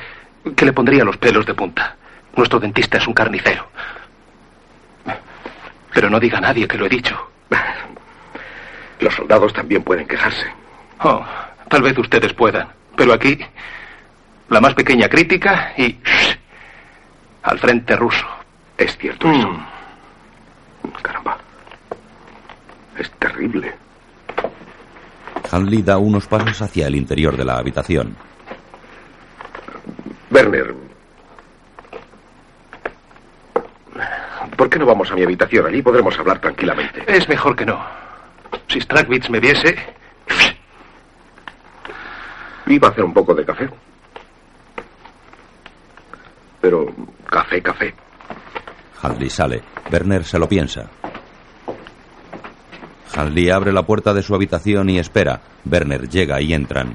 que 0.54 0.64
le 0.64 0.72
pondría 0.72 1.04
los 1.04 1.16
pelos 1.16 1.46
de 1.46 1.54
punta. 1.54 1.96
Nuestro 2.36 2.60
dentista 2.60 2.98
es 2.98 3.06
un 3.06 3.14
carnicero. 3.14 3.66
Pero 5.92 6.10
no 6.10 6.20
diga 6.20 6.38
a 6.38 6.42
nadie 6.42 6.68
que 6.68 6.76
lo 6.76 6.86
he 6.86 6.90
dicho. 6.90 7.16
Los 9.00 9.14
soldados 9.14 9.52
también 9.52 9.82
pueden 9.82 10.06
quejarse. 10.06 10.46
Oh, 11.00 11.24
tal 11.68 11.82
vez 11.82 11.96
ustedes 11.96 12.34
puedan. 12.34 12.68
Pero 12.96 13.14
aquí, 13.14 13.38
la 14.50 14.60
más 14.60 14.74
pequeña 14.74 15.08
crítica 15.08 15.72
y... 15.76 15.96
al 17.46 17.58
frente 17.58 17.96
ruso. 17.96 18.26
Es 18.76 18.96
cierto 18.98 19.30
eso. 19.30 19.50
Caramba. 21.00 21.38
Es 22.98 23.10
terrible. 23.12 23.72
Handley 25.50 25.82
da 25.82 25.96
unos 25.96 26.26
pasos 26.26 26.60
hacia 26.60 26.88
el 26.88 26.96
interior 26.96 27.36
de 27.36 27.44
la 27.44 27.56
habitación. 27.56 28.16
Werner. 30.30 30.74
¿Por 34.56 34.68
qué 34.68 34.78
no 34.78 34.86
vamos 34.86 35.10
a 35.10 35.14
mi 35.14 35.22
habitación? 35.22 35.66
Allí 35.66 35.82
podremos 35.82 36.18
hablar 36.18 36.40
tranquilamente. 36.40 37.04
Es 37.06 37.28
mejor 37.28 37.54
que 37.54 37.64
no. 37.64 37.80
Si 38.68 38.80
Strakvitz 38.80 39.30
me 39.30 39.38
viese, 39.38 39.76
Iba 42.66 42.88
a 42.88 42.90
hacer 42.90 43.04
un 43.04 43.14
poco 43.14 43.32
de 43.32 43.44
café. 43.44 43.70
Pero 46.60 46.92
café, 47.30 47.62
café. 47.62 47.94
Handley 49.02 49.30
sale. 49.30 49.62
Werner 49.90 50.24
se 50.24 50.38
lo 50.38 50.48
piensa. 50.48 50.90
Handley 53.14 53.50
abre 53.50 53.72
la 53.72 53.84
puerta 53.84 54.12
de 54.12 54.22
su 54.22 54.34
habitación 54.34 54.90
y 54.90 54.98
espera. 54.98 55.40
Werner 55.64 56.08
llega 56.08 56.40
y 56.40 56.52
entran. 56.52 56.94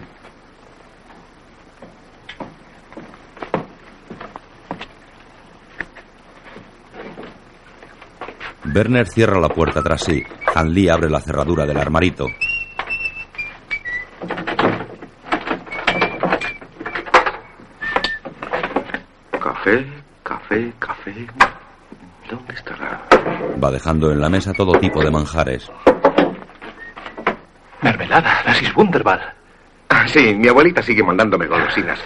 Werner 8.74 9.08
cierra 9.08 9.40
la 9.40 9.50
puerta 9.50 9.82
tras 9.82 10.04
sí. 10.04 10.24
Handley 10.56 10.88
abre 10.90 11.10
la 11.10 11.20
cerradura 11.20 11.66
del 11.66 11.78
armarito. 11.78 12.26
Café, 19.40 19.86
café, 20.32 20.74
café. 20.80 21.28
¿Dónde 22.30 22.54
estará? 22.54 23.02
Va 23.62 23.72
dejando 23.72 24.12
en 24.12 24.22
la 24.22 24.30
mesa 24.30 24.54
todo 24.54 24.80
tipo 24.80 25.04
de 25.04 25.12
manjares. 25.12 25.70
mermelada, 27.82 28.42
las 28.46 28.62
is 28.62 28.74
Wunderbar. 28.76 29.36
Ah, 29.90 30.08
sí, 30.08 30.34
mi 30.36 30.48
abuelita 30.48 30.82
sigue 30.82 31.04
mandándome 31.04 31.48
golosinas. 31.48 32.00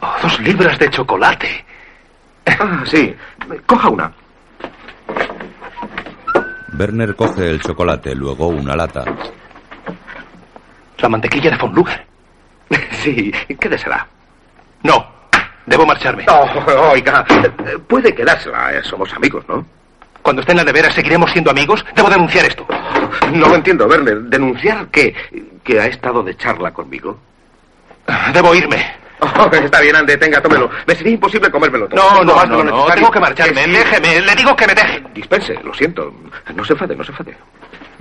Oh, 0.00 0.14
dos 0.22 0.40
libras 0.40 0.78
de 0.78 0.90
chocolate. 0.90 1.64
Ah, 2.46 2.82
sí. 2.84 3.14
Coja 3.64 3.88
una. 3.88 4.12
Werner 6.78 7.14
coge 7.16 7.48
el 7.48 7.60
chocolate, 7.60 8.14
luego 8.14 8.48
una 8.48 8.76
lata. 8.76 9.04
La 10.98 11.08
mantequilla 11.08 11.50
de 11.50 11.56
von 11.56 11.72
Luger. 11.74 12.06
Sí, 13.02 13.32
quédesela. 13.58 14.06
No, 14.82 15.06
debo 15.66 15.86
marcharme. 15.86 16.24
Oh, 16.28 16.90
oiga, 16.92 17.24
puede 17.86 18.14
quedársela. 18.14 18.82
Somos 18.82 19.12
amigos, 19.14 19.44
¿no? 19.48 19.64
Cuando 20.22 20.40
esté 20.40 20.52
en 20.52 20.58
la 20.58 20.64
nevera, 20.64 20.90
¿seguiremos 20.90 21.30
siendo 21.32 21.50
amigos? 21.50 21.84
Debo 21.96 22.08
denunciar 22.08 22.44
esto. 22.44 22.66
No 23.32 23.48
lo 23.48 23.56
entiendo, 23.56 23.86
Werner. 23.86 24.18
¿Denunciar 24.22 24.86
que, 24.88 25.14
que 25.64 25.80
ha 25.80 25.86
estado 25.86 26.22
de 26.22 26.36
charla 26.36 26.72
conmigo? 26.72 27.18
Debo 28.32 28.54
irme. 28.54 29.02
Oh, 29.20 29.48
está 29.52 29.80
bien, 29.80 29.94
ande, 29.94 30.16
tenga, 30.16 30.40
tómelo. 30.42 30.68
Me 30.86 30.94
sería 30.96 31.12
imposible 31.12 31.48
comérmelo 31.50 31.88
todo. 31.88 32.24
No, 32.24 32.24
no, 32.24 32.44
no, 32.44 32.64
no, 32.64 32.86
tengo 32.86 33.10
que 33.10 33.20
marcharme. 33.20 33.64
sí. 33.64 33.70
Déjeme, 33.70 34.20
le 34.20 34.34
digo 34.34 34.56
que 34.56 34.66
me 34.66 34.74
deje. 34.74 35.02
Dispense, 35.14 35.54
lo 35.62 35.72
siento. 35.74 36.12
No 36.54 36.64
se 36.64 36.72
enfade, 36.72 36.96
no 36.96 37.04
se 37.04 37.12
enfade. 37.12 37.36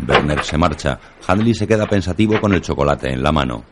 Werner 0.08 0.44
se 0.44 0.58
marcha. 0.58 1.00
Handley 1.28 1.54
se 1.54 1.68
queda 1.68 1.86
pensativo 1.86 2.40
con 2.42 2.54
el 2.54 2.62
chocolate 2.62 3.10
en 3.12 3.22
la 3.22 3.32
mano. 3.32 3.64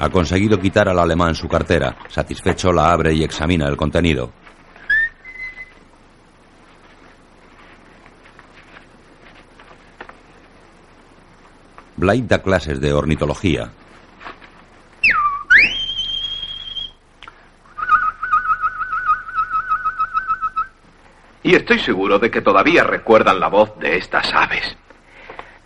Ha 0.00 0.10
conseguido 0.10 0.60
quitar 0.60 0.88
al 0.88 0.98
alemán 1.00 1.34
su 1.34 1.48
cartera. 1.48 1.96
Satisfecho 2.08 2.72
la 2.72 2.92
abre 2.92 3.12
y 3.14 3.24
examina 3.24 3.66
el 3.66 3.76
contenido. 3.76 4.30
Blight 11.96 12.26
da 12.26 12.40
clases 12.40 12.80
de 12.80 12.92
ornitología. 12.92 13.72
Y 21.42 21.56
estoy 21.56 21.80
seguro 21.80 22.20
de 22.20 22.30
que 22.30 22.40
todavía 22.40 22.84
recuerdan 22.84 23.40
la 23.40 23.48
voz 23.48 23.76
de 23.80 23.96
estas 23.96 24.32
aves. 24.32 24.76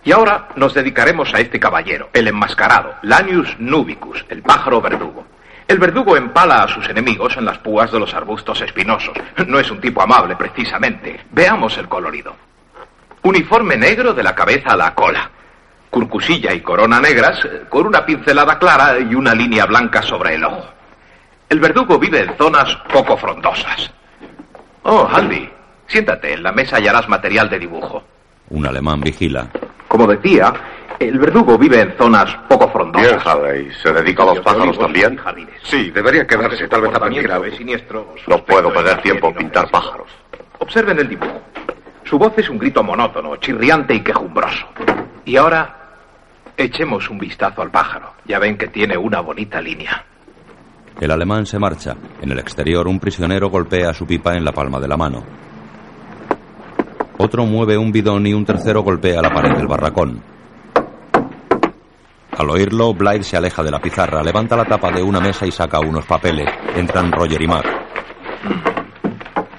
Y 0.04 0.12
ahora 0.12 0.48
nos 0.56 0.74
dedicaremos 0.74 1.32
a 1.32 1.38
este 1.38 1.60
caballero, 1.60 2.10
el 2.12 2.26
enmascarado, 2.26 2.94
Lanius 3.02 3.56
nubicus, 3.58 4.24
el 4.28 4.42
pájaro 4.42 4.80
verdugo. 4.80 5.26
El 5.68 5.78
verdugo 5.78 6.16
empala 6.16 6.64
a 6.64 6.68
sus 6.68 6.88
enemigos 6.88 7.36
en 7.36 7.44
las 7.44 7.58
púas 7.58 7.92
de 7.92 8.00
los 8.00 8.12
arbustos 8.12 8.60
espinosos. 8.60 9.16
No 9.46 9.60
es 9.60 9.70
un 9.70 9.80
tipo 9.80 10.02
amable, 10.02 10.36
precisamente. 10.36 11.20
Veamos 11.30 11.78
el 11.78 11.88
colorido. 11.88 12.34
Uniforme 13.22 13.76
negro 13.76 14.12
de 14.12 14.24
la 14.24 14.34
cabeza 14.34 14.72
a 14.72 14.76
la 14.76 14.94
cola. 14.94 15.30
Curcusilla 15.88 16.52
y 16.52 16.60
corona 16.62 17.00
negras, 17.00 17.44
eh, 17.44 17.62
con 17.68 17.86
una 17.86 18.04
pincelada 18.04 18.58
clara 18.58 18.98
y 18.98 19.14
una 19.14 19.34
línea 19.34 19.66
blanca 19.66 20.02
sobre 20.02 20.34
el 20.34 20.44
ojo. 20.44 20.66
El 21.48 21.60
verdugo 21.60 21.98
vive 21.98 22.20
en 22.20 22.36
zonas 22.36 22.76
poco 22.92 23.16
frondosas. 23.16 23.92
Oh, 24.82 25.08
Andy, 25.12 25.48
siéntate, 25.86 26.32
en 26.32 26.42
la 26.42 26.50
mesa 26.50 26.76
hallarás 26.76 27.08
material 27.08 27.48
de 27.48 27.58
dibujo. 27.58 28.02
Un 28.48 28.66
alemán 28.66 29.00
vigila. 29.00 29.48
Como 29.92 30.06
decía, 30.06 30.54
el 30.98 31.18
verdugo 31.18 31.58
vive 31.58 31.82
en 31.82 31.92
zonas 31.98 32.34
poco 32.48 32.66
frondosas. 32.70 33.22
Bien. 33.42 33.70
¿Se 33.82 33.92
dedica 33.92 34.22
a 34.22 34.26
los 34.34 34.40
pájaros 34.40 34.78
también? 34.78 35.20
Sí, 35.64 35.90
debería 35.90 36.26
quedarse. 36.26 36.66
Tal 36.66 36.80
vez 36.80 36.94
aprendiera. 36.94 37.38
No 38.26 38.42
puedo 38.42 38.72
perder 38.72 39.02
tiempo 39.02 39.28
en 39.28 39.34
pintar 39.34 39.70
pájaros. 39.70 40.08
Observen 40.60 40.98
el 40.98 41.10
dibujo. 41.10 41.42
Su 42.04 42.18
voz 42.18 42.32
es 42.38 42.48
un 42.48 42.56
grito 42.56 42.82
monótono, 42.82 43.36
chirriante 43.36 43.94
y 43.94 44.00
quejumbroso. 44.00 44.66
Y 45.26 45.36
ahora, 45.36 45.76
echemos 46.56 47.10
un 47.10 47.18
vistazo 47.18 47.60
al 47.60 47.70
pájaro. 47.70 48.14
Ya 48.24 48.38
ven 48.38 48.56
que 48.56 48.68
tiene 48.68 48.96
una 48.96 49.20
bonita 49.20 49.60
línea. 49.60 50.06
El 50.98 51.10
alemán 51.10 51.44
se 51.44 51.58
marcha. 51.58 51.96
En 52.22 52.32
el 52.32 52.38
exterior, 52.38 52.88
un 52.88 52.98
prisionero 52.98 53.50
golpea 53.50 53.92
su 53.92 54.06
pipa 54.06 54.34
en 54.38 54.44
la 54.46 54.52
palma 54.52 54.80
de 54.80 54.88
la 54.88 54.96
mano. 54.96 55.22
Otro 57.24 57.46
mueve 57.46 57.78
un 57.78 57.92
bidón 57.92 58.26
y 58.26 58.34
un 58.34 58.44
tercero 58.44 58.82
golpea 58.82 59.22
la 59.22 59.30
pared 59.30 59.56
del 59.56 59.68
barracón. 59.68 60.20
Al 62.36 62.50
oírlo, 62.50 62.92
Blythe 62.94 63.22
se 63.22 63.36
aleja 63.36 63.62
de 63.62 63.70
la 63.70 63.78
pizarra, 63.78 64.24
levanta 64.24 64.56
la 64.56 64.64
tapa 64.64 64.90
de 64.90 65.04
una 65.04 65.20
mesa 65.20 65.46
y 65.46 65.52
saca 65.52 65.78
unos 65.78 66.04
papeles. 66.04 66.48
Entran 66.74 67.12
Roger 67.12 67.40
y 67.40 67.46
Mac. 67.46 67.64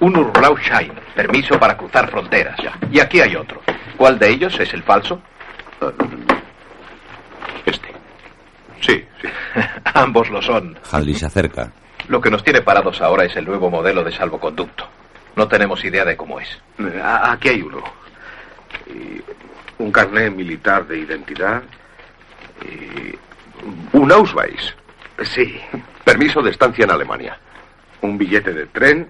Un 0.01 0.17
Urlau 0.17 0.57
Shine, 0.57 0.93
permiso 1.15 1.57
para 1.57 1.77
cruzar 1.77 2.11
fronteras. 2.11 2.59
Y 2.91 2.99
aquí 2.99 3.21
hay 3.21 3.37
otro. 3.37 3.61
¿Cuál 3.95 4.19
de 4.19 4.31
ellos 4.31 4.59
es 4.59 4.73
el 4.73 4.83
falso? 4.83 5.21
Este. 7.65 7.93
Sí, 8.81 9.05
sí. 9.21 9.29
Ambos 9.93 10.29
lo 10.29 10.41
son. 10.41 10.77
Hanley 10.91 11.15
se 11.15 11.27
acerca. 11.27 11.71
Lo 12.09 12.19
que 12.19 12.29
nos 12.29 12.43
tiene 12.43 12.61
parados 12.61 12.99
ahora 12.99 13.23
es 13.23 13.33
el 13.37 13.45
nuevo 13.45 13.69
modelo 13.69 14.03
de 14.03 14.11
salvoconducto. 14.11 14.85
No 15.35 15.47
tenemos 15.47 15.83
idea 15.83 16.05
de 16.05 16.15
cómo 16.15 16.39
es. 16.39 16.47
Aquí 17.03 17.49
hay 17.49 17.61
uno. 17.61 17.83
Y 18.87 19.21
un 19.81 19.91
carnet 19.91 20.33
militar 20.33 20.85
de 20.87 20.99
identidad. 20.99 21.63
Y 22.61 23.17
un 23.97 24.11
Ausweis. 24.11 24.75
Sí. 25.23 25.59
Permiso 26.03 26.41
de 26.41 26.51
estancia 26.51 26.83
en 26.83 26.91
Alemania. 26.91 27.37
Un 28.01 28.17
billete 28.17 28.53
de 28.53 28.65
tren 28.67 29.09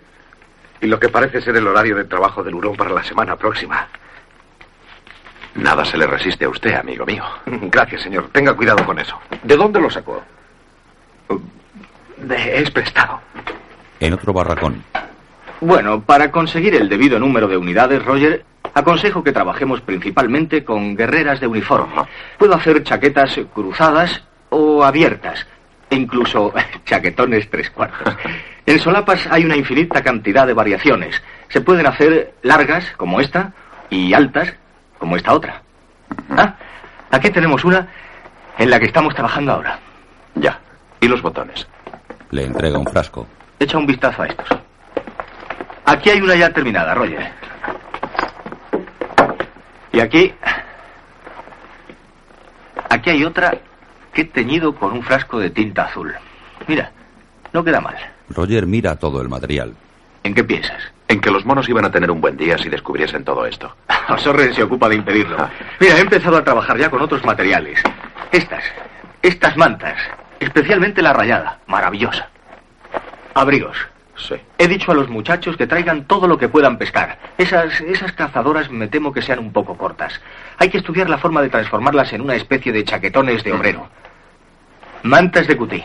y 0.84 0.88
lo 0.88 1.00
que 1.00 1.10
parece 1.10 1.42
ser 1.42 1.56
el 1.56 1.68
horario 1.68 1.96
de 1.96 2.04
trabajo 2.04 2.44
del 2.44 2.56
hurón 2.56 2.76
para 2.76 2.92
la 2.92 3.04
semana 3.04 3.36
próxima. 3.38 3.88
Nada 5.56 5.86
se 5.86 5.98
le 5.98 6.06
resiste 6.06 6.46
a 6.46 6.50
usted, 6.50 6.74
amigo 6.74 7.06
mío. 7.06 7.24
Gracias, 7.46 8.02
señor. 8.02 8.30
Tenga 8.32 8.54
cuidado 8.54 8.86
con 8.86 9.00
eso. 9.00 9.18
¿De 9.44 9.56
dónde 9.56 9.80
lo 9.80 9.90
sacó? 9.90 10.24
De, 12.18 12.62
es 12.62 12.70
prestado. 12.72 13.22
En 14.00 14.14
otro 14.14 14.34
barracón. 14.34 14.84
Bueno, 15.64 16.02
para 16.02 16.30
conseguir 16.30 16.76
el 16.76 16.90
debido 16.90 17.18
número 17.18 17.48
de 17.48 17.56
unidades, 17.56 18.04
Roger, 18.04 18.44
aconsejo 18.74 19.24
que 19.24 19.32
trabajemos 19.32 19.80
principalmente 19.80 20.66
con 20.66 20.94
guerreras 20.94 21.40
de 21.40 21.48
uniforme. 21.48 22.04
Puedo 22.38 22.54
hacer 22.54 22.84
chaquetas 22.84 23.40
cruzadas 23.54 24.26
o 24.50 24.84
abiertas, 24.84 25.48
e 25.90 25.96
incluso 25.96 26.54
chaquetones 26.86 27.50
tres 27.50 27.70
cuartos. 27.70 28.14
En 28.66 28.78
solapas 28.78 29.26
hay 29.32 29.46
una 29.46 29.56
infinita 29.56 30.04
cantidad 30.04 30.46
de 30.46 30.54
variaciones. 30.54 31.24
Se 31.48 31.62
pueden 31.62 31.88
hacer 31.88 32.34
largas, 32.42 32.92
como 32.98 33.22
esta, 33.22 33.54
y 33.90 34.14
altas, 34.14 34.54
como 35.00 35.16
esta 35.16 35.34
otra. 35.34 35.62
Ah, 36.30 36.56
aquí 37.10 37.30
tenemos 37.30 37.64
una 37.64 37.88
en 38.58 38.70
la 38.70 38.82
que 38.82 38.88
estamos 38.88 39.14
trabajando 39.16 39.54
ahora. 39.54 39.80
Ya. 40.36 40.60
¿Y 41.00 41.08
los 41.08 41.22
botones? 41.22 41.66
Le 42.32 42.44
entrega 42.44 42.78
un 42.78 42.86
frasco. 42.86 43.26
Echa 43.60 43.78
un 43.78 43.86
vistazo 43.86 44.24
a 44.24 44.28
estos. 44.28 44.50
Aquí 45.86 46.10
hay 46.10 46.22
una 46.22 46.36
ya 46.36 46.50
terminada, 46.50 46.94
Roger. 46.94 47.32
Y 49.92 50.00
aquí. 50.00 50.34
Aquí 52.90 53.10
hay 53.10 53.24
otra 53.24 53.54
que 54.14 54.22
he 54.22 54.26
teñido 54.26 54.76
con 54.76 54.94
un 54.94 55.04
frasco 55.04 55.40
de 55.40 55.50
tinta 55.50 55.84
azul. 55.86 56.14
Mira, 56.68 56.92
no 57.52 57.64
queda 57.64 57.82
mal. 57.82 57.96
Roger 58.30 58.66
mira 58.66 58.96
todo 58.96 59.22
el 59.22 59.30
material. 59.30 59.76
¿En 60.24 60.34
qué 60.34 60.44
piensas? 60.44 60.82
En 61.08 61.20
que 61.20 61.30
los 61.30 61.46
monos 61.46 61.68
iban 61.68 61.86
a 61.86 61.92
tener 61.92 62.10
un 62.10 62.22
buen 62.22 62.38
día 62.38 62.58
si 62.58 62.70
descubriesen 62.70 63.24
todo 63.24 63.46
esto. 63.46 63.76
Sorren 64.18 64.54
se 64.54 64.64
ocupa 64.64 64.88
de 64.90 64.96
impedirlo. 64.96 65.38
Mira, 65.80 65.98
he 65.98 66.02
empezado 66.02 66.38
a 66.38 66.44
trabajar 66.44 66.78
ya 66.78 66.90
con 66.90 67.02
otros 67.02 67.24
materiales. 67.26 67.80
Estas, 68.32 68.64
estas 69.22 69.58
mantas, 69.58 69.98
especialmente 70.40 71.02
la 71.02 71.14
rayada, 71.14 71.60
maravillosa. 71.68 72.30
Abrigos. 73.34 73.78
Sí. 74.16 74.36
He 74.58 74.68
dicho 74.68 74.92
a 74.92 74.96
los 74.96 75.10
muchachos 75.10 75.58
que 75.58 75.68
traigan 75.68 76.06
todo 76.06 76.28
lo 76.28 76.38
que 76.38 76.48
puedan 76.48 76.78
pescar. 76.78 77.18
Esas, 77.38 77.82
esas 77.82 78.12
cazadoras 78.12 78.70
me 78.70 78.88
temo 78.88 79.12
que 79.12 79.22
sean 79.22 79.40
un 79.40 79.52
poco 79.52 79.78
cortas. 79.78 80.22
Hay 80.58 80.70
que 80.70 80.78
estudiar 80.78 81.10
la 81.10 81.18
forma 81.18 81.42
de 81.42 81.50
transformarlas 81.50 82.14
en 82.14 82.22
una 82.22 82.36
especie 82.36 82.72
de 82.72 82.84
chaquetones 82.84 83.44
de 83.44 83.54
obrero. 83.54 83.90
Mantas 85.04 85.48
de 85.48 85.58
cutí. 85.58 85.84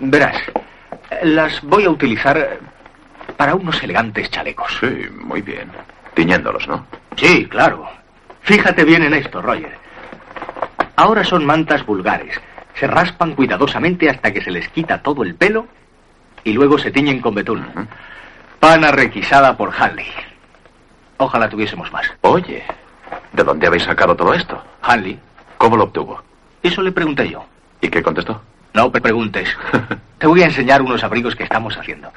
Verás, 0.00 0.36
las 1.22 1.62
voy 1.62 1.84
a 1.84 1.90
utilizar 1.90 2.58
para 3.36 3.54
unos 3.54 3.82
elegantes 3.82 4.30
chalecos. 4.30 4.76
Sí, 4.80 5.06
muy 5.20 5.42
bien. 5.42 5.70
Tiñéndolos, 6.14 6.66
¿no? 6.68 6.86
Sí, 7.16 7.46
claro. 7.46 7.88
Fíjate 8.42 8.84
bien 8.84 9.04
en 9.04 9.14
esto, 9.14 9.40
Roger. 9.40 9.76
Ahora 10.96 11.24
son 11.24 11.46
mantas 11.46 11.86
vulgares. 11.86 12.38
Se 12.74 12.86
raspan 12.86 13.34
cuidadosamente 13.34 14.10
hasta 14.10 14.32
que 14.32 14.42
se 14.42 14.50
les 14.50 14.68
quita 14.68 15.02
todo 15.02 15.22
el 15.22 15.34
pelo 15.36 15.68
y 16.44 16.52
luego 16.52 16.78
se 16.78 16.90
tiñen 16.90 17.20
con 17.20 17.34
betún. 17.34 17.64
Pana 18.60 18.90
requisada 18.90 19.56
por 19.56 19.72
Hanley. 19.76 20.06
Ojalá 21.18 21.48
tuviésemos 21.48 21.90
más. 21.92 22.06
Oye, 22.22 22.62
¿de 23.32 23.44
dónde 23.44 23.66
habéis 23.66 23.84
sacado 23.84 24.14
todo 24.16 24.34
esto? 24.34 24.62
Hanley. 24.82 25.18
¿Cómo 25.58 25.76
lo 25.76 25.84
obtuvo? 25.84 26.20
Eso 26.62 26.82
le 26.82 26.92
pregunté 26.92 27.28
yo. 27.28 27.44
¿Y 27.80 27.88
qué 27.88 28.02
contestó? 28.02 28.40
No 28.74 28.90
me 28.90 29.00
preguntes. 29.00 29.48
Te 30.18 30.26
voy 30.26 30.42
a 30.42 30.46
enseñar 30.46 30.82
unos 30.82 31.02
abrigos 31.04 31.34
que 31.34 31.44
estamos 31.44 31.76
haciendo. 31.76 32.10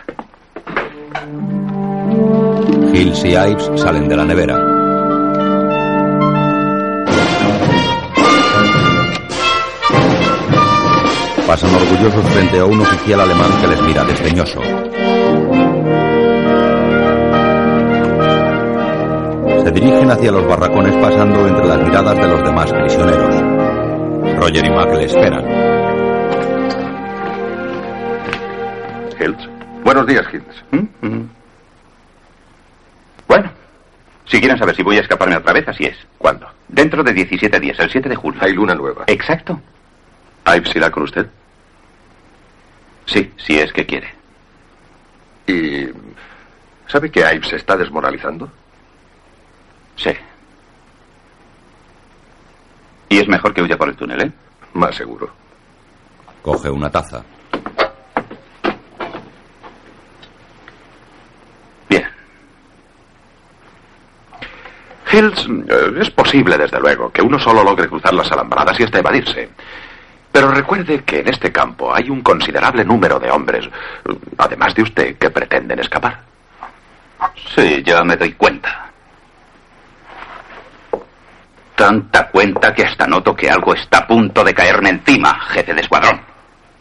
Hills 2.93 3.25
y 3.25 3.29
Ives 3.29 3.71
salen 3.75 4.07
de 4.07 4.15
la 4.15 4.25
nevera. 4.25 4.84
Pasan 11.47 11.75
orgullosos 11.75 12.25
frente 12.33 12.59
a 12.59 12.65
un 12.65 12.81
oficial 12.81 13.21
alemán 13.21 13.51
que 13.61 13.67
les 13.67 13.81
mira 13.83 14.03
desdeñoso. 14.03 14.61
Se 19.63 19.71
dirigen 19.71 20.09
hacia 20.09 20.31
los 20.31 20.47
barracones 20.47 20.95
pasando 20.95 21.47
entre 21.47 21.67
las 21.67 21.77
miradas 21.83 22.17
de 22.17 22.27
los 22.27 22.43
demás 22.43 22.71
prisioneros. 22.73 23.35
Roger 24.39 24.65
y 24.65 24.69
Mac 24.71 24.93
le 24.95 25.05
esperan. 25.05 25.45
Hills. 29.19 29.49
Buenos 29.83 30.07
días, 30.07 30.25
Hills. 30.33 30.63
¿Mm? 30.71 31.21
Bueno, 33.27 33.51
si 34.25 34.39
quieren 34.39 34.57
saber 34.57 34.75
si 34.75 34.81
voy 34.81 34.97
a 34.97 35.01
escaparme 35.01 35.37
otra 35.37 35.53
vez, 35.53 35.67
así 35.67 35.85
es. 35.85 35.97
¿Cuándo? 36.17 36.47
Dentro 36.67 37.03
de 37.03 37.13
17 37.13 37.59
días, 37.59 37.79
el 37.79 37.91
7 37.91 38.09
de 38.09 38.15
julio. 38.15 38.41
Hay 38.43 38.53
luna 38.53 38.73
nueva. 38.73 39.03
Exacto. 39.07 39.61
¿Ives 40.45 40.75
irá 40.75 40.91
con 40.91 41.03
usted? 41.03 41.27
Sí, 43.05 43.31
si 43.37 43.59
es 43.59 43.71
que 43.71 43.85
quiere. 43.85 44.13
¿Y 45.47 45.87
sabe 46.87 47.11
que 47.11 47.19
Ives 47.19 47.49
se 47.49 47.55
está 47.57 47.75
desmoralizando? 47.75 48.49
Sí. 49.95 50.11
Y 53.09 53.19
es 53.19 53.27
mejor 53.27 53.53
que 53.53 53.61
huya 53.61 53.77
por 53.77 53.89
el 53.89 53.95
túnel, 53.95 54.21
¿eh? 54.21 54.31
Más 54.73 54.95
seguro. 54.95 55.29
Coge 56.41 56.69
una 56.69 56.89
taza. 56.89 57.23
Hills, 65.15 65.47
eh, 65.69 65.93
es 66.01 66.09
posible, 66.09 66.57
desde 66.57 66.79
luego, 66.79 67.09
que 67.09 67.21
uno 67.21 67.39
solo 67.39 67.63
logre 67.63 67.87
cruzar 67.87 68.13
las 68.13 68.29
alambradas 68.31 68.77
y 68.79 68.83
hasta 68.83 68.99
evadirse. 68.99 69.49
Pero 70.35 70.51
recuerde 70.51 71.01
que 71.05 71.21
en 71.21 71.29
este 71.29 71.49
campo 71.49 71.95
hay 71.95 72.09
un 72.09 72.21
considerable 72.21 72.83
número 72.83 73.17
de 73.19 73.31
hombres, 73.31 73.69
además 74.37 74.75
de 74.75 74.81
usted, 74.81 75.17
que 75.17 75.29
pretenden 75.29 75.79
escapar. 75.79 76.19
Sí, 77.55 77.81
ya 77.85 78.03
me 78.03 78.17
doy 78.17 78.33
cuenta. 78.33 78.91
Tanta 81.73 82.27
cuenta 82.27 82.73
que 82.73 82.83
hasta 82.83 83.07
noto 83.07 83.33
que 83.33 83.49
algo 83.49 83.75
está 83.75 83.99
a 83.99 84.07
punto 84.07 84.43
de 84.43 84.53
caerme 84.53 84.89
encima, 84.89 85.39
jefe 85.39 85.73
de 85.73 85.79
escuadrón. 85.79 86.19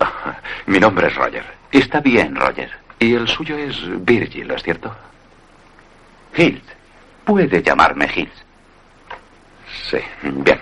Mi 0.67 0.81
nombre 0.81 1.07
es 1.07 1.15
Roger. 1.15 1.45
Está 1.71 2.01
bien, 2.01 2.35
Roger. 2.35 2.73
Y 2.99 3.15
el 3.15 3.29
suyo 3.29 3.57
es 3.57 3.77
Virgil, 4.05 4.51
¿es 4.51 4.65
cierto? 4.65 4.93
Hills. 6.37 6.65
Puede 7.25 7.63
llamarme 7.63 8.11
Hills. 8.13 8.45
Sí, 9.89 9.99
bien. 10.23 10.59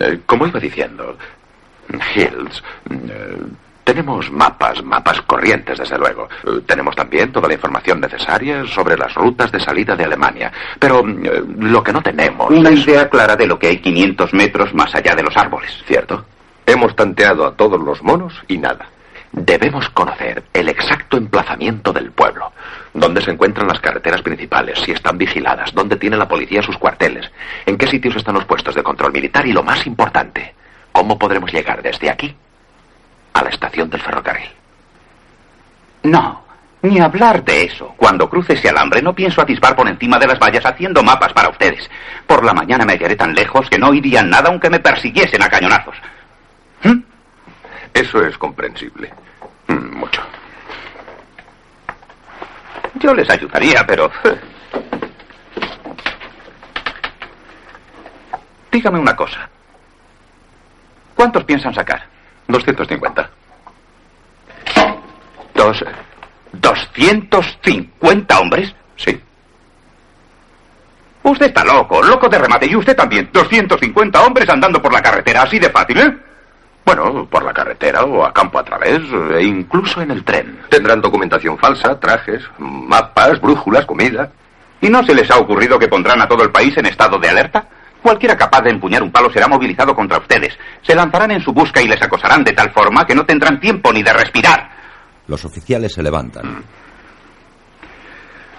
Eh, 0.00 0.20
Como 0.24 0.46
iba 0.46 0.58
diciendo, 0.58 1.18
Hills, 2.14 2.62
eh, 2.90 3.36
tenemos 3.84 4.30
mapas, 4.30 4.84
mapas 4.84 5.20
corrientes, 5.22 5.78
desde 5.78 5.98
luego. 5.98 6.28
Eh, 6.44 6.60
Tenemos 6.66 6.94
también 6.94 7.32
toda 7.32 7.48
la 7.48 7.54
información 7.54 8.00
necesaria 8.00 8.64
sobre 8.66 8.96
las 8.96 9.12
rutas 9.14 9.50
de 9.50 9.58
salida 9.58 9.96
de 9.96 10.04
Alemania. 10.04 10.52
Pero 10.78 11.00
eh, 11.00 11.42
lo 11.58 11.82
que 11.82 11.92
no 11.92 12.00
tenemos 12.00 12.50
Una 12.50 12.70
es... 12.70 12.86
idea 12.86 13.08
clara 13.08 13.34
de 13.34 13.46
lo 13.46 13.58
que 13.58 13.66
hay 13.68 13.78
500 13.78 14.32
metros 14.34 14.72
más 14.74 14.94
allá 14.94 15.14
de 15.16 15.22
los 15.24 15.36
árboles. 15.36 15.72
¿Cierto? 15.86 16.24
Hemos 16.66 16.94
tanteado 16.94 17.44
a 17.46 17.56
todos 17.56 17.80
los 17.82 18.00
monos 18.02 18.34
y 18.46 18.58
nada. 18.58 18.86
Debemos 19.32 19.88
conocer 19.90 20.44
el 20.52 20.68
exacto 20.68 21.16
emplazamiento 21.16 21.92
del 21.92 22.10
pueblo, 22.10 22.52
dónde 22.94 23.22
se 23.22 23.30
encuentran 23.30 23.68
las 23.68 23.78
carreteras 23.80 24.22
principales, 24.22 24.78
si 24.80 24.90
están 24.90 25.18
vigiladas, 25.18 25.72
dónde 25.72 25.96
tiene 25.96 26.16
la 26.16 26.26
policía 26.26 26.62
sus 26.62 26.76
cuarteles, 26.78 27.30
en 27.64 27.76
qué 27.78 27.86
sitios 27.86 28.16
están 28.16 28.34
los 28.34 28.44
puestos 28.44 28.74
de 28.74 28.82
control 28.82 29.12
militar 29.12 29.46
y 29.46 29.52
lo 29.52 29.62
más 29.62 29.86
importante, 29.86 30.54
cómo 30.92 31.18
podremos 31.18 31.52
llegar 31.52 31.82
desde 31.82 32.10
aquí 32.10 32.34
a 33.32 33.42
la 33.42 33.50
estación 33.50 33.90
del 33.90 34.00
ferrocarril. 34.00 34.50
No, 36.02 36.44
ni 36.82 36.98
hablar 36.98 37.44
de 37.44 37.64
eso. 37.64 37.94
Cuando 37.96 38.28
cruce 38.28 38.54
ese 38.54 38.68
alambre 38.68 39.02
no 39.02 39.14
pienso 39.14 39.40
atisbar 39.42 39.76
por 39.76 39.88
encima 39.88 40.18
de 40.18 40.26
las 40.26 40.38
vallas 40.38 40.64
haciendo 40.64 41.02
mapas 41.02 41.32
para 41.32 41.50
ustedes. 41.50 41.90
Por 42.26 42.44
la 42.44 42.54
mañana 42.54 42.84
me 42.84 42.92
hallaré 42.94 43.16
tan 43.16 43.34
lejos 43.34 43.68
que 43.68 43.78
no 43.78 43.88
oirían 43.88 44.30
nada 44.30 44.48
aunque 44.48 44.70
me 44.70 44.80
persiguiesen 44.80 45.42
a 45.42 45.48
cañonazos. 45.48 45.96
Eso 47.92 48.24
es 48.24 48.38
comprensible. 48.38 49.12
Mm, 49.66 49.98
mucho. 49.98 50.22
Yo 52.94 53.12
les 53.14 53.28
ayudaría, 53.28 53.84
pero... 53.86 54.10
Dígame 58.72 59.00
una 59.00 59.16
cosa. 59.16 59.50
¿Cuántos 61.20 61.44
piensan 61.44 61.74
sacar? 61.74 62.02
250. 62.48 63.30
¿Dos... 65.54 65.84
¿250 66.58 68.40
hombres? 68.40 68.74
Sí. 68.96 69.20
Usted 71.22 71.48
está 71.48 71.62
loco, 71.62 72.02
loco 72.02 72.26
de 72.26 72.38
remate. 72.38 72.64
Y 72.68 72.74
usted 72.74 72.96
también. 72.96 73.28
250 73.30 74.18
hombres 74.22 74.48
andando 74.48 74.80
por 74.80 74.94
la 74.94 75.02
carretera, 75.02 75.42
así 75.42 75.58
de 75.58 75.68
fácil, 75.68 75.98
¿eh? 75.98 76.16
Bueno, 76.86 77.26
por 77.26 77.44
la 77.44 77.52
carretera 77.52 78.02
o 78.04 78.24
a 78.24 78.32
campo 78.32 78.58
a 78.58 78.64
través, 78.64 79.02
e 79.36 79.42
incluso 79.42 80.00
en 80.00 80.12
el 80.12 80.24
tren. 80.24 80.60
Tendrán 80.70 81.02
documentación 81.02 81.58
falsa, 81.58 82.00
trajes, 82.00 82.42
mapas, 82.56 83.38
brújulas, 83.42 83.84
comida. 83.84 84.30
¿Y 84.80 84.88
no 84.88 85.04
se 85.04 85.14
les 85.14 85.30
ha 85.30 85.36
ocurrido 85.36 85.78
que 85.78 85.88
pondrán 85.88 86.22
a 86.22 86.28
todo 86.28 86.44
el 86.44 86.50
país 86.50 86.74
en 86.78 86.86
estado 86.86 87.18
de 87.18 87.28
alerta? 87.28 87.66
Cualquiera 88.02 88.36
capaz 88.36 88.62
de 88.62 88.70
empuñar 88.70 89.02
un 89.02 89.12
palo 89.12 89.30
será 89.30 89.46
movilizado 89.46 89.94
contra 89.94 90.18
ustedes. 90.18 90.56
Se 90.82 90.94
lanzarán 90.94 91.32
en 91.32 91.42
su 91.42 91.52
busca 91.52 91.82
y 91.82 91.88
les 91.88 92.00
acosarán 92.00 92.42
de 92.42 92.52
tal 92.52 92.70
forma 92.72 93.06
que 93.06 93.14
no 93.14 93.24
tendrán 93.24 93.60
tiempo 93.60 93.92
ni 93.92 94.02
de 94.02 94.12
respirar. 94.12 94.70
Los 95.26 95.44
oficiales 95.44 95.92
se 95.92 96.02
levantan. 96.02 96.64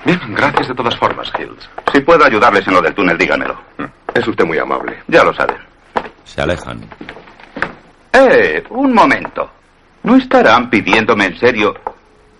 Bien, 0.05 0.19
gracias 0.29 0.67
de 0.67 0.73
todas 0.73 0.95
formas, 0.97 1.31
Hills. 1.37 1.69
Si 1.91 2.01
puedo 2.01 2.23
ayudarles 2.25 2.67
en 2.67 2.73
lo 2.73 2.81
del 2.81 2.93
túnel, 2.93 3.17
díganmelo. 3.17 3.59
Es 4.13 4.27
usted 4.27 4.45
muy 4.45 4.57
amable. 4.57 4.97
Ya 5.07 5.23
lo 5.23 5.33
saben. 5.33 5.57
Se 6.23 6.41
alejan. 6.41 6.81
Eh, 8.13 8.63
un 8.69 8.93
momento. 8.93 9.49
¿No 10.03 10.15
estarán 10.15 10.69
pidiéndome 10.69 11.25
en 11.25 11.37
serio 11.37 11.73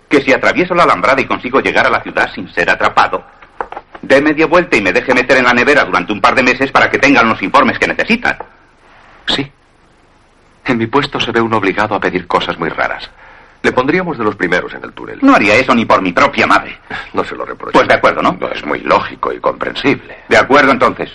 que 0.10 0.22
si 0.22 0.34
atravieso 0.34 0.74
la 0.74 0.84
alambrada 0.84 1.22
y 1.22 1.26
consigo 1.26 1.62
llegar 1.62 1.88
a 1.88 1.92
la 1.92 2.02
ciudad 2.02 2.30
sin 2.34 2.52
ser 2.54 2.70
atrapado, 2.70 3.24
dé 4.02 4.22
media 4.22 4.48
vuelta 4.48 4.78
y 4.78 4.82
me 4.82 4.94
deje 4.94 5.14
meter 5.14 5.38
en 5.38 5.46
la 5.46 5.54
nevera 5.54 5.86
durante 5.86 6.14
un 6.14 6.22
par 6.22 6.36
de 6.36 6.44
meses 6.44 6.72
para 6.72 6.90
que 6.90 6.98
tengan 6.98 7.28
los 7.28 7.42
informes 7.42 7.78
que 7.80 7.88
necesitan? 7.88 8.38
Sí. 9.28 9.52
En 10.66 10.78
mi 10.78 10.88
puesto 10.88 11.20
se 11.20 11.32
ve 11.32 11.42
uno 11.42 11.58
obligado 11.58 11.96
a 11.96 12.00
pedir 12.00 12.28
cosas 12.28 12.58
muy 12.58 12.70
raras. 12.70 13.10
Le 13.64 13.72
pondríamos 13.72 14.18
de 14.18 14.24
los 14.24 14.36
primeros 14.36 14.74
en 14.74 14.84
el 14.84 14.92
túnel. 14.94 15.20
No 15.22 15.36
haría 15.36 15.56
eso 15.56 15.76
ni 15.76 15.86
por 15.86 16.02
mi 16.02 16.12
propia 16.12 16.48
madre. 16.48 16.80
No 17.14 17.24
se 17.24 17.36
lo 17.36 17.46
reprocho. 17.46 17.74
Pues 17.74 17.88
de 17.88 17.94
acuerdo, 17.94 18.22
¿no? 18.22 18.36
No, 18.40 18.50
es 18.50 18.66
muy 18.66 18.80
lógico 18.80 19.32
y 19.32 19.40
comprensible. 19.40 20.18
De 20.28 20.38
acuerdo, 20.38 20.72
entonces. 20.72 21.12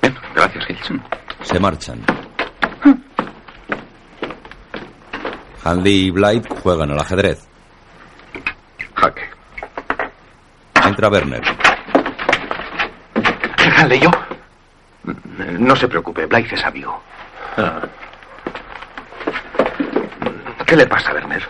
Bien, 0.00 0.14
gracias, 0.34 0.70
Hills. 0.70 1.00
Se 1.42 1.60
marchan. 1.60 2.02
Hanley 5.64 6.06
y 6.06 6.10
Blight 6.10 6.46
juegan 6.62 6.92
al 6.92 7.00
ajedrez. 7.00 7.46
Jaque. 8.94 9.35
Entra 10.86 11.08
Werner. 11.08 11.42
Hanley, 13.76 14.00
yo. 14.00 14.10
No 15.58 15.76
se 15.76 15.88
preocupe, 15.88 16.26
Blythe 16.26 16.54
es 16.54 16.64
amigo. 16.64 17.02
Ah. 17.56 17.82
¿Qué 20.64 20.76
le 20.76 20.86
pasa, 20.86 21.12
Werner? 21.12 21.46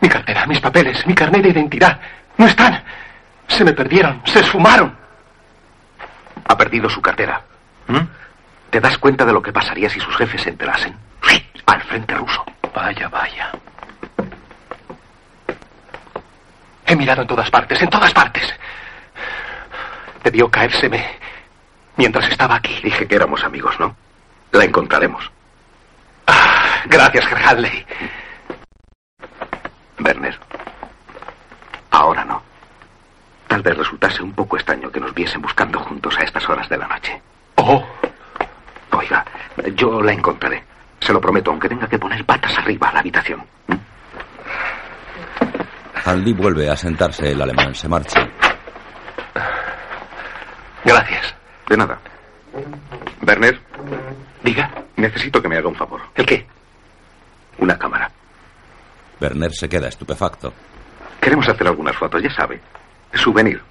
Mi 0.00 0.08
cartera, 0.08 0.46
mis 0.46 0.60
papeles, 0.60 1.06
mi 1.06 1.14
carnet 1.14 1.42
de 1.42 1.50
identidad. 1.50 2.00
No 2.36 2.46
están. 2.46 2.82
Se 3.48 3.64
me 3.64 3.72
perdieron, 3.72 4.22
se 4.24 4.40
esfumaron. 4.40 4.96
Ha 6.48 6.56
perdido 6.56 6.88
su 6.88 7.00
cartera. 7.00 7.42
¿Mm? 7.88 7.98
¿Te 8.70 8.80
das 8.80 8.98
cuenta 8.98 9.24
de 9.24 9.32
lo 9.32 9.42
que 9.42 9.52
pasaría 9.52 9.88
si 9.88 10.00
sus 10.00 10.16
jefes 10.16 10.42
se 10.42 10.50
enterasen? 10.50 10.96
Al 11.66 11.82
frente 11.82 12.14
ruso. 12.14 12.44
Vaya, 12.74 13.08
vaya. 13.08 13.52
He 16.86 16.96
mirado 16.96 17.22
en 17.22 17.28
todas 17.28 17.50
partes, 17.50 17.80
en 17.80 17.88
todas 17.88 18.12
partes. 18.12 18.52
Debió 20.24 20.50
caérseme 20.50 21.04
mientras 21.96 22.28
estaba 22.30 22.56
aquí. 22.56 22.80
Dije 22.82 23.06
que 23.06 23.14
éramos 23.14 23.42
amigos, 23.44 23.78
¿no? 23.80 23.96
La 24.52 24.64
encontraremos. 24.64 25.30
Ah, 26.26 26.82
gracias, 26.86 27.24
Herr 27.30 27.42
Hadley. 27.42 27.86
Werner. 29.98 30.38
Ahora 31.90 32.24
no. 32.24 32.42
Tal 33.48 33.62
vez 33.62 33.76
resultase 33.76 34.22
un 34.22 34.32
poco 34.32 34.56
extraño 34.56 34.90
que 34.90 35.00
nos 35.00 35.12
viesen 35.14 35.42
buscando 35.42 35.78
juntos 35.80 36.16
a 36.18 36.22
estas 36.22 36.48
horas 36.48 36.68
de 36.68 36.78
la 36.78 36.86
noche. 36.86 37.20
Oh. 37.56 37.84
Oiga, 38.92 39.24
yo 39.74 40.00
la 40.00 40.12
encontraré. 40.12 40.62
Se 41.00 41.12
lo 41.12 41.20
prometo, 41.20 41.50
aunque 41.50 41.68
tenga 41.68 41.88
que 41.88 41.98
poner 41.98 42.24
patas 42.24 42.56
arriba 42.58 42.88
a 42.88 42.92
la 42.92 43.00
habitación. 43.00 43.42
Hanley 46.04 46.32
vuelve 46.32 46.70
a 46.70 46.76
sentarse. 46.76 47.30
El 47.30 47.42
alemán 47.42 47.74
se 47.74 47.88
marcha. 47.88 48.28
Gracias. 50.84 51.34
De 51.68 51.76
nada. 51.76 51.98
Werner, 53.26 53.60
Diga. 54.42 54.70
necesito 54.96 55.40
que 55.40 55.48
me 55.48 55.56
haga 55.56 55.68
un 55.68 55.76
favor. 55.76 56.00
¿El 56.14 56.26
qué? 56.26 56.46
Una 57.58 57.78
cámara. 57.78 58.10
Werner 59.20 59.52
se 59.54 59.68
queda 59.68 59.88
estupefacto. 59.88 60.52
Queremos 61.20 61.48
hacer 61.48 61.66
algunas 61.66 61.96
fotos, 61.96 62.22
ya 62.22 62.30
sabe. 62.34 62.60
Souvenir. 63.14 63.62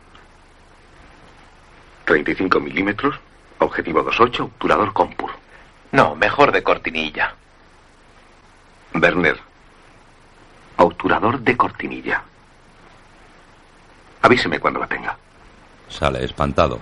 35 2.06 2.60
milímetros, 2.60 3.16
objetivo 3.60 4.04
2.8, 4.04 4.40
obturador 4.42 4.94
Compur. 4.94 5.32
No, 5.92 6.16
mejor 6.16 6.52
de 6.52 6.64
cortinilla. 6.64 7.34
Werner, 8.94 9.40
Obturador 10.78 11.40
de 11.40 11.58
cortinilla. 11.58 12.24
Avíseme 14.22 14.60
cuando 14.60 14.80
la 14.80 14.88
tenga. 14.88 15.18
Sale 15.90 16.24
espantado. 16.24 16.80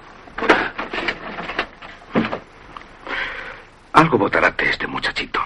Algo 3.94 4.18
botarate 4.18 4.70
este 4.70 4.86
muchachito. 4.88 5.40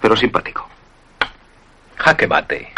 Pero 0.00 0.16
simpático. 0.16 0.68
Jaque 1.96 2.26
mate. 2.26 2.72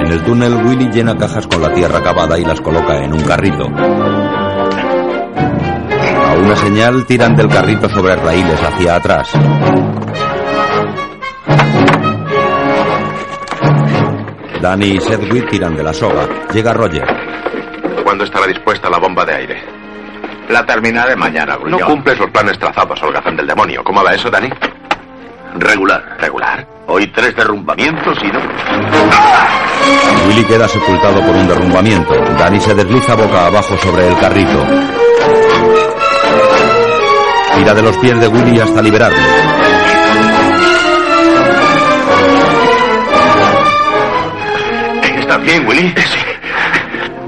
En 0.00 0.14
el 0.14 0.24
túnel, 0.24 0.54
Willy 0.64 0.88
llena 0.90 1.16
cajas 1.16 1.46
con 1.46 1.60
la 1.62 1.72
tierra 1.74 2.02
cavada 2.02 2.38
y 2.38 2.44
las 2.44 2.60
coloca 2.60 2.96
en 2.96 3.12
un 3.12 3.22
carrito. 3.22 3.66
A 6.26 6.34
una 6.34 6.56
señal 6.56 7.06
tiran 7.06 7.36
del 7.36 7.48
carrito 7.48 7.88
sobre 7.88 8.16
raíles 8.16 8.62
hacia 8.62 8.96
atrás. 8.96 9.30
Danny 14.60 14.96
y 14.96 15.00
Sedgwick 15.00 15.48
tiran 15.50 15.76
de 15.76 15.82
la 15.82 15.92
soga. 15.94 16.26
Llega 16.52 16.72
Roger. 16.72 17.06
¿Cuándo 18.02 18.24
estará 18.24 18.46
dispuesta 18.46 18.90
la 18.90 18.98
bomba 18.98 19.24
de 19.24 19.34
aire? 19.34 19.62
La 20.48 20.64
terminaré 20.64 21.14
mañana, 21.14 21.58
No 21.66 21.78
cumples 21.80 22.18
los 22.18 22.30
planes 22.30 22.58
trazados, 22.58 23.00
holgazán 23.02 23.36
del 23.36 23.46
demonio. 23.46 23.84
¿Cómo 23.84 24.02
va 24.02 24.14
eso, 24.14 24.30
Dani? 24.30 24.48
Regular. 25.56 26.16
¿Regular? 26.18 26.66
Hoy 26.86 27.06
tres 27.08 27.36
derrumbamientos 27.36 28.18
y 28.22 28.26
no. 28.28 28.40
Willy 30.26 30.44
queda 30.44 30.66
sepultado 30.66 31.20
por 31.20 31.36
un 31.36 31.46
derrumbamiento. 31.46 32.14
Danny 32.38 32.60
se 32.60 32.74
desliza 32.74 33.14
boca 33.14 33.46
abajo 33.46 33.76
sobre 33.78 34.08
el 34.08 34.16
carrito. 34.18 34.64
Tira 37.56 37.74
de 37.74 37.82
los 37.82 37.96
pies 37.98 38.18
de 38.20 38.28
Willy 38.28 38.60
hasta 38.60 38.80
liberarlo. 38.80 39.18
¿Estás 45.38 45.44
bien, 45.44 45.68
Willy? 45.68 45.88
Sí. 45.96 46.18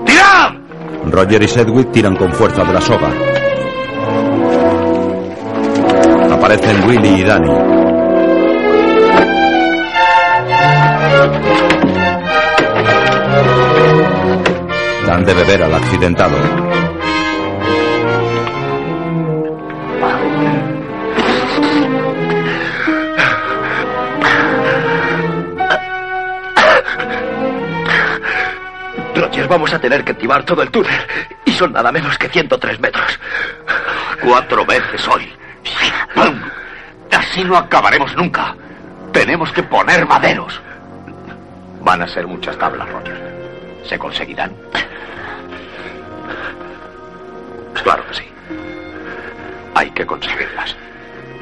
¡Tirad! 0.05 0.53
Roger 1.07 1.43
y 1.43 1.49
Sedgwick 1.49 1.93
tiran 1.93 2.17
con 2.17 2.33
fuerza 2.33 2.65
de 2.65 2.73
la 2.73 2.81
soga. 2.81 3.09
Aparecen 6.31 6.89
Willy 6.89 7.21
y 7.21 7.25
Danny. 7.25 7.51
Dan 15.07 15.25
de 15.25 15.35
beber 15.35 15.63
al 15.63 15.75
accidentado. 15.75 16.80
Vamos 29.51 29.75
a 29.75 29.81
tener 29.81 30.05
que 30.05 30.13
activar 30.13 30.45
todo 30.45 30.63
el 30.63 30.71
túnel. 30.71 30.95
Y 31.45 31.53
son 31.53 31.73
nada 31.73 31.93
menos 31.93 32.17
que 32.17 32.29
103 32.29 32.81
metros. 32.81 33.19
Cuatro 34.23 34.65
veces 34.65 35.07
hoy. 35.09 35.31
¡Pum! 36.15 36.41
Así 37.11 37.45
no 37.45 37.57
acabaremos 37.57 38.17
nunca. 38.17 38.55
Tenemos 39.13 39.53
que 39.53 39.63
poner 39.63 40.07
maderos. 40.07 40.61
Van 41.83 42.01
a 42.01 42.09
ser 42.09 42.27
muchas 42.27 42.57
tablas, 42.57 42.89
Roger. 42.89 43.81
¿Se 43.85 43.99
conseguirán? 43.99 44.55
Claro 47.83 48.07
que 48.07 48.15
sí. 48.15 48.33
Hay 49.75 49.91
que 49.91 50.07
conseguirlas. 50.07 50.77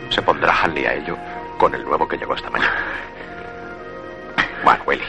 Se 0.09 0.23
pondrá 0.23 0.55
Hanley 0.63 0.87
a 0.87 0.95
ello 0.95 1.17
con 1.59 1.75
el 1.75 1.85
nuevo 1.85 2.09
que 2.09 2.17
llegó 2.17 2.35
esta 2.35 2.49
mañana. 2.51 2.75
Bueno, 4.65 4.83
Willy. 4.87 5.05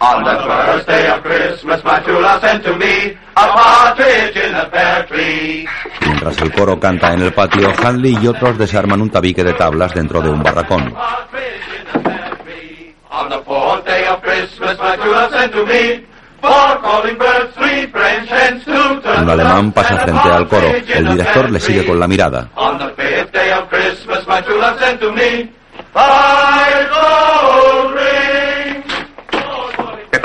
On 0.00 0.24
the 0.24 0.32
first 0.32 0.88
day 0.88 1.06
of 1.12 1.22
Christmas, 1.22 1.84
my 1.84 2.00
true 2.00 2.20
love 2.22 2.40
sent 2.40 2.64
to 2.64 2.74
me 2.76 3.12
a 3.36 3.46
partridge 3.52 4.34
in 4.34 4.54
a 4.54 4.64
pear 4.70 5.04
tree. 5.06 5.68
Mientras 6.00 6.40
el 6.40 6.50
coro 6.52 6.80
canta 6.80 7.12
en 7.12 7.20
el 7.20 7.32
patio, 7.34 7.70
Hanley 7.84 8.16
y 8.22 8.26
otros 8.26 8.56
desarman 8.56 9.02
un 9.02 9.10
tabique 9.10 9.44
de 9.44 9.52
tablas 9.52 9.92
dentro 9.92 10.22
de 10.22 10.30
un 10.30 10.42
barracón. 10.42 10.94
On 13.10 13.28
the 13.28 13.42
fourth 13.44 13.84
day 13.84 14.06
of 14.08 14.22
Christmas, 14.22 14.78
my 14.78 14.96
true 14.96 15.12
love 15.12 15.32
sent 15.32 15.52
to 15.52 15.66
me 15.66 16.02
four 16.40 16.80
calling 16.80 17.18
birds, 17.18 17.54
three 17.54 17.86
French 17.88 18.30
hens, 18.30 18.64
two 18.64 19.00
turkeys. 19.02 19.20
Un 19.20 19.28
alemán 19.28 19.70
pasa 19.72 19.98
frente 19.98 20.28
al 20.30 20.48
coro. 20.48 20.66
El 20.66 21.08
director 21.08 21.50
le 21.50 21.60
sigue 21.60 21.84
con 21.84 22.00
la 22.00 22.08
mirada. 22.08 22.48
On 22.54 22.78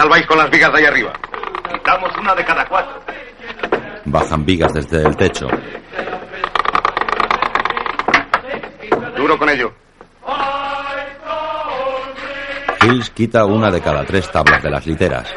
¿Qué 0.06 0.10
tal 0.10 0.20
vais 0.20 0.28
con 0.28 0.38
las 0.38 0.52
vigas 0.52 0.72
de 0.72 0.78
ahí 0.78 0.86
arriba? 0.86 1.14
Quitamos 1.74 2.16
una 2.20 2.36
de 2.36 2.46
cada 2.46 2.64
cuatro. 2.68 3.02
Bajan 4.06 4.46
vigas 4.46 4.72
desde 4.72 5.02
el 5.02 5.18
techo. 5.18 5.48
Duro 9.18 9.36
con 9.40 9.50
ello. 9.50 9.74
Hills 12.84 13.10
quita 13.10 13.46
una 13.46 13.72
de 13.72 13.82
cada 13.82 14.06
tres 14.06 14.32
tablas 14.32 14.62
de 14.62 14.70
las 14.70 14.86
literas. 14.86 15.34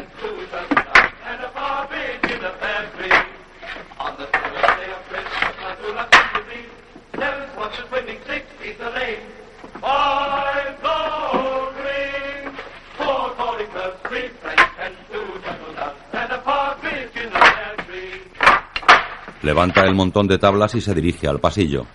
Levanta 19.43 19.83
el 19.83 19.95
montón 19.95 20.27
de 20.27 20.39
tablas 20.39 20.75
y 20.75 20.81
se 20.81 20.95
dirige 20.95 21.29
al 21.29 21.39
pasillo. 21.39 21.87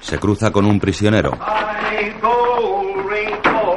Se 0.00 0.18
cruza 0.18 0.50
con 0.50 0.66
un 0.66 0.78
prisionero. 0.78 1.36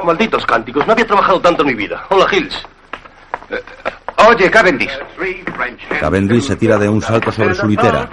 Malditos 0.04 0.46
cánticos, 0.46 0.86
no 0.86 0.92
había 0.92 1.06
trabajado 1.06 1.40
tanto 1.40 1.62
en 1.62 1.68
mi 1.68 1.74
vida. 1.74 2.06
Hola, 2.08 2.26
Hills. 2.30 2.66
Oye, 4.28 4.50
Cavendish. 4.50 4.98
Cavendish 6.00 6.44
se 6.44 6.56
tira 6.56 6.78
de 6.78 6.88
un 6.88 7.02
salto 7.02 7.32
sobre 7.32 7.54
su 7.54 7.66
litera 7.66 8.08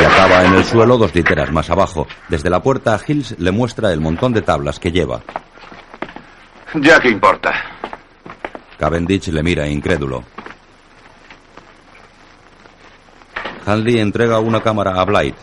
y 0.00 0.04
acaba 0.04 0.44
en 0.44 0.54
el 0.54 0.64
suelo 0.64 0.96
dos 0.98 1.14
literas 1.14 1.52
más 1.52 1.70
abajo. 1.70 2.06
Desde 2.28 2.50
la 2.50 2.60
puerta, 2.60 2.98
Hills 3.06 3.36
le 3.38 3.50
muestra 3.52 3.92
el 3.92 4.00
montón 4.00 4.32
de 4.32 4.42
tablas 4.42 4.78
que 4.78 4.90
lleva. 4.90 5.20
Ya 6.74 7.00
que 7.00 7.08
importa. 7.08 7.52
Cavendish 8.78 9.28
le 9.28 9.42
mira 9.42 9.68
incrédulo. 9.68 10.24
Hanley 13.66 14.00
entrega 14.00 14.40
una 14.40 14.60
cámara 14.60 15.00
a 15.00 15.04
Blight. 15.04 15.36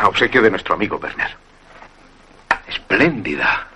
A 0.00 0.08
obsequio 0.08 0.40
de 0.40 0.50
nuestro 0.50 0.74
amigo 0.74 0.98
Werner. 1.02 1.36
Espléndida. 2.66 3.66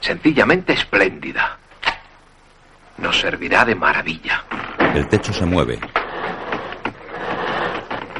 Sencillamente 0.00 0.72
espléndida. 0.72 1.56
Nos 2.98 3.18
servirá 3.18 3.64
de 3.64 3.74
maravilla. 3.74 4.44
El 4.94 5.08
techo 5.08 5.32
se 5.32 5.46
mueve. 5.46 5.78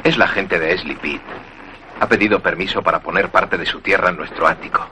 Es 0.03 0.17
la 0.17 0.27
gente 0.27 0.59
de 0.59 0.73
Esley 0.73 0.95
Pit. 0.97 1.21
Ha 1.99 2.07
pedido 2.07 2.39
permiso 2.41 2.81
para 2.81 2.99
poner 2.99 3.29
parte 3.29 3.57
de 3.57 3.65
su 3.65 3.79
tierra 3.79 4.09
en 4.09 4.17
nuestro 4.17 4.45
ático. 4.45 4.85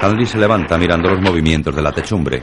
Hanley 0.00 0.26
se 0.26 0.38
levanta 0.38 0.78
mirando 0.78 1.10
los 1.10 1.20
movimientos 1.20 1.74
de 1.74 1.82
la 1.82 1.92
techumbre. 1.92 2.40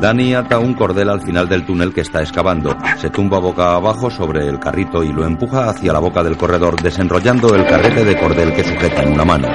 Danny 0.00 0.34
ata 0.34 0.58
un 0.58 0.74
cordel 0.74 1.08
al 1.08 1.22
final 1.22 1.48
del 1.48 1.66
túnel 1.66 1.92
que 1.92 2.02
está 2.02 2.20
excavando. 2.20 2.76
Se 2.98 3.10
tumba 3.10 3.40
boca 3.40 3.74
abajo 3.74 4.10
sobre 4.10 4.46
el 4.46 4.60
carrito 4.60 5.02
y 5.02 5.12
lo 5.12 5.24
empuja 5.24 5.70
hacia 5.70 5.92
la 5.92 5.98
boca 5.98 6.22
del 6.22 6.36
corredor, 6.36 6.80
desenrollando 6.80 7.54
el 7.54 7.66
carrete 7.66 8.04
de 8.04 8.16
cordel 8.16 8.52
que 8.54 8.62
sujeta 8.62 9.02
en 9.02 9.14
una 9.14 9.24
mano. 9.24 9.48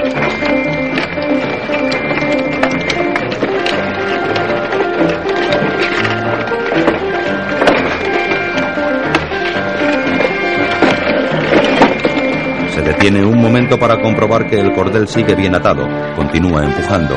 Se 13.04 13.10
detiene 13.10 13.30
un 13.30 13.38
momento 13.38 13.78
para 13.78 14.00
comprobar 14.00 14.48
que 14.48 14.58
el 14.58 14.72
cordel 14.72 15.06
sigue 15.06 15.34
bien 15.34 15.54
atado. 15.54 15.86
Continúa 16.16 16.64
empujando. 16.64 17.14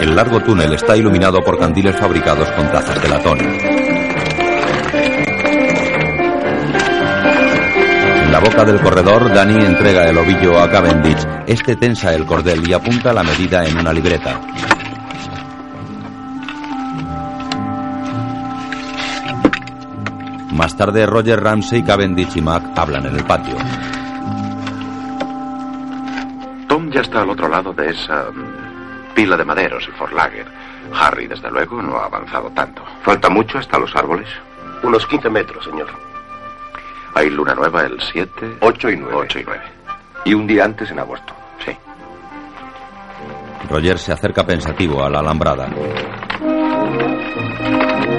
El 0.00 0.16
largo 0.16 0.40
túnel 0.40 0.72
está 0.72 0.96
iluminado 0.96 1.42
por 1.44 1.58
candiles 1.58 1.94
fabricados 1.96 2.50
con 2.52 2.66
tazas 2.72 3.02
de 3.02 3.08
latón. 3.10 3.38
En 8.24 8.32
la 8.32 8.40
boca 8.40 8.64
del 8.64 8.80
corredor, 8.80 9.34
Danny 9.34 9.62
entrega 9.62 10.08
el 10.08 10.16
ovillo 10.16 10.58
a 10.58 10.70
Cavendish. 10.70 11.26
Este 11.46 11.76
tensa 11.76 12.14
el 12.14 12.24
cordel 12.24 12.66
y 12.66 12.72
apunta 12.72 13.12
la 13.12 13.22
medida 13.22 13.66
en 13.66 13.76
una 13.76 13.92
libreta. 13.92 14.40
Más 20.60 20.76
tarde, 20.76 21.06
Roger 21.06 21.42
Ramsey, 21.42 21.82
Cavendish 21.82 22.36
y 22.36 22.42
Mac 22.42 22.62
hablan 22.76 23.06
en 23.06 23.16
el 23.16 23.24
patio. 23.24 23.54
Tom 26.68 26.90
ya 26.90 27.00
está 27.00 27.22
al 27.22 27.30
otro 27.30 27.48
lado 27.48 27.72
de 27.72 27.88
esa 27.88 28.26
mm, 28.30 29.14
pila 29.14 29.38
de 29.38 29.44
maderos, 29.46 29.82
el 29.86 29.94
Fort 29.94 30.12
Lager. 30.12 30.46
Harry, 30.92 31.26
desde 31.26 31.50
luego, 31.50 31.80
no 31.80 31.96
ha 31.96 32.04
avanzado 32.04 32.50
tanto. 32.50 32.84
¿Falta 33.02 33.30
mucho 33.30 33.56
hasta 33.56 33.78
los 33.78 33.96
árboles? 33.96 34.28
Unos 34.82 35.06
15 35.06 35.30
metros, 35.30 35.64
señor. 35.64 35.88
Hay 37.14 37.30
luna 37.30 37.54
nueva 37.54 37.86
el 37.86 37.98
7, 37.98 38.58
8 38.60 38.90
y 38.90 38.96
9. 38.98 39.16
8 39.16 39.38
y 39.38 39.44
9. 39.46 39.62
Y 40.26 40.34
un 40.34 40.46
día 40.46 40.66
antes 40.66 40.90
en 40.90 40.98
agosto. 40.98 41.32
Sí. 41.64 41.74
Roger 43.70 43.98
se 43.98 44.12
acerca 44.12 44.44
pensativo 44.44 45.02
a 45.02 45.08
la 45.08 45.20
alambrada. 45.20 45.70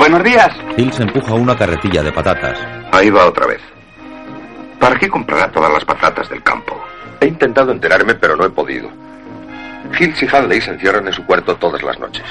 Buenos 0.02 0.24
días. 0.24 0.50
Hills 0.78 1.00
empuja 1.00 1.36
una 1.36 1.56
carretilla 1.56 2.02
de 2.02 2.12
patatas. 2.12 2.58
Ahí 2.92 3.12
va 3.12 3.28
otra 3.28 3.46
vez. 3.46 3.62
¿Para 4.80 4.98
qué 4.98 5.08
comprará 5.08 5.52
todas 5.52 5.72
las 5.72 5.86
patatas 5.86 6.28
del 6.28 6.42
campo? 6.42 6.76
He 7.20 7.28
intentado 7.28 7.72
enterarme, 7.72 8.16
pero 8.16 8.36
no 8.36 8.44
he 8.44 8.50
podido. 8.50 8.90
Hills 10.00 10.24
y 10.24 10.36
Hanley 10.36 10.60
se 10.60 10.72
encierran 10.72 11.06
en 11.06 11.14
su 11.14 11.24
cuarto 11.24 11.56
todas 11.58 11.84
las 11.84 12.00
noches. 12.00 12.26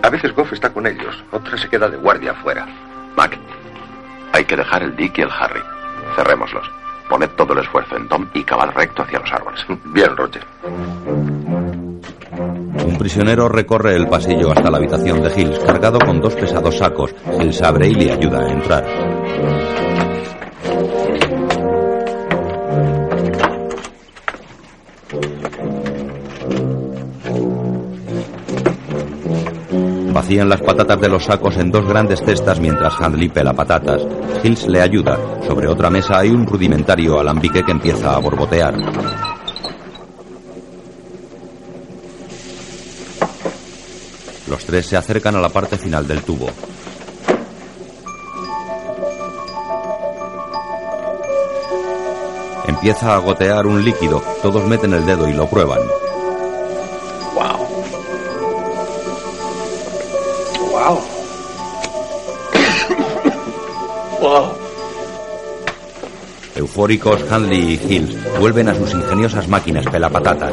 A 0.00 0.08
veces 0.08 0.34
Goff 0.34 0.54
está 0.54 0.70
con 0.70 0.86
ellos, 0.86 1.22
otra 1.32 1.58
se 1.58 1.68
queda 1.68 1.90
de 1.90 1.98
guardia 1.98 2.30
afuera. 2.30 2.66
Mac, 3.14 3.36
hay 4.32 4.46
que 4.46 4.56
dejar 4.56 4.82
el 4.82 4.96
Dick 4.96 5.18
y 5.18 5.20
el 5.20 5.30
Harry. 5.38 5.60
Cerrémoslos. 6.16 6.66
Poned 7.10 7.28
todo 7.36 7.52
el 7.52 7.58
esfuerzo 7.58 7.94
en 7.94 8.08
Tom 8.08 8.26
y 8.32 8.42
cavad 8.42 8.70
recto 8.74 9.02
hacia 9.02 9.18
los 9.18 9.30
árboles. 9.30 9.62
Bien, 9.84 10.16
Roger. 10.16 10.46
Un 12.38 12.96
prisionero 12.98 13.48
recorre 13.48 13.94
el 13.94 14.08
pasillo 14.08 14.52
hasta 14.52 14.70
la 14.70 14.78
habitación 14.78 15.22
de 15.22 15.30
Hills, 15.38 15.58
cargado 15.58 15.98
con 15.98 16.20
dos 16.20 16.34
pesados 16.34 16.78
sacos. 16.78 17.14
Hills 17.38 17.62
abre 17.62 17.88
y 17.88 17.94
le 17.94 18.12
ayuda 18.12 18.40
a 18.40 18.50
entrar. 18.50 18.84
Vacían 30.14 30.48
las 30.48 30.62
patatas 30.62 31.00
de 31.00 31.08
los 31.08 31.24
sacos 31.24 31.56
en 31.58 31.70
dos 31.70 31.86
grandes 31.86 32.20
cestas 32.20 32.60
mientras 32.60 32.94
Handley 32.98 33.28
pela 33.28 33.52
patatas. 33.52 34.06
Hills 34.42 34.68
le 34.68 34.80
ayuda. 34.80 35.18
Sobre 35.46 35.68
otra 35.68 35.90
mesa 35.90 36.18
hay 36.18 36.30
un 36.30 36.46
rudimentario 36.46 37.18
alambique 37.18 37.62
que 37.62 37.72
empieza 37.72 38.14
a 38.14 38.18
borbotear. 38.18 38.74
Los 44.52 44.66
tres 44.66 44.84
se 44.84 44.98
acercan 44.98 45.34
a 45.34 45.40
la 45.40 45.48
parte 45.48 45.78
final 45.78 46.06
del 46.06 46.20
tubo. 46.20 46.46
Empieza 52.66 53.14
a 53.14 53.18
gotear 53.20 53.66
un 53.66 53.82
líquido. 53.82 54.22
Todos 54.42 54.68
meten 54.68 54.92
el 54.92 55.06
dedo 55.06 55.26
y 55.26 55.32
lo 55.32 55.48
prueban. 55.48 55.78
Wow. 57.34 57.66
Wow. 60.70 61.00
wow. 64.20 64.52
Eufóricos, 66.56 67.24
Handley 67.32 67.80
y 67.82 67.94
Hills 67.94 68.38
vuelven 68.38 68.68
a 68.68 68.74
sus 68.74 68.92
ingeniosas 68.92 69.48
máquinas 69.48 69.86
pelapatatas. 69.86 70.52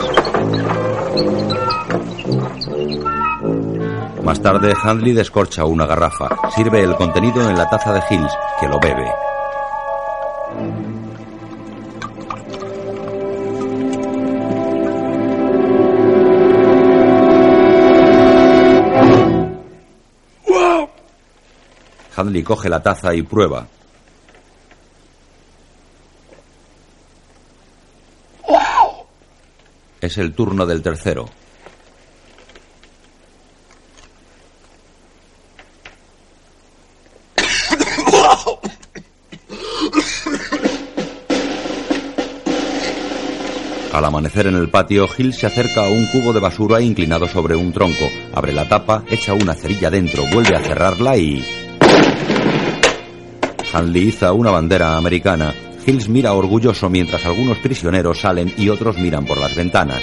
Más 4.30 4.43
tarde, 4.43 4.76
Handley 4.80 5.14
descorcha 5.14 5.65
una 5.65 5.88
garrafa, 5.88 6.30
sirve 6.56 6.84
el 6.84 6.95
contenido 6.95 7.49
en 7.49 7.57
la 7.57 7.68
taza 7.68 7.91
de 7.91 8.03
Hills, 8.11 8.31
que 8.60 8.68
lo 8.68 8.80
bebe. 8.80 9.11
Handley 22.15 22.43
coge 22.43 22.69
la 22.69 22.84
taza 22.84 23.15
y 23.15 23.23
prueba. 23.23 23.65
Es 29.99 30.19
el 30.19 30.35
turno 30.35 30.68
del 30.68 30.84
tercero. 30.84 31.26
Al 44.00 44.06
amanecer 44.06 44.48
en 44.48 44.56
el 44.56 44.70
patio, 44.70 45.10
Hill 45.18 45.34
se 45.34 45.46
acerca 45.46 45.84
a 45.84 45.90
un 45.90 46.06
cubo 46.06 46.32
de 46.32 46.40
basura 46.40 46.80
inclinado 46.80 47.28
sobre 47.28 47.54
un 47.54 47.74
tronco. 47.74 48.06
Abre 48.34 48.54
la 48.54 48.66
tapa, 48.66 49.04
echa 49.10 49.34
una 49.34 49.54
cerilla 49.54 49.90
dentro, 49.90 50.24
vuelve 50.32 50.56
a 50.56 50.62
cerrarla 50.62 51.18
y... 51.18 51.46
Hanley 53.74 54.08
iza 54.08 54.32
una 54.32 54.52
bandera 54.52 54.96
americana. 54.96 55.54
Hills 55.86 56.08
mira 56.08 56.32
orgulloso 56.32 56.90
mientras 56.90 57.26
algunos 57.26 57.58
prisioneros 57.58 58.22
salen 58.22 58.54
y 58.56 58.70
otros 58.70 58.98
miran 58.98 59.26
por 59.26 59.38
las 59.38 59.54
ventanas. 59.54 60.02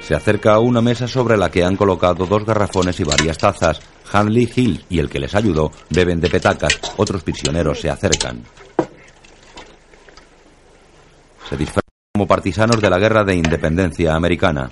Se 0.00 0.14
acerca 0.14 0.54
a 0.54 0.60
una 0.60 0.80
mesa 0.80 1.06
sobre 1.06 1.36
la 1.36 1.50
que 1.50 1.64
han 1.64 1.76
colocado 1.76 2.24
dos 2.24 2.46
garrafones 2.46 2.98
y 2.98 3.04
varias 3.04 3.36
tazas. 3.36 3.78
Hanley, 4.10 4.50
Hill 4.56 4.86
y 4.88 5.00
el 5.00 5.10
que 5.10 5.20
les 5.20 5.34
ayudó 5.34 5.70
beben 5.90 6.18
de 6.18 6.30
petacas. 6.30 6.80
Otros 6.96 7.22
prisioneros 7.22 7.78
se 7.78 7.90
acercan. 7.90 8.42
Se 11.48 11.56
disfrazan 11.56 11.82
como 12.12 12.26
partisanos 12.26 12.80
de 12.80 12.90
la 12.90 12.98
guerra 12.98 13.22
de 13.22 13.34
independencia 13.34 14.14
americana. 14.14 14.68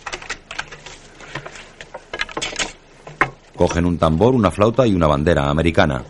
Cogen 3.54 3.86
un 3.86 3.98
tambor, 3.98 4.34
una 4.34 4.50
flauta 4.50 4.86
y 4.86 4.94
una 4.94 5.06
bandera 5.06 5.48
americana. 5.48 6.02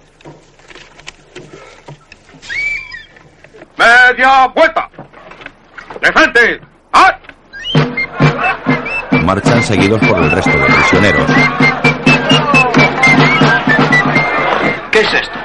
¡Media 3.76 4.46
vuelta! 4.54 4.88
¡De 6.00 6.12
frente! 6.12 6.60
¡Ah! 6.92 7.18
Marchan 9.24 9.62
seguidos 9.62 10.00
por 10.00 10.18
el 10.18 10.30
resto 10.30 10.50
de 10.50 10.64
prisioneros. 10.64 11.30
¿Qué 14.90 15.00
es 15.00 15.14
esto? 15.14 15.38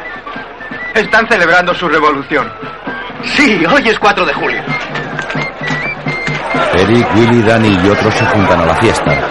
Están 0.96 1.28
celebrando 1.28 1.74
su 1.74 1.90
revolución. 1.90 2.50
Sí, 3.24 3.66
hoy 3.66 3.90
es 3.90 4.00
4 4.00 4.26
de 4.26 4.34
julio. 4.34 4.69
Eric, 6.80 7.08
Willy, 7.16 7.42
Danny 7.42 7.78
y 7.84 7.90
otros 7.90 8.14
se 8.14 8.26
juntan 8.26 8.62
a 8.62 8.66
la 8.66 8.76
fiesta. 8.76 9.28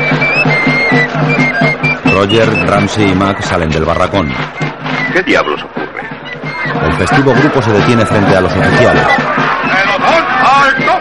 Roger, 2.13 2.49
Ramsey 2.69 3.11
y 3.11 3.15
Mac 3.15 3.41
salen 3.41 3.71
del 3.71 3.87
barracón. 3.87 4.31
¿Qué 5.13 5.23
diablos 5.23 5.63
ocurre? 5.63 6.03
El 6.85 6.93
festivo 6.95 7.33
grupo 7.33 7.63
se 7.63 7.73
detiene 7.73 8.05
frente 8.05 8.37
a 8.37 8.41
los 8.43 8.53
oficiales. 8.53 9.07
¡Alto! 10.45 11.01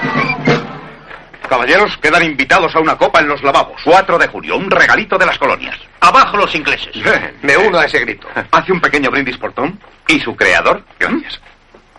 Caballeros, 1.49 1.97
quedan 1.97 2.23
invitados 2.23 2.73
a 2.75 2.79
una 2.79 2.97
copa 2.97 3.19
en 3.19 3.27
los 3.27 3.43
lavabos. 3.43 3.81
4 3.83 4.17
de 4.17 4.27
julio, 4.27 4.57
un 4.57 4.71
regalito 4.71 5.17
de 5.17 5.25
las 5.25 5.37
colonias. 5.37 5.77
¡Abajo 5.99 6.37
los 6.37 6.55
ingleses! 6.55 6.95
Me 7.41 7.57
uno 7.57 7.77
a 7.79 7.85
ese 7.85 7.99
grito. 7.99 8.27
¿Hace 8.51 8.71
un 8.71 8.79
pequeño 8.79 9.11
brindis 9.11 9.37
por 9.37 9.51
Tom? 9.51 9.77
¿Y 10.07 10.19
su 10.21 10.35
creador? 10.35 10.81
Gracias. 10.97 11.41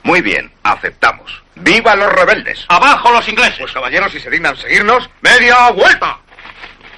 Muy 0.05 0.23
bien, 0.23 0.51
aceptamos. 0.63 1.43
¡Viva 1.61 1.95
los 1.97 2.13
rebeldes! 2.13 2.65
¡Abajo 2.69 3.11
los 3.13 3.29
ingleses! 3.29 3.59
Pues 3.59 3.73
caballeros, 3.73 4.13
si 4.13 4.21
se 4.21 4.31
dignan 4.31 4.57
seguirnos, 4.57 5.09
¡media 5.21 5.71
vuelta! 5.71 6.19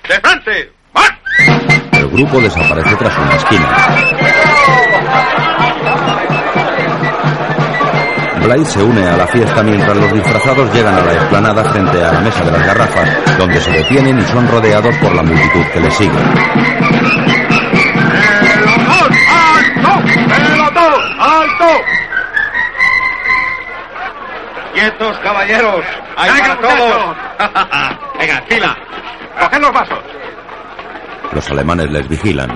¡De 0.09 0.21
frente! 0.21 0.73
¡Van! 0.93 1.19
El 1.93 2.09
grupo 2.09 2.41
desaparece 2.41 2.97
tras 2.97 3.19
una 3.19 3.37
esquina. 3.37 3.69
Blythe 8.43 8.71
se 8.71 8.83
une 8.83 9.07
a 9.07 9.17
la 9.17 9.27
fiesta 9.27 9.63
mientras 9.63 9.97
los 9.97 10.13
disfrazados 10.13 10.75
llegan 10.75 10.95
a 10.95 11.05
la 11.05 11.13
explanada 11.13 11.65
frente 11.65 12.03
a 12.03 12.13
la 12.13 12.21
mesa 12.21 12.45
de 12.45 12.53
las 12.53 12.67
garrafas, 12.67 13.39
donde 13.39 13.61
se 13.61 13.71
detienen 13.71 14.19
y 14.19 14.23
son 14.25 14.49
rodeados 14.49 14.97
por 14.97 15.15
la 15.15 15.23
multitud 15.23 15.65
que 15.73 15.81
les 15.81 15.95
sigue. 15.95 16.19
¡Alto! 18.89 20.03
¡Pelotón! 20.29 21.21
¡Alto! 21.21 21.85
¡Quietos, 24.81 25.19
caballeros! 25.19 25.85
¡Hay 26.17 26.31
Venga, 26.33 26.57
para 26.57 26.61
todos! 26.61 27.17
Venga, 28.19 28.43
fila. 28.49 28.77
¡Coged 29.39 29.61
los 29.61 29.73
vasos! 29.73 29.99
Los 31.33 31.51
alemanes 31.51 31.91
les 31.91 32.09
vigilan. 32.09 32.49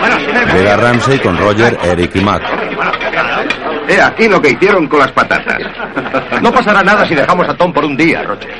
Bueno, 0.00 0.16
Llega 0.52 0.76
Ramsey 0.76 1.20
con 1.20 1.38
Roger, 1.38 1.78
Eric 1.84 2.16
y 2.16 2.20
Mac. 2.20 2.42
He 3.86 4.02
aquí 4.02 4.28
lo 4.28 4.42
que 4.42 4.50
hicieron 4.50 4.88
con 4.88 4.98
las 4.98 5.12
patatas. 5.12 5.58
No 6.42 6.50
pasará 6.50 6.82
nada 6.82 7.06
si 7.06 7.14
dejamos 7.14 7.48
a 7.48 7.54
Tom 7.54 7.72
por 7.72 7.84
un 7.84 7.96
día, 7.96 8.24
Roger. 8.24 8.52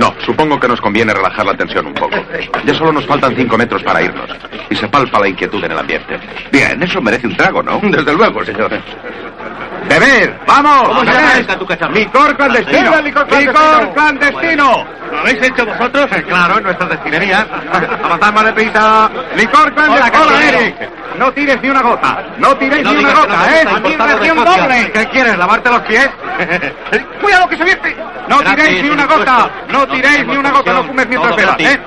No, 0.00 0.14
supongo 0.24 0.58
que 0.58 0.66
nos 0.66 0.80
conviene 0.80 1.12
relajar 1.12 1.44
la 1.44 1.54
tensión 1.54 1.86
un 1.86 1.92
poco. 1.92 2.16
Ya 2.64 2.72
solo 2.72 2.90
nos 2.90 3.06
faltan 3.06 3.36
cinco 3.36 3.58
metros 3.58 3.82
para 3.82 4.00
irnos. 4.00 4.30
Y 4.70 4.74
se 4.74 4.88
palpa 4.88 5.20
la 5.20 5.28
inquietud 5.28 5.62
en 5.62 5.72
el 5.72 5.78
ambiente. 5.78 6.18
Bien, 6.50 6.82
eso 6.82 7.02
merece 7.02 7.26
un 7.26 7.36
trago, 7.36 7.62
¿no? 7.62 7.78
Desde 7.82 8.14
luego, 8.14 8.42
señor. 8.42 8.70
¡Beber! 9.90 10.38
¡Vamos! 10.46 10.88
¿Cómo 10.88 11.02
tu? 11.02 11.88
¡Licor 11.92 12.34
clandestino! 12.36 13.00
Licor 13.02 13.26
clandestino. 13.26 13.52
¡Licor 13.52 13.92
clandestino! 13.92 14.86
¿Lo 15.12 15.18
habéis 15.18 15.42
hecho 15.42 15.66
vosotros? 15.66 16.06
Claro, 16.26 16.58
en 16.58 16.64
nuestras 16.64 16.90
destilerías. 16.90 17.46
Avanzad 18.02 18.32
más 18.32 18.44
deprisa. 18.46 19.10
¡Licor 19.36 19.74
clandestino! 19.74 20.22
Hola, 20.26 20.48
Eric! 20.48 20.76
No 21.18 21.32
tires 21.32 21.60
ni 21.60 21.68
una 21.68 21.82
gota. 21.82 22.24
No 22.38 22.56
tiréis 22.56 22.84
No 22.84 22.92
ni 22.92 23.04
una 23.04 23.12
gota, 23.12 23.36
nos 23.36 23.48
¿eh? 23.48 23.64
gusta 23.64 23.76
Aquí 23.76 23.92
importado 23.92 24.08
de 24.08 24.14
ración 24.16 24.38
Escocia. 24.38 24.62
doble. 24.62 24.92
¿Qué 24.92 25.06
quieres? 25.08 25.38
¿Lavarte 25.38 25.70
los 25.70 25.80
pies? 25.82 26.10
¡Cuidado 27.20 27.48
que 27.48 27.56
se 27.56 27.64
vierte! 27.64 27.96
No 28.28 28.38
tiréis 28.42 28.82
ni 28.82 28.90
una 28.90 29.06
gota. 29.06 29.50
No 29.70 29.86
tiréis 29.90 30.26
ni 30.26 30.36
una 30.36 30.50
gota. 30.50 30.72
No 30.72 30.84
fumes 30.84 31.06
mientras 31.08 31.36
bebas. 31.36 31.56
¿eh? 31.60 31.80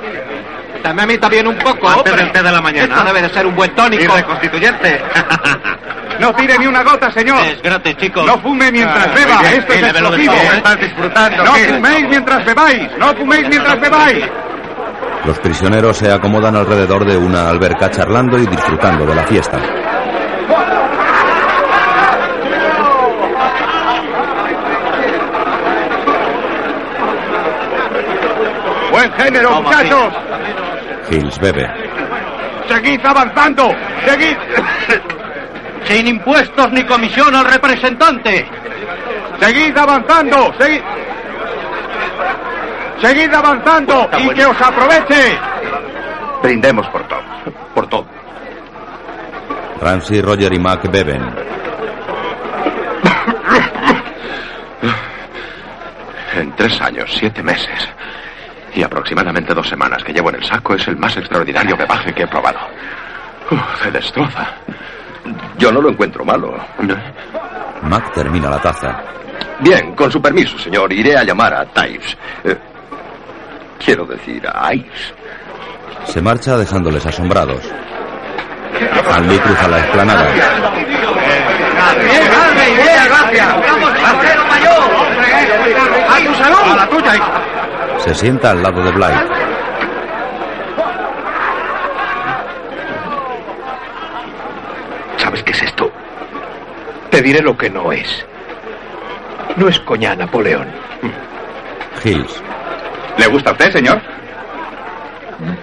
Dame 0.83 1.03
a 1.03 1.05
mí 1.05 1.17
también 1.17 1.47
un 1.47 1.57
poco. 1.57 1.87
Antes 1.87 2.11
hombre. 2.11 2.23
del 2.25 2.31
té 2.33 2.43
de 2.43 2.51
la 2.51 2.61
mañana. 2.61 2.93
Esto 2.93 3.05
debe 3.05 3.21
de 3.21 3.29
ser 3.29 3.45
un 3.47 3.55
buen 3.55 3.71
Y 3.71 3.73
tónico. 3.73 4.15
reconstituyente. 4.15 5.01
no 6.19 6.33
tire 6.33 6.57
ni 6.57 6.67
una 6.67 6.83
gota, 6.83 7.09
señor. 7.11 7.39
Es 7.45 7.61
gratis, 7.61 7.95
chicos. 7.97 8.25
No 8.25 8.37
fume 8.39 8.71
mientras 8.71 9.07
Ah, 9.07 9.11
beba. 9.15 9.39
bien. 9.41 9.53
Esto 9.61 9.73
es 9.73 9.83
explosivo. 9.83 10.33
favor, 10.33 10.53
¿eh? 10.53 10.57
Estás 10.57 10.79
disfrutando. 10.81 11.43
No 11.45 11.53
¿qué? 11.53 11.63
fuméis 11.69 12.09
mientras 12.09 12.45
bebáis. 12.45 12.97
No 12.97 13.13
fuméis 13.15 13.47
mientras 13.49 13.79
bebáis. 13.79 14.25
Los 15.25 15.39
prisioneros 15.39 15.95
se 15.97 16.11
acomodan 16.11 16.55
alrededor 16.57 17.05
de 17.05 17.15
una 17.15 17.47
alberca 17.49 17.89
charlando 17.89 18.37
y 18.37 18.45
disfrutando 18.45 19.05
de 19.05 19.15
la 19.15 19.23
fiesta. 19.23 19.57
Género, 29.17 29.61
muchachos. 29.61 30.13
Hills 31.09 31.39
bebe. 31.39 31.69
Seguid 32.67 33.05
avanzando. 33.05 33.75
Seguid. 34.05 34.37
Sin 35.85 36.07
impuestos 36.07 36.71
ni 36.71 36.83
comisión 36.85 37.35
al 37.35 37.45
representante. 37.45 38.47
Seguid 39.39 39.77
avanzando. 39.77 40.53
Seguid. 40.57 40.81
Seguid 43.01 43.33
avanzando 43.33 44.09
y 44.17 44.29
que 44.29 44.45
os 44.45 44.61
aproveche. 44.61 45.37
Brindemos 46.41 46.87
por 46.87 47.03
todo. 47.07 47.23
Por 47.75 47.87
todo. 47.87 48.05
Ramsey, 49.81 50.21
Roger 50.21 50.53
y 50.53 50.59
Mac 50.59 50.89
beben. 50.89 51.21
En 56.35 56.55
tres 56.55 56.81
años, 56.81 57.13
siete 57.13 57.43
meses 57.43 57.89
y 58.75 58.83
aproximadamente 58.83 59.53
dos 59.53 59.67
semanas 59.67 60.03
que 60.03 60.13
llevo 60.13 60.29
en 60.29 60.35
el 60.35 60.43
saco 60.43 60.73
es 60.75 60.87
el 60.87 60.97
más 60.97 61.15
extraordinario 61.17 61.75
bebaje 61.77 62.13
que 62.13 62.23
he 62.23 62.27
probado. 62.27 62.59
Uf, 63.51 63.83
se 63.83 63.91
destroza. 63.91 64.47
Yo 65.57 65.71
no 65.71 65.81
lo 65.81 65.89
encuentro 65.89 66.25
malo. 66.25 66.55
Mac 67.83 68.11
termina 68.13 68.49
la 68.49 68.59
taza. 68.59 69.01
Bien, 69.59 69.93
con 69.95 70.11
su 70.11 70.21
permiso, 70.21 70.57
señor, 70.57 70.91
iré 70.91 71.17
a 71.17 71.23
llamar 71.23 71.53
a 71.53 71.65
Tives. 71.65 72.17
Eh, 72.43 72.57
quiero 73.83 74.05
decir, 74.05 74.41
a 74.47 74.73
Ives. 74.73 75.13
Se 76.05 76.21
marcha 76.21 76.57
dejándoles 76.57 77.05
asombrados. 77.05 77.61
Hanley 79.09 79.39
cruza 79.39 79.67
la 79.67 79.79
explanada. 79.79 80.27
¡A 86.09 86.19
tu 86.19 86.33
salud! 86.35 86.71
¡A 86.71 86.75
la 86.75 86.89
tuya, 86.89 87.15
hijo! 87.15 87.52
Se 88.03 88.13
sienta 88.15 88.51
al 88.51 88.61
lado 88.61 88.83
de 88.83 88.91
Blight. 88.91 89.31
¿Sabes 95.17 95.43
qué 95.43 95.51
es 95.51 95.61
esto? 95.63 95.91
Te 97.09 97.21
diré 97.21 97.41
lo 97.41 97.57
que 97.57 97.69
no 97.69 97.91
es. 97.91 98.25
No 99.55 99.67
es 99.67 99.79
coña, 99.81 100.15
Napoleón. 100.15 100.67
Hills. 102.03 102.41
¿Le 103.17 103.27
gusta 103.27 103.51
a 103.51 103.53
usted, 103.53 103.71
señor? 103.71 104.01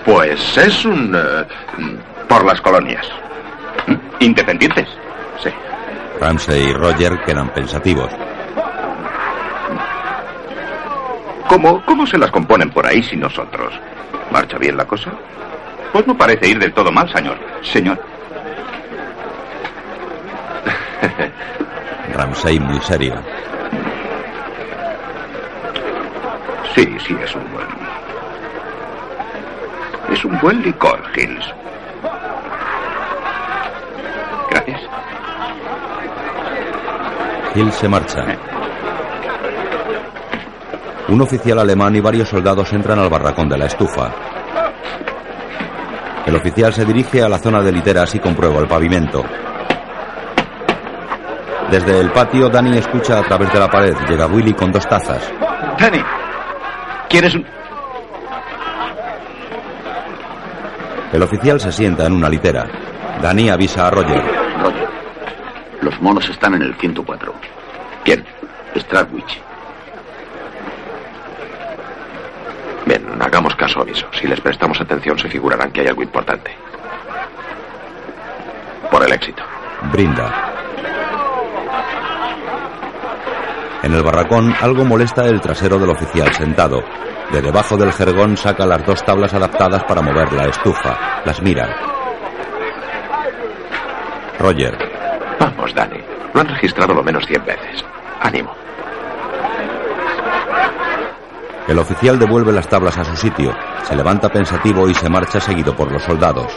Pues 0.05 0.57
es 0.57 0.85
un... 0.85 1.15
eh, 1.15 1.45
Por 2.29 2.45
las 2.45 2.61
colonias. 2.61 3.07
¿Independientes? 4.21 4.89
Sí. 5.43 5.51
Ramsey 6.21 6.69
y 6.69 6.73
Roger 6.73 7.19
quedan 7.25 7.49
pensativos. 7.53 8.11
¿Cómo, 11.51 11.85
¿Cómo 11.85 12.07
se 12.07 12.17
las 12.17 12.31
componen 12.31 12.71
por 12.71 12.87
ahí 12.87 13.03
sin 13.03 13.19
nosotros? 13.19 13.75
¿Marcha 14.31 14.57
bien 14.57 14.77
la 14.77 14.85
cosa? 14.85 15.11
Pues 15.93 16.07
no 16.07 16.17
parece 16.17 16.47
ir 16.47 16.61
del 16.61 16.73
todo 16.73 16.93
mal, 16.93 17.13
señor. 17.13 17.37
Señor. 17.61 18.01
Ramsey 22.15 22.61
muy 22.61 22.81
serio. 22.83 23.17
Sí, 26.73 26.87
sí, 27.05 27.17
es 27.21 27.35
un 27.35 27.53
buen. 27.53 27.67
Es 30.13 30.25
un 30.25 30.39
buen 30.39 30.63
licor, 30.63 31.03
Hills. 31.17 31.53
Gracias. 34.51 34.83
Hill 37.57 37.73
se 37.73 37.89
marcha. 37.89 38.25
Un 41.11 41.21
oficial 41.21 41.59
alemán 41.59 41.97
y 41.97 42.01
varios 42.01 42.29
soldados 42.29 42.73
entran 42.73 43.01
al 43.01 43.11
barracón 43.11 43.49
de 43.49 43.59
la 43.59 43.67
estufa. 43.67 44.13
El 46.25 46.37
oficial 46.37 46.73
se 46.73 46.85
dirige 46.85 47.21
a 47.21 47.29
la 47.29 47.39
zona 47.39 47.61
de 47.61 47.73
literas 47.73 48.15
y 48.15 48.21
comprueba 48.21 48.61
el 48.61 48.69
pavimento. 48.69 49.25
Desde 51.69 51.99
el 51.99 52.13
patio, 52.13 52.49
Danny 52.49 52.79
escucha 52.79 53.19
a 53.19 53.23
través 53.23 53.53
de 53.53 53.59
la 53.59 53.69
pared. 53.69 53.95
Llega 54.09 54.27
Willy 54.27 54.53
con 54.55 54.71
dos 54.71 54.87
tazas. 54.87 55.33
Danny, 55.81 56.01
¿quieres 57.09 57.35
un...? 57.35 57.45
El 61.13 61.23
oficial 61.25 61.59
se 61.59 61.73
sienta 61.73 62.07
en 62.07 62.13
una 62.13 62.29
litera. 62.29 62.69
Danny 63.21 63.49
avisa 63.51 63.89
a 63.89 63.91
Roger. 63.91 64.23
Roger, 64.63 64.89
los 65.81 66.01
monos 66.01 66.29
están 66.29 66.55
en 66.55 66.63
el 66.63 66.75
104. 66.77 67.35
¿Quién? 68.05 68.25
Stradwich. 68.77 69.50
Bien, 72.91 73.07
hagamos 73.23 73.55
caso 73.55 73.83
omiso. 73.83 74.09
Si 74.13 74.27
les 74.27 74.41
prestamos 74.41 74.81
atención, 74.81 75.17
se 75.17 75.29
figurarán 75.29 75.71
que 75.71 75.83
hay 75.83 75.87
algo 75.87 76.03
importante. 76.03 76.51
Por 78.91 79.05
el 79.05 79.13
éxito. 79.13 79.45
Brinda. 79.93 80.53
En 83.85 83.95
el 83.95 84.03
barracón 84.03 84.53
algo 84.61 84.85
molesta 84.85 85.25
el 85.27 85.41
trasero 85.41 85.79
del 85.79 85.91
oficial 85.91 86.35
sentado. 86.35 86.83
De 87.31 87.41
debajo 87.41 87.77
del 87.77 87.93
jergón 87.93 88.37
saca 88.37 88.67
las 88.67 88.85
dos 88.85 89.05
tablas 89.05 89.35
adaptadas 89.35 89.85
para 89.85 90.03
mover 90.03 90.33
la 90.33 90.47
estufa. 90.47 91.23
Las 91.25 91.41
mira. 91.43 91.69
Roger. 94.41 94.77
Vamos, 95.39 95.73
Dani. 95.73 96.01
Lo 96.35 96.41
han 96.41 96.49
registrado 96.49 96.93
lo 96.93 97.05
menos 97.05 97.25
100 97.25 97.45
veces. 97.45 97.85
Ánimo. 98.21 98.53
El 101.71 101.79
oficial 101.79 102.19
devuelve 102.19 102.51
las 102.51 102.69
tablas 102.69 102.99
a 102.99 103.05
su 103.05 103.15
sitio. 103.15 103.55
Se 103.85 103.95
levanta 103.95 104.29
pensativo 104.29 104.89
y 104.89 104.95
se 104.95 105.09
marcha 105.09 105.39
seguido 105.39 105.73
por 105.77 105.93
los 105.93 106.03
soldados. 106.03 106.53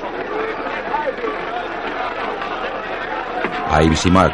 Ives 3.80 4.08
y 4.08 4.10
Mark. 4.10 4.34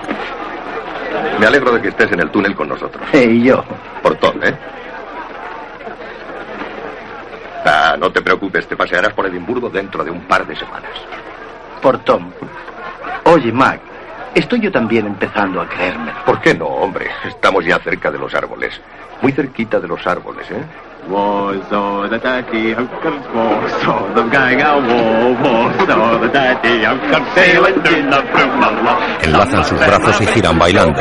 Me 1.38 1.48
alegro 1.48 1.74
de 1.74 1.82
que 1.82 1.90
estés 1.90 2.10
en 2.14 2.22
el 2.22 2.32
túnel 2.32 2.56
con 2.56 2.70
nosotros. 2.70 3.06
y 3.14 3.44
yo. 3.44 3.62
Por 4.02 4.16
todo, 4.16 4.42
¿eh? 4.42 4.58
Ah, 7.66 7.98
no 8.00 8.10
te 8.10 8.22
preocupes, 8.22 8.66
te 8.66 8.78
pasearás 8.78 9.12
por 9.14 9.26
Edimburgo 9.26 9.70
dentro 9.70 10.06
de 10.06 10.12
un 10.12 10.22
par 10.22 10.48
de 10.48 10.56
semanas. 10.56 10.94
Por 11.82 11.98
Tom. 12.06 12.32
Oye, 13.26 13.52
Mac, 13.52 13.82
estoy 14.36 14.60
yo 14.60 14.72
también 14.72 15.06
empezando 15.08 15.62
a 15.62 15.68
creerme. 15.68 16.12
¿Por 16.26 16.40
qué 16.42 16.54
no, 16.54 16.66
hombre? 16.66 17.08
Estamos 17.26 17.66
ya 17.66 17.80
cerca 17.80 18.12
de 18.12 18.18
los 18.18 18.34
árboles. 18.34 18.80
Muy 19.22 19.32
cerquita 19.32 19.80
de 19.80 19.88
los 19.88 20.06
árboles, 20.08 20.50
¿eh? 20.52 20.64
Enlazan 29.24 29.66
sus 29.66 29.80
brazos 29.80 30.22
y 30.22 30.28
giran 30.28 30.60
bailando. 30.60 31.00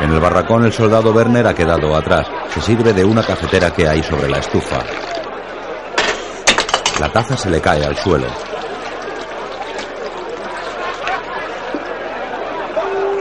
En 0.00 0.12
el 0.12 0.20
barracón 0.20 0.64
el 0.64 0.72
soldado 0.72 1.12
Werner 1.12 1.46
ha 1.46 1.54
quedado 1.54 1.94
atrás. 1.94 2.26
Se 2.54 2.60
sirve 2.60 2.92
de 2.92 3.04
una 3.04 3.22
cafetera 3.22 3.70
que 3.70 3.88
hay 3.88 4.02
sobre 4.02 4.28
la 4.28 4.38
estufa. 4.38 4.78
La 6.98 7.10
taza 7.10 7.36
se 7.36 7.50
le 7.50 7.60
cae 7.60 7.84
al 7.84 7.96
suelo. 7.96 8.26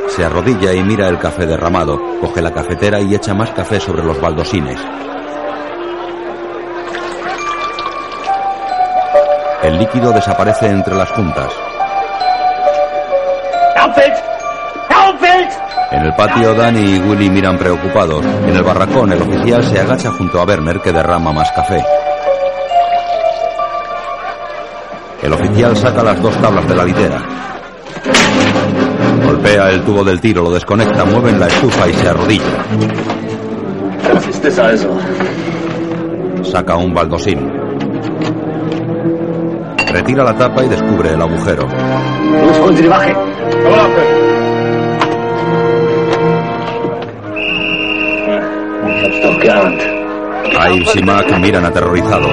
Se 0.07 0.25
arrodilla 0.25 0.73
y 0.73 0.83
mira 0.83 1.07
el 1.07 1.19
café 1.19 1.45
derramado. 1.45 1.99
Coge 2.19 2.41
la 2.41 2.51
cafetera 2.51 2.99
y 2.99 3.15
echa 3.15 3.33
más 3.33 3.51
café 3.51 3.79
sobre 3.79 4.03
los 4.03 4.19
baldosines. 4.19 4.79
El 9.63 9.77
líquido 9.77 10.11
desaparece 10.11 10.67
entre 10.67 10.95
las 10.95 11.11
juntas. 11.11 11.51
It! 15.39 15.68
En 15.91 16.01
el 16.03 16.13
patio, 16.13 16.53
Danny 16.53 16.97
y 16.97 16.99
Willy 16.99 17.29
miran 17.29 17.57
preocupados. 17.57 18.23
En 18.47 18.55
el 18.55 18.63
barracón, 18.63 19.11
el 19.11 19.21
oficial 19.21 19.63
se 19.63 19.79
agacha 19.79 20.11
junto 20.11 20.39
a 20.39 20.45
Werner 20.45 20.79
que 20.79 20.91
derrama 20.91 21.31
más 21.31 21.51
café. 21.51 21.83
El 25.23 25.33
oficial 25.33 25.75
saca 25.75 26.03
las 26.03 26.21
dos 26.21 26.35
tablas 26.37 26.67
de 26.67 26.75
la 26.75 26.85
litera. 26.85 27.21
Golpea 29.25 29.69
el 29.71 29.81
tubo 29.81 30.03
del 30.03 30.21
tiro, 30.21 30.43
lo 30.43 30.51
desconecta, 30.51 31.05
mueven 31.05 31.39
la 31.39 31.47
estufa 31.47 31.87
y 31.87 31.93
se 31.93 32.09
arrodilla. 32.09 32.65
Das 34.13 34.27
ist 34.27 34.43
es 34.43 34.57
also. 34.57 34.89
Saca 36.43 36.75
un 36.75 36.93
baldosín. 36.93 37.47
Retira 39.91 40.23
la 40.23 40.35
tapa 40.35 40.63
y 40.63 40.69
descubre 40.69 41.13
el 41.13 41.21
agujero. 41.21 41.67
Holen 42.63 42.77
Sie 42.77 44.28
Ives 50.71 50.95
y 50.95 51.03
Mac 51.03 51.31
miran 51.39 51.65
aterrorizados. 51.65 52.31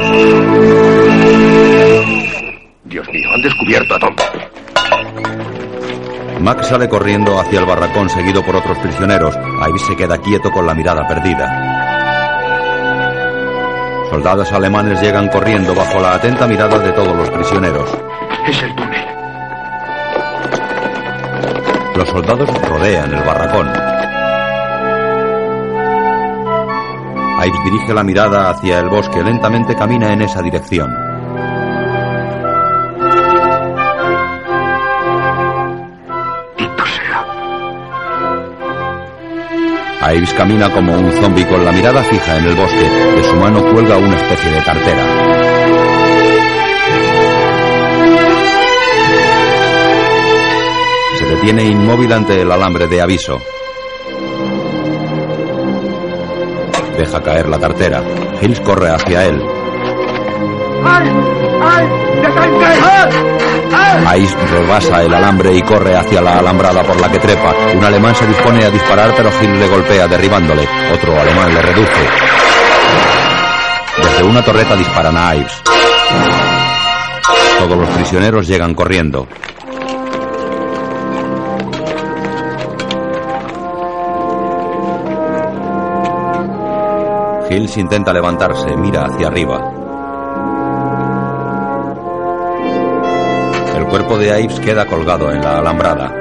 Dios 2.85 3.09
mío, 3.09 3.29
han 3.35 3.43
descubierto 3.43 3.95
a 3.95 3.99
Tom. 3.99 4.15
Mac 6.41 6.63
sale 6.63 6.89
corriendo 6.89 7.39
hacia 7.41 7.61
el 7.61 7.67
barracón 7.67 8.11
seguido 8.11 8.45
por 8.45 8.57
otros 8.57 8.79
prisioneros. 8.79 9.37
Ives 9.69 9.83
se 9.83 9.97
queda 9.97 10.19
quieto 10.19 10.51
con 10.51 10.67
la 10.67 10.75
mirada 10.75 11.07
perdida. 11.07 11.75
Soldados 14.11 14.53
alemanes 14.53 15.01
llegan 15.01 15.29
corriendo 15.29 15.75
bajo 15.75 16.01
la 16.01 16.15
atenta 16.15 16.47
mirada 16.47 16.79
de 16.79 16.93
todos 16.93 17.17
los 17.17 17.31
prisioneros. 17.31 17.91
Es 18.47 18.63
el 18.63 18.75
túnel. 18.77 19.07
Los 21.97 22.09
soldados 22.09 22.69
rodean 22.69 23.13
el 23.13 23.23
barracón. 23.25 23.86
Ives 27.47 27.63
dirige 27.63 27.95
la 27.95 28.03
mirada 28.03 28.51
hacia 28.51 28.81
el 28.81 28.89
bosque, 28.89 29.23
lentamente 29.23 29.77
camina 29.77 30.13
en 30.13 30.23
esa 30.23 30.43
dirección. 30.43 30.91
Ives 40.13 40.33
camina 40.35 40.73
como 40.73 40.97
un 40.99 41.13
zombi 41.13 41.45
con 41.45 41.65
la 41.65 41.71
mirada 41.71 42.03
fija 42.03 42.37
en 42.37 42.47
el 42.47 42.57
bosque. 42.57 42.89
De 42.89 43.23
su 43.23 43.37
mano 43.37 43.63
cuelga 43.73 43.97
una 43.97 44.17
especie 44.17 44.51
de 44.51 44.63
cartera. 44.65 45.05
Se 51.17 51.27
detiene 51.27 51.65
inmóvil 51.65 52.13
ante 52.13 52.41
el 52.43 52.51
alambre 52.51 52.89
de 52.89 53.01
aviso. 53.01 53.41
Deja 56.97 57.23
caer 57.23 57.49
la 57.49 57.59
cartera. 57.59 58.03
Hills 58.41 58.61
corre 58.61 58.91
hacia 58.91 59.27
él. 59.27 59.43
¡Ay! 60.85 61.11
¡Ay! 61.63 61.87
¡Detente! 62.23 62.67
Ice 64.19 64.37
rebasa 64.51 65.03
el 65.03 65.13
alambre 65.13 65.55
y 65.55 65.63
corre 65.63 65.97
hacia 65.97 66.23
la 66.23 66.39
alambrada 66.39 66.83
por 66.83 66.99
la 67.01 67.11
que 67.11 67.19
trepa. 67.19 67.55
Un 67.75 67.85
alemán 67.85 68.15
se 68.15 68.27
dispone 68.27 68.65
a 68.65 68.71
disparar, 68.71 69.13
pero 69.17 69.31
Hill 69.43 69.59
le 69.59 69.69
golpea 69.69 70.07
derribándole. 70.07 70.67
Otro 70.93 71.21
alemán 71.21 71.53
le 71.53 71.63
reduce. 71.63 72.09
Desde 73.99 74.25
una 74.25 74.43
torreta 74.43 74.77
disparan 74.77 75.17
a 75.17 75.35
Ives. 75.35 75.63
Todos 77.59 77.79
los 77.79 77.89
prisioneros 77.91 78.47
llegan 78.47 78.75
corriendo. 78.75 79.27
Hills 87.57 87.79
intenta 87.79 88.13
levantarse, 88.13 88.77
mira 88.77 89.07
hacia 89.07 89.29
arriba. 89.29 89.57
El 93.75 93.87
cuerpo 93.87 94.19
de 94.19 94.43
Ives 94.43 94.61
queda 94.61 94.85
colgado 94.85 95.31
en 95.31 95.41
la 95.41 95.59
alambrada. 95.61 96.13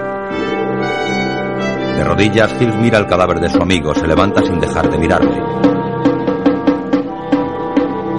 De 1.97 2.03
rodillas, 2.05 2.55
Hills 2.61 2.77
mira 2.77 2.99
el 2.99 3.07
cadáver 3.07 3.41
de 3.41 3.49
su 3.49 3.61
amigo, 3.61 3.93
se 3.93 4.07
levanta 4.07 4.41
sin 4.43 4.61
dejar 4.61 4.89
de 4.89 4.97
mirarle. 4.97 5.41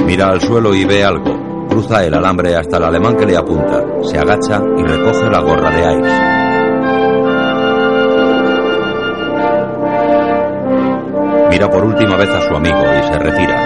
Mira 0.04 0.28
al 0.28 0.42
suelo 0.42 0.74
y 0.74 0.84
ve 0.84 1.02
algo. 1.02 1.66
Cruza 1.70 2.04
el 2.04 2.12
alambre 2.12 2.54
hasta 2.54 2.76
el 2.76 2.84
alemán 2.84 3.16
que 3.16 3.24
le 3.24 3.36
apunta, 3.36 3.82
se 4.02 4.18
agacha 4.18 4.60
y 4.76 4.82
recoge 4.82 5.30
la 5.30 5.40
gorra 5.40 5.70
de 5.70 5.94
Ives. 5.94 6.35
Mira 11.50 11.70
por 11.70 11.84
última 11.84 12.16
vez 12.16 12.28
a 12.28 12.40
su 12.42 12.54
amigo 12.54 12.76
y 12.78 13.02
se 13.06 13.18
retira. 13.18 13.56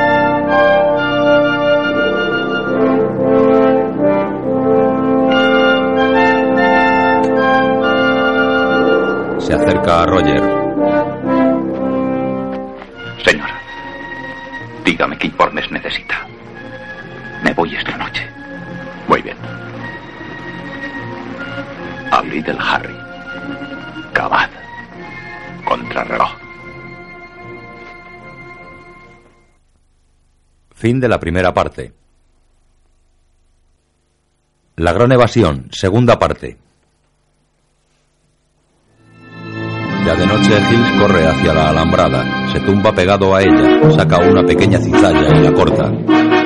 Se 9.41 9.55
acerca 9.55 10.03
a 10.03 10.07
Roger. 10.07 10.43
Señor, 13.25 13.49
dígame 14.85 15.19
qué 15.19 15.27
informes 15.27 15.71
necesita. 15.71 16.27
Me 17.43 17.53
voy 17.55 17.75
esta 17.75 17.97
noche. 17.97 18.29
Muy 19.09 19.23
bien. 19.23 19.37
Abrid 22.13 22.49
el 22.49 22.59
Harry. 22.61 23.00
Fin 30.81 30.99
de 30.99 31.09
la 31.09 31.21
primera 31.21 31.53
parte. 31.53 31.93
La 34.77 34.95
gran 34.95 35.13
evasión, 35.13 35.69
segunda 35.71 36.19
parte. 36.19 36.57
Ya 40.07 40.15
de 40.15 40.27
noche 40.27 40.59
Hills 40.59 40.99
corre 40.99 41.27
hacia 41.27 41.53
la 41.53 41.69
alambrada, 41.69 42.51
se 42.55 42.61
tumba 42.61 42.95
pegado 42.95 43.35
a 43.35 43.43
ella, 43.43 43.91
saca 43.91 44.21
una 44.21 44.43
pequeña 44.43 44.79
cizalla 44.79 45.39
y 45.39 45.43
la 45.43 45.53
corta. 45.53 46.40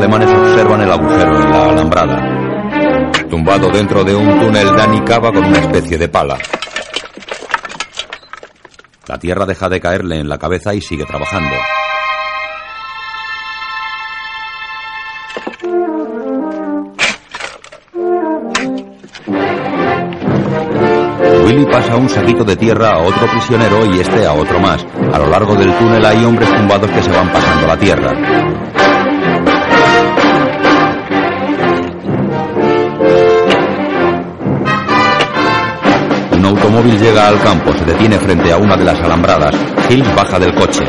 Alemanes 0.00 0.30
observan 0.30 0.80
el 0.80 0.90
agujero 0.90 1.42
en 1.42 1.50
la 1.50 1.64
alambrada. 1.64 3.28
Tumbado 3.28 3.68
dentro 3.68 4.02
de 4.02 4.14
un 4.14 4.40
túnel, 4.40 4.74
Danny 4.74 5.02
cava 5.02 5.30
con 5.30 5.44
una 5.44 5.58
especie 5.58 5.98
de 5.98 6.08
pala. 6.08 6.38
La 9.06 9.18
tierra 9.18 9.44
deja 9.44 9.68
de 9.68 9.78
caerle 9.78 10.20
en 10.20 10.28
la 10.28 10.38
cabeza 10.38 10.72
y 10.72 10.80
sigue 10.80 11.04
trabajando. 11.04 11.54
Willy 21.44 21.66
pasa 21.66 21.96
un 21.96 22.08
saquito 22.08 22.44
de 22.44 22.56
tierra 22.56 22.92
a 22.92 22.98
otro 23.00 23.26
prisionero 23.26 23.84
y 23.84 24.00
este 24.00 24.26
a 24.26 24.32
otro 24.32 24.60
más. 24.60 24.82
A 25.12 25.18
lo 25.18 25.26
largo 25.26 25.54
del 25.56 25.76
túnel 25.76 26.06
hay 26.06 26.24
hombres 26.24 26.48
tumbados 26.54 26.90
que 26.90 27.02
se 27.02 27.10
van 27.10 27.30
pasando 27.30 27.66
la 27.66 27.76
tierra. 27.76 28.49
Automóvil 36.70 37.00
llega 37.00 37.26
al 37.26 37.40
campo, 37.40 37.72
se 37.72 37.84
detiene 37.84 38.16
frente 38.18 38.52
a 38.52 38.56
una 38.56 38.76
de 38.76 38.84
las 38.84 39.00
alambradas. 39.00 39.54
Hills 39.88 40.14
baja 40.14 40.38
del 40.38 40.54
coche. 40.54 40.84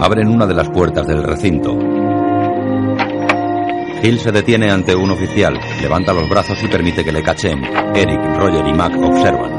Abren 0.00 0.28
una 0.28 0.46
de 0.46 0.54
las 0.54 0.68
puertas 0.68 1.06
del 1.06 1.22
recinto. 1.22 1.78
Hill 4.02 4.18
se 4.18 4.32
detiene 4.32 4.72
ante 4.72 4.96
un 4.96 5.12
oficial, 5.12 5.56
levanta 5.80 6.12
los 6.12 6.28
brazos 6.28 6.60
y 6.64 6.66
permite 6.66 7.04
que 7.04 7.12
le 7.12 7.22
cachen. 7.22 7.62
Eric, 7.94 8.20
Roger 8.36 8.66
y 8.66 8.72
Mac 8.72 8.92
observan. 9.00 9.52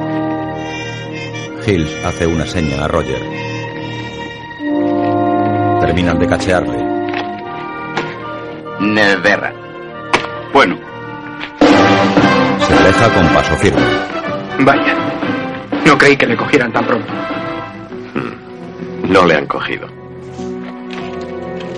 Hills 1.65 2.05
hace 2.05 2.27
una 2.27 2.45
seña 2.45 2.83
a 2.83 2.87
Roger. 2.89 3.21
Terminan 5.79 6.19
de 6.19 6.27
cachearle. 6.27 6.77
Neverra. 8.81 9.62
Con 13.11 13.27
paso 13.27 13.55
firme. 13.57 13.81
Vaya. 14.59 14.95
No 15.85 15.97
creí 15.97 16.15
que 16.15 16.25
le 16.25 16.37
cogieran 16.37 16.71
tan 16.71 16.85
pronto. 16.85 17.13
No 19.07 19.25
le 19.25 19.35
han 19.35 19.45
cogido. 19.45 19.87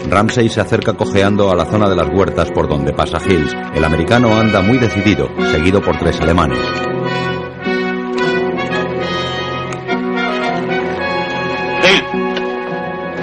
Ramsey 0.09 0.49
se 0.49 0.61
acerca 0.61 0.93
cojeando 0.93 1.51
a 1.51 1.55
la 1.55 1.65
zona 1.65 1.89
de 1.89 1.95
las 1.95 2.07
huertas 2.09 2.51
por 2.51 2.69
donde 2.69 2.93
pasa 2.93 3.17
Hills. 3.27 3.55
El 3.73 3.83
americano 3.83 4.37
anda 4.37 4.61
muy 4.61 4.77
decidido, 4.77 5.27
seguido 5.51 5.81
por 5.81 5.97
tres 5.97 6.21
alemanes. 6.21 6.59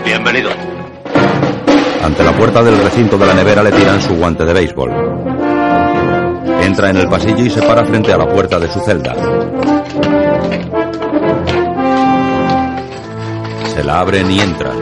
Bienvenido. 0.04 0.50
Ante 2.02 2.24
la 2.24 2.32
puerta 2.32 2.62
del 2.62 2.76
recinto 2.78 3.16
de 3.16 3.26
la 3.26 3.34
nevera 3.34 3.62
le 3.62 3.70
tiran 3.70 4.02
su 4.02 4.14
guante 4.16 4.44
de 4.44 4.52
béisbol. 4.52 4.90
Entra 6.72 6.88
en 6.88 6.96
el 6.96 7.06
pasillo 7.06 7.44
y 7.44 7.50
se 7.50 7.60
para 7.60 7.84
frente 7.84 8.14
a 8.14 8.16
la 8.16 8.26
puerta 8.26 8.58
de 8.58 8.66
su 8.66 8.80
celda. 8.80 9.14
Se 13.74 13.84
la 13.84 14.00
abren 14.00 14.30
y 14.30 14.40
entra. 14.40 14.72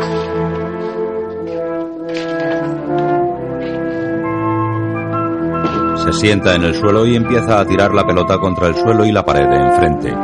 Se 5.97 6.13
sienta 6.13 6.55
en 6.55 6.63
el 6.63 6.77
suelo 6.77 7.05
y 7.07 7.17
empieza 7.17 7.59
a 7.59 7.65
tirar 7.65 7.93
la 7.93 8.07
pelota 8.07 8.39
contra 8.39 8.69
el 8.69 8.77
suelo 8.77 9.05
y 9.05 9.11
la 9.11 9.25
pared 9.25 9.49
de 9.49 9.57
enfrente. 9.57 10.17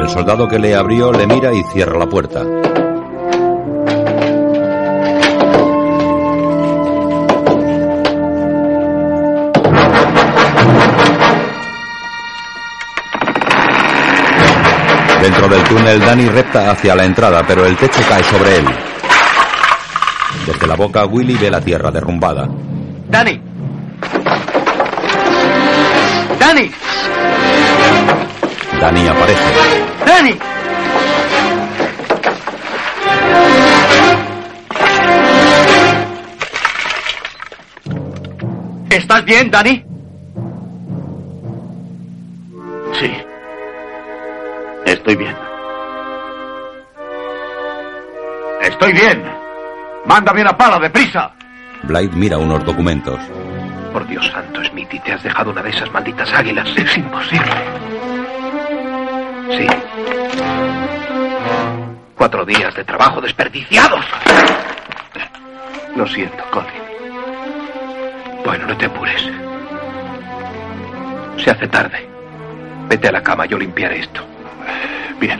El 0.00 0.08
soldado 0.08 0.46
que 0.46 0.60
le 0.60 0.76
abrió 0.76 1.10
le 1.10 1.26
mira 1.26 1.52
y 1.52 1.64
cierra 1.64 1.98
la 1.98 2.06
puerta. 2.06 2.44
Túnel, 15.68 16.00
Danny 16.00 16.28
repta 16.28 16.70
hacia 16.70 16.94
la 16.94 17.04
entrada, 17.04 17.42
pero 17.46 17.66
el 17.66 17.76
techo 17.76 18.00
cae 18.08 18.24
sobre 18.24 18.56
él. 18.56 18.66
Desde 20.46 20.66
la 20.66 20.74
boca, 20.74 21.04
Willy 21.04 21.34
ve 21.34 21.50
la 21.50 21.60
tierra 21.60 21.90
derrumbada. 21.90 22.48
¡Dani! 23.08 23.40
¡Dani! 26.38 26.70
Danny 28.80 29.08
aparece. 29.08 29.42
¡Dani! 30.06 30.38
¿Estás 38.90 39.24
bien, 39.24 39.50
Dani? 39.50 39.87
Estoy 48.88 49.06
bien. 49.06 49.22
Mándame 50.06 50.40
una 50.40 50.56
pala, 50.56 50.78
deprisa. 50.78 51.30
Blythe 51.82 52.16
mira 52.16 52.38
unos 52.38 52.64
documentos. 52.64 53.20
Por 53.92 54.06
Dios 54.06 54.26
santo, 54.32 54.64
Smithy, 54.64 54.98
te 55.00 55.12
has 55.12 55.22
dejado 55.22 55.50
una 55.50 55.62
de 55.62 55.68
esas 55.68 55.92
malditas 55.92 56.32
águilas. 56.32 56.66
Es 56.74 56.96
imposible. 56.96 57.52
Sí. 59.50 59.66
Cuatro 62.16 62.46
días 62.46 62.74
de 62.74 62.84
trabajo 62.84 63.20
desperdiciados. 63.20 64.06
Lo 65.94 66.06
siento, 66.06 66.42
Colin. 66.50 66.70
Bueno, 68.42 68.68
no 68.68 68.76
te 68.78 68.86
apures. 68.86 69.22
Se 71.36 71.50
hace 71.50 71.68
tarde. 71.68 72.08
Vete 72.88 73.08
a 73.08 73.12
la 73.12 73.22
cama, 73.22 73.44
yo 73.44 73.58
limpiaré 73.58 74.00
esto. 74.00 74.24
Bien. 75.20 75.38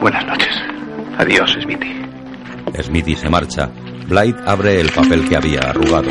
Buenas 0.00 0.24
noches. 0.24 0.73
Adiós, 1.18 1.56
Smithy. 1.62 1.94
Smithy 2.82 3.16
se 3.16 3.28
marcha. 3.28 3.70
Blythe 4.08 4.40
abre 4.46 4.80
el 4.80 4.90
papel 4.90 5.28
que 5.28 5.36
había 5.36 5.60
arrugado. 5.60 6.10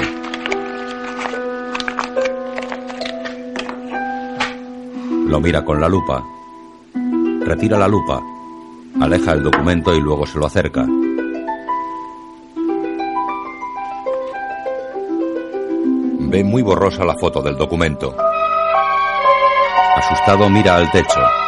Lo 5.27 5.39
mira 5.41 5.63
con 5.65 5.81
la 5.81 5.89
lupa. 5.89 6.23
Retira 7.45 7.77
la 7.77 7.88
lupa. 7.88 8.21
Aleja 9.01 9.34
el 9.34 9.43
documento 9.43 9.93
y 9.93 10.01
luego 10.01 10.25
se 10.25 10.39
lo 10.39 10.45
acerca. 10.45 10.85
Ve 16.19 16.43
muy 16.43 16.61
borrosa 16.61 17.03
la 17.03 17.15
foto 17.15 17.41
del 17.41 17.57
documento. 17.57 18.15
Asustado 19.95 20.49
mira 20.49 20.75
al 20.75 20.89
techo. 20.91 21.43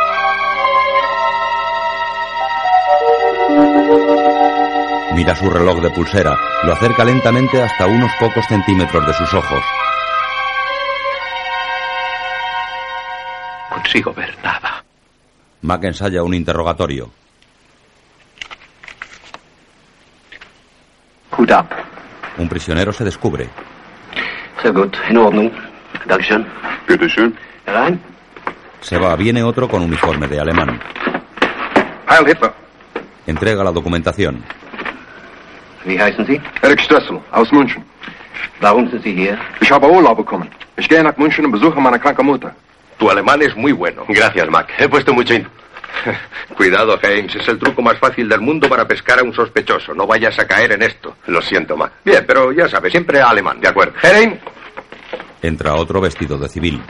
Mira 5.16 5.34
su 5.34 5.50
reloj 5.50 5.80
de 5.82 5.92
pulsera. 5.92 6.38
Lo 6.64 6.74
acerca 6.74 7.06
lentamente 7.06 7.62
hasta 7.62 7.86
unos 7.86 8.12
pocos 8.20 8.46
centímetros 8.48 9.08
de 9.08 9.14
sus 9.14 9.34
ojos. 9.34 9.64
Consigo 13.70 14.14
ver 14.14 14.36
nada. 14.44 14.84
Mac 15.62 15.86
ensaya 15.86 16.22
un 16.22 16.34
interrogatorio. 16.34 17.10
Goed 21.32 21.52
ab. 21.52 21.68
Un 22.38 22.50
prisionero 22.50 22.92
se 22.92 23.06
descubre. 23.06 23.48
Sehr 24.62 24.74
gut. 24.74 24.98
In 25.10 25.18
Ordnung. 25.18 25.52
Dankeschön. 26.08 26.46
Bitte 26.90 27.08
schön. 27.08 27.34
Herein. 27.66 28.02
Se 28.82 28.98
va, 28.98 29.16
viene 29.16 29.42
otro 29.44 29.70
con 29.70 29.82
uniforme 29.82 30.28
de 30.28 30.42
alemán. 30.42 30.78
Heil 32.10 32.30
Hitler. 32.30 32.52
Entrega 33.26 33.64
la 33.64 33.72
documentación. 33.72 34.44
Wie 35.86 36.00
heißen 36.00 36.26
Sie? 36.26 36.42
Eric 36.62 36.82
Stressel, 36.82 37.20
aus 37.32 37.52
München. 37.52 37.84
Warum 38.60 38.90
sind 38.90 39.04
Sie 39.04 39.14
hier? 39.14 39.38
Ich 39.62 39.72
habe 39.72 39.88
Urlaub 39.88 40.18
bekommen. 40.18 40.50
Ich 40.78 40.90
gehe 40.90 41.04
nach 41.04 41.16
München 41.18 41.46
und 41.46 41.52
besuche 41.52 41.80
meine 41.80 42.00
kranke 42.00 42.24
Mutter. 42.24 42.54
Tu 42.98 43.10
alemán 43.10 43.42
es 43.42 43.56
muy 43.56 43.74
bueno. 43.74 44.04
Gracias, 44.08 44.50
Mac. 44.50 44.68
He 44.78 44.88
puesto 44.88 45.14
mucho 45.14 45.34
in... 45.34 45.46
Cuidado, 46.58 46.98
James. 47.02 47.36
Es 47.36 47.48
el 47.48 47.60
truco 47.60 47.82
más 47.82 47.98
fácil 48.00 48.28
del 48.28 48.42
mundo 48.42 48.68
para 48.68 48.88
pescar 48.88 49.20
a 49.20 49.24
un 49.24 49.34
sospechoso. 49.34 49.94
No 49.94 50.08
vayas 50.08 50.38
a 50.40 50.48
caer 50.48 50.72
en 50.72 50.82
esto. 50.82 51.16
Lo 51.28 51.42
siento, 51.42 51.78
Mac. 51.78 51.92
Bien, 52.04 52.24
pero 52.26 52.52
ya 52.52 52.68
sabes, 52.68 52.92
siempre 52.92 53.22
alemán. 53.22 53.60
De 53.60 53.68
acuerdo. 53.68 53.94
Herein. 54.02 54.40
Entra 55.42 55.76
otro 55.76 56.02
vestido 56.02 56.38
de 56.38 56.50
civil. 56.50 56.82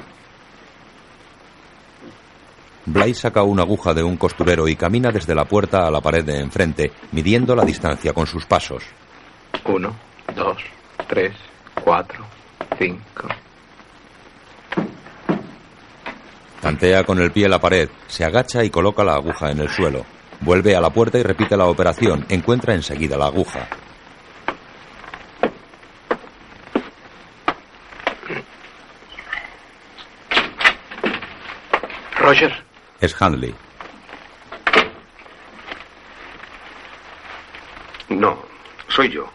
Blythe 2.85 3.15
saca 3.15 3.41
una 3.43 3.63
aguja 3.63 3.93
de 3.93 4.03
un 4.03 4.15
costurero 4.15 4.67
y 4.67 4.75
camina 4.75 5.11
desde 5.11 5.33
la 5.33 5.45
puerta 5.45 5.87
a 5.87 5.91
la 5.91 6.01
pared 6.01 6.23
de 6.23 6.39
enfrente, 6.39 6.91
midiendo 7.11 7.55
la 7.55 7.65
distancia 7.65 8.13
con 8.13 8.27
sus 8.27 8.45
pasos. 8.45 8.83
Uno, 9.65 9.95
dos, 10.35 10.61
tres, 11.07 11.33
cuatro, 11.83 12.23
cinco. 12.77 13.27
Tantea 16.61 17.03
con 17.03 17.19
el 17.19 17.31
pie 17.31 17.49
la 17.49 17.59
pared, 17.59 17.89
se 18.07 18.23
agacha 18.23 18.63
y 18.63 18.69
coloca 18.69 19.03
la 19.03 19.15
aguja 19.15 19.51
en 19.51 19.59
el 19.59 19.69
suelo. 19.69 20.05
Vuelve 20.41 20.75
a 20.75 20.81
la 20.81 20.89
puerta 20.89 21.17
y 21.17 21.23
repite 21.23 21.57
la 21.57 21.65
operación. 21.65 22.25
Encuentra 22.29 22.73
enseguida 22.73 23.17
la 23.17 23.27
aguja. 23.27 23.67
Roger, 32.17 32.65
Es 32.99 33.21
Handley. 33.21 33.53
no, 38.09 38.37
soy 38.87 39.09
yo. 39.09 39.29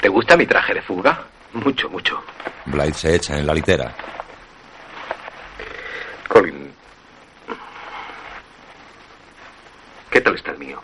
¿Te 0.00 0.08
gusta 0.08 0.36
mi 0.36 0.46
traje 0.46 0.74
de 0.74 0.82
fuga? 0.82 1.26
Mucho, 1.52 1.90
mucho. 1.90 2.22
Blythe 2.66 2.94
se 2.94 3.14
echa 3.14 3.38
en 3.38 3.46
la 3.46 3.54
litera. 3.54 3.94
Colin. 6.28 6.72
¿Qué 10.10 10.20
tal 10.20 10.34
está 10.34 10.52
el 10.52 10.58
mío? 10.58 10.80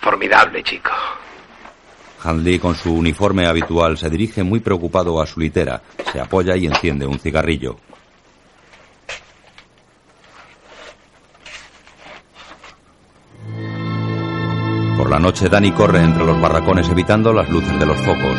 Formidable, 0.00 0.62
chico. 0.62 0.90
Handley, 2.22 2.58
con 2.58 2.74
su 2.74 2.94
uniforme 2.94 3.46
habitual, 3.46 3.96
se 3.98 4.10
dirige 4.10 4.42
muy 4.42 4.60
preocupado 4.60 5.20
a 5.20 5.26
su 5.26 5.40
litera, 5.40 5.82
se 6.12 6.20
apoya 6.20 6.56
y 6.56 6.66
enciende 6.66 7.06
un 7.06 7.18
cigarrillo. 7.18 7.78
Por 14.98 15.10
la 15.10 15.20
noche, 15.20 15.48
Danny 15.48 15.70
corre 15.70 16.00
entre 16.00 16.24
los 16.24 16.40
barracones 16.40 16.88
evitando 16.88 17.32
las 17.32 17.48
luces 17.48 17.78
de 17.78 17.86
los 17.86 17.96
focos. 17.98 18.36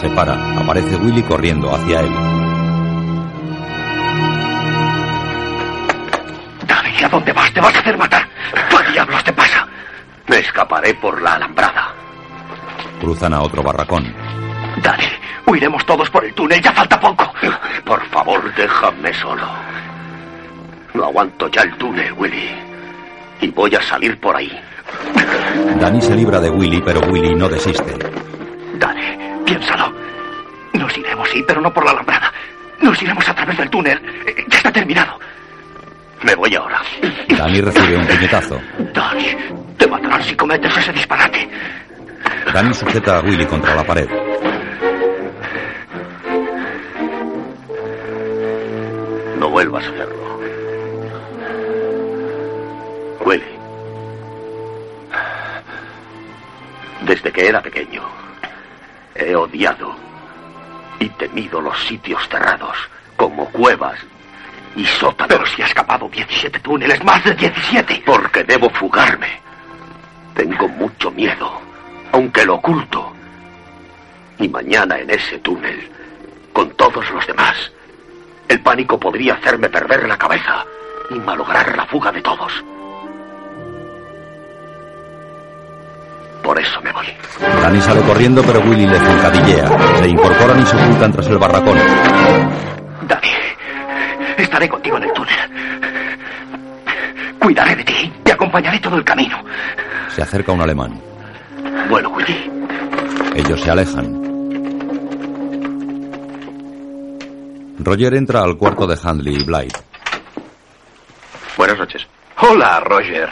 Se 0.00 0.08
para, 0.08 0.58
aparece 0.58 0.96
Willy 0.96 1.22
corriendo 1.24 1.70
hacia 1.74 2.00
él. 2.00 2.14
Dani, 6.66 7.04
¿a 7.04 7.08
dónde 7.10 7.32
vas? 7.34 7.52
¿Te 7.52 7.60
vas 7.60 7.76
a 7.76 7.80
hacer 7.80 7.98
matar? 7.98 8.26
¿Qué 8.70 8.92
diablos 8.92 9.22
te 9.24 9.32
pasa? 9.34 9.68
Me 10.26 10.38
escaparé 10.38 10.94
por 10.94 11.20
la 11.20 11.34
alambrada. 11.34 11.94
Cruzan 13.02 13.34
a 13.34 13.42
otro 13.42 13.62
barracón. 13.62 14.10
Dani, 14.82 15.04
huiremos 15.46 15.84
todos 15.84 16.08
por 16.08 16.24
el 16.24 16.32
túnel, 16.32 16.62
ya 16.62 16.72
falta 16.72 16.98
poco. 16.98 17.30
Por 17.84 18.02
favor, 18.06 18.54
déjame 18.54 19.12
solo. 19.12 19.46
No 20.94 21.04
aguanto 21.04 21.48
ya 21.48 21.60
el 21.60 21.76
túnel, 21.76 22.14
Willy. 22.14 22.67
Y 23.40 23.48
voy 23.48 23.74
a 23.74 23.82
salir 23.82 24.18
por 24.18 24.36
ahí. 24.36 24.50
Danny 25.80 26.00
se 26.00 26.14
libra 26.14 26.40
de 26.40 26.50
Willy, 26.50 26.80
pero 26.84 27.00
Willy 27.08 27.34
no 27.34 27.48
desiste. 27.48 27.94
Dani, 28.78 29.44
piénsalo. 29.44 29.92
Nos 30.72 30.96
iremos, 30.96 31.28
sí, 31.30 31.44
pero 31.46 31.60
no 31.60 31.72
por 31.72 31.84
la 31.84 31.92
alambrada. 31.92 32.32
Nos 32.80 33.00
iremos 33.02 33.28
a 33.28 33.34
través 33.34 33.56
del 33.58 33.70
túnel. 33.70 34.00
Ya 34.48 34.56
está 34.56 34.72
terminado. 34.72 35.18
Me 36.22 36.34
voy 36.34 36.54
ahora. 36.54 36.80
Danny 37.28 37.60
recibe 37.60 37.96
un 37.96 38.06
puñetazo. 38.06 38.60
Dani, 38.92 39.36
te 39.76 39.86
matarán 39.86 40.22
si 40.24 40.34
cometes 40.34 40.76
ese 40.76 40.92
disparate. 40.92 41.48
Danny 42.52 42.74
sujeta 42.74 43.18
a 43.18 43.20
Willy 43.20 43.46
contra 43.46 43.74
la 43.74 43.84
pared. 43.84 44.08
No 49.38 49.48
vuelvas 49.50 49.84
a 49.84 49.88
hacerlo. 49.90 50.27
Desde 57.02 57.32
que 57.32 57.46
era 57.46 57.60
pequeño, 57.62 58.02
he 59.14 59.34
odiado 59.34 59.94
y 60.98 61.08
temido 61.10 61.60
los 61.60 61.78
sitios 61.84 62.26
cerrados, 62.28 62.76
como 63.16 63.46
cuevas 63.50 63.98
y 64.76 64.84
sótanos. 64.84 65.28
Pero 65.28 65.46
si 65.46 65.62
ha 65.62 65.66
escapado 65.66 66.08
17 66.08 66.60
túneles, 66.60 67.02
más 67.04 67.22
de 67.24 67.34
17. 67.34 68.02
Porque 68.04 68.44
debo 68.44 68.70
fugarme. 68.70 69.40
Tengo 70.34 70.68
mucho 70.68 71.10
miedo, 71.10 71.60
aunque 72.12 72.44
lo 72.44 72.54
oculto. 72.56 73.12
Y 74.38 74.48
mañana 74.48 74.98
en 74.98 75.10
ese 75.10 75.38
túnel, 75.38 75.90
con 76.52 76.70
todos 76.70 77.10
los 77.10 77.26
demás, 77.26 77.72
El 78.48 78.60
pánico 78.60 78.98
podría 78.98 79.34
hacerme 79.34 79.68
perder 79.68 80.08
la 80.08 80.16
cabeza 80.16 80.64
y 81.10 81.14
malograr 81.16 81.76
la 81.76 81.84
fuga 81.84 82.10
de 82.10 82.22
todos. 82.22 82.64
Por 86.42 86.58
eso 86.58 86.80
me 86.82 86.92
voy. 86.92 87.06
Danny 87.62 87.80
sale 87.80 88.00
corriendo, 88.02 88.42
pero 88.42 88.60
Willy 88.60 88.86
le 88.86 88.98
zancadillea. 88.98 89.98
Se 89.98 90.08
incorporan 90.08 90.60
y 90.60 90.66
se 90.66 90.76
ocultan 90.76 91.12
tras 91.12 91.26
el 91.26 91.38
barracón. 91.38 91.78
Danny, 93.02 93.30
estaré 94.36 94.68
contigo 94.68 94.96
en 94.96 95.02
el 95.04 95.12
túnel. 95.12 95.36
Cuidaré 97.38 97.76
de 97.76 97.84
ti. 97.84 98.12
Te 98.22 98.32
acompañaré 98.32 98.78
todo 98.80 98.96
el 98.96 99.04
camino. 99.04 99.42
Se 100.08 100.22
acerca 100.22 100.52
un 100.52 100.60
alemán. 100.60 101.00
Bueno, 101.88 102.10
Willy. 102.10 102.50
Ellos 103.36 103.60
se 103.60 103.70
alejan. 103.70 104.28
Roger 107.78 108.14
entra 108.14 108.42
al 108.42 108.56
cuarto 108.56 108.86
de 108.86 108.98
Handley 109.02 109.36
y 109.36 109.44
Blight. 109.44 109.76
Buenas 111.56 111.78
noches. 111.78 112.06
Hola, 112.40 112.80
Roger. 112.80 113.28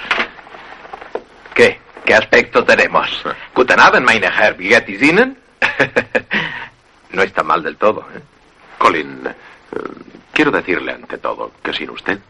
¿Qué? 1.55 1.79
¿Qué 2.07 2.15
aspecto 2.15 2.65
tenemos? 2.65 3.09
Guten 3.55 3.81
Abend, 3.81 4.07
meine 4.07 4.29
Herr. 4.29 4.57
Wie 4.57 4.69
geht 4.69 4.89
es 4.89 5.03
Ihnen? 5.03 5.37
no 7.11 7.23
está 7.23 7.43
mal 7.43 7.63
del 7.65 7.77
todo. 7.77 8.07
¿eh? 8.15 8.23
Colin, 8.79 9.27
eh, 9.27 9.35
quiero 10.33 10.53
decirle 10.53 10.93
ante 10.93 11.19
todo 11.19 11.51
que 11.63 11.73
sin 11.73 11.91
usted 11.91 12.21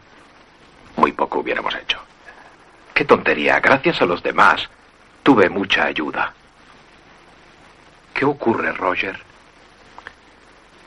muy 0.95 1.11
poco 1.11 1.39
hubiéramos 1.39 1.75
hecho. 1.75 1.99
Qué 2.95 3.05
tontería. 3.05 3.59
Gracias 3.59 4.01
a 4.01 4.05
los 4.07 4.23
demás 4.23 4.67
tuve 5.21 5.47
mucha 5.47 5.85
ayuda. 5.85 6.33
¿Qué 8.15 8.25
ocurre, 8.25 8.71
Roger? 8.71 9.19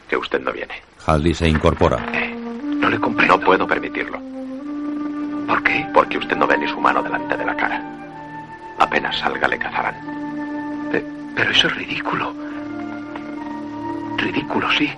Que 0.08 0.16
usted 0.16 0.40
no 0.40 0.50
viene. 0.50 0.82
Handley 1.06 1.32
se 1.32 1.48
incorpora. 1.48 1.98
No 1.98 2.90
le 2.90 2.98
comprendo. 2.98 3.36
No 3.36 3.44
puedo 3.44 3.68
permitirlo. 3.68 4.18
¿Por 5.46 5.62
qué? 5.62 5.86
Porque 5.94 6.18
usted 6.18 6.36
no 6.36 6.48
ve 6.48 6.58
ni 6.58 6.66
su 6.66 6.80
mano 6.80 7.00
delante 7.04 7.36
de 7.36 7.44
la 7.44 7.54
cara. 7.54 8.00
Apenas 8.80 9.16
salga 9.18 9.46
le 9.46 9.58
cazarán. 9.58 9.94
Pero 11.36 11.50
eso 11.52 11.68
es 11.68 11.76
ridículo. 11.76 12.34
Ridículo, 14.16 14.70
sí. 14.72 14.90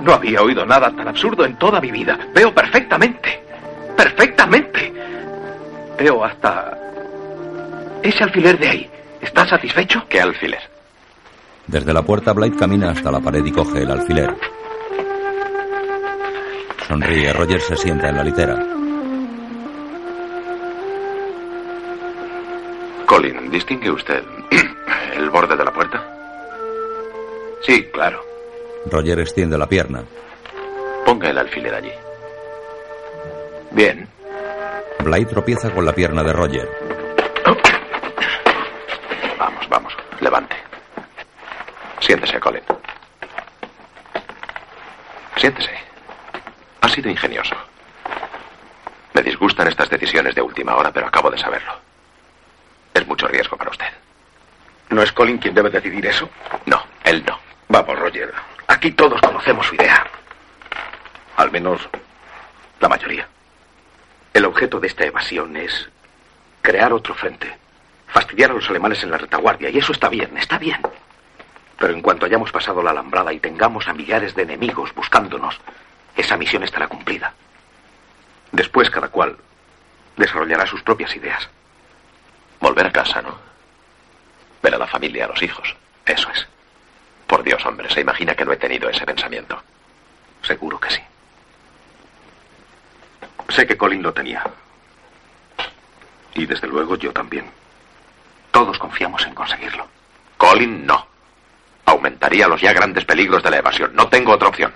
No 0.00 0.14
había 0.14 0.42
oído 0.42 0.64
nada 0.64 0.90
tan 0.90 1.06
absurdo 1.08 1.44
en 1.44 1.56
toda 1.56 1.80
mi 1.80 1.90
vida. 1.90 2.18
Veo 2.34 2.54
perfectamente. 2.54 3.42
Perfectamente. 3.96 4.92
Veo 5.98 6.24
hasta... 6.24 6.78
Ese 8.02 8.24
alfiler 8.24 8.58
de 8.58 8.68
ahí. 8.68 8.90
¿Está 9.20 9.46
satisfecho? 9.46 10.04
¿Qué 10.08 10.20
alfiler? 10.20 10.62
Desde 11.66 11.92
la 11.92 12.02
puerta, 12.02 12.32
Blight 12.32 12.58
camina 12.58 12.90
hasta 12.90 13.10
la 13.10 13.20
pared 13.20 13.44
y 13.44 13.52
coge 13.52 13.82
el 13.82 13.90
alfiler. 13.90 14.34
Sonríe. 16.88 17.32
Roger 17.32 17.60
se 17.60 17.76
sienta 17.76 18.08
en 18.08 18.16
la 18.16 18.24
litera. 18.24 18.71
Colin, 23.12 23.50
¿distingue 23.50 23.90
usted 23.90 24.24
el 25.14 25.28
borde 25.28 25.54
de 25.54 25.62
la 25.62 25.70
puerta? 25.70 26.02
Sí, 27.60 27.84
claro. 27.92 28.24
Roger 28.86 29.20
extiende 29.20 29.58
la 29.58 29.66
pierna. 29.66 30.02
Ponga 31.04 31.28
el 31.28 31.36
alfiler 31.36 31.74
allí. 31.74 31.92
Bien. 33.70 34.08
Blight 35.04 35.28
tropieza 35.28 35.70
con 35.74 35.84
la 35.84 35.92
pierna 35.92 36.22
de 36.22 36.32
Roger. 36.32 36.66
Vamos, 39.38 39.68
vamos. 39.68 39.92
Levante. 40.20 40.56
Siéntese, 42.00 42.40
Colin. 42.40 42.62
Siéntese. 45.36 45.72
Ha 46.80 46.88
sido 46.88 47.10
ingenioso. 47.10 47.56
Me 49.12 49.20
disgustan 49.22 49.68
estas 49.68 49.90
decisiones 49.90 50.34
de 50.34 50.40
última 50.40 50.74
hora, 50.76 50.90
pero 50.90 51.08
acabo 51.08 51.30
de 51.30 51.36
saberlo. 51.36 51.91
Es 53.02 53.08
mucho 53.08 53.26
riesgo 53.26 53.56
para 53.56 53.70
usted. 53.70 53.88
¿No 54.90 55.02
es 55.02 55.10
Colin 55.10 55.38
quien 55.38 55.56
debe 55.56 55.70
decidir 55.70 56.06
eso? 56.06 56.30
No, 56.66 56.84
él 57.02 57.24
no. 57.26 57.36
Vamos, 57.66 57.98
Roger. 57.98 58.32
Aquí 58.68 58.92
todos 58.92 59.20
conocemos 59.20 59.66
su 59.66 59.74
idea. 59.74 60.06
Al 61.36 61.50
menos 61.50 61.80
la 62.78 62.88
mayoría. 62.88 63.26
El 64.32 64.44
objeto 64.44 64.78
de 64.78 64.86
esta 64.86 65.04
evasión 65.04 65.56
es 65.56 65.90
crear 66.60 66.92
otro 66.92 67.12
frente. 67.12 67.52
Fastidiar 68.06 68.52
a 68.52 68.54
los 68.54 68.70
alemanes 68.70 69.02
en 69.02 69.10
la 69.10 69.18
retaguardia. 69.18 69.68
Y 69.68 69.78
eso 69.78 69.90
está 69.90 70.08
bien, 70.08 70.38
está 70.38 70.58
bien. 70.58 70.80
Pero 71.80 71.94
en 71.94 72.02
cuanto 72.02 72.26
hayamos 72.26 72.52
pasado 72.52 72.84
la 72.84 72.92
alambrada 72.92 73.32
y 73.32 73.40
tengamos 73.40 73.88
a 73.88 73.94
millares 73.94 74.36
de 74.36 74.42
enemigos 74.42 74.94
buscándonos, 74.94 75.60
esa 76.14 76.36
misión 76.36 76.62
estará 76.62 76.86
cumplida. 76.86 77.34
Después 78.52 78.90
cada 78.90 79.08
cual 79.08 79.36
desarrollará 80.16 80.68
sus 80.68 80.84
propias 80.84 81.16
ideas. 81.16 81.50
Volver 82.62 82.86
a 82.86 82.92
casa, 82.92 83.20
¿no? 83.20 83.36
Ver 84.62 84.76
a 84.76 84.78
la 84.78 84.86
familia, 84.86 85.24
a 85.24 85.28
los 85.28 85.42
hijos. 85.42 85.74
Eso 86.06 86.30
es. 86.30 86.46
Por 87.26 87.42
Dios, 87.42 87.64
hombre, 87.66 87.90
se 87.90 88.00
imagina 88.00 88.36
que 88.36 88.44
no 88.44 88.52
he 88.52 88.56
tenido 88.56 88.88
ese 88.88 89.04
pensamiento. 89.04 89.60
Seguro 90.42 90.78
que 90.78 90.90
sí. 90.90 91.00
Sé 93.48 93.66
que 93.66 93.76
Colin 93.76 94.00
lo 94.00 94.12
tenía. 94.12 94.44
Y 96.34 96.46
desde 96.46 96.68
luego 96.68 96.94
yo 96.96 97.12
también. 97.12 97.50
Todos 98.52 98.78
confiamos 98.78 99.26
en 99.26 99.34
conseguirlo. 99.34 99.88
Colin, 100.36 100.86
no. 100.86 101.04
Aumentaría 101.84 102.46
los 102.46 102.60
ya 102.60 102.72
grandes 102.72 103.04
peligros 103.04 103.42
de 103.42 103.50
la 103.50 103.56
evasión. 103.56 103.90
No 103.92 104.06
tengo 104.06 104.32
otra 104.32 104.48
opción. 104.48 104.72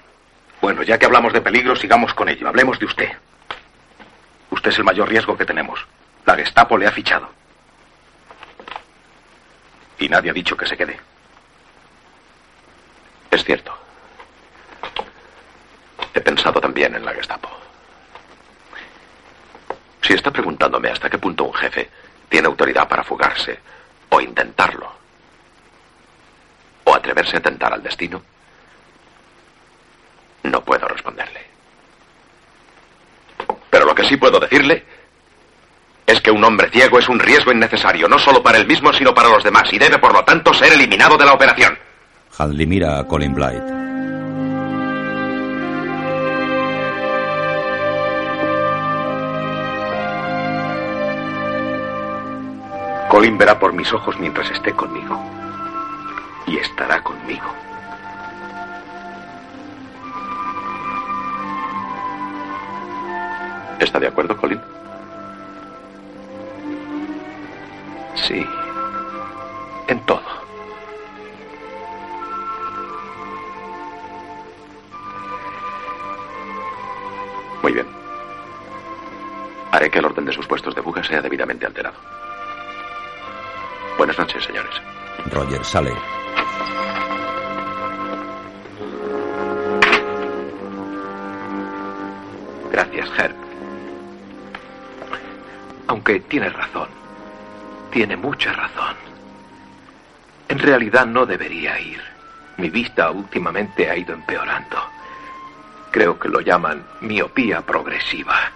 Bueno, 0.60 0.82
ya 0.82 0.98
que 0.98 1.06
hablamos 1.06 1.32
de 1.32 1.40
peligro, 1.40 1.76
sigamos 1.76 2.12
con 2.14 2.28
ello. 2.28 2.48
Hablemos 2.48 2.80
de 2.80 2.86
usted. 2.86 3.12
Usted 4.50 4.70
es 4.72 4.78
el 4.78 4.84
mayor 4.84 5.08
riesgo 5.08 5.36
que 5.36 5.46
tenemos. 5.46 5.86
La 6.24 6.34
Gestapo 6.34 6.76
le 6.76 6.88
ha 6.88 6.92
fichado. 6.92 7.36
Y 9.98 10.08
nadie 10.08 10.30
ha 10.30 10.34
dicho 10.34 10.56
que 10.56 10.66
se 10.66 10.76
quede. 10.76 10.98
Es 13.30 13.44
cierto. 13.44 13.76
He 16.14 16.20
pensado 16.20 16.60
también 16.60 16.94
en 16.94 17.04
la 17.04 17.12
Gestapo. 17.12 17.48
Si 20.02 20.14
está 20.14 20.30
preguntándome 20.30 20.90
hasta 20.90 21.10
qué 21.10 21.18
punto 21.18 21.44
un 21.44 21.54
jefe 21.54 21.90
tiene 22.28 22.46
autoridad 22.46 22.88
para 22.88 23.04
fugarse 23.04 23.58
o 24.10 24.20
intentarlo, 24.20 24.90
o 26.84 26.94
atreverse 26.94 27.38
a 27.38 27.40
tentar 27.40 27.72
al 27.72 27.82
destino, 27.82 28.22
no 30.44 30.64
puedo 30.64 30.86
responderle. 30.86 31.44
Pero 33.68 33.84
lo 33.84 33.94
que 33.94 34.04
sí 34.04 34.16
puedo 34.16 34.38
decirle 34.38 34.84
es 36.06 36.20
que 36.20 36.30
un 36.30 36.44
hombre 36.44 36.70
ciego 36.70 36.98
es 36.98 37.08
un 37.08 37.18
riesgo 37.18 37.52
innecesario, 37.52 38.08
no 38.08 38.18
solo 38.18 38.42
para 38.42 38.58
él 38.58 38.66
mismo, 38.66 38.92
sino 38.92 39.12
para 39.12 39.28
los 39.28 39.42
demás, 39.42 39.64
y 39.72 39.78
debe, 39.78 39.98
por 39.98 40.12
lo 40.12 40.24
tanto, 40.24 40.54
ser 40.54 40.72
eliminado 40.72 41.16
de 41.16 41.24
la 41.24 41.32
operación. 41.32 41.76
Handley 42.38 42.66
mira 42.66 42.98
a 42.98 43.04
Colin 43.04 43.34
Blight. 43.34 43.62
Colin 53.08 53.38
verá 53.38 53.58
por 53.58 53.72
mis 53.72 53.92
ojos 53.92 54.18
mientras 54.18 54.50
esté 54.50 54.72
conmigo. 54.72 55.18
Y 56.46 56.58
estará 56.58 57.02
conmigo. 57.02 57.46
¿Está 63.80 63.98
de 63.98 64.08
acuerdo, 64.08 64.36
Colin? 64.36 64.60
Sí. 68.16 68.46
En 69.88 70.00
todo. 70.06 70.22
Muy 77.62 77.72
bien. 77.72 77.86
Haré 79.72 79.90
que 79.90 79.98
el 79.98 80.04
orden 80.04 80.24
de 80.24 80.32
sus 80.32 80.46
puestos 80.46 80.74
de 80.74 80.82
fuga 80.82 81.04
sea 81.04 81.20
debidamente 81.20 81.66
alterado. 81.66 81.94
Buenas 83.98 84.18
noches, 84.18 84.44
señores. 84.44 84.74
Roger 85.32 85.64
sale. 85.64 85.92
Gracias, 92.72 93.08
Herb. 93.18 93.36
Aunque 95.86 96.20
tiene 96.20 96.50
razón. 96.50 97.05
Tiene 97.96 98.14
mucha 98.14 98.52
razón. 98.52 98.94
En 100.50 100.58
realidad 100.58 101.06
no 101.06 101.24
debería 101.24 101.80
ir. 101.80 101.98
Mi 102.58 102.68
vista 102.68 103.10
últimamente 103.10 103.88
ha 103.88 103.96
ido 103.96 104.12
empeorando. 104.12 104.76
Creo 105.90 106.18
que 106.18 106.28
lo 106.28 106.42
llaman 106.42 106.84
miopía 107.00 107.62
progresiva. 107.62 108.52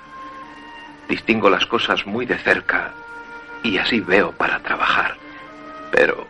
Distingo 1.08 1.48
las 1.48 1.64
cosas 1.64 2.04
muy 2.04 2.26
de 2.26 2.36
cerca 2.36 2.92
y 3.62 3.78
así 3.78 4.00
veo 4.00 4.30
para 4.32 4.58
trabajar. 4.58 5.16
Pero 5.90 6.26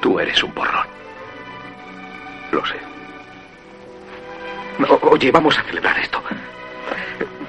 tú 0.00 0.20
eres 0.20 0.40
un 0.40 0.54
borrón. 0.54 0.86
Lo 2.52 2.64
sé. 2.64 2.76
Oye, 5.10 5.32
vamos 5.32 5.58
a 5.58 5.64
celebrar 5.64 5.98
esto. 5.98 6.22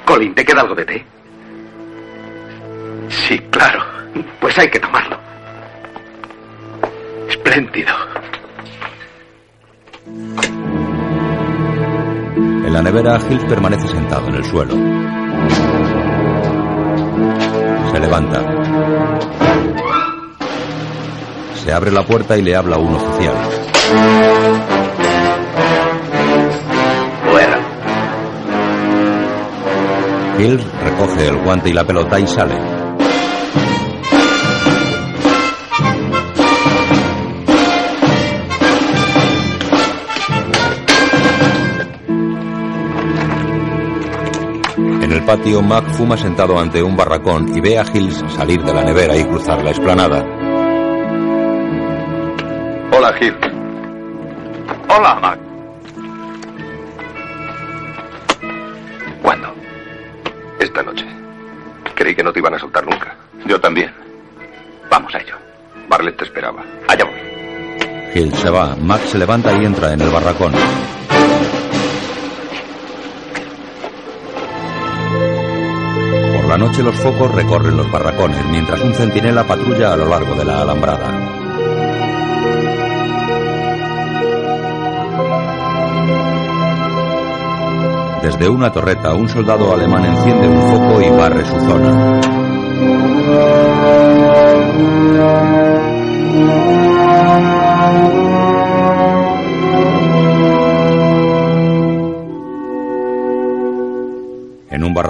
Colin, 0.06 0.34
¿te 0.34 0.44
queda 0.44 0.62
algo 0.62 0.74
de 0.74 0.86
té? 0.86 1.16
Sí, 3.10 3.38
claro. 3.50 3.84
Pues 4.40 4.58
hay 4.58 4.70
que 4.70 4.80
tomarlo. 4.80 5.18
Espléndido. 7.30 7.94
En 12.66 12.74
la 12.74 12.82
nevera, 12.82 13.20
Hills 13.30 13.46
permanece 13.46 13.88
sentado 13.88 14.28
en 14.28 14.36
el 14.36 14.46
suelo. 14.46 14.76
Se 17.92 18.00
levanta. 18.00 18.44
Se 21.56 21.74
abre 21.74 21.92
la 21.92 22.06
puerta 22.06 22.38
y 22.38 22.42
le 22.42 22.56
habla 22.56 22.78
un 22.78 22.96
oficial. 22.96 23.36
Fuera. 27.30 27.60
Hills 30.40 30.64
recoge 30.84 31.28
el 31.28 31.38
guante 31.38 31.70
y 31.70 31.74
la 31.74 31.84
pelota 31.84 32.20
y 32.20 32.28
sale. 32.28 32.77
En 45.08 45.14
el 45.14 45.24
patio, 45.24 45.62
Mac 45.62 45.86
fuma 45.94 46.18
sentado 46.18 46.60
ante 46.60 46.84
un 46.84 46.98
barracón 46.98 47.56
y 47.56 47.62
ve 47.62 47.80
a 47.80 47.86
Hills 47.94 48.26
salir 48.36 48.62
de 48.62 48.74
la 48.74 48.84
nevera 48.84 49.16
y 49.16 49.24
cruzar 49.24 49.64
la 49.64 49.70
explanada. 49.70 50.22
Hola, 52.92 53.14
Gil. 53.14 53.34
Hola, 54.90 55.16
Mac. 55.22 55.40
¿Cuándo? 59.22 59.56
Esta 60.60 60.84
noche. 60.84 61.06
Creí 61.96 62.14
que 62.14 62.24
no 62.24 62.34
te 62.34 62.40
iban 62.40 62.56
a 62.56 62.60
soltar 62.60 62.86
nunca. 62.86 63.16
Yo 63.46 63.62
también. 63.62 63.94
Vamos 64.92 65.16
a 65.16 65.20
ello. 65.20 65.38
Barlet 65.88 66.18
te 66.18 66.26
esperaba. 66.26 66.66
Allá 66.90 67.06
voy. 67.06 68.12
Hills 68.14 68.38
se 68.40 68.50
va. 68.50 68.76
Mac 68.76 69.00
se 69.06 69.18
levanta 69.18 69.54
y 69.54 69.64
entra 69.64 69.94
en 69.94 70.02
el 70.02 70.10
barracón. 70.10 70.52
Los 76.84 76.95
focos 76.95 77.34
recorren 77.34 77.78
los 77.78 77.90
barracones 77.91 78.45
mientras 78.48 78.82
un 78.82 78.94
centinela 78.94 79.45
patrulla 79.45 79.94
a 79.94 79.98
lo 79.98 80.08
largo 80.08 80.36
de 80.36 80.45
la 80.45 80.62
alambrada. 80.62 81.38
Desde 88.22 88.49
una 88.49 88.72
torreta, 88.72 89.14
un 89.14 89.30
soldado 89.30 89.74
alemán 89.74 90.06
enciende 90.06 90.48
un 90.48 90.62
foco 90.62 91.02
y 91.02 91.10
barre 91.10 91.45
su 91.45 91.60
zona. 91.62 92.20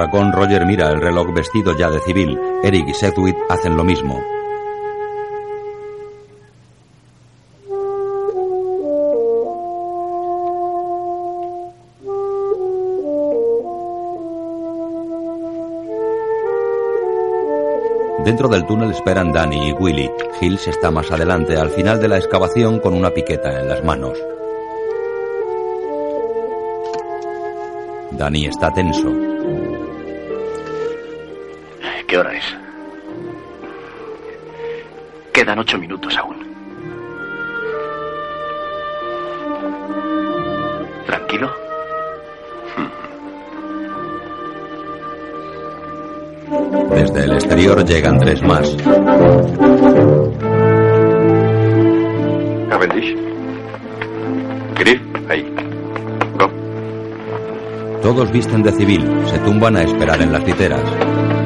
Barracón, 0.08 0.32
Roger 0.32 0.66
mira 0.66 0.90
el 0.90 1.02
reloj 1.02 1.34
vestido 1.34 1.78
ya 1.78 1.90
de 1.90 2.00
civil. 2.02 2.40
Eric 2.64 2.88
y 2.88 2.94
Sedgwick 2.94 3.38
hacen 3.50 3.76
lo 3.76 3.84
mismo. 3.84 4.22
Dentro 18.24 18.50
del 18.50 18.66
túnel 18.66 18.92
esperan 18.92 19.32
Danny 19.32 19.70
y 19.70 19.72
Willy. 19.74 20.12
Hills 20.42 20.68
está 20.68 20.92
más 20.92 21.12
adelante, 21.12 21.58
al 21.58 21.70
final 21.70 22.02
de 22.02 22.10
la 22.10 22.18
excavación, 22.18 22.80
con 22.80 22.94
una 22.94 23.12
piqueta 23.12 23.60
en 23.60 23.70
las 23.70 23.84
manos. 23.84 24.18
Danny 28.12 28.46
está 28.48 28.74
tenso. 28.74 29.37
¿Qué 32.08 32.18
hora 32.18 32.34
es? 32.34 32.46
Quedan 35.34 35.60
ocho 35.60 35.78
minutos 35.78 36.18
aún. 36.18 36.38
¿Tranquilo? 41.06 41.52
Desde 46.96 47.24
el 47.26 47.34
exterior 47.34 47.86
llegan 47.86 48.20
tres 48.20 48.42
más. 48.42 48.76
Cavendish. 52.70 53.18
Griff, 54.76 55.02
ahí. 55.30 55.54
Go. 56.40 56.50
Todos 58.02 58.32
visten 58.32 58.64
de 58.64 58.72
civil, 58.72 59.06
se 59.26 59.40
tumban 59.40 59.76
a 59.76 59.84
esperar 59.84 60.22
en 60.22 60.32
las 60.32 60.44
literas. 60.46 61.37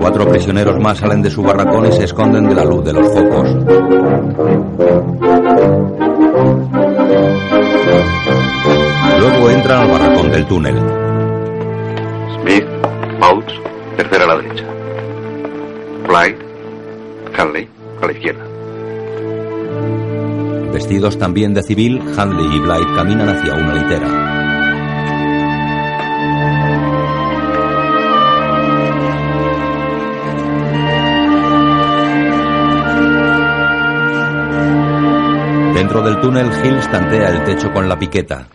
Cuatro 0.00 0.26
prisioneros 0.30 0.80
más 0.80 0.96
salen 0.96 1.20
de 1.20 1.30
su 1.30 1.42
barracón 1.42 1.86
y 1.86 1.92
se 1.92 2.04
esconden 2.04 2.48
de 2.48 2.54
la 2.54 2.64
luz 2.64 2.82
de 2.82 2.94
los 2.94 3.06
focos. 3.12 3.54
Luego 9.18 9.50
entran 9.50 9.80
al 9.82 9.90
barracón 9.90 10.30
del 10.32 10.46
túnel. 10.46 10.74
Smith, 12.40 12.64
Moulds, 13.20 13.52
tercera 13.98 14.24
a 14.24 14.28
la 14.28 14.36
derecha. 14.38 14.64
Blythe, 16.08 16.38
Hanley, 17.36 17.68
a 18.02 18.06
la 18.06 18.12
izquierda. 18.12 18.44
Vestidos 20.72 21.18
también 21.18 21.52
de 21.52 21.62
civil, 21.62 22.00
Handley 22.16 22.46
y 22.56 22.58
Blythe 22.60 22.94
caminan 22.96 23.28
hacia 23.28 23.52
una 23.52 23.74
litera. 23.74 24.19
Dentro 35.90 36.08
del 36.08 36.20
túnel, 36.20 36.46
Hills 36.64 36.88
tantea 36.88 37.30
el 37.30 37.42
techo 37.42 37.72
con 37.72 37.88
la 37.88 37.98
piqueta. 37.98 38.46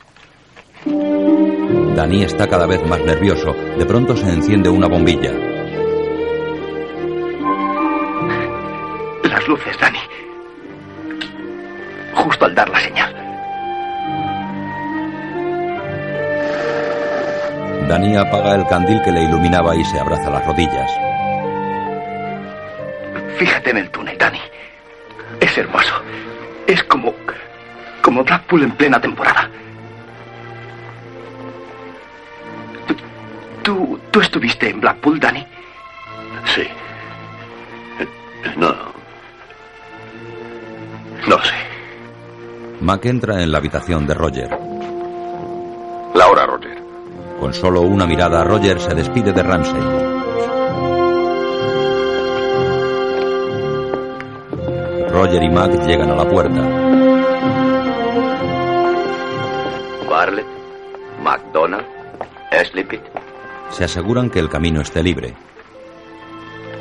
Danny 0.85 2.23
está 2.23 2.47
cada 2.47 2.65
vez 2.65 2.81
más 2.87 3.01
nervioso. 3.01 3.53
De 3.77 3.85
pronto 3.85 4.15
se 4.15 4.29
enciende 4.29 4.69
una 4.69 4.87
bombilla. 4.87 5.33
Las 9.23 9.45
luces, 9.49 9.77
Dani. 9.81 9.99
Justo 12.13 12.45
al 12.45 12.55
dar 12.55 12.69
la 12.69 12.79
señal. 12.79 13.13
Danny 17.89 18.15
apaga 18.15 18.55
el 18.55 18.65
candil 18.67 19.01
que 19.01 19.11
le 19.11 19.23
iluminaba 19.23 19.75
y 19.75 19.83
se 19.83 19.99
abraza 19.99 20.29
las 20.29 20.45
rodillas. 20.45 20.89
Fíjate 23.37 23.71
en 23.71 23.77
el 23.79 23.91
túnel, 23.91 24.17
Dani. 24.17 24.39
Es 25.41 25.57
hermoso. 25.57 26.04
Es 26.67 26.83
como. 26.83 27.13
como 28.01 28.23
Blackpool 28.23 28.63
en 28.63 28.71
plena 28.71 28.99
temporada. 28.99 29.49
¿Tú, 33.63 33.99
tú, 34.11 34.21
estuviste 34.21 34.69
en 34.69 34.79
Blackpool, 34.79 35.19
Dani? 35.19 35.45
Sí. 36.45 36.67
No. 38.57 38.73
No 41.27 41.43
sé. 41.43 41.53
Mac 42.81 43.05
entra 43.05 43.41
en 43.41 43.51
la 43.51 43.57
habitación 43.57 44.05
de 44.05 44.13
Roger. 44.13 44.49
La 46.13 46.27
hora, 46.27 46.45
Roger. 46.45 46.77
Con 47.39 47.53
solo 47.53 47.81
una 47.81 48.05
mirada, 48.05 48.43
Roger 48.43 48.79
se 48.79 48.93
despide 48.93 49.33
de 49.33 49.43
Ramsey. 49.43 50.14
Roger 55.15 55.43
y 55.43 55.49
Mac 55.49 55.71
llegan 55.87 56.09
a 56.09 56.15
la 56.15 56.29
puerta. 56.29 56.61
Bartlett, 60.09 60.45
McDonald, 61.23 61.85
Ashley 62.51 62.83
Pitt. 62.83 62.99
Se 63.69 63.85
aseguran 63.85 64.29
que 64.29 64.39
el 64.39 64.49
camino 64.49 64.81
esté 64.81 65.01
libre. 65.01 65.33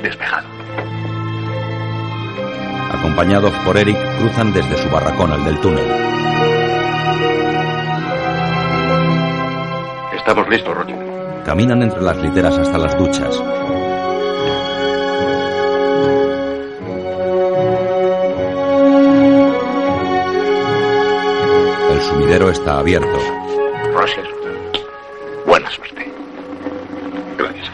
Despejado. 0.03 0.49
Acompañados 2.93 3.53
por 3.65 3.77
Eric, 3.77 3.97
cruzan 4.19 4.53
desde 4.53 4.79
su 4.79 4.91
barracón 4.91 5.31
al 5.31 5.45
del 5.45 5.61
túnel. 5.61 5.89
Estamos 10.17 10.49
listos, 10.49 10.77
Roger. 10.77 10.97
Caminan 11.45 11.85
entre 11.85 12.03
las 12.03 12.17
literas 12.17 12.59
hasta 12.59 12.79
las 12.79 12.99
duchas. 12.99 13.41
Sumidero 22.15 22.49
está 22.49 22.79
abierto. 22.79 23.19
Roger, 23.93 24.25
buena 25.47 25.69
suerte. 25.71 26.13
Gracias. 27.37 27.71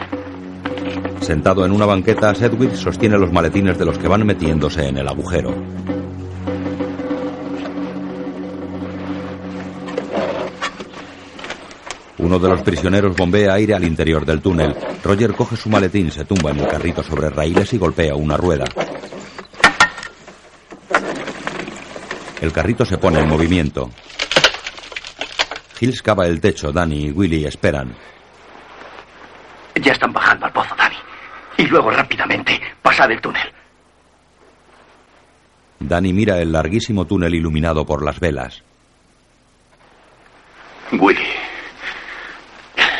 Sentado 1.21 1.63
en 1.63 1.71
una 1.71 1.85
banqueta, 1.85 2.33
Sedgwick 2.33 2.73
sostiene 2.73 3.19
los 3.19 3.31
maletines 3.31 3.77
de 3.77 3.85
los 3.85 3.99
que 3.99 4.07
van 4.07 4.25
metiéndose 4.25 4.87
en 4.87 4.97
el 4.97 5.07
agujero. 5.07 5.53
Uno 12.17 12.39
de 12.39 12.49
los 12.49 12.61
prisioneros 12.63 13.15
bombea 13.15 13.53
aire 13.53 13.75
al 13.75 13.83
interior 13.83 14.25
del 14.25 14.41
túnel. 14.41 14.75
Roger 15.03 15.33
coge 15.33 15.55
su 15.55 15.69
maletín, 15.69 16.11
se 16.11 16.25
tumba 16.25 16.51
en 16.51 16.59
el 16.59 16.67
carrito 16.67 17.03
sobre 17.03 17.29
raíles 17.29 17.73
y 17.73 17.77
golpea 17.77 18.15
una 18.15 18.37
rueda. 18.37 18.65
El 22.41 22.51
carrito 22.51 22.85
se 22.85 22.97
pone 22.97 23.19
en 23.19 23.29
movimiento. 23.29 23.91
Hills 25.81 26.03
cava 26.03 26.27
el 26.27 26.39
techo, 26.39 26.71
Danny 26.71 27.07
y 27.07 27.11
Willy 27.11 27.45
esperan. 27.45 27.91
Ya 29.81 29.93
están 29.93 30.13
bajando 30.13 30.45
al 30.45 30.51
pozo, 30.53 30.75
Dani. 30.75 30.95
Y 31.57 31.65
luego 31.65 31.89
rápidamente 31.89 32.61
pasad 32.83 33.09
el 33.09 33.19
túnel. 33.19 33.51
Danny 35.79 36.13
mira 36.13 36.37
el 36.37 36.51
larguísimo 36.51 37.05
túnel 37.05 37.33
iluminado 37.33 37.83
por 37.83 38.05
las 38.05 38.19
velas. 38.19 38.61
Willy, 40.91 41.27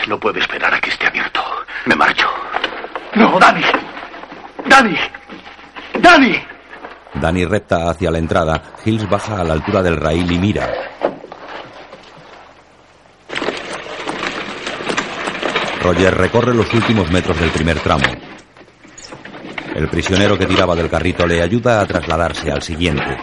no 0.08 0.20
puedo 0.20 0.40
esperar 0.40 0.74
a 0.74 0.82
que 0.82 0.90
esté 0.90 1.06
abierto. 1.06 1.40
Me 1.86 1.96
marcho. 1.96 2.28
No, 3.14 3.38
Dani. 3.40 3.64
Dani. 4.68 4.98
Dani. 6.00 6.36
Danny 7.14 7.46
repta 7.46 7.92
hacia 7.92 8.10
la 8.10 8.18
entrada. 8.18 8.74
Hills 8.84 9.08
baja 9.08 9.40
a 9.40 9.44
la 9.44 9.54
altura 9.54 9.84
del 9.84 9.98
raíl 9.98 10.32
y 10.32 10.40
mira. 10.40 10.68
Roger 15.82 16.16
recorre 16.16 16.54
los 16.54 16.72
últimos 16.74 17.10
metros 17.12 17.40
del 17.40 17.50
primer 17.50 17.80
tramo. 17.80 18.04
El 19.76 19.88
prisionero 19.88 20.38
que 20.38 20.46
tiraba 20.46 20.76
del 20.76 20.90
carrito 20.90 21.26
le 21.26 21.42
ayuda 21.42 21.82
a 21.82 21.86
trasladarse 21.88 22.52
al 22.52 22.62
siguiente. 22.62 23.18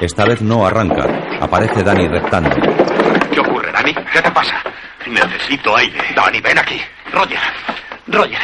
Esta 0.00 0.24
vez 0.24 0.40
no 0.40 0.66
arranca. 0.66 1.04
Aparece 1.40 1.82
Danny 1.82 2.08
reptando. 2.08 2.50
¿Qué 3.30 3.40
ocurre, 3.40 3.70
Dani? 3.72 3.94
¿Qué 3.94 4.22
te 4.22 4.30
pasa? 4.30 4.62
Necesito 5.06 5.76
aire. 5.76 5.98
Dani, 6.14 6.40
ven 6.40 6.58
aquí. 6.58 6.80
Roger. 7.12 7.38
Roger. 8.06 8.40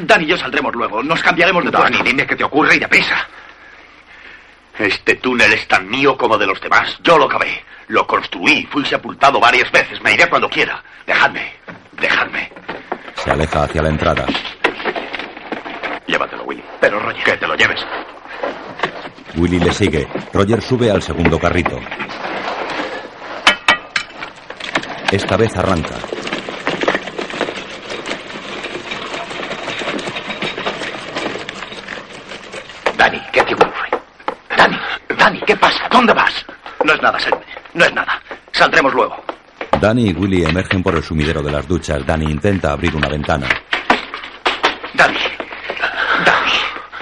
Dani 0.00 0.24
y 0.24 0.28
yo 0.28 0.36
saldremos 0.36 0.74
luego. 0.74 1.02
Nos 1.02 1.22
cambiaremos 1.22 1.64
de 1.64 1.70
Dani, 1.70 1.96
puesto. 1.96 2.04
dime 2.04 2.26
qué 2.26 2.36
te 2.36 2.44
ocurre 2.44 2.76
y 2.76 2.78
deprisa. 2.78 3.26
Este 4.78 5.14
túnel 5.16 5.52
es 5.52 5.66
tan 5.68 5.88
mío 5.88 6.16
como 6.16 6.36
de 6.36 6.46
los 6.46 6.60
demás. 6.60 6.98
Yo 7.02 7.16
lo 7.18 7.28
cavé. 7.28 7.64
Lo 7.88 8.06
construí. 8.06 8.66
Fui 8.66 8.84
sepultado 8.84 9.38
varias 9.40 9.70
veces. 9.70 10.00
Me 10.02 10.12
iré 10.14 10.28
cuando 10.28 10.48
quiera. 10.48 10.82
Dejadme. 11.06 11.52
Dejadme. 11.92 12.50
Se 13.14 13.30
aleja 13.30 13.62
hacia 13.64 13.82
la 13.82 13.88
entrada. 13.90 14.26
Llévatelo, 16.06 16.42
Willy. 16.44 16.62
Pero, 16.80 16.98
Roger. 16.98 17.24
Que 17.24 17.36
te 17.36 17.46
lo 17.46 17.54
lleves. 17.54 17.80
Willy 19.36 19.58
le 19.58 19.72
sigue. 19.72 20.08
Roger 20.32 20.60
sube 20.60 20.90
al 20.90 21.02
segundo 21.02 21.38
carrito. 21.38 21.78
Esta 25.10 25.36
vez 25.36 25.56
arranca. 25.56 25.94
Dani, 32.96 33.20
¿qué 33.32 33.42
te 33.42 33.54
ocurre? 33.54 33.90
Dani, 34.56 34.78
Dani, 35.16 35.33
¿qué 35.46 35.56
pasa? 35.56 35.88
¿Dónde 35.90 36.12
vas? 36.12 36.44
No 36.84 36.92
es 36.92 37.02
nada, 37.02 37.18
Selby. 37.18 37.44
No 37.74 37.84
es 37.84 37.92
nada. 37.92 38.20
Saldremos 38.52 38.92
luego. 38.94 39.22
Danny 39.80 40.10
y 40.10 40.12
Willy 40.12 40.44
emergen 40.44 40.82
por 40.82 40.94
el 40.94 41.02
sumidero 41.02 41.42
de 41.42 41.52
las 41.52 41.66
duchas. 41.66 42.04
Danny 42.06 42.26
intenta 42.30 42.72
abrir 42.72 42.94
una 42.94 43.08
ventana. 43.08 43.48
Dani. 44.94 45.18
Dani. 46.24 46.52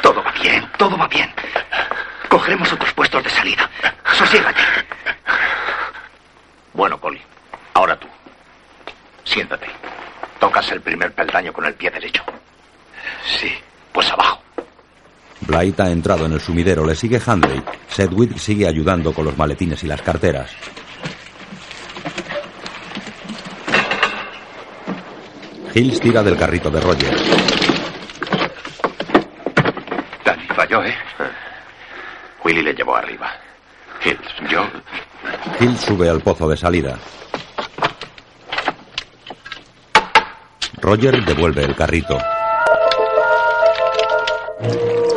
Todo 0.02 0.23
va 0.23 0.32
bien. 0.32 0.69
Todo 0.77 0.97
va 0.97 1.06
bien. 1.09 1.31
Cogeremos 2.28 2.73
otros 2.73 2.93
puestos 2.94 3.23
de 3.23 3.31
salida. 3.31 3.69
Sosiégate. 4.12 4.60
Bueno, 6.73 6.98
Polly. 6.98 7.20
Ahora 7.74 7.97
tú. 7.97 8.09
Siéntate. 9.24 9.66
Tocas 10.40 10.70
el 10.73 10.81
primer 10.81 11.12
peldaño 11.12 11.52
con 11.52 11.66
el 11.66 11.74
pie 11.74 11.90
derecho. 11.90 12.24
Sí. 13.24 13.52
Pues 13.93 14.10
abajo. 14.10 14.41
Blight 15.47 15.81
ha 15.81 15.90
entrado 15.90 16.27
en 16.27 16.32
el 16.32 16.40
sumidero. 16.40 16.85
Le 16.85 16.94
sigue 16.94 17.20
Handley. 17.24 17.62
Sedgwick 17.89 18.36
sigue 18.36 18.66
ayudando 18.66 19.12
con 19.12 19.24
los 19.24 19.36
maletines 19.36 19.82
y 19.85 19.86
las 19.86 20.02
carteras. 20.02 20.51
Hills 25.74 26.01
tira 26.01 26.23
del 26.23 26.36
carrito 26.36 26.70
de 26.70 26.81
Roger. 26.81 27.14
Dani 30.24 30.47
falló, 30.55 30.85
¿eh? 30.85 30.94
Willy 32.44 32.62
le 32.62 32.74
llevó 32.74 32.97
arriba. 32.97 33.31
Hills, 34.05 34.51
yo... 34.51 34.66
Hills 35.60 35.81
sube 35.81 36.09
al 36.09 36.20
pozo 36.20 36.48
de 36.48 36.56
salida. 36.56 36.98
Roger 40.82 41.24
devuelve 41.24 41.64
el 41.64 41.74
carrito. 41.74 42.19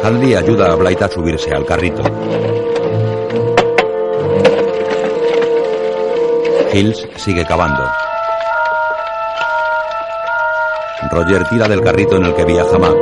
Handley 0.06 0.36
ayuda 0.36 0.72
a 0.72 0.76
Blight 0.76 1.02
a 1.02 1.10
subirse 1.10 1.50
al 1.50 1.66
carrito. 1.66 2.04
Hills 6.72 7.08
sigue 7.16 7.44
cavando. 7.44 7.84
Roger 11.10 11.48
tira 11.50 11.68
del 11.68 11.82
carrito 11.82 12.18
en 12.18 12.26
el 12.26 12.36
que 12.36 12.46
viaja 12.46 12.78
Mac. 12.78 12.96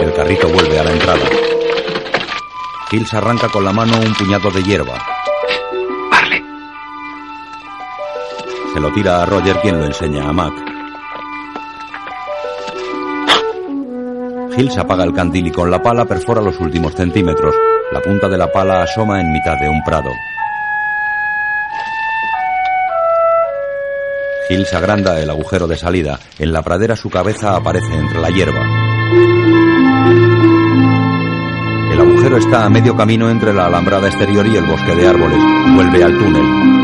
El 0.00 0.12
carrito 0.12 0.48
vuelve 0.48 0.78
a 0.78 0.84
la 0.84 0.92
entrada. 0.92 1.28
Hills 2.92 3.12
arranca 3.14 3.48
con 3.48 3.64
la 3.64 3.72
mano 3.72 3.96
un 3.98 4.14
puñado 4.14 4.48
de 4.52 4.62
hierba. 4.62 5.13
Se 8.74 8.80
lo 8.80 8.92
tira 8.92 9.22
a 9.22 9.26
Roger 9.26 9.56
quien 9.62 9.78
lo 9.78 9.84
enseña 9.84 10.28
a 10.28 10.32
Mac. 10.32 10.52
Hills 14.56 14.78
apaga 14.78 15.04
el 15.04 15.12
candil 15.12 15.46
y 15.46 15.52
con 15.52 15.70
la 15.70 15.80
pala 15.80 16.04
perfora 16.04 16.42
los 16.42 16.58
últimos 16.58 16.92
centímetros. 16.94 17.54
La 17.92 18.00
punta 18.00 18.28
de 18.28 18.36
la 18.36 18.50
pala 18.50 18.82
asoma 18.82 19.20
en 19.20 19.30
mitad 19.32 19.56
de 19.60 19.68
un 19.68 19.80
prado. 19.84 20.10
Hills 24.50 24.74
agranda 24.74 25.20
el 25.20 25.30
agujero 25.30 25.68
de 25.68 25.76
salida. 25.76 26.18
En 26.40 26.52
la 26.52 26.62
pradera 26.62 26.96
su 26.96 27.08
cabeza 27.08 27.54
aparece 27.54 27.94
entre 27.94 28.20
la 28.20 28.30
hierba. 28.30 28.60
El 31.92 32.00
agujero 32.00 32.38
está 32.38 32.64
a 32.64 32.70
medio 32.70 32.96
camino 32.96 33.30
entre 33.30 33.54
la 33.54 33.66
alambrada 33.66 34.08
exterior 34.08 34.44
y 34.48 34.56
el 34.56 34.64
bosque 34.64 34.96
de 34.96 35.06
árboles. 35.06 35.38
Vuelve 35.76 36.02
al 36.02 36.18
túnel. 36.18 36.83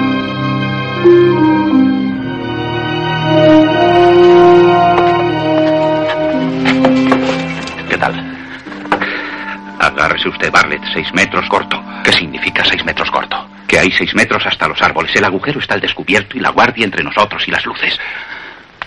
Usted, 10.40 10.52
Bartlett, 10.52 10.82
seis 10.94 11.12
metros 11.12 11.46
corto. 11.50 11.78
¿Qué 12.02 12.12
significa 12.12 12.64
seis 12.64 12.82
metros 12.82 13.10
corto? 13.10 13.46
Que 13.68 13.78
hay 13.78 13.90
seis 13.90 14.14
metros 14.14 14.42
hasta 14.46 14.68
los 14.68 14.80
árboles. 14.80 15.14
El 15.14 15.26
agujero 15.26 15.60
está 15.60 15.74
al 15.74 15.82
descubierto 15.82 16.38
y 16.38 16.40
la 16.40 16.48
guardia 16.48 16.86
entre 16.86 17.04
nosotros 17.04 17.46
y 17.46 17.50
las 17.50 17.66
luces. 17.66 18.00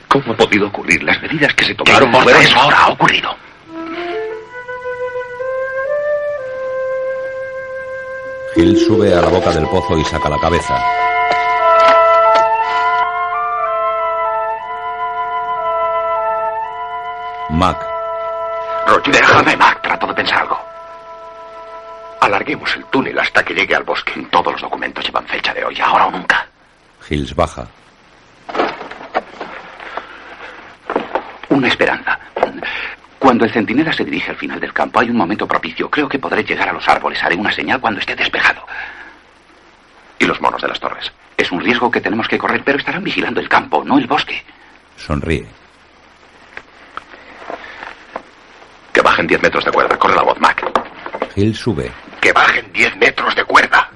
¿Cómo 0.08 0.34
ha 0.34 0.36
podido 0.36 0.66
ocurrir? 0.66 1.04
Las 1.04 1.22
medidas 1.22 1.54
que 1.54 1.66
se 1.66 1.76
tomaron 1.76 2.00
¿Qué 2.00 2.06
importa 2.06 2.24
fueron... 2.24 2.42
eso 2.42 2.60
ahora? 2.60 2.78
Ha 2.80 2.88
ocurrido. 2.88 3.38
Hill 8.56 8.80
sube 8.80 9.14
a 9.14 9.22
la 9.22 9.28
boca 9.28 9.52
del 9.52 9.68
pozo 9.68 9.96
y 9.96 10.04
saca 10.06 10.30
la 10.30 10.40
cabeza. 10.40 10.76
Mac. 17.52 17.78
Roger, 18.88 19.14
déjame, 19.14 19.56
Mac. 19.56 19.80
Trato 19.84 20.08
de 20.08 20.14
pensar 20.16 20.40
algo. 20.40 20.63
Alarguemos 22.24 22.74
el 22.78 22.86
túnel 22.86 23.20
hasta 23.20 23.44
que 23.44 23.54
llegue 23.54 23.76
al 23.76 23.84
bosque. 23.84 24.26
Todos 24.32 24.54
los 24.54 24.62
documentos 24.62 25.04
llevan 25.04 25.28
fecha 25.28 25.54
de 25.54 25.66
hoy, 25.66 25.78
ahora 25.82 26.06
o 26.06 26.12
nunca. 26.12 26.48
Hills 27.10 27.36
baja. 27.36 27.68
Una 31.50 31.68
esperanza. 31.68 32.18
Cuando 33.20 33.44
el 33.44 33.52
centinela 33.52 33.92
se 33.92 34.06
dirige 34.06 34.32
al 34.32 34.38
final 34.38 34.58
del 34.58 34.72
campo 34.72 35.02
hay 35.02 35.10
un 35.10 35.18
momento 35.18 35.46
propicio. 35.46 35.90
Creo 35.90 36.08
que 36.08 36.18
podré 36.18 36.46
llegar 36.46 36.70
a 36.70 36.72
los 36.72 36.88
árboles. 36.88 37.22
Haré 37.22 37.36
una 37.36 37.52
señal 37.52 37.82
cuando 37.82 38.00
esté 38.00 38.16
despejado. 38.16 38.66
¿Y 40.18 40.24
los 40.26 40.40
monos 40.40 40.62
de 40.62 40.70
las 40.70 40.80
torres? 40.80 41.12
Es 41.36 41.52
un 41.52 41.60
riesgo 41.60 41.92
que 41.92 42.00
tenemos 42.00 42.30
que 42.30 42.38
correr, 42.38 42.64
pero 42.64 42.78
estarán 42.78 43.04
vigilando 43.04 43.42
el 43.42 43.50
campo, 43.50 43.84
no 43.84 43.98
el 43.98 44.08
bosque. 44.08 44.42
Sonríe. 44.96 45.46
Que 48.94 49.02
bajen 49.02 49.28
10 49.28 49.44
metros 49.44 49.66
de 49.66 49.72
cuerda. 49.74 49.98
Corre 49.98 50.16
la 50.16 50.24
voz, 50.24 50.40
Mac. 50.40 50.64
Hill 51.36 51.54
sube. 51.54 51.92
Que 52.24 52.32
bajen 52.32 52.72
10 52.72 52.96
metros 53.00 53.36
de 53.36 53.44
cuerda. 53.44 53.90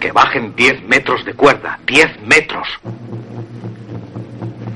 Que 0.00 0.10
bajen 0.12 0.56
10 0.56 0.82
metros 0.84 1.22
de 1.26 1.34
cuerda. 1.34 1.78
10 1.86 2.22
metros. 2.22 2.66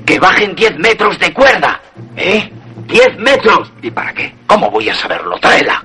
Que 0.05 0.19
bajen 0.19 0.53
10 0.53 0.77
metros 0.77 1.17
de 1.17 1.33
cuerda. 1.33 1.81
¿Eh? 2.15 2.51
10 2.85 3.17
metros. 3.17 3.71
¿Y 3.81 3.89
para 3.89 4.13
qué? 4.13 4.35
¿Cómo 4.45 4.69
voy 4.69 4.87
a 4.87 4.93
saberlo? 4.93 5.35
Tráela. 5.39 5.83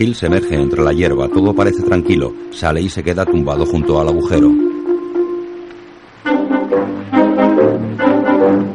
Hill 0.00 0.16
se 0.16 0.26
emerge 0.26 0.56
entre 0.56 0.82
la 0.82 0.92
hierba. 0.92 1.28
Todo 1.28 1.54
parece 1.54 1.84
tranquilo. 1.84 2.32
Sale 2.50 2.80
y 2.80 2.88
se 2.88 3.04
queda 3.04 3.24
tumbado 3.24 3.64
junto 3.64 4.00
al 4.00 4.08
agujero. 4.08 4.50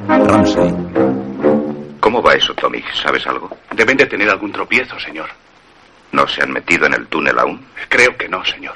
Ramsey. 0.08 0.83
¿Sabes 3.02 3.28
algo? 3.28 3.50
Deben 3.72 3.98
de 3.98 4.06
tener 4.06 4.30
algún 4.30 4.52
tropiezo, 4.52 4.98
señor. 5.00 5.30
¿No 6.14 6.28
se 6.28 6.42
han 6.42 6.52
metido 6.52 6.86
en 6.86 6.94
el 6.94 7.08
túnel 7.08 7.38
aún? 7.38 7.66
Creo 7.90 8.16
que 8.16 8.30
no, 8.30 8.44
señor. 8.46 8.76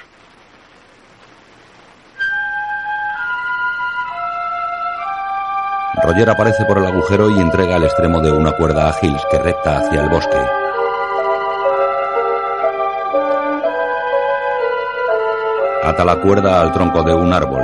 Roger 6.04 6.30
aparece 6.30 6.66
por 6.66 6.78
el 6.80 6.86
agujero 6.86 7.30
y 7.30 7.40
entrega 7.40 7.78
el 7.78 7.84
extremo 7.86 8.22
de 8.22 8.32
una 8.32 8.52
cuerda 8.52 8.90
a 8.90 8.96
Hills 9.02 9.22
que 9.32 9.40
recta 9.40 9.80
hacia 9.80 10.02
el 10.02 10.10
bosque. 10.10 10.38
Ata 15.84 16.04
la 16.04 16.16
cuerda 16.18 16.62
al 16.62 16.74
tronco 16.74 17.04
de 17.04 17.14
un 17.14 17.34
árbol. 17.34 17.64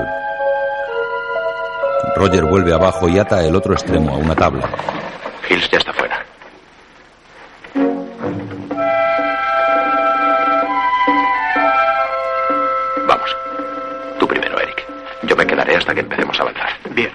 Roger 2.15 2.45
vuelve 2.45 2.73
abajo 2.73 3.09
y 3.09 3.19
ata 3.19 3.43
el 3.43 3.55
otro 3.55 3.73
extremo 3.73 4.15
a 4.15 4.17
una 4.17 4.35
tabla. 4.35 4.69
Hills 5.49 5.69
ya 5.69 5.77
está 5.77 5.93
fuera. 5.93 6.25
Vamos. 13.07 13.37
Tú 14.19 14.27
primero, 14.27 14.59
Eric. 14.59 14.85
Yo 15.23 15.35
me 15.35 15.45
quedaré 15.45 15.75
hasta 15.75 15.93
que 15.93 16.01
empecemos 16.01 16.39
a 16.39 16.43
avanzar. 16.43 16.69
Bien. 16.91 17.11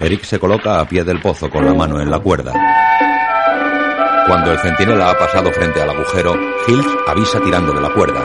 Eric 0.00 0.22
se 0.24 0.38
coloca 0.38 0.80
a 0.80 0.88
pie 0.88 1.04
del 1.04 1.20
pozo 1.20 1.50
con 1.50 1.64
la 1.64 1.74
mano 1.74 2.00
en 2.00 2.10
la 2.10 2.20
cuerda. 2.20 2.52
Cuando 4.26 4.52
el 4.52 4.58
centinela 4.58 5.10
ha 5.10 5.18
pasado 5.18 5.50
frente 5.52 5.80
al 5.80 5.90
agujero, 5.90 6.34
Hills 6.66 6.86
avisa 7.06 7.40
tirando 7.40 7.72
de 7.72 7.80
la 7.80 7.88
cuerda. 7.90 8.22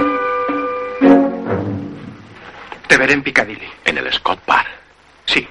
Te 2.87 2.97
veré 2.97 3.13
en 3.13 3.23
Piccadilly. 3.23 3.67
En 3.85 3.97
el 3.97 4.11
Scott 4.13 4.39
Bar. 4.45 4.65
Sí. 5.25 5.47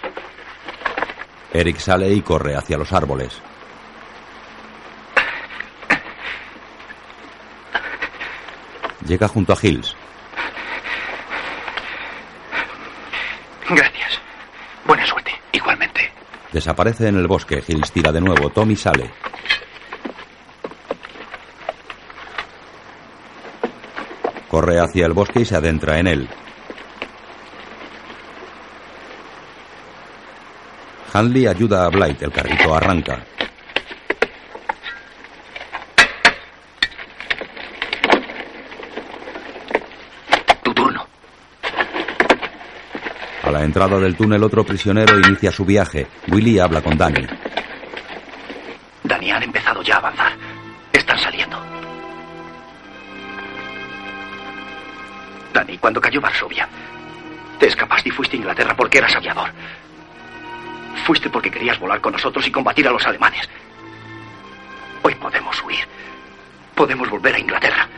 Eric 1.53 1.79
sale 1.79 2.11
y 2.13 2.21
corre 2.21 2.55
hacia 2.55 2.79
los 2.79 2.93
árboles. 2.93 3.41
Llega 9.07 9.29
junto 9.29 9.53
a 9.53 9.57
Hills. 9.61 9.95
Gracias. 13.69 14.21
Buena 14.85 15.07
suerte. 15.07 15.33
Igualmente. 15.53 16.13
Desaparece 16.53 17.09
en 17.09 17.17
el 17.17 17.27
bosque. 17.27 17.63
Hills 17.67 17.93
tira 17.93 18.13
de 18.13 18.21
nuevo. 18.21 18.51
Tommy 18.51 18.77
sale. 18.77 19.11
Corre 24.49 24.79
hacia 24.79 25.07
el 25.07 25.13
bosque 25.15 25.41
y 25.41 25.45
se 25.47 25.57
adentra 25.57 25.99
en 25.99 26.07
él. 26.07 26.29
Handley 31.15 31.47
ayuda 31.47 31.85
a 31.87 31.89
Blight. 31.89 32.23
El 32.23 32.33
carrito 32.33 32.75
arranca. 32.75 33.25
Tu 40.63 40.75
turno. 40.75 41.07
A 43.43 43.51
la 43.51 43.65
entrada 43.65 43.99
del 43.99 44.17
túnel 44.17 44.43
otro 44.45 44.65
prisionero 44.65 45.19
inicia 45.19 45.51
su 45.51 45.65
viaje. 45.65 46.07
Willy 46.29 46.61
habla 46.61 46.81
con 46.81 46.97
Danny. 46.97 47.27
Dani, 49.03 49.31
han 49.33 49.43
empezado 49.43 49.83
ya 49.83 49.97
a 49.97 49.99
avanzar. 49.99 50.33
Están 50.93 51.19
saliendo. 51.19 51.61
Dani, 55.53 55.77
cuando 55.79 56.01
cayó 56.01 56.21
Varsovia, 56.21 56.69
te 57.59 57.67
escapaste 57.67 58.11
y 58.11 58.13
fuiste 58.13 58.37
a 58.37 58.39
Inglaterra 58.39 58.77
porque 58.77 58.99
eras 58.99 59.17
aviador. 59.17 59.51
Fuiste 61.05 61.29
porque 61.29 61.51
querías 61.51 61.81
volar 61.81 62.01
con 62.01 62.13
nosotros 62.13 62.47
y 62.47 62.53
combatir 62.53 62.87
a 62.87 62.93
los 62.93 63.05
alemanes. 63.05 63.49
Hoy 65.03 65.17
podemos 65.17 65.61
huir. 65.65 65.85
Podemos 66.77 67.11
volver 67.11 67.35
a 67.35 67.39
Inglaterra. 67.41 67.89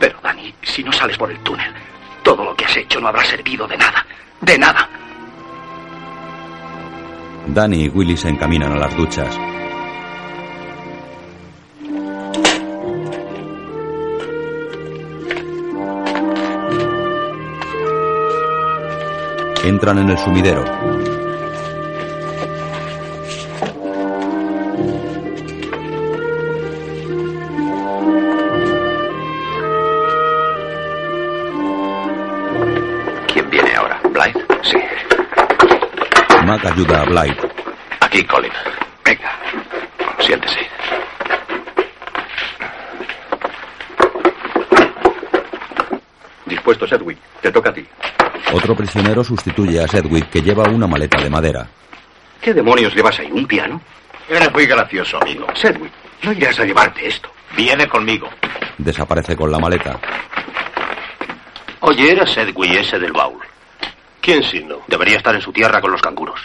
Pero, 0.00 0.18
Dani, 0.20 0.52
si 0.62 0.82
no 0.82 0.92
sales 0.92 1.16
por 1.16 1.30
el 1.30 1.38
túnel, 1.38 1.72
todo 2.22 2.44
lo 2.44 2.54
que 2.54 2.64
has 2.64 2.76
hecho 2.76 3.00
no 3.00 3.08
habrá 3.08 3.24
servido 3.24 3.66
de 3.66 3.76
nada. 3.76 4.04
De 4.40 4.58
nada. 4.58 4.88
Danny 7.46 7.84
y 7.84 7.88
Willy 7.88 8.16
se 8.16 8.28
encaminan 8.28 8.72
a 8.72 8.76
las 8.76 8.96
duchas. 8.96 9.36
Entran 19.64 19.98
en 19.98 20.10
el 20.10 20.18
sumidero. 20.18 21.09
Ayuda 36.62 37.02
a 37.02 37.04
Blight. 37.04 37.38
Aquí, 38.00 38.24
Colin. 38.24 38.52
Venga. 39.04 39.32
Siéntese. 40.20 40.60
Dispuesto, 46.46 46.86
Sedgwick. 46.86 47.18
Te 47.40 47.50
toca 47.50 47.70
a 47.70 47.72
ti. 47.72 47.86
Otro 48.52 48.74
prisionero 48.74 49.22
sustituye 49.24 49.80
a 49.82 49.88
Sedgwick 49.88 50.28
que 50.28 50.42
lleva 50.42 50.64
una 50.68 50.86
maleta 50.86 51.20
de 51.20 51.30
madera. 51.30 51.66
¿Qué 52.40 52.52
demonios 52.52 52.94
llevas 52.94 53.18
ahí? 53.20 53.30
¿Un 53.30 53.46
piano? 53.46 53.80
Eres 54.28 54.52
muy 54.52 54.66
gracioso, 54.66 55.18
amigo. 55.20 55.46
Sedgwick, 55.54 55.92
no 56.22 56.32
irás 56.32 56.58
a 56.58 56.64
llevarte 56.64 57.06
esto. 57.06 57.30
Viene 57.56 57.88
conmigo. 57.88 58.28
Desaparece 58.78 59.36
con 59.36 59.50
la 59.50 59.58
maleta. 59.58 59.98
Oye, 61.80 62.12
era 62.12 62.26
Sedgwick 62.26 62.72
ese 62.74 62.98
del 62.98 63.12
baúl. 63.12 63.49
¿Quién 64.20 64.42
si 64.42 64.62
no? 64.62 64.78
Debería 64.86 65.16
estar 65.16 65.34
en 65.34 65.40
su 65.40 65.52
tierra 65.52 65.80
con 65.80 65.92
los 65.92 66.02
canguros. 66.02 66.40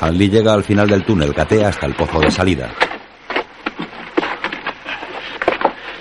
Hanley 0.00 0.28
llega 0.28 0.52
al 0.52 0.64
final 0.64 0.88
del 0.88 1.04
túnel, 1.04 1.34
catea 1.34 1.68
hasta 1.68 1.86
el 1.86 1.94
pozo 1.94 2.20
de 2.20 2.30
salida. 2.30 2.70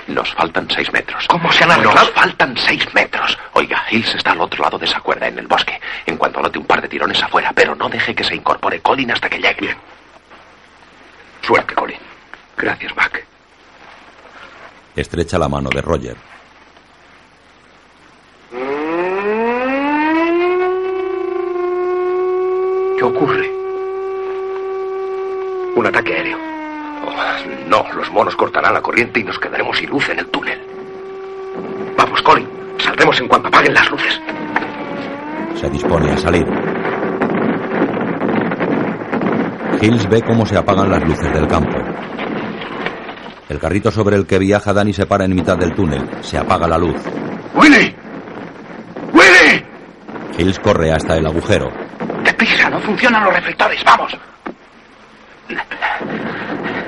Nos 0.07 0.33
faltan 0.33 0.67
seis 0.69 0.91
metros. 0.91 1.25
¿Cómo 1.27 1.51
se 1.51 1.63
han 1.63 1.71
arreglado? 1.71 1.99
Nos 1.99 2.11
faltan 2.11 2.57
seis 2.57 2.85
metros. 2.93 3.37
Oiga, 3.53 3.83
Hills 3.89 4.15
está 4.15 4.31
al 4.31 4.41
otro 4.41 4.61
lado 4.63 4.77
de 4.77 4.85
esa 4.85 4.99
cuerda, 4.99 5.27
en 5.27 5.39
el 5.39 5.47
bosque. 5.47 5.79
En 6.05 6.17
cuanto 6.17 6.41
note 6.41 6.59
un 6.59 6.65
par 6.65 6.81
de 6.81 6.89
tirones 6.89 7.21
afuera, 7.23 7.51
pero 7.55 7.75
no 7.75 7.87
deje 7.87 8.13
que 8.13 8.23
se 8.23 8.35
incorpore 8.35 8.81
Colin 8.81 9.11
hasta 9.11 9.29
que 9.29 9.37
llegue. 9.37 9.61
Bien. 9.61 9.77
Suerte, 11.41 11.73
Colin. 11.73 11.97
Gracias, 12.57 12.95
Mac. 12.95 13.25
Estrecha 14.95 15.37
la 15.37 15.47
mano 15.47 15.69
de 15.69 15.81
Roger. 15.81 16.30
¿Qué 23.01 23.05
ocurre? 23.05 23.49
Un 25.75 25.87
ataque 25.87 26.13
aéreo. 26.13 26.37
Oh, 27.03 27.67
no, 27.67 27.83
los 27.95 28.11
monos 28.11 28.35
cortarán 28.35 28.75
la 28.75 28.81
corriente 28.83 29.21
y 29.21 29.23
nos 29.23 29.39
quedaremos 29.39 29.75
sin 29.75 29.89
luz 29.89 30.07
en 30.09 30.19
el 30.19 30.27
túnel. 30.27 30.61
Vamos, 31.97 32.21
Colin. 32.21 32.47
Saldremos 32.77 33.19
en 33.19 33.27
cuanto 33.27 33.47
apaguen 33.47 33.73
las 33.73 33.89
luces. 33.89 34.21
Se 35.55 35.67
dispone 35.71 36.11
a 36.11 36.17
salir. 36.17 36.45
Hills 39.81 40.07
ve 40.07 40.21
cómo 40.21 40.45
se 40.45 40.57
apagan 40.59 40.91
las 40.91 41.03
luces 41.03 41.33
del 41.33 41.47
campo. 41.47 41.79
El 43.49 43.57
carrito 43.57 43.89
sobre 43.89 44.15
el 44.15 44.27
que 44.27 44.37
viaja 44.37 44.73
Danny 44.73 44.93
se 44.93 45.07
para 45.07 45.25
en 45.25 45.33
mitad 45.33 45.57
del 45.57 45.73
túnel. 45.73 46.07
Se 46.21 46.37
apaga 46.37 46.67
la 46.67 46.77
luz. 46.77 47.01
¡Willy! 47.55 47.95
¡Willy! 49.11 49.65
Hills 50.37 50.59
corre 50.59 50.91
hasta 50.91 51.17
el 51.17 51.25
agujero. 51.25 51.90
Prisa, 52.41 52.71
no 52.71 52.79
funcionan 52.79 53.23
los 53.23 53.35
reflectores. 53.35 53.83
Vamos. 53.83 54.17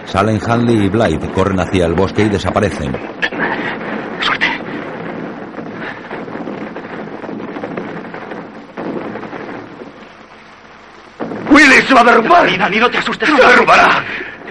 Salen 0.06 0.40
Hanley 0.44 0.86
y 0.86 0.90
Blythe, 0.90 1.30
corren 1.32 1.60
hacia 1.60 1.86
el 1.86 1.94
bosque 1.94 2.24
y 2.24 2.30
desaparecen. 2.30 2.92
Suerte. 4.20 4.48
Willy 11.52 11.82
se 11.88 11.94
va 11.94 12.02
a 12.02 12.04
derrumbar. 12.04 12.50
Nina, 12.50 12.68
ni 12.68 12.80
no 12.80 12.90
te 12.90 12.98
asustes. 12.98 13.30
Se 13.30 13.36
derrumbará. 13.36 14.04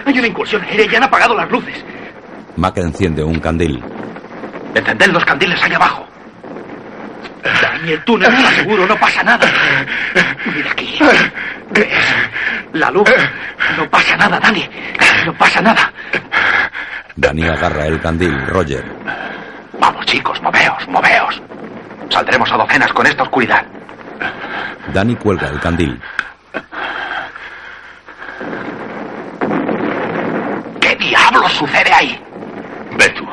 Hay 0.05 0.17
una 0.17 0.27
incursión 0.27 0.61
aérea 0.61 0.87
y 0.89 0.95
han 0.95 1.03
apagado 1.03 1.35
las 1.35 1.51
luces. 1.51 1.83
Mac 2.55 2.77
enciende 2.77 3.21
un 3.21 3.41
candil. 3.41 3.83
Encended 4.73 5.07
los 5.07 5.25
candiles 5.25 5.61
allá 5.61 5.75
abajo. 5.75 6.12
Dani, 7.43 7.91
el 7.91 8.03
túnel 8.03 8.33
está 8.33 8.51
seguro, 8.51 8.85
no 8.87 8.95
pasa 8.97 9.23
nada. 9.23 9.47
Mira 10.45 10.71
aquí. 10.71 10.97
¿Ves? 11.71 11.87
La 12.73 12.89
luz. 12.89 13.09
No 13.77 13.89
pasa 13.89 14.15
nada, 14.15 14.39
Dani. 14.39 14.69
No 15.25 15.33
pasa 15.33 15.61
nada. 15.61 15.91
Dani 17.15 17.43
agarra 17.43 17.87
el 17.87 17.99
candil. 17.99 18.47
Roger. 18.47 18.83
Vamos, 19.79 20.05
chicos, 20.05 20.41
moveos, 20.41 20.87
moveos. 20.87 21.41
Saldremos 22.09 22.51
a 22.51 22.57
docenas 22.57 22.93
con 22.93 23.05
esta 23.05 23.23
oscuridad. 23.23 23.65
Dani 24.93 25.15
cuelga 25.15 25.49
el 25.49 25.59
candil. 25.59 26.01
¿Qué 30.79 30.95
diablos 30.95 31.51
sucede 31.53 31.93
ahí? 31.93 32.21
Ve 32.97 33.09
tú. 33.09 33.27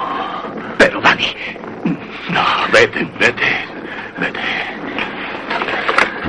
Pero, 0.78 1.00
Dani. 1.00 1.34
No, 2.30 2.44
vete, 2.72 3.04
vete. 3.18 3.79
Vete. 4.20 4.40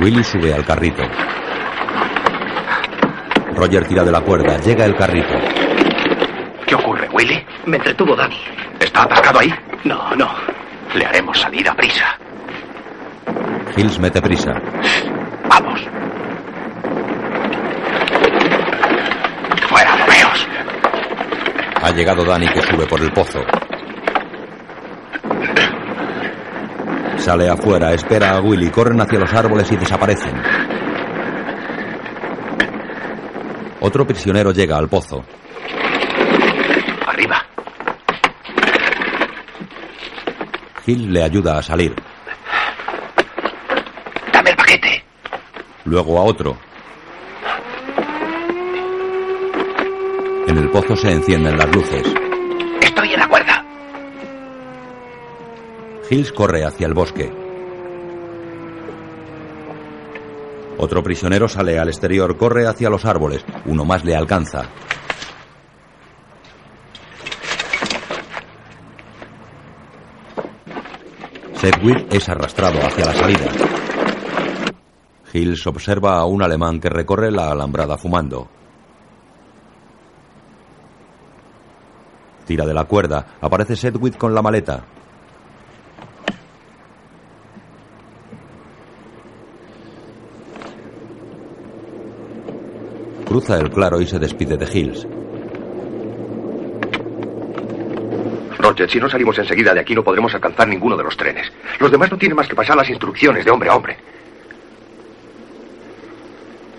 Willy 0.00 0.24
sube 0.24 0.52
al 0.54 0.64
carrito. 0.64 1.02
Roger 3.54 3.86
tira 3.86 4.02
de 4.02 4.10
la 4.10 4.20
cuerda. 4.20 4.58
Llega 4.58 4.84
el 4.86 4.96
carrito. 4.96 5.34
¿Qué 6.66 6.74
ocurre, 6.74 7.08
Willy? 7.12 7.44
Me 7.66 7.76
entretuvo 7.76 8.16
Dani. 8.16 8.38
¿Está 8.80 9.02
atascado 9.02 9.40
ahí? 9.40 9.54
No, 9.84 10.14
no. 10.16 10.28
Le 10.94 11.04
haremos 11.06 11.38
salir 11.38 11.68
a 11.68 11.74
prisa. 11.74 12.18
Hills 13.76 13.98
mete 13.98 14.20
prisa. 14.20 14.52
Vamos. 15.48 15.80
Fuera, 19.68 19.96
moveos. 19.96 20.48
Ha 21.82 21.90
llegado 21.90 22.24
Dani 22.24 22.48
que 22.48 22.62
sube 22.62 22.86
por 22.86 23.00
el 23.00 23.12
pozo. 23.12 23.40
Sale 27.22 27.48
afuera, 27.48 27.92
espera 27.92 28.36
a 28.36 28.40
Willy, 28.40 28.68
corren 28.68 29.00
hacia 29.00 29.20
los 29.20 29.32
árboles 29.32 29.70
y 29.70 29.76
desaparecen. 29.76 30.34
Otro 33.78 34.04
prisionero 34.04 34.50
llega 34.50 34.76
al 34.76 34.88
pozo. 34.88 35.24
Arriba. 37.06 37.40
Hill 40.84 41.12
le 41.12 41.22
ayuda 41.22 41.58
a 41.58 41.62
salir. 41.62 41.94
Dame 44.32 44.50
el 44.50 44.56
paquete. 44.56 45.04
Luego 45.84 46.18
a 46.18 46.22
otro. 46.24 46.58
En 50.48 50.58
el 50.58 50.68
pozo 50.70 50.96
se 50.96 51.12
encienden 51.12 51.56
las 51.56 51.72
luces. 51.72 52.02
Estoy 52.80 53.12
en 53.12 53.20
la 53.20 53.28
cuerda. 53.28 53.64
Hills 56.12 56.30
corre 56.30 56.62
hacia 56.62 56.86
el 56.86 56.92
bosque. 56.92 57.32
Otro 60.76 61.02
prisionero 61.02 61.48
sale 61.48 61.78
al 61.78 61.88
exterior, 61.88 62.36
corre 62.36 62.66
hacia 62.66 62.90
los 62.90 63.06
árboles. 63.06 63.42
Uno 63.64 63.86
más 63.86 64.04
le 64.04 64.14
alcanza. 64.14 64.68
Sedgwick 71.54 72.12
es 72.12 72.28
arrastrado 72.28 72.78
hacia 72.86 73.06
la 73.06 73.14
salida. 73.14 73.50
Hills 75.32 75.66
observa 75.66 76.18
a 76.18 76.26
un 76.26 76.42
alemán 76.42 76.78
que 76.78 76.90
recorre 76.90 77.30
la 77.30 77.50
alambrada 77.50 77.96
fumando. 77.96 78.50
Tira 82.44 82.66
de 82.66 82.74
la 82.74 82.84
cuerda. 82.84 83.38
Aparece 83.40 83.76
Sedgwick 83.76 84.18
con 84.18 84.34
la 84.34 84.42
maleta. 84.42 84.84
Cruza 93.32 93.56
el 93.56 93.70
claro 93.70 93.98
y 93.98 94.06
se 94.06 94.18
despide 94.18 94.58
de 94.58 94.66
Hills. 94.70 95.06
Roger, 98.58 98.90
si 98.90 99.00
no 99.00 99.08
salimos 99.08 99.38
enseguida 99.38 99.72
de 99.72 99.80
aquí 99.80 99.94
no 99.94 100.04
podremos 100.04 100.34
alcanzar 100.34 100.68
ninguno 100.68 100.98
de 100.98 101.04
los 101.04 101.16
trenes. 101.16 101.50
Los 101.80 101.90
demás 101.90 102.10
no 102.10 102.18
tienen 102.18 102.36
más 102.36 102.46
que 102.46 102.54
pasar 102.54 102.76
las 102.76 102.90
instrucciones 102.90 103.46
de 103.46 103.50
hombre 103.50 103.70
a 103.70 103.76
hombre. 103.76 103.96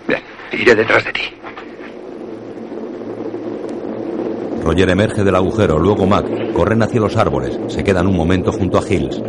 Bien, 0.06 0.20
iré 0.52 0.76
detrás 0.76 1.04
de 1.04 1.12
ti. 1.12 1.22
Roger 4.62 4.90
emerge 4.90 5.24
del 5.24 5.34
agujero, 5.34 5.80
luego 5.80 6.06
Mac. 6.06 6.52
Corren 6.52 6.84
hacia 6.84 7.00
los 7.00 7.16
árboles. 7.16 7.58
Se 7.66 7.82
quedan 7.82 8.06
un 8.06 8.16
momento 8.16 8.52
junto 8.52 8.78
a 8.78 8.88
Hills. 8.88 9.20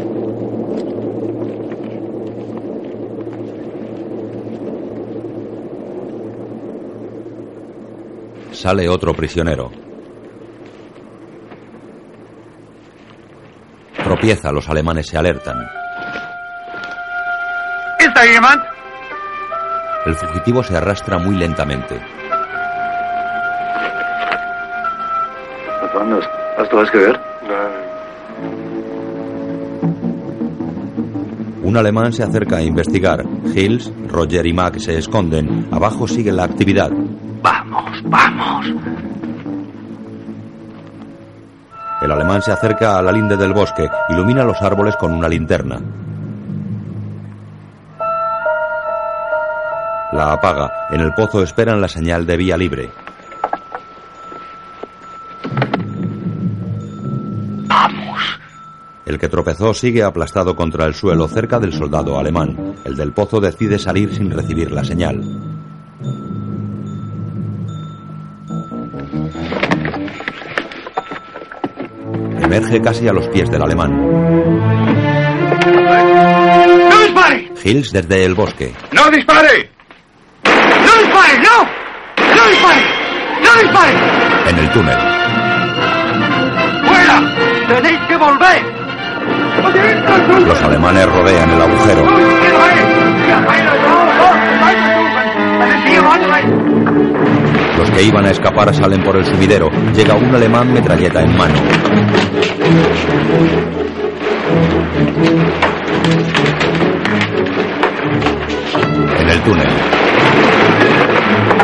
Sale 8.56 8.90
otro 8.90 9.14
prisionero. 9.14 9.70
Tropieza, 14.04 14.52
los 14.52 14.68
alemanes 14.70 15.08
se 15.08 15.18
alertan. 15.18 15.58
¿Está 18.00 18.22
jemand? 18.22 18.64
El 20.06 20.16
fugitivo 20.16 20.64
se 20.64 20.76
arrastra 20.78 21.18
muy 21.18 21.36
lentamente. 21.36 22.00
Was 26.76 26.92
gehört? 26.92 27.22
Un 31.64 31.78
alemán 31.78 32.12
se 32.12 32.24
acerca 32.24 32.58
a 32.58 32.62
investigar. 32.62 33.24
Hills, 33.56 33.94
Roger 34.10 34.46
y 34.46 34.52
Mac 34.52 34.78
se 34.80 34.98
esconden. 34.98 35.70
Abajo 35.72 36.06
sigue 36.06 36.34
la 36.34 36.44
actividad. 36.44 36.92
Vamos, 37.46 38.02
vamos. 38.06 38.66
El 42.02 42.12
alemán 42.12 42.42
se 42.42 42.52
acerca 42.52 42.98
a 42.98 43.04
la 43.04 43.12
linde 43.12 43.38
del 43.38 43.54
bosque, 43.54 43.88
ilumina 44.10 44.44
los 44.44 44.60
árboles 44.64 44.96
con 44.96 45.14
una 45.14 45.30
linterna. 45.30 45.80
La 50.12 50.34
apaga. 50.34 50.72
En 50.90 51.02
el 51.02 51.14
pozo 51.14 51.44
esperan 51.44 51.80
la 51.80 51.88
señal 51.88 52.26
de 52.26 52.36
vía 52.36 52.58
libre. 52.58 52.90
Vamos. 57.68 58.40
El 59.06 59.20
que 59.20 59.30
tropezó 59.30 59.76
sigue 59.76 60.02
aplastado 60.02 60.56
contra 60.56 60.86
el 60.86 60.96
suelo 60.96 61.28
cerca 61.28 61.60
del 61.60 61.74
soldado 61.74 62.18
alemán. 62.18 62.74
El 62.84 62.96
del 62.96 63.12
pozo 63.12 63.40
decide 63.40 63.78
salir 63.78 64.16
sin 64.16 64.32
recibir 64.32 64.72
la 64.72 64.84
señal. 64.84 65.45
Emerge 72.56 72.80
casi 72.82 73.06
a 73.06 73.12
los 73.12 73.28
pies 73.28 73.52
del 73.52 73.62
alemán. 73.62 73.92
¡No 76.90 77.00
dispare! 77.02 77.52
Hills 77.62 77.92
desde 77.92 78.24
el 78.24 78.34
bosque. 78.34 78.74
¡No 78.94 79.12
dispare! 79.12 79.70
¡No 80.46 81.02
dispare! 81.02 81.38
¡No! 81.40 81.64
¡No 82.34 82.50
dispare! 82.50 82.82
¡No 83.44 83.62
dispare! 83.62 83.94
En 84.48 84.58
el 84.58 84.70
túnel. 84.72 84.98
¡Fuera! 86.88 87.20
¡Tenéis 87.68 88.00
que 88.08 88.16
volver! 88.16 88.64
Los 90.48 90.64
alemanes 90.64 91.06
rodean 91.08 91.50
el 91.50 91.62
agujero. 91.62 92.25
Que 97.96 98.04
iban 98.04 98.26
a 98.26 98.32
escapar 98.32 98.74
salen 98.76 99.02
por 99.04 99.16
el 99.16 99.26
subidero. 99.26 99.70
Llega 99.96 100.16
un 100.16 100.36
alemán 100.36 100.74
metralleta 100.74 101.22
en 101.22 101.38
mano. 101.38 101.56
En 109.20 109.30
el 109.30 109.42
túnel. 109.42 109.68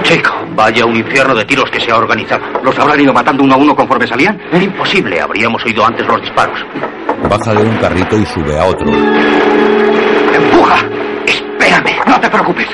Chico, 0.04 0.32
vaya 0.56 0.86
un 0.86 0.96
infierno 0.96 1.36
de 1.36 1.44
tiros 1.44 1.70
que 1.70 1.82
se 1.82 1.92
ha 1.92 1.98
organizado. 1.98 2.44
¿Los 2.64 2.80
habrán 2.80 3.02
ido 3.02 3.12
matando 3.14 3.44
uno 3.44 3.56
a 3.56 3.58
uno 3.58 3.76
conforme 3.76 4.08
salían? 4.08 4.40
Imposible, 4.54 5.20
habríamos 5.20 5.64
oído 5.66 5.86
antes 5.86 6.08
los 6.08 6.22
disparos. 6.22 6.60
Baja 7.30 7.54
de 7.54 7.64
un 7.64 7.76
carrito 7.78 8.18
y 8.18 8.26
sube 8.26 8.58
a 8.58 8.66
otro. 8.66 8.88
¡Empuja! 10.34 10.78
Espérame, 11.26 12.08
no 12.08 12.20
te 12.20 12.30
preocupes. 12.30 12.68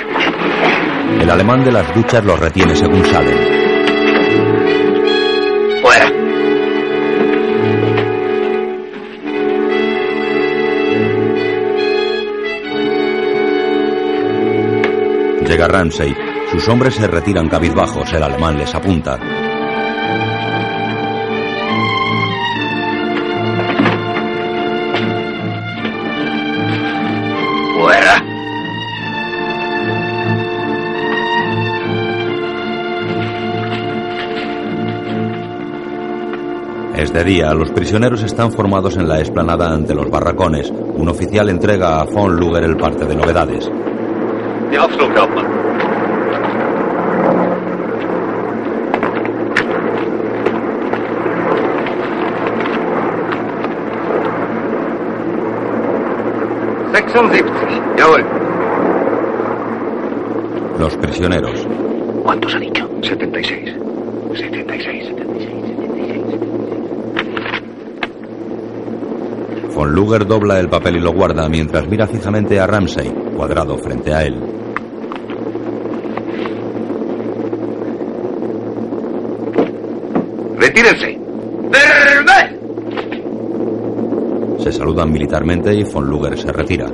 El 1.21 1.29
alemán 1.29 1.63
de 1.63 1.71
las 1.71 1.93
duchas 1.93 2.23
los 2.23 2.39
retiene 2.39 2.75
según 2.75 3.03
salen. 3.05 3.37
Fuera. 5.81 6.11
Llega 15.47 15.67
Ramsey. 15.67 16.15
Sus 16.51 16.67
hombres 16.69 16.95
se 16.95 17.07
retiran 17.07 17.49
cabizbajos. 17.49 18.11
El 18.13 18.23
alemán 18.23 18.57
les 18.57 18.73
apunta. 18.73 19.17
De 37.17 37.23
día, 37.23 37.51
los 37.55 37.71
prisioneros 37.71 38.21
están 38.21 38.51
formados 38.51 38.95
en 38.95 39.07
la 39.07 39.19
explanada 39.19 39.73
ante 39.73 39.95
los 39.95 40.07
barracones. 40.07 40.69
Un 40.69 41.09
oficial 41.09 41.49
entrega 41.49 41.99
a 41.99 42.03
von 42.03 42.35
Luger 42.35 42.63
el 42.63 42.77
parte 42.77 43.05
de 43.05 43.15
novedades. 43.15 43.71
Die 44.69 44.77
Abflughauptmann. 44.77 45.47
Jawohl. 57.97 58.25
Los 60.79 60.95
prisioneros. 60.97 61.67
¿Cuántos 62.21 62.53
ha 62.53 62.59
Von 70.07 70.19
Luger 70.19 70.25
dobla 70.25 70.59
el 70.61 70.69
papel 70.69 70.95
y 70.95 70.99
lo 71.01 71.11
guarda 71.11 71.49
mientras 71.49 71.85
mira 71.85 72.07
fijamente 72.07 72.57
a 72.61 72.65
Ramsey, 72.65 73.13
cuadrado 73.35 73.77
frente 73.77 74.13
a 74.13 74.23
él. 74.23 74.41
¡Retírense! 80.57 81.19
Se 84.59 84.71
saludan 84.71 85.11
militarmente 85.11 85.75
y 85.75 85.83
von 85.83 86.09
Luger 86.09 86.37
se 86.37 86.53
retira. 86.53 86.85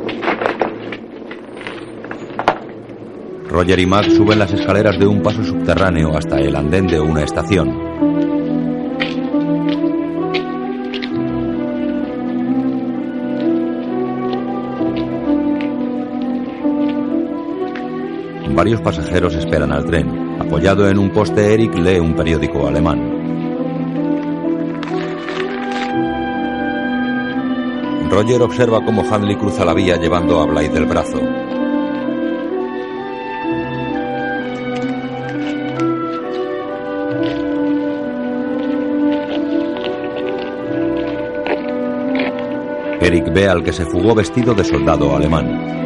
Roger 3.47 3.79
y 3.79 3.85
Mac 3.85 4.09
suben 4.09 4.39
las 4.39 4.51
escaleras 4.53 4.97
de 4.97 5.05
un 5.05 5.21
paso 5.21 5.43
subterráneo 5.43 6.17
hasta 6.17 6.39
el 6.39 6.55
andén 6.55 6.87
de 6.87 6.99
una 6.99 7.21
estación. 7.21 7.92
Varios 18.63 18.79
pasajeros 18.79 19.35
esperan 19.35 19.73
al 19.73 19.83
tren. 19.83 20.37
Apoyado 20.39 20.87
en 20.87 20.97
un 20.97 21.09
poste, 21.09 21.53
Eric 21.53 21.75
lee 21.75 21.99
un 21.99 22.15
periódico 22.15 22.65
alemán. 22.65 22.97
Roger 28.09 28.41
observa 28.41 28.79
cómo 28.85 29.03
Handley 29.03 29.35
cruza 29.35 29.65
la 29.65 29.73
vía 29.73 29.97
llevando 29.97 30.39
a 30.39 30.45
Blythe 30.45 30.75
del 30.75 30.85
brazo. 30.85 31.19
Eric 43.01 43.33
ve 43.33 43.49
al 43.49 43.61
que 43.61 43.73
se 43.73 43.85
fugó 43.85 44.15
vestido 44.15 44.53
de 44.53 44.63
soldado 44.63 45.13
alemán. 45.13 45.82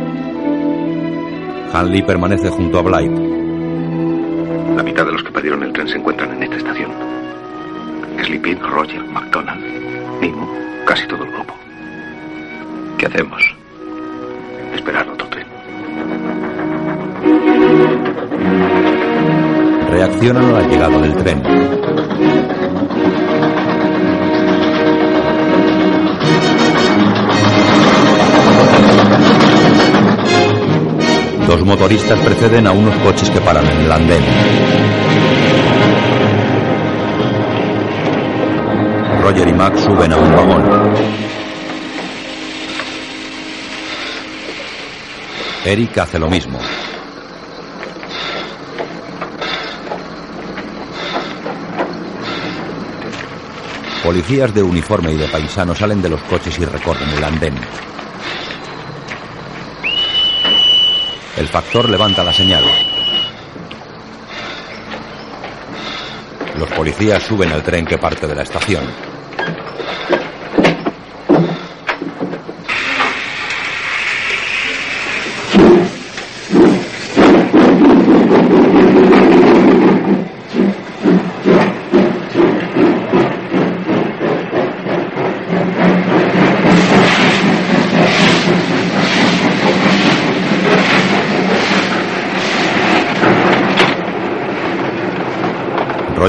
Hanley 1.77 2.01
permanece 2.01 2.49
junto 2.49 2.79
a 2.79 2.81
Blythe. 2.81 4.75
La 4.75 4.81
mitad 4.81 5.05
de 5.05 5.11
los 5.11 5.21
que 5.21 5.31
perdieron 5.31 5.61
el 5.61 5.71
tren 5.73 5.87
se 5.87 5.97
encuentran 5.97 6.31
en 6.31 6.41
esta 6.41 6.55
estación. 6.55 6.91
Sleepy, 8.23 8.55
Roger, 8.55 9.03
McDonald, 9.05 9.63
Nimo, 10.19 10.51
casi 10.87 11.07
todo 11.07 11.23
el 11.23 11.31
grupo. 11.31 11.53
¿Qué 12.97 13.05
hacemos? 13.05 13.43
Esperar 14.73 15.07
otro 15.07 15.27
tren. 15.27 15.45
Reaccionan 19.91 20.45
a 20.45 20.51
la 20.53 20.67
llegada 20.67 20.99
del 20.99 21.15
tren. 21.17 21.56
Dos 31.47 31.63
motoristas 31.63 32.19
preceden 32.25 32.67
a 32.67 32.73
unos 32.73 32.93
coches 32.97 33.29
que 33.29 33.39
paran 33.39 33.65
en 33.65 33.79
el 33.79 33.89
andén. 33.89 34.21
Roger 39.21 39.47
y 39.47 39.53
Max 39.53 39.79
suben 39.79 40.11
a 40.11 40.17
un 40.17 40.31
vagón. 40.35 40.93
Eric 45.63 45.97
hace 45.99 46.19
lo 46.19 46.29
mismo. 46.29 46.59
Policías 54.03 54.53
de 54.53 54.63
uniforme 54.63 55.13
y 55.13 55.17
de 55.17 55.29
paisano 55.29 55.73
salen 55.73 56.01
de 56.01 56.09
los 56.09 56.21
coches 56.23 56.59
y 56.59 56.65
recorren 56.65 57.09
el 57.09 57.23
andén. 57.23 57.86
El 61.37 61.47
factor 61.47 61.87
levanta 61.87 62.23
la 62.23 62.33
señal. 62.33 62.63
Los 66.57 66.69
policías 66.71 67.21
suben 67.21 67.51
al 67.51 67.61
tren 67.61 67.85
que 67.85 67.99
parte 67.99 68.25
de 68.25 68.33
la 68.33 68.41
estación. 68.41 69.06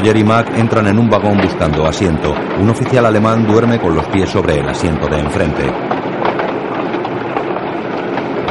Roger 0.09 0.22
y 0.22 0.24
Mac 0.24 0.59
entran 0.59 0.86
en 0.86 0.98
un 0.98 1.10
vagón 1.10 1.36
buscando 1.36 1.86
asiento. 1.86 2.35
Un 2.59 2.70
oficial 2.70 3.05
alemán 3.05 3.47
duerme 3.47 3.78
con 3.78 3.94
los 3.94 4.06
pies 4.06 4.30
sobre 4.30 4.55
el 4.55 4.66
asiento 4.66 5.06
de 5.06 5.18
enfrente. 5.18 5.70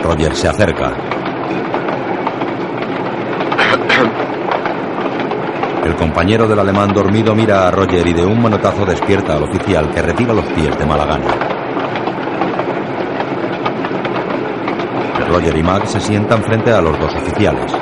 Roger 0.03 0.35
se 0.35 0.47
acerca. 0.49 0.93
El 5.84 5.95
compañero 5.95 6.47
del 6.47 6.59
alemán 6.59 6.93
dormido 6.93 7.34
mira 7.34 7.67
a 7.67 7.71
Roger 7.71 8.05
y 8.05 8.13
de 8.13 8.23
un 8.23 8.39
manotazo 8.39 8.85
despierta 8.85 9.34
al 9.34 9.41
oficial 9.41 9.89
que 9.89 10.03
retira 10.03 10.35
los 10.35 10.45
pies 10.45 10.77
de 10.77 10.85
mala 10.85 11.05
gana. 11.05 11.34
Roger 15.27 15.57
y 15.57 15.63
Mac 15.63 15.88
se 15.88 15.99
sientan 15.99 16.43
frente 16.43 16.71
a 16.71 16.81
los 16.81 16.99
dos 16.99 17.15
oficiales. 17.15 17.73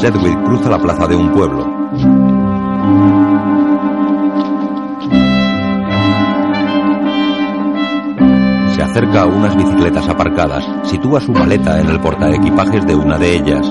Sedgwick 0.00 0.42
cruza 0.44 0.70
la 0.70 0.78
plaza 0.78 1.06
de 1.06 1.14
un 1.14 1.30
pueblo. 1.30 1.62
Se 8.74 8.82
acerca 8.82 9.20
a 9.20 9.26
unas 9.26 9.54
bicicletas 9.54 10.08
aparcadas, 10.08 10.66
sitúa 10.84 11.20
su 11.20 11.32
maleta 11.32 11.78
en 11.80 11.90
el 11.90 12.00
portaequipajes 12.00 12.86
de 12.86 12.94
una 12.94 13.18
de 13.18 13.34
ellas. 13.34 13.70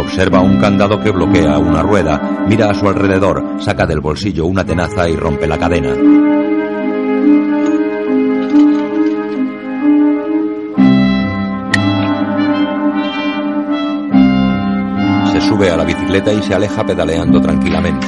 Observa 0.00 0.40
un 0.40 0.58
candado 0.58 0.98
que 1.00 1.12
bloquea 1.12 1.56
una 1.58 1.82
rueda, 1.82 2.46
mira 2.48 2.68
a 2.68 2.74
su 2.74 2.88
alrededor, 2.88 3.60
saca 3.60 3.86
del 3.86 4.00
bolsillo 4.00 4.46
una 4.46 4.64
tenaza 4.64 5.08
y 5.08 5.14
rompe 5.14 5.46
la 5.46 5.56
cadena. 5.56 6.33
Sube 15.64 15.70
a 15.70 15.76
la 15.76 15.84
bicicleta 15.84 16.32
y 16.32 16.42
se 16.42 16.54
aleja 16.54 16.84
pedaleando 16.84 17.40
tranquilamente. 17.40 18.06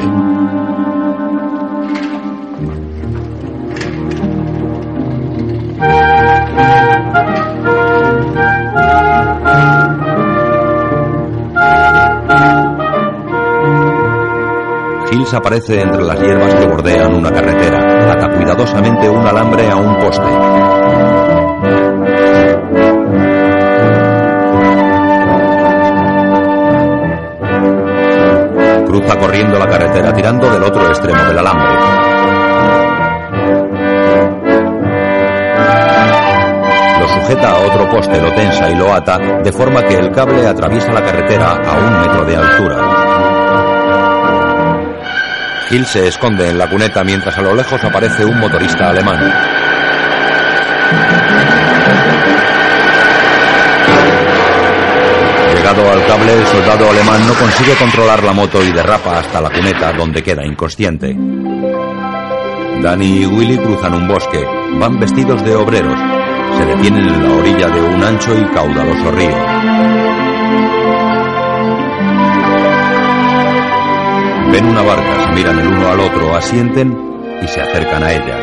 Hills 15.11 15.35
aparece 15.35 15.81
entre 15.81 16.03
las 16.03 16.21
hierbas 16.21 16.55
que 16.55 16.67
bordean 16.67 17.15
una 17.15 17.31
carretera. 17.31 18.13
Ata 18.13 18.37
cuidadosamente 18.37 19.09
un 19.09 19.27
alambre 19.27 19.71
a 19.71 19.77
un 19.77 19.97
poste. 19.99 20.76
La 29.37 29.67
carretera 29.67 30.13
tirando 30.15 30.51
del 30.51 30.63
otro 30.63 30.89
extremo 30.89 31.23
del 31.25 31.39
alambre. 31.39 31.69
Lo 37.01 37.09
sujeta 37.09 37.51
a 37.51 37.59
otro 37.59 37.91
poste, 37.91 38.21
lo 38.21 38.33
tensa 38.33 38.71
y 38.71 38.75
lo 38.77 38.95
ata, 38.95 39.19
de 39.19 39.53
forma 39.53 39.83
que 39.83 39.95
el 39.95 40.11
cable 40.11 40.47
atraviesa 40.47 40.91
la 40.91 41.05
carretera 41.05 41.53
a 41.53 41.79
un 41.79 42.01
metro 42.01 42.25
de 42.25 42.37
altura. 42.37 42.77
Hill 45.71 45.85
se 45.85 46.09
esconde 46.09 46.49
en 46.49 46.57
la 46.57 46.69
cuneta 46.71 47.05
mientras 47.05 47.37
a 47.37 47.43
lo 47.43 47.55
lejos 47.55 47.85
aparece 47.85 48.25
un 48.25 48.39
motorista 48.39 48.89
alemán. 48.89 49.21
Al 55.79 56.07
cable, 56.07 56.33
el 56.33 56.47
soldado 56.47 56.91
alemán 56.91 57.27
no 57.27 57.35
consigue 57.35 57.75
controlar 57.75 58.25
la 58.25 58.33
moto 58.33 58.65
y 58.65 58.73
derrapa 58.73 59.19
hasta 59.19 59.43
la 59.43 59.51
cuneta, 59.51 59.93
donde 59.93 60.23
queda 60.23 60.45
inconsciente. 60.45 61.15
Danny 62.83 63.23
y 63.23 63.27
Willy 63.27 63.59
cruzan 63.59 63.93
un 63.93 64.09
bosque. 64.09 64.43
Van 64.79 64.99
vestidos 64.99 65.45
de 65.45 65.55
obreros. 65.55 65.99
Se 66.57 66.65
detienen 66.65 67.07
en 67.07 67.23
la 67.23 67.35
orilla 67.35 67.69
de 67.69 67.83
un 67.83 68.03
ancho 68.03 68.35
y 68.39 68.45
caudaloso 68.47 69.11
río. 69.11 69.37
Ven 74.51 74.67
una 74.67 74.83
barca, 74.83 75.27
se 75.27 75.33
miran 75.33 75.59
el 75.59 75.67
uno 75.69 75.89
al 75.89 76.01
otro, 76.01 76.35
asienten 76.35 76.97
y 77.43 77.49
se 77.49 77.61
acercan 77.61 78.03
a 78.03 78.13
ella. 78.13 78.39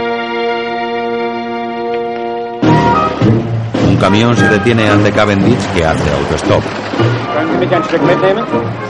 Un 3.87 3.97
camión 3.97 4.37
se 4.37 4.47
detiene 4.49 4.87
ante 4.87 5.11
Cavendish 5.11 5.65
que 5.73 5.83
hace 5.83 6.11
autostop. 6.11 6.63
Sie 7.53 7.65
mich 7.65 7.75
ein 7.75 7.83
Stück 7.83 8.03
mitnehmen? 8.05 8.43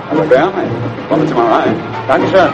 Aber 0.10 0.26
gerne. 0.26 0.64
Kommen 1.10 1.28
Sie 1.28 1.34
mal 1.34 1.52
rein. 1.52 1.76
Dankeschön. 2.08 2.50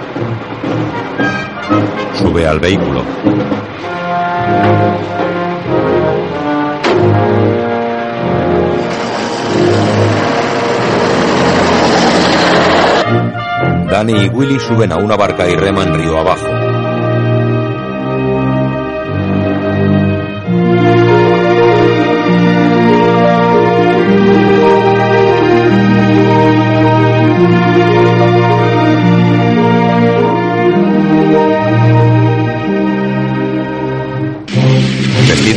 Sube 2.13 2.49
al 2.49 2.59
vehículo. 2.59 3.03
Danny 13.89 14.25
y 14.25 14.29
Willy 14.29 14.59
suben 14.59 14.91
a 14.91 14.97
una 14.97 15.15
barca 15.15 15.47
y 15.47 15.55
reman 15.55 15.93
río 15.93 16.19
abajo. 16.19 16.58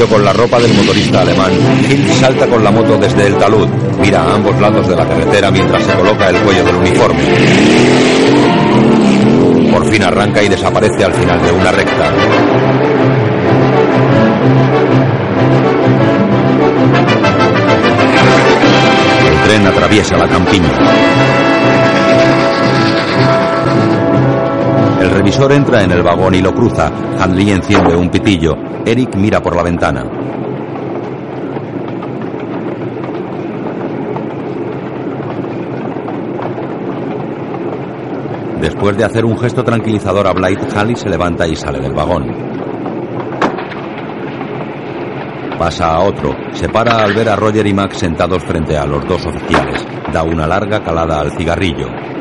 Con 0.08 0.24
la 0.24 0.32
ropa 0.32 0.58
del 0.58 0.74
motorista 0.74 1.22
alemán, 1.22 1.52
Hill 1.88 2.06
salta 2.20 2.46
con 2.46 2.62
la 2.62 2.70
moto 2.70 2.98
desde 2.98 3.28
el 3.28 3.36
talud. 3.36 3.66
Mira 4.00 4.22
a 4.22 4.34
ambos 4.34 4.60
lados 4.60 4.86
de 4.86 4.96
la 4.96 5.06
carretera 5.06 5.50
mientras 5.50 5.84
se 5.84 5.92
coloca 5.92 6.28
el 6.28 6.36
cuello 6.40 6.64
del 6.64 6.74
uniforme. 6.76 7.22
Por 9.72 9.86
fin 9.86 10.02
arranca 10.02 10.42
y 10.42 10.48
desaparece 10.48 11.04
al 11.04 11.14
final 11.14 11.42
de 11.42 11.52
una 11.52 11.72
recta. 11.72 12.12
El 19.30 19.48
tren 19.48 19.66
atraviesa 19.66 20.16
la 20.18 20.28
campiña. 20.28 20.68
El 25.00 25.10
revisor 25.10 25.52
entra 25.52 25.82
en 25.82 25.92
el 25.92 26.02
vagón 26.02 26.34
y 26.34 26.42
lo 26.42 26.52
cruza. 26.52 26.90
Handley 27.18 27.50
enciende 27.50 27.96
un 27.96 28.10
pitillo. 28.10 28.71
Eric 28.84 29.14
mira 29.16 29.40
por 29.40 29.54
la 29.54 29.62
ventana. 29.62 30.04
Después 38.60 38.96
de 38.96 39.04
hacer 39.04 39.24
un 39.24 39.38
gesto 39.38 39.64
tranquilizador 39.64 40.26
a 40.26 40.32
Blight, 40.32 40.60
Halley 40.76 40.96
se 40.96 41.08
levanta 41.08 41.46
y 41.46 41.56
sale 41.56 41.80
del 41.80 41.94
vagón. 41.94 42.26
Pasa 45.58 45.94
a 45.94 46.00
otro. 46.00 46.34
Se 46.52 46.68
para 46.68 47.02
al 47.04 47.14
ver 47.14 47.28
a 47.28 47.36
Roger 47.36 47.66
y 47.66 47.74
Max 47.74 47.98
sentados 47.98 48.42
frente 48.44 48.76
a 48.76 48.84
los 48.84 49.06
dos 49.06 49.24
oficiales. 49.26 49.86
Da 50.12 50.24
una 50.24 50.46
larga 50.46 50.82
calada 50.82 51.20
al 51.20 51.30
cigarrillo. 51.32 52.11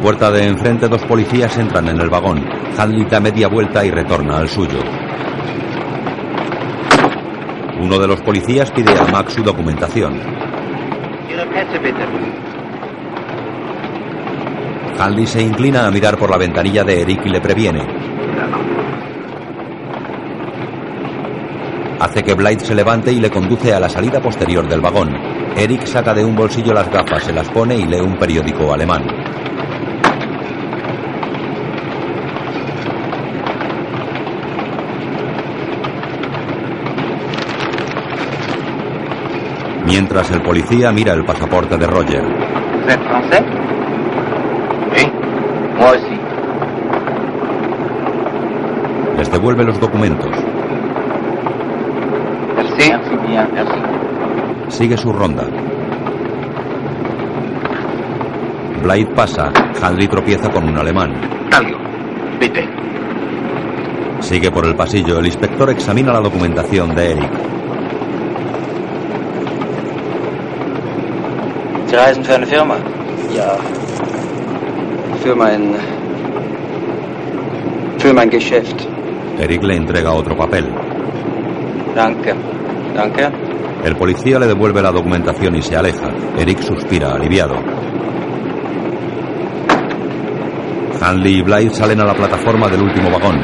La 0.00 0.04
puerta 0.04 0.30
de 0.30 0.46
enfrente 0.46 0.88
dos 0.88 1.02
policías 1.02 1.58
entran 1.58 1.86
en 1.88 2.00
el 2.00 2.08
vagón. 2.08 2.42
Handley 2.78 3.04
da 3.04 3.20
media 3.20 3.48
vuelta 3.48 3.84
y 3.84 3.90
retorna 3.90 4.38
al 4.38 4.48
suyo. 4.48 4.78
Uno 7.78 7.98
de 7.98 8.08
los 8.08 8.22
policías 8.22 8.70
pide 8.70 8.98
a 8.98 9.04
Max 9.12 9.34
su 9.34 9.42
documentación. 9.42 10.18
Handley 14.98 15.26
se 15.26 15.42
inclina 15.42 15.86
a 15.86 15.90
mirar 15.90 16.16
por 16.16 16.30
la 16.30 16.38
ventanilla 16.38 16.82
de 16.82 17.02
Eric 17.02 17.26
y 17.26 17.28
le 17.28 17.40
previene. 17.42 17.86
Hace 22.00 22.22
que 22.22 22.32
Blight 22.32 22.60
se 22.60 22.74
levante 22.74 23.12
y 23.12 23.20
le 23.20 23.28
conduce 23.28 23.74
a 23.74 23.80
la 23.80 23.90
salida 23.90 24.18
posterior 24.22 24.66
del 24.66 24.80
vagón. 24.80 25.10
Eric 25.58 25.84
saca 25.84 26.14
de 26.14 26.24
un 26.24 26.34
bolsillo 26.34 26.72
las 26.72 26.90
gafas, 26.90 27.24
se 27.24 27.34
las 27.34 27.50
pone 27.50 27.76
y 27.76 27.84
lee 27.84 28.00
un 28.00 28.16
periódico 28.16 28.72
alemán. 28.72 29.19
Mientras 39.90 40.30
el 40.30 40.40
policía 40.40 40.92
mira 40.92 41.14
el 41.14 41.24
pasaporte 41.24 41.76
de 41.76 41.84
Roger. 41.84 42.22
Êtes 42.86 43.02
français 43.08 43.42
Oui. 44.92 45.04
Moi 45.76 45.90
aussi. 45.90 46.16
Les 49.18 49.28
devuelve 49.32 49.64
los 49.64 49.80
documentos. 49.80 50.30
Merci. 52.56 52.90
Merci 52.90 53.16
bien. 53.26 53.48
Merci. 53.52 53.80
Sigue 54.68 54.96
su 54.96 55.12
ronda. 55.12 55.42
Blight 58.84 59.10
pasa. 59.12 59.50
Handley 59.82 60.06
tropieza 60.06 60.48
con 60.50 60.68
un 60.68 60.78
alemán. 60.78 61.10
Talio, 61.50 61.78
vete. 62.38 62.64
Sigue 64.20 64.52
por 64.52 64.66
el 64.66 64.76
pasillo. 64.76 65.18
El 65.18 65.26
inspector 65.26 65.68
examina 65.70 66.12
la 66.12 66.20
documentación 66.20 66.94
de 66.94 67.10
Eric. 67.10 67.59
Sie 71.90 71.96
reisen 71.96 72.24
für 72.24 72.36
eine 72.36 72.46
Firma? 72.46 72.76
Ja. 73.34 73.58
Für 75.24 75.34
mein. 75.34 75.74
Für 77.98 78.14
mein 78.14 78.30
Geschäft. 78.30 78.86
Eric 79.40 79.64
le 79.64 79.74
entrega 79.74 80.12
otro 80.12 80.36
papel. 80.36 80.72
Danke. 81.96 82.36
Danke. 82.94 83.32
El 83.82 83.96
policía 83.96 84.38
le 84.38 84.46
devuelve 84.46 84.80
la 84.80 84.92
documentación 84.92 85.56
y 85.56 85.62
se 85.62 85.76
aleja. 85.76 86.08
Eric 86.38 86.60
suspira 86.60 87.12
aliviado. 87.14 87.56
Hanley 91.00 91.38
y 91.38 91.42
Blight 91.42 91.72
salen 91.72 92.00
a 92.00 92.04
la 92.04 92.14
plataforma 92.14 92.68
del 92.68 92.82
último 92.82 93.10
vagón. 93.10 93.40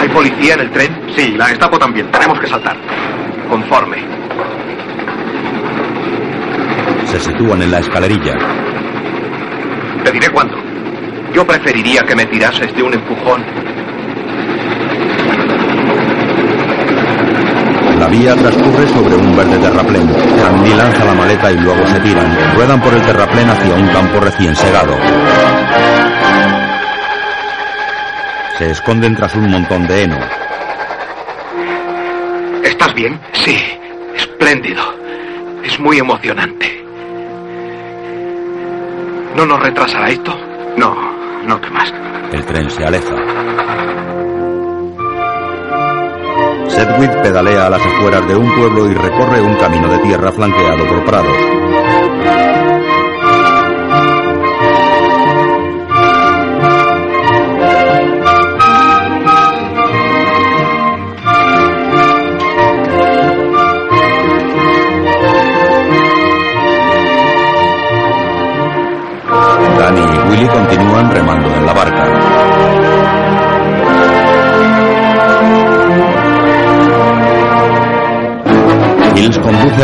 ¿Hay 0.00 0.08
policía 0.08 0.54
en 0.54 0.60
el 0.60 0.70
tren? 0.72 1.00
Sí, 1.14 1.34
la 1.36 1.46
Gestapo 1.46 1.78
también. 1.78 2.10
Tenemos 2.10 2.40
que 2.40 2.48
saltar. 2.48 2.76
Conforme. 3.48 4.11
Se 7.12 7.20
sitúan 7.20 7.60
en 7.60 7.70
la 7.70 7.80
escalerilla. 7.80 8.32
Te 10.02 10.12
diré 10.12 10.30
cuándo. 10.30 10.56
Yo 11.34 11.46
preferiría 11.46 12.00
que 12.04 12.16
me 12.16 12.24
tirases 12.24 12.74
de 12.74 12.82
un 12.82 12.94
empujón. 12.94 13.44
La 17.98 18.06
vía 18.08 18.34
transcurre 18.34 18.88
sobre 18.88 19.14
un 19.14 19.36
verde 19.36 19.58
terraplén. 19.58 20.08
Hanley 20.08 20.74
lanza 20.74 21.04
la 21.04 21.12
maleta 21.12 21.52
y 21.52 21.58
luego 21.58 21.86
se 21.86 22.00
tiran. 22.00 22.54
Ruedan 22.54 22.80
por 22.80 22.94
el 22.94 23.02
terraplén 23.02 23.50
hacia 23.50 23.74
un 23.74 23.88
campo 23.88 24.18
recién 24.18 24.56
segado. 24.56 24.96
Se 28.56 28.70
esconden 28.70 29.14
tras 29.14 29.34
un 29.34 29.50
montón 29.50 29.86
de 29.86 30.04
heno. 30.04 30.18
¿Estás 32.64 32.94
bien? 32.94 33.20
Sí. 33.34 33.58
Espléndido. 34.16 34.82
Es 35.62 35.78
muy 35.78 35.98
emocionante. 35.98 36.81
¿No 39.36 39.46
nos 39.46 39.60
retrasará 39.60 40.10
esto? 40.10 40.34
No, 40.76 40.94
no 41.46 41.60
temas. 41.60 41.92
El 42.32 42.44
tren 42.44 42.70
se 42.70 42.84
aleja. 42.84 43.14
Sedgwick 46.68 47.22
pedalea 47.22 47.66
a 47.66 47.70
las 47.70 47.84
afueras 47.84 48.26
de 48.26 48.36
un 48.36 48.54
pueblo 48.54 48.90
y 48.90 48.94
recorre 48.94 49.42
un 49.42 49.54
camino 49.56 49.88
de 49.88 49.98
tierra 49.98 50.32
flanqueado 50.32 50.86
por 50.86 51.04
prados. 51.04 51.36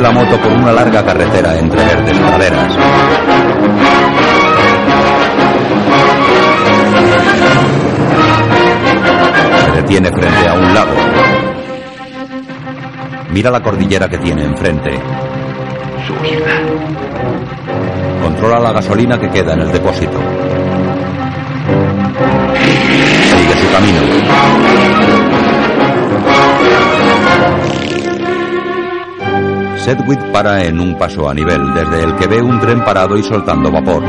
La 0.00 0.10
moto 0.12 0.36
por 0.38 0.52
una 0.52 0.72
larga 0.72 1.04
carretera 1.04 1.58
entre 1.58 1.84
verdes 1.84 2.18
praderas. 2.18 2.72
Se 9.64 9.70
detiene 9.72 10.10
frente 10.10 10.48
a 10.48 10.54
un 10.54 10.74
lago. 10.74 10.92
Mira 13.30 13.50
la 13.50 13.60
cordillera 13.60 14.08
que 14.08 14.18
tiene 14.18 14.44
enfrente. 14.44 15.00
Controla 18.22 18.60
la 18.60 18.72
gasolina 18.72 19.18
que 19.18 19.28
queda 19.30 19.54
en 19.54 19.60
el 19.60 19.72
depósito. 19.72 20.18
Sigue 23.34 23.54
su 23.56 23.72
camino. 23.72 25.07
Sedgwick 29.89 30.20
para 30.32 30.62
en 30.65 30.78
un 30.81 30.98
paso 30.98 31.31
a 31.31 31.32
nivel, 31.32 31.73
desde 31.73 32.05
el 32.05 32.15
que 32.16 32.27
ve 32.27 32.43
un 32.43 32.60
tren 32.60 32.85
parado 32.85 33.16
y 33.16 33.23
soltando 33.23 33.73
vapor. 33.73 34.02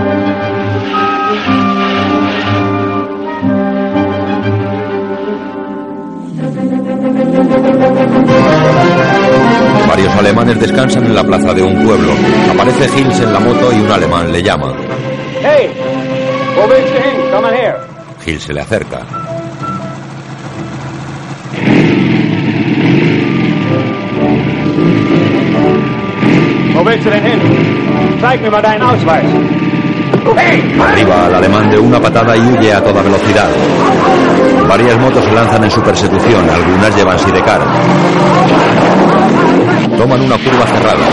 Varios 9.87 10.15
alemanes 10.17 10.59
descansan 10.59 11.05
en 11.05 11.15
la 11.15 11.23
plaza 11.23 11.53
de 11.53 11.63
un 11.63 11.85
pueblo. 11.85 12.11
Aparece 12.51 12.99
Hills 12.99 13.21
en 13.21 13.31
la 13.31 13.39
moto 13.39 13.71
y 13.71 13.79
un 13.79 13.89
alemán 13.89 14.33
le 14.33 14.43
llama. 14.43 14.73
Hey. 15.41 15.71
Hills 18.25 18.43
se 18.43 18.53
le 18.53 18.59
acerca. 18.59 19.18
Arriba 30.79 31.25
al 31.25 31.35
alemán 31.35 31.69
de 31.69 31.79
una 31.79 31.99
patada 31.99 32.35
y 32.37 32.41
huye 32.41 32.73
a 32.73 32.83
toda 32.83 33.01
velocidad. 33.01 33.49
Varias 34.67 34.99
motos 34.99 35.23
se 35.25 35.31
lanzan 35.31 35.63
en 35.63 35.71
su 35.71 35.81
persecución, 35.81 36.47
algunas 36.49 36.95
llevan 36.95 37.19
sidecar. 37.19 37.61
Toman 39.97 40.21
una 40.21 40.37
curva 40.37 40.65
cerrada. 40.67 41.05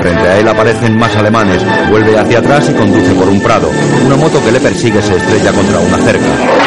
Frente 0.00 0.28
a 0.28 0.38
él 0.38 0.48
aparecen 0.48 0.98
más 0.98 1.14
alemanes, 1.16 1.62
vuelve 1.90 2.18
hacia 2.18 2.38
atrás 2.38 2.68
y 2.70 2.72
conduce 2.72 3.12
por 3.12 3.28
un 3.28 3.40
prado. 3.40 3.70
Una 4.06 4.16
moto 4.16 4.42
que 4.42 4.52
le 4.52 4.60
persigue 4.60 5.02
se 5.02 5.16
estrella 5.16 5.52
contra 5.52 5.78
una 5.78 5.98
cerca. 5.98 6.61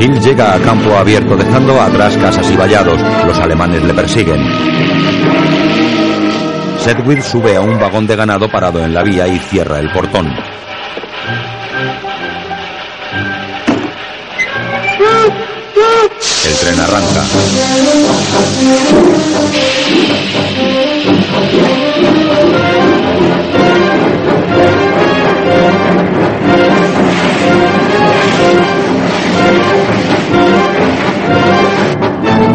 Hill 0.00 0.18
llega 0.18 0.54
a 0.54 0.58
campo 0.60 0.94
abierto 0.94 1.36
dejando 1.36 1.78
atrás 1.78 2.16
casas 2.16 2.50
y 2.50 2.56
vallados. 2.56 2.98
Los 3.26 3.38
alemanes 3.38 3.84
le 3.84 3.92
persiguen. 3.92 4.42
Sedgwick 6.78 7.20
sube 7.20 7.56
a 7.56 7.60
un 7.60 7.78
vagón 7.78 8.06
de 8.06 8.16
ganado 8.16 8.48
parado 8.48 8.82
en 8.82 8.94
la 8.94 9.02
vía 9.02 9.28
y 9.28 9.38
cierra 9.38 9.78
el 9.78 9.92
portón. 9.92 10.26
El 16.46 16.56
tren 16.56 16.80
arranca. 16.80 17.22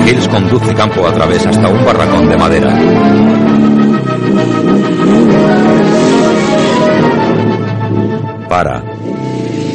Hills 0.06 0.28
conduce 0.28 0.76
campo 0.76 1.08
a 1.08 1.14
través 1.14 1.46
hasta 1.48 1.68
un 1.68 1.84
barracón 1.84 2.30
de 2.30 2.38
madera. 2.38 2.70
Para. 8.48 8.84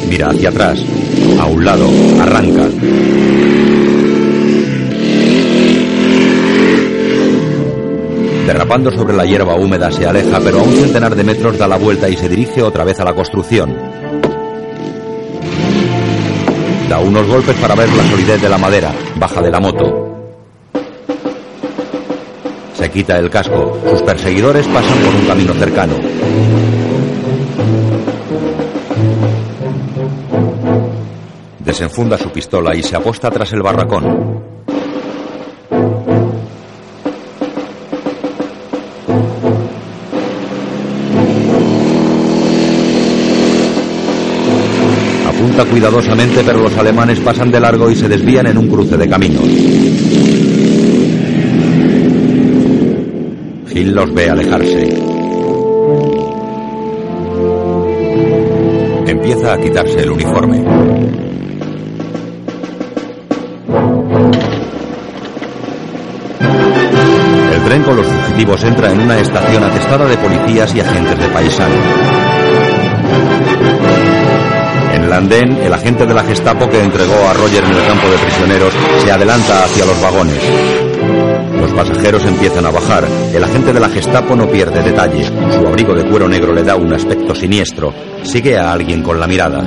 Mira 0.07 0.29
hacia 0.29 0.49
atrás. 0.49 0.85
A 1.37 1.45
un 1.47 1.65
lado. 1.65 1.89
Arranca. 2.21 2.69
Derrapando 8.47 8.91
sobre 8.91 9.13
la 9.13 9.25
hierba 9.25 9.55
húmeda 9.55 9.91
se 9.91 10.05
aleja, 10.05 10.39
pero 10.41 10.61
a 10.61 10.63
un 10.63 10.73
centenar 10.73 11.13
de 11.13 11.23
metros 11.25 11.57
da 11.57 11.67
la 11.67 11.77
vuelta 11.77 12.07
y 12.07 12.15
se 12.15 12.29
dirige 12.29 12.61
otra 12.61 12.85
vez 12.85 12.99
a 13.01 13.03
la 13.03 13.13
construcción. 13.13 13.75
Da 16.87 16.99
unos 16.99 17.27
golpes 17.27 17.55
para 17.57 17.75
ver 17.75 17.89
la 17.93 18.03
solidez 18.09 18.41
de 18.41 18.49
la 18.49 18.57
madera. 18.57 18.93
Baja 19.17 19.41
de 19.41 19.51
la 19.51 19.59
moto. 19.59 20.10
Quita 22.93 23.17
el 23.17 23.29
casco. 23.29 23.79
Sus 23.89 24.01
perseguidores 24.01 24.67
pasan 24.67 24.99
por 24.99 25.15
un 25.15 25.25
camino 25.25 25.53
cercano. 25.53 25.93
Desenfunda 31.59 32.17
su 32.17 32.29
pistola 32.29 32.75
y 32.75 32.83
se 32.83 32.97
aposta 32.97 33.31
tras 33.31 33.53
el 33.53 33.61
barracón. 33.61 34.43
Apunta 45.29 45.65
cuidadosamente, 45.65 46.43
pero 46.45 46.59
los 46.59 46.77
alemanes 46.77 47.21
pasan 47.21 47.51
de 47.51 47.59
largo 47.61 47.89
y 47.89 47.95
se 47.95 48.09
desvían 48.09 48.47
en 48.47 48.57
un 48.57 48.67
cruce 48.67 48.97
de 48.97 49.07
caminos. 49.07 50.40
Los 53.83 54.13
ve 54.13 54.29
alejarse. 54.29 54.89
Empieza 59.07 59.53
a 59.53 59.57
quitarse 59.57 59.99
el 60.01 60.11
uniforme. 60.11 60.57
El 67.51 67.63
tren 67.65 67.83
con 67.83 67.97
los 67.97 68.05
fugitivos 68.05 68.63
entra 68.63 68.91
en 68.91 69.01
una 69.01 69.19
estación 69.19 69.63
atestada 69.63 70.05
de 70.05 70.17
policías 70.17 70.75
y 70.75 70.79
agentes 70.79 71.17
de 71.17 71.27
paisano. 71.29 71.75
En 74.93 75.03
el 75.03 75.11
andén, 75.11 75.57
el 75.57 75.73
agente 75.73 76.05
de 76.05 76.13
la 76.13 76.23
Gestapo 76.23 76.69
que 76.69 76.81
entregó 76.81 77.27
a 77.27 77.33
Roger 77.33 77.63
en 77.63 77.71
el 77.71 77.87
campo 77.87 78.07
de 78.07 78.17
prisioneros 78.19 78.73
se 79.03 79.11
adelanta 79.11 79.65
hacia 79.65 79.85
los 79.85 79.99
vagones. 80.01 80.90
Los 81.61 81.71
pasajeros 81.73 82.25
empiezan 82.25 82.65
a 82.65 82.71
bajar. 82.71 83.07
El 83.33 83.43
agente 83.43 83.71
de 83.71 83.79
la 83.79 83.87
Gestapo 83.87 84.35
no 84.35 84.49
pierde 84.49 84.81
detalle. 84.81 85.25
Su 85.25 85.67
abrigo 85.67 85.93
de 85.93 86.03
cuero 86.09 86.27
negro 86.27 86.53
le 86.53 86.63
da 86.63 86.75
un 86.75 86.91
aspecto 86.91 87.35
siniestro. 87.35 87.93
Sigue 88.23 88.57
a 88.57 88.71
alguien 88.71 89.03
con 89.03 89.19
la 89.19 89.27
mirada. 89.27 89.61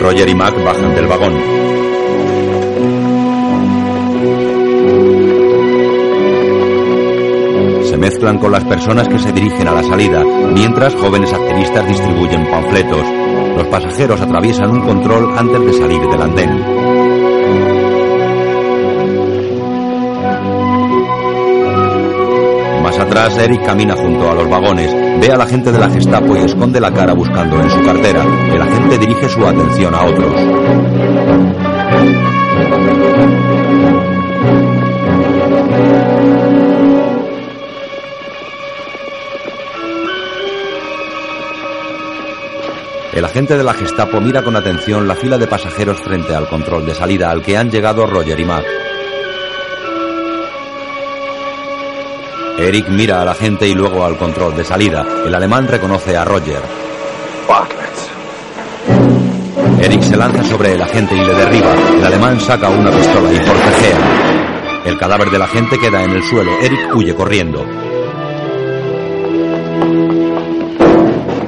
Roger 0.00 0.28
y 0.28 0.34
Mac 0.34 0.64
bajan 0.64 0.94
del 0.94 1.06
vagón. 1.06 1.85
Mezclan 8.06 8.38
con 8.38 8.52
las 8.52 8.62
personas 8.62 9.08
que 9.08 9.18
se 9.18 9.32
dirigen 9.32 9.66
a 9.66 9.72
la 9.72 9.82
salida, 9.82 10.22
mientras 10.54 10.94
jóvenes 10.94 11.32
activistas 11.32 11.88
distribuyen 11.88 12.46
panfletos. 12.48 13.04
Los 13.56 13.66
pasajeros 13.66 14.20
atraviesan 14.20 14.70
un 14.70 14.80
control 14.82 15.36
antes 15.36 15.60
de 15.60 15.72
salir 15.72 16.00
del 16.02 16.22
andén. 16.22 16.50
Más 22.84 22.96
atrás, 22.96 23.36
Eric 23.38 23.64
camina 23.64 23.96
junto 23.96 24.30
a 24.30 24.34
los 24.36 24.48
vagones, 24.48 24.94
ve 25.20 25.32
a 25.32 25.36
la 25.36 25.46
gente 25.46 25.72
de 25.72 25.78
la 25.80 25.90
Gestapo 25.90 26.36
y 26.36 26.44
esconde 26.44 26.80
la 26.80 26.92
cara 26.92 27.12
buscando 27.12 27.60
en 27.60 27.68
su 27.68 27.82
cartera. 27.82 28.24
El 28.54 28.62
agente 28.62 28.98
dirige 28.98 29.28
su 29.28 29.44
atención 29.44 29.92
a 29.92 30.04
otros. 30.04 30.95
Agente 43.36 43.58
de 43.58 43.64
la 43.64 43.74
Gestapo 43.74 44.18
mira 44.18 44.42
con 44.42 44.56
atención 44.56 45.06
la 45.06 45.14
fila 45.14 45.36
de 45.36 45.46
pasajeros 45.46 46.00
frente 46.00 46.34
al 46.34 46.48
control 46.48 46.86
de 46.86 46.94
salida 46.94 47.30
al 47.30 47.42
que 47.42 47.54
han 47.54 47.70
llegado 47.70 48.06
Roger 48.06 48.40
y 48.40 48.46
Mac. 48.46 48.64
Eric 52.56 52.88
mira 52.88 53.20
a 53.20 53.26
la 53.26 53.34
gente 53.34 53.68
y 53.68 53.74
luego 53.74 54.06
al 54.06 54.16
control 54.16 54.56
de 54.56 54.64
salida. 54.64 55.04
El 55.26 55.34
alemán 55.34 55.68
reconoce 55.68 56.16
a 56.16 56.24
Roger. 56.24 56.62
Eric 59.82 60.00
se 60.00 60.16
lanza 60.16 60.42
sobre 60.42 60.72
el 60.72 60.80
agente 60.80 61.14
y 61.14 61.20
le 61.20 61.34
derriba. 61.34 61.74
El 61.98 62.06
alemán 62.06 62.40
saca 62.40 62.70
una 62.70 62.90
pistola 62.90 63.30
y 63.30 63.36
forcejea. 63.36 64.82
El 64.86 64.96
cadáver 64.96 65.28
del 65.28 65.42
agente 65.42 65.78
queda 65.78 66.02
en 66.02 66.12
el 66.12 66.22
suelo. 66.22 66.52
Eric 66.62 66.96
huye 66.96 67.14
corriendo. 67.14 67.85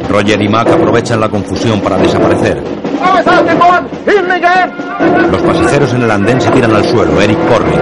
Roger 0.08 0.40
y 0.40 0.48
Mac 0.48 0.68
aprovechan 0.68 1.20
la 1.20 1.28
confusión 1.28 1.80
para 1.80 1.98
desaparecer. 1.98 2.62
Los 5.30 5.42
pasajeros 5.42 5.92
en 5.94 6.02
el 6.02 6.10
andén 6.10 6.40
se 6.40 6.50
tiran 6.50 6.74
al 6.74 6.84
suelo. 6.84 7.20
Eric 7.20 7.38
corre. 7.46 7.74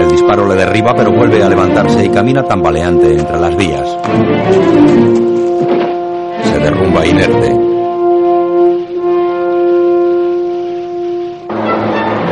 El 0.00 0.08
disparo 0.10 0.46
le 0.48 0.56
derriba, 0.56 0.92
pero 0.94 1.12
vuelve 1.12 1.42
a 1.42 1.48
levantarse 1.48 2.04
y 2.04 2.08
camina 2.08 2.42
tambaleante 2.42 3.12
entre 3.12 3.38
las 3.38 3.56
vías. 3.56 3.88
Se 6.44 6.58
derrumba 6.58 7.06
inerte. 7.06 7.70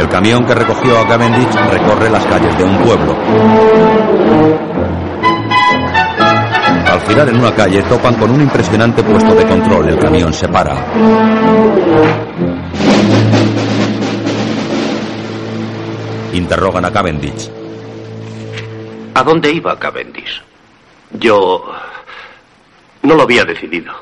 El 0.01 0.09
camión 0.09 0.45
que 0.45 0.55
recogió 0.55 0.99
a 0.99 1.07
Cavendish 1.07 1.55
recorre 1.71 2.11
las 2.11 2.25
calles 2.27 2.59
de 2.59 2.65
un 2.65 2.77
pueblo. 2.79 4.68
Girar 7.09 7.29
en 7.31 7.41
una 7.41 7.55
calle 7.55 7.83
topan 7.85 8.15
con 8.17 8.31
un 8.31 8.43
impresionante 8.43 9.03
puesto 9.03 9.35
de 9.35 9.47
control. 9.47 9.89
El 9.89 9.99
camión 9.99 10.33
se 10.33 10.47
para. 10.47 10.75
Interrogan 16.35 16.85
a 16.85 16.93
Cavendish. 16.93 17.51
¿A 19.15 19.23
dónde 19.23 19.51
iba 19.51 19.79
Cavendish? 19.79 20.43
Yo 21.13 21.75
no 23.03 23.15
lo 23.15 23.23
había 23.23 23.45
decidido. 23.45 23.93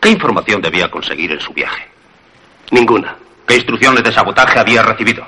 ¿Qué 0.00 0.10
información 0.10 0.62
debía 0.62 0.88
conseguir 0.90 1.32
en 1.32 1.40
su 1.40 1.52
viaje? 1.52 1.88
Ninguna. 2.70 3.16
¿Qué 3.46 3.56
instrucciones 3.56 4.04
de 4.04 4.12
sabotaje 4.12 4.58
había 4.60 4.82
recibido? 4.82 5.26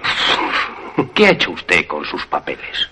¿Qué 1.15 1.27
ha 1.27 1.31
hecho 1.31 1.51
usted 1.51 1.87
con 1.87 2.05
sus 2.05 2.25
papeles? 2.27 2.89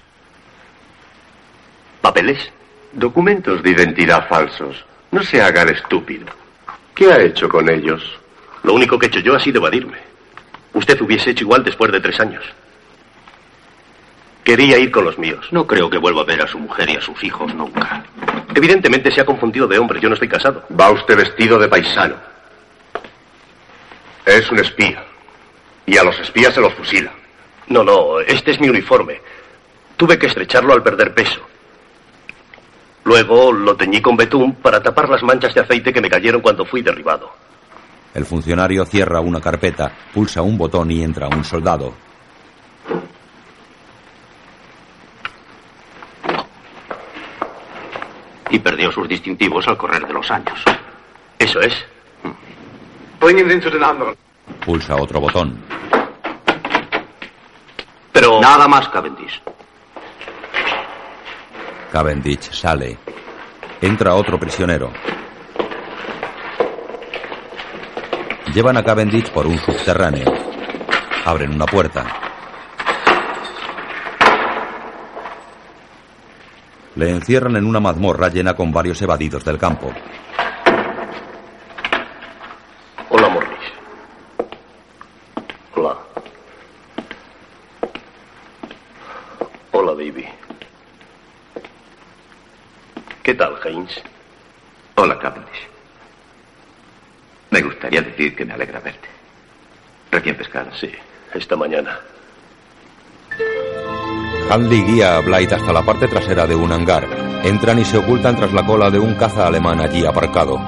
¿Papeles? 2.01 2.53
Documentos 2.93 3.63
de 3.63 3.71
identidad 3.71 4.29
falsos. 4.29 4.85
No 5.11 5.23
se 5.23 5.41
haga 5.41 5.63
el 5.63 5.71
estúpido. 5.71 6.27
¿Qué 6.95 7.11
ha 7.11 7.21
hecho 7.23 7.49
con 7.49 7.71
ellos? 7.71 8.03
Lo 8.63 8.75
único 8.75 8.99
que 8.99 9.07
he 9.07 9.09
hecho 9.09 9.21
yo 9.21 9.35
ha 9.35 9.41
sido 9.41 9.61
evadirme. 9.61 9.99
Usted 10.75 11.01
hubiese 11.01 11.31
hecho 11.31 11.45
igual 11.45 11.65
después 11.65 11.91
de 11.91 12.01
tres 12.01 12.21
años. 12.21 12.45
Quería 14.45 14.79
ir 14.79 14.91
con 14.91 15.05
los 15.05 15.19
míos. 15.19 15.47
No 15.53 15.67
creo 15.67 15.89
que 15.89 15.99
vuelva 15.99 16.23
a 16.23 16.27
ver 16.27 16.43
a 16.43 16.47
su 16.47 16.59
mujer 16.59 16.91
y 16.91 16.97
a 16.97 17.01
sus 17.01 17.23
hijos 17.25 17.55
nunca. 17.55 18.05
Evidentemente 18.55 19.11
se 19.11 19.21
ha 19.23 19.25
confundido 19.25 19.67
de 19.67 19.79
hombre. 19.79 20.01
Yo 20.01 20.09
no 20.09 20.15
estoy 20.15 20.29
casado. 20.29 20.65
Va 20.79 20.91
usted 20.91 21.17
vestido 21.17 21.59
de 21.59 21.69
paisano. 21.69 22.17
Es 24.27 24.51
un 24.51 24.59
espía. 24.59 25.03
Y 25.87 25.97
a 25.97 26.05
los 26.05 26.19
espías 26.19 26.53
se 26.53 26.61
los 26.61 26.75
fusila. 26.75 27.13
No, 27.69 27.83
no, 27.83 28.21
este 28.21 28.51
es 28.51 28.61
mi 28.61 28.69
uniforme. 28.69 29.21
Tuve 29.97 30.19
que 30.19 30.27
estrecharlo 30.27 30.75
al 30.75 30.83
perder 30.83 31.15
peso. 31.15 31.41
Luego 33.05 33.53
lo 33.53 33.77
teñí 33.77 34.01
con 34.01 34.17
betún 34.17 34.55
para 34.55 34.83
tapar 34.83 35.09
las 35.09 35.23
manchas 35.23 35.55
de 35.55 35.61
aceite 35.61 35.93
que 35.93 36.01
me 36.01 36.09
cayeron 36.09 36.41
cuando 36.41 36.65
fui 36.65 36.83
derribado. 36.83 37.31
El 38.15 38.25
funcionario 38.27 38.85
cierra 38.85 39.21
una 39.21 39.41
carpeta, 39.41 39.91
pulsa 40.13 40.43
un 40.43 40.59
botón 40.59 40.91
y 40.91 41.03
entra 41.03 41.29
un 41.29 41.45
soldado. 41.45 41.95
Y 48.51 48.59
perdió 48.59 48.93
sus 48.93 49.09
distintivos 49.09 49.67
al 49.67 49.79
correr 49.79 50.07
de 50.07 50.13
los 50.13 50.31
años. 50.31 50.63
Eso 51.39 51.61
es. 51.61 51.75
Pulsa 54.65 54.95
otro 54.97 55.21
botón. 55.21 55.59
Pero... 58.13 58.41
Nada 58.41 58.69
más, 58.69 58.89
Cavendish. 58.91 59.41
Cavendish 61.93 62.51
sale. 62.53 62.97
Entra 63.83 64.15
otro 64.15 64.41
prisionero. 64.41 64.91
Llevan 68.55 68.79
a 68.79 68.83
Cavendish 68.83 69.31
por 69.31 69.47
un 69.47 69.59
subterráneo. 69.59 70.33
Abren 71.27 71.53
una 71.53 71.67
puerta. 71.67 72.07
Le 76.95 77.11
encierran 77.11 77.57
en 77.57 77.67
una 77.67 77.79
mazmorra 77.79 78.31
llena 78.31 78.57
con 78.57 78.73
varios 78.73 79.03
evadidos 79.03 79.45
del 79.45 79.59
campo. 79.59 79.93
Hola, 83.11 83.29
Morris. 83.29 83.73
Hola. 85.75 85.99
Hola, 89.73 89.93
baby. 89.93 90.42
¿Qué 93.23 93.35
tal, 93.35 93.55
Haynes? 93.63 94.03
Hola, 94.97 95.17
Cavendish. 95.19 95.69
Me 97.51 97.63
gustaría 97.63 98.03
decir 98.03 98.35
que 98.35 98.45
me 98.45 98.55
alegra 98.55 98.81
verte. 98.81 99.09
Recién 100.11 100.37
pescado. 100.37 100.75
Sí, 100.75 100.91
esta 101.33 101.55
mañana. 101.55 102.01
Handley 104.51 104.83
guía 104.83 105.17
a 105.17 105.21
Blight 105.21 105.53
hasta 105.53 105.73
la 105.73 105.83
parte 105.83 106.09
trasera 106.09 106.49
de 106.49 106.57
un 106.57 106.73
hangar. 106.73 107.07
Entran 107.45 107.79
y 107.79 107.85
se 107.85 107.99
ocultan 107.99 108.35
tras 108.35 108.53
la 108.53 108.67
cola 108.67 108.91
de 108.91 108.99
un 108.99 109.15
caza 109.15 109.47
alemán 109.47 109.81
allí 109.81 110.05
aparcado. 110.05 110.59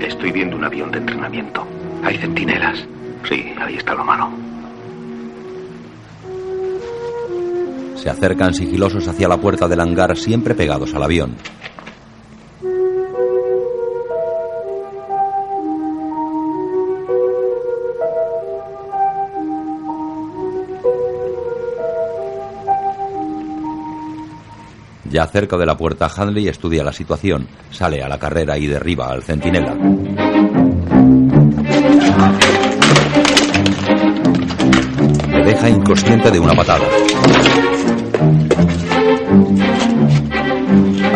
Estoy 0.00 0.32
viendo 0.32 0.56
un 0.56 0.64
avión 0.64 0.90
de 0.90 0.98
entrenamiento. 0.98 1.64
Hay 2.02 2.18
centinelas. 2.18 2.84
Sí, 3.28 3.52
ahí 3.60 3.76
está 3.76 3.94
lo 3.94 4.04
malo. 4.04 4.30
Se 7.96 8.08
acercan 8.08 8.54
sigilosos 8.54 9.06
hacia 9.08 9.28
la 9.28 9.36
puerta 9.36 9.68
del 9.68 9.80
hangar, 9.80 10.16
siempre 10.16 10.54
pegados 10.54 10.94
al 10.94 11.02
avión. 11.02 11.36
Ya 25.10 25.26
cerca 25.26 25.56
de 25.58 25.66
la 25.66 25.76
puerta, 25.76 26.08
Handley 26.16 26.48
estudia 26.48 26.84
la 26.84 26.92
situación, 26.92 27.48
sale 27.70 28.02
a 28.02 28.08
la 28.08 28.18
carrera 28.18 28.56
y 28.56 28.68
derriba 28.68 29.08
al 29.08 29.24
centinela. 29.24 29.76
Inconsciente 35.68 36.30
de 36.30 36.40
una 36.40 36.54
patada. 36.54 36.84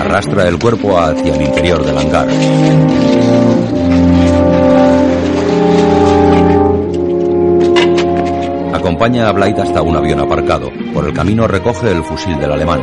Arrastra 0.00 0.48
el 0.48 0.58
cuerpo 0.58 0.98
hacia 0.98 1.34
el 1.34 1.42
interior 1.42 1.84
del 1.84 1.96
hangar. 1.96 2.28
Acompaña 8.74 9.28
a 9.28 9.32
Blight 9.32 9.58
hasta 9.58 9.82
un 9.82 9.96
avión 9.96 10.20
aparcado. 10.20 10.70
Por 10.92 11.06
el 11.06 11.14
camino 11.14 11.46
recoge 11.46 11.90
el 11.90 12.02
fusil 12.02 12.38
del 12.38 12.52
alemán. 12.52 12.82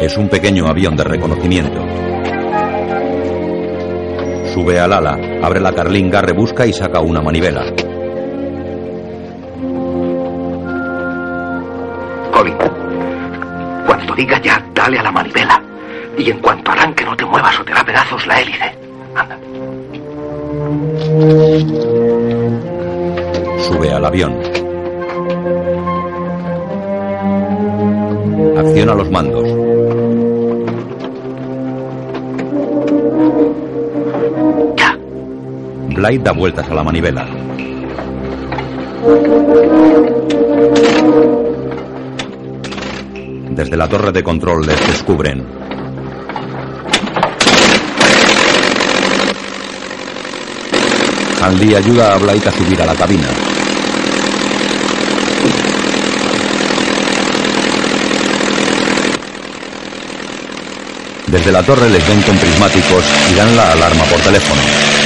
Es 0.00 0.16
un 0.16 0.28
pequeño 0.28 0.66
avión 0.66 0.96
de 0.96 1.04
reconocimiento. 1.04 1.80
Sube 4.52 4.78
al 4.78 4.92
ala, 4.92 5.31
abre 5.42 5.60
la 5.60 5.72
carlinga, 5.72 6.22
rebusca 6.22 6.64
y 6.66 6.72
saca 6.72 7.00
una 7.00 7.20
manivela. 7.20 7.64
Colin, 12.32 12.56
cuando 13.86 14.14
diga 14.14 14.40
ya, 14.40 14.64
dale 14.72 14.98
a 14.98 15.02
la 15.02 15.12
manivela. 15.12 15.60
Y 16.16 16.30
en 16.30 16.38
cuanto 16.38 16.70
arranque, 16.70 17.04
no 17.04 17.16
te 17.16 17.24
muevas 17.24 17.58
o 17.58 17.64
te 17.64 17.72
da 17.72 17.84
pedazos 17.84 18.26
la 18.26 18.40
hélice. 18.40 18.78
Anda. 19.14 19.38
Sube 23.58 23.92
al 23.92 24.04
avión. 24.04 24.38
Acciona 28.58 28.94
los 28.94 29.10
mandos. 29.10 29.31
Blythe 36.02 36.24
da 36.24 36.32
vueltas 36.32 36.68
a 36.68 36.74
la 36.74 36.82
manivela. 36.82 37.24
Desde 43.50 43.76
la 43.76 43.86
torre 43.86 44.10
de 44.10 44.24
control 44.24 44.66
les 44.66 44.84
descubren. 44.88 45.46
Hanley 51.40 51.76
ayuda 51.76 52.14
a 52.14 52.18
Blight 52.18 52.48
a 52.48 52.50
subir 52.50 52.82
a 52.82 52.86
la 52.86 52.96
cabina. 52.96 53.28
Desde 61.28 61.52
la 61.52 61.62
torre 61.62 61.88
les 61.88 62.04
ven 62.08 62.22
con 62.22 62.36
prismáticos 62.38 63.04
y 63.30 63.34
dan 63.36 63.54
la 63.56 63.70
alarma 63.70 64.02
por 64.06 64.18
teléfono. 64.18 65.01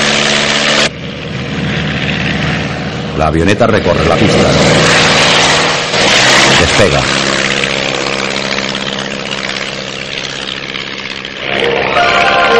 La 3.16 3.28
avioneta 3.28 3.66
recorre 3.66 4.04
la 4.06 4.14
pista. 4.14 4.46
Despega. 6.60 7.00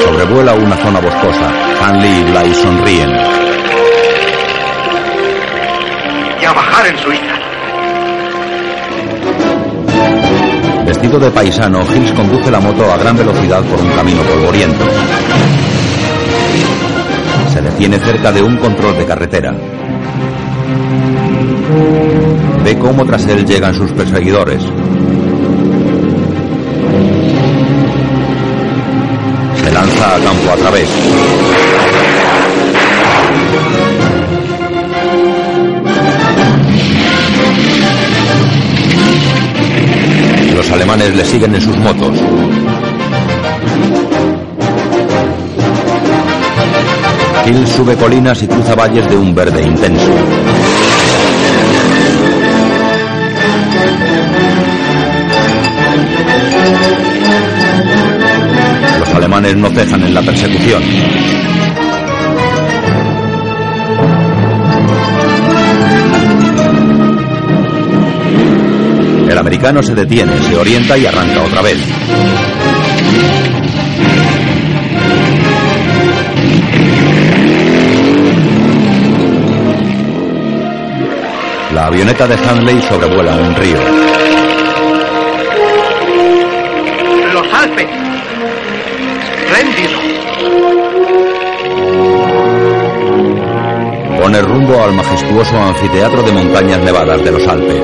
Sobrevuela 0.03 0.55
una 0.55 0.77
zona 0.79 1.01
boscosa. 1.01 1.53
Hanley 1.83 2.21
y 2.21 2.23
Bly 2.23 2.55
sonríen. 2.55 3.11
Y 6.41 6.45
a 6.47 6.53
bajar 6.55 6.87
en 6.87 6.99
Suiza. 7.01 7.35
Vestido 10.87 11.19
de 11.19 11.31
paisano, 11.33 11.83
Hills 11.83 12.13
conduce 12.13 12.51
la 12.51 12.61
moto 12.61 12.91
a 12.91 12.97
gran 12.97 13.19
velocidad 13.19 13.63
por 13.65 13.79
un 13.79 13.91
camino 13.91 14.23
polvoriento. 14.23 14.87
Se 17.53 17.61
detiene 17.61 17.99
cerca 17.99 18.33
de 18.33 18.43
un 18.43 18.57
control 18.57 18.97
de 18.97 19.05
carretera. 19.05 19.76
Ve 22.65 22.79
cómo 22.79 23.05
tras 23.05 23.27
él 23.27 23.45
llegan 23.45 23.75
sus 23.75 23.91
perseguidores. 23.93 24.63
Se 29.63 29.73
lanza 29.73 30.17
a 30.17 30.21
campo 30.21 30.51
a 30.53 30.57
través. 30.57 30.89
Los 40.55 40.71
alemanes 40.71 41.15
le 41.15 41.25
siguen 41.25 41.55
en 41.55 41.61
sus 41.61 41.77
motos. 41.79 42.19
Hill 47.47 47.67
sube 47.69 47.95
colinas 47.95 48.43
y 48.43 48.49
cruza 48.49 48.75
valles 48.75 49.09
de 49.09 49.17
un 49.17 49.35
verde 49.35 49.63
intenso. 49.63 50.11
Alemanes 59.47 59.57
no 59.57 59.69
cejan 59.71 60.03
en 60.03 60.15
la 60.15 60.23
persecución. 60.23 60.83
El 69.29 69.39
americano 69.39 69.83
se 69.83 69.95
detiene, 69.95 70.33
se 70.43 70.57
orienta 70.57 70.97
y 70.99 71.07
arranca 71.07 71.43
otra 71.43 71.63
vez. 71.63 71.79
La 81.75 81.87
avioneta 81.87 82.27
de 82.27 82.35
Hanley 82.35 82.81
sobrevuela 82.83 83.37
un 83.37 83.55
río. 83.55 84.16
Pone 94.37 94.49
rumbo 94.49 94.83
al 94.83 94.93
majestuoso 94.93 95.57
anfiteatro 95.57 96.23
de 96.23 96.31
montañas 96.31 96.79
nevadas 96.81 97.25
de 97.25 97.33
los 97.33 97.47
Alpes. 97.47 97.81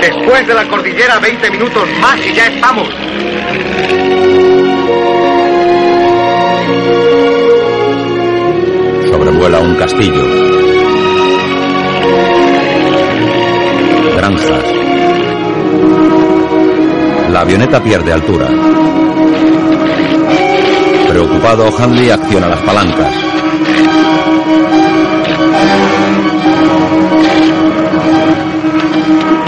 Después 0.00 0.46
de 0.48 0.54
la 0.54 0.66
cordillera, 0.66 1.20
20 1.20 1.50
minutos 1.52 1.84
más 2.00 2.18
y 2.26 2.34
ya 2.34 2.46
estamos. 2.48 2.88
Sobrevuela 9.08 9.60
un 9.60 9.76
castillo. 9.76 10.24
Granjas. 14.16 14.64
La 17.30 17.40
avioneta 17.42 17.80
pierde 17.80 18.12
altura. 18.12 18.48
Preocupado, 21.16 21.74
Hanley 21.78 22.10
acciona 22.10 22.46
las 22.46 22.60
palancas. 22.60 23.10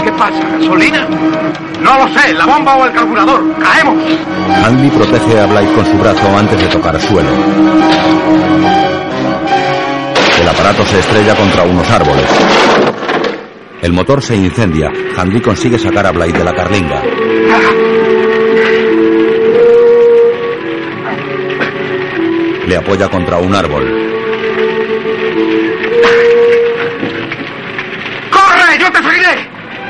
¿Qué 0.03 0.11
pasa? 0.13 0.49
¿Gasolina? 0.57 1.07
No 1.79 1.99
lo 1.99 2.07
sé. 2.19 2.33
¿La 2.33 2.47
bomba 2.47 2.75
o 2.75 2.85
el 2.87 2.91
carburador? 2.91 3.55
¡Caemos! 3.59 4.03
Hanley 4.65 4.89
protege 4.89 5.39
a 5.39 5.45
Blythe 5.45 5.73
con 5.73 5.85
su 5.85 5.97
brazo 5.99 6.37
antes 6.39 6.59
de 6.59 6.67
tocar 6.69 6.99
suelo. 6.99 7.29
El 10.41 10.49
aparato 10.49 10.83
se 10.85 10.97
estrella 10.97 11.35
contra 11.35 11.63
unos 11.65 11.87
árboles. 11.91 12.25
El 13.83 13.93
motor 13.93 14.23
se 14.23 14.35
incendia. 14.35 14.91
Hanley 15.15 15.39
consigue 15.39 15.77
sacar 15.77 16.07
a 16.07 16.11
Blythe 16.11 16.39
de 16.39 16.43
la 16.43 16.55
carlinga. 16.55 16.99
Le 22.69 22.77
apoya 22.77 23.09
contra 23.09 23.39
un 23.39 23.55
árbol. 23.55 23.83
¡Corre! 28.29 28.77
¡Yo 28.79 28.91
te 28.91 28.97
seguiré! 29.01 29.49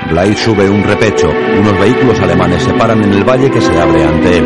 Blythe 0.10 0.38
sube 0.38 0.70
un 0.70 0.82
repecho. 0.84 1.30
Unos 1.60 1.78
vehículos 1.78 2.18
alemanes 2.22 2.64
se 2.64 2.72
paran 2.76 3.04
en 3.04 3.14
el 3.16 3.26
valle 3.26 3.52
que 3.52 3.60
se 3.60 3.78
abre 3.78 4.06
ante 4.06 4.38
él. 4.38 4.46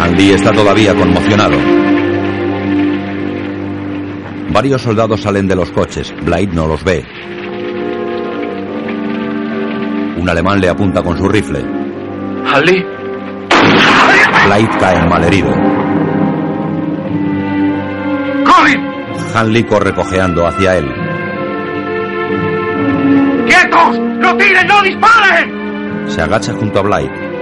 Hanley 0.00 0.30
está 0.30 0.52
todavía 0.52 0.94
conmocionado. 0.94 1.58
Varios 4.50 4.80
soldados 4.80 5.22
salen 5.22 5.48
de 5.48 5.56
los 5.56 5.72
coches. 5.72 6.14
Blythe 6.22 6.54
no 6.54 6.68
los 6.68 6.84
ve. 6.84 7.04
Un 10.24 10.30
alemán 10.30 10.58
le 10.58 10.70
apunta 10.70 11.02
con 11.02 11.18
su 11.18 11.28
rifle. 11.28 11.60
¿Hanley? 12.50 12.82
Blythe 14.46 14.78
cae 14.78 15.06
malherido. 15.06 15.50
¡Colin! 18.42 18.80
Hanley 19.34 19.64
corre 19.64 19.94
cojeando 19.94 20.46
hacia 20.46 20.78
él. 20.78 20.86
¡Quietos! 23.46 23.98
¡No 23.98 24.34
tiren! 24.38 24.66
¡No 24.66 24.80
disparen! 24.80 26.08
Se 26.08 26.22
agacha 26.22 26.54
junto 26.54 26.78
a 26.78 26.82
Blythe. 26.84 27.34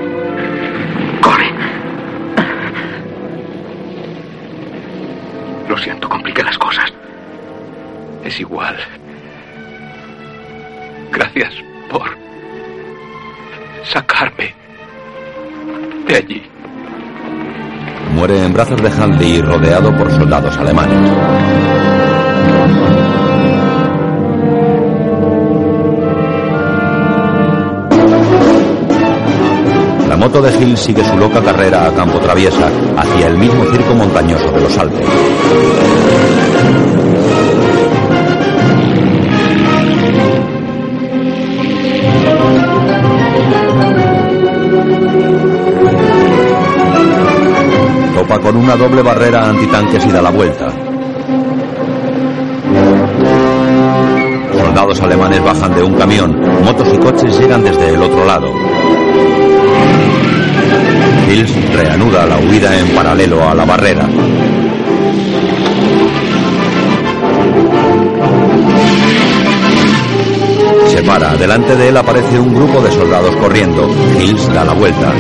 Lo 5.69 5.79
siento, 5.79 6.09
compliqué 6.09 6.43
las 6.43 6.59
cosas. 6.59 6.93
Es 8.25 8.41
igual. 8.41 8.77
Gracias 11.13 11.55
por 11.89 12.22
sacarme 13.85 14.55
de 16.07 16.17
allí. 16.17 16.43
Muere 18.15 18.45
en 18.45 18.53
brazos 18.53 18.81
de 18.83 18.91
Hanley 18.91 19.41
rodeado 19.41 19.97
por 19.97 20.11
soldados 20.11 20.57
alemanes. 20.59 21.11
La 30.09 30.17
moto 30.17 30.43
de 30.43 30.53
Hill 30.63 30.77
sigue 30.77 31.03
su 31.05 31.17
loca 31.17 31.43
carrera 31.43 31.87
a 31.87 31.93
campo 31.93 32.21
traviesa 32.21 32.71
hacia 32.97 33.27
el 33.29 33.39
mismo 33.39 33.65
circo 33.65 33.95
montañoso 33.95 34.51
de 34.53 34.61
los 34.61 34.79
Alpes. 34.79 35.09
Con 48.43 48.57
una 48.57 48.77
doble 48.77 49.03
barrera 49.03 49.49
antitanques 49.49 50.05
y 50.05 50.11
da 50.11 50.21
la 50.21 50.31
vuelta. 50.31 50.69
Soldados 54.53 55.01
alemanes 55.01 55.45
bajan 55.45 55.75
de 55.75 55.83
un 55.83 55.95
camión. 55.95 56.41
Motos 56.65 56.89
y 56.93 56.99
coches 56.99 57.39
llegan 57.39 57.63
desde 57.63 57.95
el 57.95 58.03
otro 58.03 58.25
lado. 58.25 58.53
Hills 61.31 61.75
reanuda 61.75 62.27
la 62.27 62.39
huida 62.39 62.79
en 62.79 62.89
paralelo 62.89 63.49
a 63.49 63.55
la 63.55 63.65
barrera. 63.65 64.09
Se 70.89 71.03
para. 71.05 71.37
Delante 71.37 71.77
de 71.77 71.89
él 71.89 71.97
aparece 71.97 72.39
un 72.39 72.55
grupo 72.55 72.81
de 72.83 72.91
soldados 72.91 73.35
corriendo. 73.37 73.89
Hills 74.21 74.53
da 74.53 74.65
la 74.65 74.75
vuelta. 74.75 75.13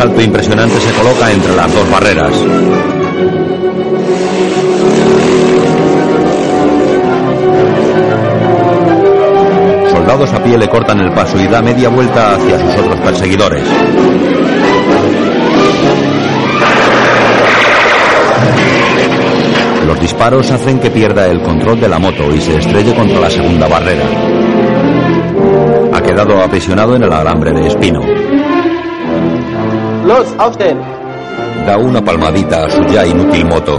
Salto 0.00 0.22
impresionante 0.22 0.80
se 0.80 0.92
coloca 0.94 1.30
entre 1.30 1.54
las 1.54 1.74
dos 1.74 1.90
barreras. 1.90 2.34
Soldados 9.90 10.32
a 10.32 10.42
pie 10.42 10.56
le 10.56 10.68
cortan 10.70 11.00
el 11.00 11.12
paso 11.12 11.38
y 11.38 11.46
da 11.48 11.60
media 11.60 11.90
vuelta 11.90 12.34
hacia 12.34 12.58
sus 12.58 12.78
otros 12.78 12.98
perseguidores. 13.00 13.62
Los 19.86 20.00
disparos 20.00 20.50
hacen 20.50 20.80
que 20.80 20.90
pierda 20.90 21.26
el 21.26 21.42
control 21.42 21.78
de 21.78 21.88
la 21.90 21.98
moto 21.98 22.34
y 22.34 22.40
se 22.40 22.56
estrelle 22.56 22.94
contra 22.94 23.20
la 23.20 23.28
segunda 23.28 23.68
barrera. 23.68 24.04
Ha 25.92 26.00
quedado 26.00 26.42
aprisionado 26.42 26.96
en 26.96 27.02
el 27.02 27.12
alambre 27.12 27.52
de 27.52 27.66
espino. 27.66 28.19
Los, 30.10 30.26
aufstehen. 30.38 30.76
Da 31.64 31.78
una 31.78 32.02
palmadita 32.02 32.64
a 32.64 32.68
su 32.68 32.82
ya 32.86 33.06
inútil 33.06 33.44
moto. 33.46 33.78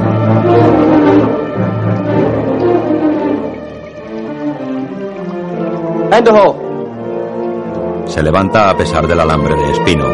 Hoch. 6.32 6.56
Se 8.06 8.24
levanta 8.24 8.70
a 8.70 8.78
pesar 8.78 9.06
del 9.08 9.20
alambre 9.20 9.56
de 9.58 9.72
espino. 9.72 10.06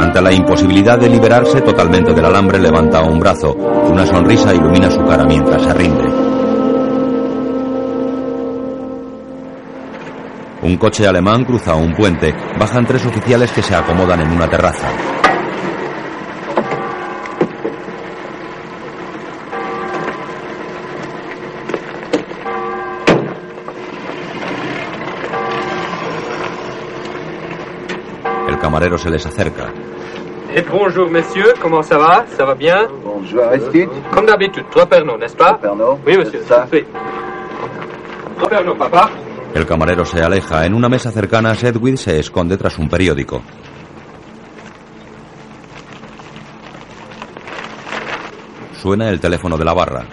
Ante 0.00 0.20
la 0.20 0.32
imposibilidad 0.32 0.98
de 0.98 1.08
liberarse 1.08 1.60
totalmente 1.60 2.12
del 2.12 2.24
alambre, 2.24 2.58
levanta 2.58 3.00
un 3.04 3.20
brazo. 3.20 3.54
Una 3.54 4.04
sonrisa 4.04 4.52
ilumina 4.52 4.90
su 4.90 5.04
cara 5.04 5.24
mientras 5.24 5.62
se 5.62 5.72
rinde. 5.72 6.23
Un 10.64 10.78
coche 10.78 11.06
alemán 11.06 11.44
cruza 11.44 11.74
un 11.74 11.92
puente. 11.94 12.34
Bajan 12.58 12.86
tres 12.86 13.04
oficiales 13.04 13.52
que 13.52 13.60
se 13.62 13.74
acomodan 13.74 14.20
en 14.22 14.32
una 14.32 14.48
terraza. 14.48 14.88
El 28.48 28.58
camarero 28.58 28.96
se 28.96 29.10
les 29.10 29.26
acerca. 29.26 29.70
Et 30.54 30.62
bonjour 30.62 31.10
messieurs, 31.10 31.52
comment 31.60 31.82
ça 31.82 31.98
va 31.98 32.24
Ça 32.36 32.44
va 32.46 32.54
bien 32.54 32.88
Bonjour 33.04 33.42
Aristide. 33.42 33.90
Comme 34.12 34.26
d'habitude, 34.26 34.64
trois 34.70 34.86
Pernod, 34.86 35.18
n'est-ce 35.20 35.36
pas 35.36 35.60
Oui 36.06 36.16
monsieur, 36.16 36.40
Ça. 36.48 36.66
Trois 38.38 38.48
Pernod, 38.48 38.78
papa. 38.78 39.10
El 39.54 39.66
camarero 39.66 40.04
se 40.04 40.20
aleja. 40.20 40.66
En 40.66 40.74
una 40.74 40.88
mesa 40.88 41.12
cercana, 41.12 41.54
Sedgwick 41.54 41.96
se 41.96 42.18
esconde 42.18 42.56
tras 42.56 42.76
un 42.76 42.88
periódico. 42.88 43.40
Suena 48.82 49.08
el 49.08 49.20
teléfono 49.20 49.56
de 49.56 49.64
la 49.64 49.72
barra. 49.72 50.04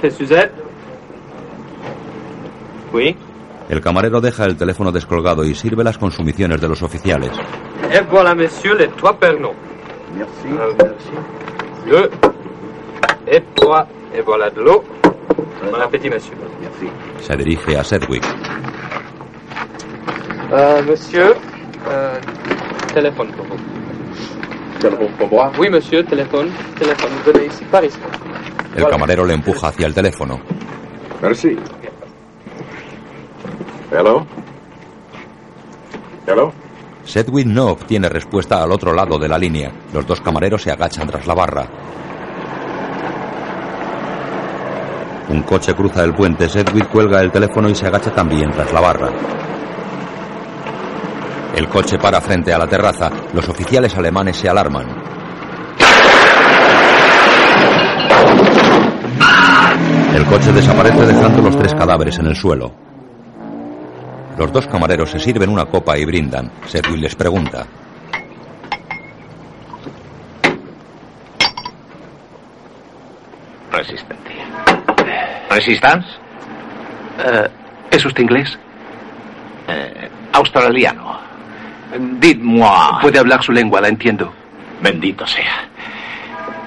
C'est 0.00 0.12
Suzette 0.12 0.52
Oui 2.92 3.16
El 3.68 3.80
camarero 3.80 4.20
deja 4.20 4.44
el 4.44 4.56
teléfono 4.56 4.92
descolgado 4.92 5.44
y 5.44 5.56
sirve 5.56 5.82
las 5.82 5.98
consumiciones 5.98 6.60
de 6.60 6.68
los 6.68 6.82
oficiales. 6.82 7.32
Et 7.90 8.00
voilà 8.08 8.34
messieurs 8.34 8.76
les 8.78 8.88
trois 8.96 9.18
Pernod. 9.18 9.54
Merci. 10.14 10.48
Euh, 10.48 10.72
merci. 10.78 11.10
Deux. 11.90 12.10
Et 13.26 13.42
trois. 13.56 13.86
Et 14.14 14.20
voilà 14.22 14.50
de 14.50 14.60
l'eau. 14.62 14.82
Bon 15.70 15.80
appétit 15.80 16.08
messieurs. 16.10 16.36
Merci. 16.60 16.88
Se 17.20 17.32
dirige 17.36 17.76
a 17.76 17.84
Sedgwick. 17.84 18.24
Euh, 20.52 20.82
monsieur, 20.82 21.34
euh, 21.88 22.18
téléphone 22.94 23.28
pour 23.32 23.44
vous. 23.46 23.56
Téléphone 24.80 25.08
pour 25.18 25.28
moi 25.30 25.52
Oui 25.58 25.68
monsieur, 25.68 26.02
téléphone. 26.04 26.50
Téléphone, 26.78 27.10
venez 27.26 27.46
ici, 27.46 27.64
par 27.70 27.84
ici. 27.84 27.98
El 28.76 28.86
camarero 28.86 29.24
le 29.24 29.34
empuja 29.34 29.68
hacia 29.68 29.86
el 29.86 29.94
teléfono. 29.94 30.40
Merci. 31.20 31.56
Hello? 33.90 34.26
Hello? 36.26 36.52
Sedgwick 37.04 37.46
no 37.46 37.68
obtiene 37.68 38.08
respuesta 38.08 38.62
al 38.62 38.70
otro 38.70 38.92
lado 38.92 39.18
de 39.18 39.28
la 39.28 39.38
línea. 39.38 39.72
Los 39.92 40.06
dos 40.06 40.20
camareros 40.20 40.62
se 40.62 40.70
agachan 40.70 41.08
tras 41.08 41.26
la 41.26 41.34
barra. 41.34 41.66
Un 45.30 45.42
coche 45.42 45.74
cruza 45.74 46.04
el 46.04 46.14
puente. 46.14 46.48
Sedgwick 46.48 46.88
cuelga 46.88 47.20
el 47.20 47.30
teléfono 47.30 47.68
y 47.68 47.74
se 47.74 47.86
agacha 47.86 48.10
también 48.10 48.50
tras 48.50 48.72
la 48.72 48.80
barra. 48.80 49.10
El 51.54 51.68
coche 51.68 51.98
para 51.98 52.20
frente 52.20 52.52
a 52.52 52.58
la 52.58 52.66
terraza. 52.66 53.10
Los 53.34 53.48
oficiales 53.48 53.94
alemanes 53.96 54.36
se 54.36 54.48
alarman. 54.48 54.86
El 60.14 60.24
coche 60.24 60.52
desaparece 60.52 61.06
dejando 61.06 61.42
los 61.42 61.58
tres 61.58 61.74
cadáveres 61.74 62.18
en 62.18 62.26
el 62.26 62.36
suelo. 62.36 62.72
Los 64.38 64.52
dos 64.52 64.66
camareros 64.66 65.10
se 65.10 65.18
sirven 65.18 65.50
una 65.50 65.66
copa 65.66 65.98
y 65.98 66.04
brindan. 66.04 66.50
Sedgwick 66.66 67.00
les 67.00 67.14
pregunta. 67.14 67.66
Resistencia. 73.72 74.27
¿Resistance? 75.58 76.06
Eh, 77.18 77.48
¿Es 77.90 78.04
usted 78.04 78.22
inglés? 78.22 78.56
Eh, 79.66 80.08
australiano. 80.32 81.18
Dites-moi. 82.20 83.00
Puede 83.02 83.18
hablar 83.18 83.42
su 83.42 83.50
lengua, 83.50 83.80
la 83.80 83.88
entiendo. 83.88 84.32
Bendito 84.80 85.26
sea. 85.26 85.64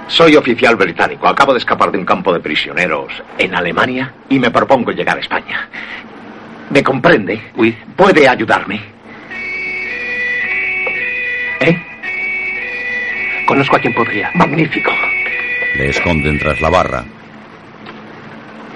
Soy 0.07 0.35
oficial 0.35 0.75
británico. 0.75 1.25
Acabo 1.25 1.53
de 1.53 1.59
escapar 1.59 1.89
de 1.89 1.99
un 1.99 2.05
campo 2.05 2.33
de 2.33 2.41
prisioneros 2.41 3.13
en 3.37 3.55
Alemania 3.55 4.11
y 4.27 4.37
me 4.39 4.51
propongo 4.51 4.91
llegar 4.91 5.17
a 5.17 5.21
España. 5.21 5.69
¿Me 6.69 6.83
comprende? 6.83 7.41
Oui. 7.55 7.77
¿Puede 7.95 8.27
ayudarme? 8.27 8.81
¿Eh? 11.61 11.81
Conozco 13.45 13.77
a 13.77 13.79
quien 13.79 13.93
podría. 13.93 14.31
Magnífico. 14.33 14.91
Le 15.77 15.89
esconden 15.91 16.37
tras 16.39 16.59
la 16.59 16.69
barra. 16.69 17.05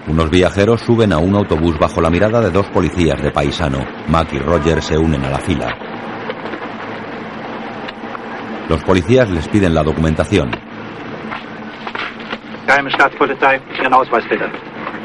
Unos 0.08 0.30
viajeros 0.30 0.82
suben 0.82 1.12
a 1.14 1.18
un 1.18 1.36
autobús 1.36 1.78
bajo 1.80 2.00
la 2.00 2.12
mirada 2.12 2.40
de 2.40 2.52
dos 2.52 2.68
policías 2.68 3.20
de 3.22 3.32
paisano. 3.32 3.80
Mac 4.08 4.32
y 4.34 4.40
Roger 4.40 4.82
se 4.82 4.98
unen 4.98 5.24
a 5.26 5.32
la 5.32 5.40
fila. 5.40 5.76
Los 8.70 8.84
policías 8.84 9.30
les 9.32 9.48
piden 9.48 9.74
la 9.74 9.82
documentación. 9.82 10.52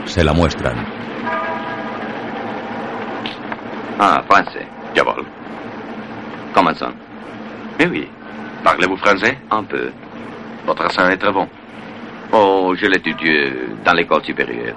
Se 0.04 0.22
la 0.24 0.32
muestran. 0.34 0.76
Ah, 3.98 4.22
français. 4.28 4.66
Jawohl. 4.94 5.26
Commençons. 6.54 6.94
Mais 7.78 7.86
oui. 7.86 8.08
Parlez-vous 8.64 8.96
français 8.98 9.38
Un 9.50 9.64
peu. 9.64 9.90
Votre 10.66 10.84
accent 10.84 11.08
est 11.08 11.16
très 11.16 11.32
bon. 11.32 11.48
Oh, 12.32 12.74
je 12.76 12.86
l'étudie 12.86 13.50
dans 13.84 13.92
l'école 13.92 14.24
supérieure. 14.24 14.76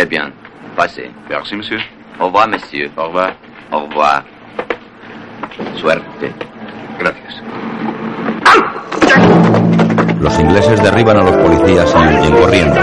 Eh 0.00 0.06
bien, 0.06 0.32
passez. 0.76 1.10
Merci, 1.28 1.56
monsieur. 1.56 1.80
Au 2.20 2.26
revoir, 2.26 2.46
monsieur. 2.46 2.88
Au 2.96 3.06
revoir. 3.06 3.32
Au 3.72 3.80
revoir. 3.80 4.22
Suerte. 5.74 6.04
Gracias. 7.00 7.42
Los 10.20 10.38
ingleses 10.38 10.80
derriban 10.84 11.16
a 11.16 11.24
los 11.24 11.36
policías 11.36 11.92
y 11.92 11.98
huyen 11.98 12.36
corriendo. 12.36 12.80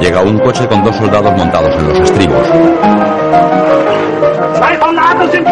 Llega 0.00 0.22
un 0.22 0.38
coche 0.38 0.66
con 0.66 0.82
dos 0.82 0.96
soldados 0.96 1.36
montados 1.36 1.74
en 1.76 1.88
los 1.88 2.00
estribos. 2.00 2.48
Zwei 4.56 4.78
sind! 5.30 5.46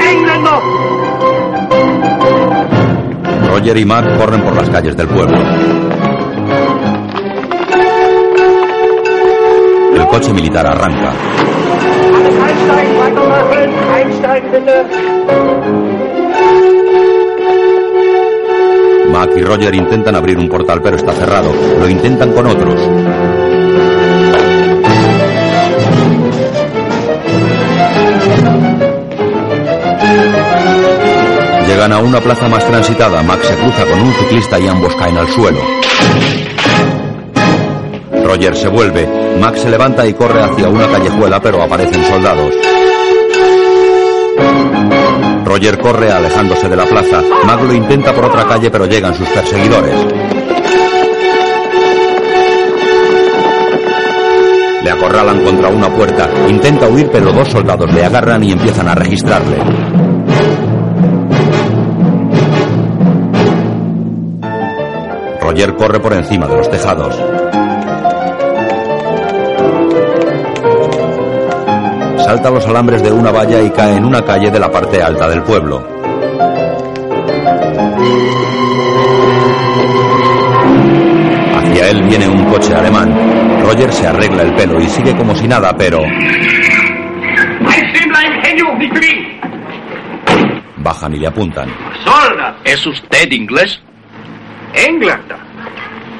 Engländer! 0.00 0.58
Roger 3.48 3.76
y 3.76 3.84
Mac 3.84 4.18
corren 4.18 4.42
por 4.42 4.56
las 4.56 4.68
calles 4.68 4.96
del 4.96 5.08
pueblo. 5.08 5.36
El 9.98 10.06
coche 10.06 10.32
militar 10.32 10.64
arranca. 10.64 11.12
Mac 19.10 19.30
y 19.36 19.42
Roger 19.42 19.74
intentan 19.74 20.14
abrir 20.14 20.38
un 20.38 20.48
portal 20.48 20.80
pero 20.80 20.96
está 20.96 21.12
cerrado. 21.12 21.50
Lo 21.80 21.88
intentan 21.88 22.32
con 22.32 22.46
otros. 22.46 22.80
Llegan 31.66 31.92
a 31.92 31.98
una 31.98 32.20
plaza 32.20 32.48
más 32.48 32.64
transitada. 32.64 33.20
Mac 33.24 33.42
se 33.42 33.56
cruza 33.56 33.84
con 33.84 34.00
un 34.00 34.12
ciclista 34.12 34.60
y 34.60 34.68
ambos 34.68 34.94
caen 34.94 35.18
al 35.18 35.28
suelo. 35.28 35.58
Roger 38.24 38.54
se 38.54 38.68
vuelve. 38.68 39.17
Mac 39.40 39.56
se 39.56 39.70
levanta 39.70 40.06
y 40.06 40.14
corre 40.14 40.42
hacia 40.42 40.68
una 40.68 40.88
callejuela 40.88 41.40
pero 41.40 41.62
aparecen 41.62 42.04
soldados. 42.04 42.52
Roger 45.44 45.78
corre 45.78 46.10
alejándose 46.10 46.68
de 46.68 46.76
la 46.76 46.84
plaza. 46.84 47.22
Mac 47.46 47.62
lo 47.62 47.72
intenta 47.72 48.12
por 48.12 48.26
otra 48.26 48.44
calle 48.46 48.70
pero 48.70 48.86
llegan 48.86 49.14
sus 49.14 49.28
perseguidores. 49.28 49.94
Le 54.82 54.90
acorralan 54.90 55.44
contra 55.44 55.68
una 55.68 55.88
puerta. 55.88 56.28
Intenta 56.48 56.88
huir 56.88 57.08
pero 57.10 57.32
dos 57.32 57.48
soldados 57.48 57.92
le 57.92 58.04
agarran 58.04 58.42
y 58.42 58.52
empiezan 58.52 58.88
a 58.88 58.94
registrarle. 58.94 59.58
Roger 65.40 65.74
corre 65.76 66.00
por 66.00 66.12
encima 66.12 66.46
de 66.46 66.56
los 66.56 66.70
tejados. 66.70 67.37
Salta 72.28 72.50
los 72.50 72.66
alambres 72.66 73.02
de 73.02 73.10
una 73.10 73.30
valla 73.30 73.62
y 73.62 73.70
cae 73.70 73.96
en 73.96 74.04
una 74.04 74.22
calle 74.22 74.50
de 74.50 74.60
la 74.60 74.70
parte 74.70 75.02
alta 75.02 75.30
del 75.30 75.42
pueblo. 75.44 75.82
Hacia 81.56 81.88
él 81.88 82.02
viene 82.02 82.28
un 82.28 82.44
coche 82.44 82.74
alemán. 82.74 83.18
Roger 83.62 83.90
se 83.90 84.08
arregla 84.08 84.42
el 84.42 84.54
pelo 84.56 84.78
y 84.78 84.86
sigue 84.88 85.16
como 85.16 85.34
si 85.34 85.48
nada, 85.48 85.74
pero 85.74 86.02
bajan 90.76 91.14
y 91.14 91.20
le 91.20 91.28
apuntan. 91.28 91.70
¿Es 92.62 92.86
usted 92.86 93.32
inglés? 93.32 93.80
Engländer! 94.74 95.38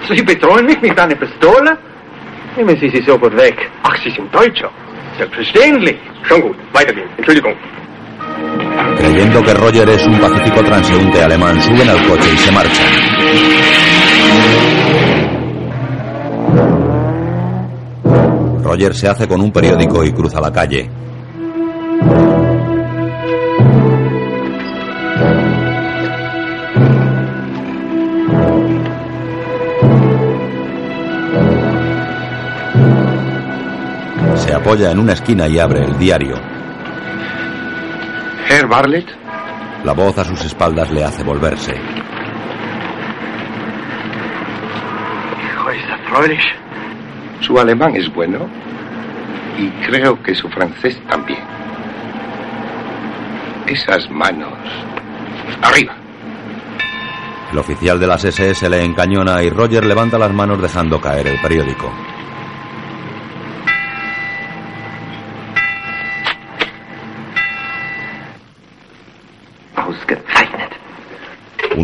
Sie 0.08 0.22
bedrohen 0.22 0.64
mich 0.64 0.80
mit 0.80 0.98
einer 0.98 1.16
Pistole? 1.16 1.76
Nehmen 2.56 2.80
Sie 2.80 2.88
sie 2.88 3.02
sofort 3.02 3.36
weg. 3.36 3.70
Ach, 3.82 3.94
Sie 4.02 4.10
sind 4.10 4.32
Deutscher. 4.32 4.70
Selbstverständlich. 5.18 5.98
Schon 6.28 6.40
gut, 6.40 6.56
weitergehen. 6.72 7.08
Entschuldigung. 7.16 7.54
Creyendo 8.96 9.42
que 9.42 9.54
Roger 9.54 9.88
es 9.88 10.06
un 10.06 10.18
pacífico 10.18 10.62
transeúnte 10.62 11.22
alemán, 11.22 11.60
suben 11.60 11.88
al 11.88 12.06
coche 12.06 12.28
y 12.32 12.38
se 12.38 12.52
marchan. 12.52 12.86
Roger 18.62 18.94
se 18.94 19.08
hace 19.08 19.26
con 19.26 19.40
un 19.40 19.50
periódico 19.50 20.04
y 20.04 20.12
cruza 20.12 20.40
la 20.40 20.52
calle. 20.52 20.88
Apoya 34.68 34.90
en 34.90 34.98
una 34.98 35.14
esquina 35.14 35.48
y 35.48 35.58
abre 35.58 35.82
el 35.82 35.98
diario. 35.98 36.34
Herr 38.50 38.68
Bartlett, 38.68 39.08
La 39.82 39.94
voz 39.94 40.18
a 40.18 40.24
sus 40.24 40.44
espaldas 40.44 40.90
le 40.90 41.02
hace 41.04 41.22
volverse. 41.22 41.74
Su 47.40 47.58
alemán 47.58 47.96
es 47.96 48.12
bueno 48.12 48.46
y 49.56 49.70
creo 49.86 50.22
que 50.22 50.34
su 50.34 50.50
francés 50.50 51.00
también. 51.08 51.40
Esas 53.66 54.10
manos. 54.10 54.52
Arriba. 55.62 55.96
El 57.52 57.58
oficial 57.58 57.98
de 57.98 58.06
las 58.06 58.22
SS 58.22 58.68
le 58.68 58.84
encañona 58.84 59.42
y 59.42 59.48
Roger 59.48 59.86
levanta 59.86 60.18
las 60.18 60.34
manos 60.34 60.60
dejando 60.60 61.00
caer 61.00 61.26
el 61.28 61.40
periódico. 61.40 61.90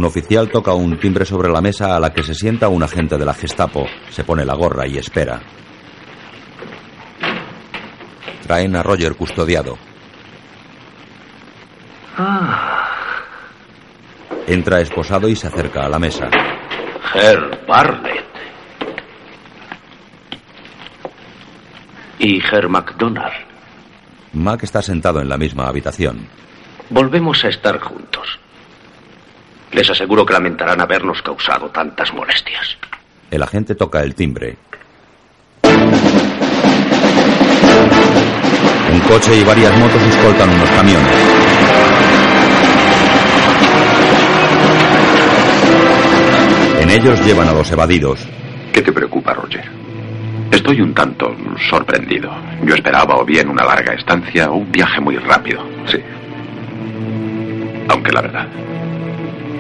Un 0.05 0.09
oficial 0.09 0.51
toca 0.51 0.75
un 0.75 0.99
timbre 0.99 1.25
sobre 1.25 1.49
la 1.49 1.63
mesa 1.63 1.97
a 1.97 1.99
la 1.99 2.13
que 2.13 2.23
se 2.23 2.35
sienta 2.35 2.69
un 2.69 2.83
agente 2.83 3.17
de 3.17 3.25
la 3.25 3.33
Gestapo. 3.33 3.87
Se 4.11 4.23
pone 4.23 4.45
la 4.45 4.53
gorra 4.53 4.87
y 4.87 4.99
espera. 4.99 5.41
Traen 8.43 8.77
a 8.77 8.83
Roger 8.83 9.15
custodiado. 9.17 9.79
Entra 14.47 14.83
esposado 14.83 15.27
y 15.27 15.37
se 15.37 15.47
acerca 15.47 15.87
a 15.87 15.89
la 15.89 15.99
mesa. 15.99 16.29
Herr 17.15 17.65
Bartlett. 17.67 18.27
Y 22.19 22.43
Herr 22.45 22.69
MacDonald. 22.69 23.33
Mac 24.35 24.65
está 24.65 24.83
sentado 24.83 25.23
en 25.23 25.31
la 25.31 25.39
misma 25.39 25.67
habitación. 25.67 26.29
Volvemos 26.91 27.43
a 27.47 27.49
estar 27.49 27.81
juntos. 27.81 28.39
Les 29.75 29.91
aseguro 29.91 30.25
que 30.25 30.33
lamentarán 30.33 30.81
habernos 30.81 31.21
causado 31.21 31.69
tantas 31.71 32.13
molestias. 32.15 32.79
El 33.29 33.43
agente 33.43 33.75
toca 33.75 34.03
el 34.03 34.15
timbre. 34.15 34.57
Un 38.93 39.01
coche 39.09 39.37
y 39.37 39.43
varias 39.43 39.77
motos 39.77 40.01
escoltan 40.01 40.49
unos 40.51 40.71
camiones. 40.71 41.17
En 46.81 46.91
ellos 46.91 47.21
llevan 47.27 47.49
a 47.49 47.53
los 47.53 47.69
evadidos. 47.73 48.21
¿Qué 48.73 48.81
te 48.81 48.93
preocupa, 48.93 49.35
Roger? 49.35 49.65
Estoy 50.53 50.81
un 50.83 50.95
tanto 50.95 51.35
sorprendido. 51.69 52.31
Yo 52.65 52.77
esperaba 52.77 53.17
o 53.17 53.25
bien 53.25 53.49
una 53.49 53.65
larga 53.65 53.95
estancia 53.95 54.49
o 54.53 54.59
un 54.59 54.71
viaje 54.71 55.01
muy 55.01 55.17
rápido. 55.17 55.67
Sí. 55.87 55.99
Aunque 57.89 58.13
la 58.13 58.21
verdad, 58.21 58.47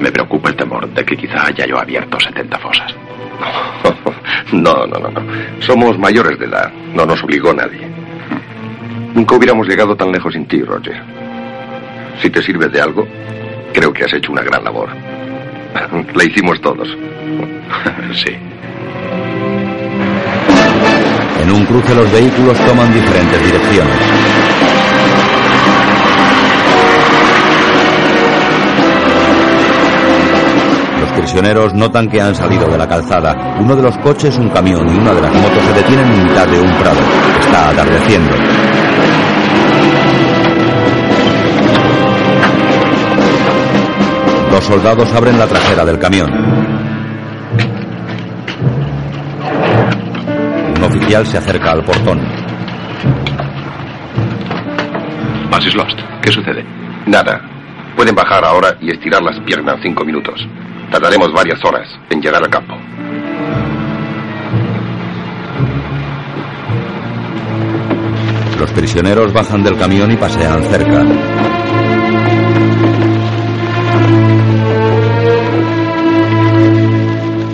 me 0.00 0.10
preocupa 0.10 0.50
el 0.50 0.56
temor 0.56 0.88
de 0.88 1.04
que 1.04 1.16
quizá 1.16 1.46
haya 1.46 1.66
yo 1.66 1.78
abierto 1.78 2.18
70 2.20 2.58
fosas. 2.58 2.94
No, 4.52 4.86
no, 4.86 4.98
no, 4.98 5.08
no. 5.08 5.20
Somos 5.60 5.98
mayores 5.98 6.38
de 6.38 6.46
edad. 6.46 6.72
No 6.94 7.04
nos 7.04 7.22
obligó 7.22 7.52
nadie. 7.52 7.88
Nunca 9.14 9.36
hubiéramos 9.36 9.66
llegado 9.66 9.96
tan 9.96 10.12
lejos 10.12 10.32
sin 10.32 10.46
ti, 10.46 10.62
Roger. 10.62 11.02
Si 12.20 12.30
te 12.30 12.42
sirve 12.42 12.68
de 12.68 12.80
algo, 12.80 13.06
creo 13.72 13.92
que 13.92 14.04
has 14.04 14.12
hecho 14.12 14.32
una 14.32 14.42
gran 14.42 14.62
labor. 14.62 14.88
La 16.14 16.24
hicimos 16.24 16.60
todos. 16.60 16.88
sí. 18.14 18.36
En 21.42 21.50
un 21.50 21.64
cruce 21.66 21.94
los 21.94 22.10
vehículos 22.12 22.58
toman 22.64 22.92
diferentes 22.92 23.44
direcciones. 23.44 24.33
Prisioneros 31.24 31.72
notan 31.72 32.06
que 32.10 32.20
han 32.20 32.34
salido 32.34 32.68
de 32.68 32.76
la 32.76 32.86
calzada. 32.86 33.56
Uno 33.58 33.74
de 33.74 33.82
los 33.82 33.96
coches, 33.98 34.36
un 34.36 34.50
camión 34.50 34.86
y 34.86 34.98
una 34.98 35.14
de 35.14 35.22
las 35.22 35.32
motos 35.32 35.64
se 35.64 35.72
detienen 35.72 36.06
en 36.06 36.22
mitad 36.24 36.46
de 36.46 36.60
un 36.60 36.70
prado. 36.74 37.00
Está 37.40 37.70
atardeciendo. 37.70 38.36
Los 44.50 44.64
soldados 44.64 45.14
abren 45.14 45.38
la 45.38 45.46
trasera 45.46 45.86
del 45.86 45.98
camión. 45.98 46.30
Un 50.76 50.84
oficial 50.84 51.26
se 51.26 51.38
acerca 51.38 51.72
al 51.72 51.84
portón. 51.84 52.20
Basis 55.50 55.74
Lost. 55.74 55.98
¿Qué 56.20 56.30
sucede? 56.30 56.66
Nada. 57.06 57.40
Pueden 57.96 58.14
bajar 58.14 58.44
ahora 58.44 58.76
y 58.82 58.90
estirar 58.90 59.22
las 59.22 59.40
piernas 59.40 59.78
cinco 59.82 60.04
minutos. 60.04 60.46
Tardaremos 60.90 61.32
varias 61.32 61.64
horas 61.64 61.88
en 62.10 62.20
llegar 62.20 62.42
al 62.42 62.50
campo. 62.50 62.74
Los 68.58 68.70
prisioneros 68.72 69.32
bajan 69.32 69.62
del 69.62 69.76
camión 69.76 70.10
y 70.10 70.16
pasean 70.16 70.62
cerca. 70.64 71.02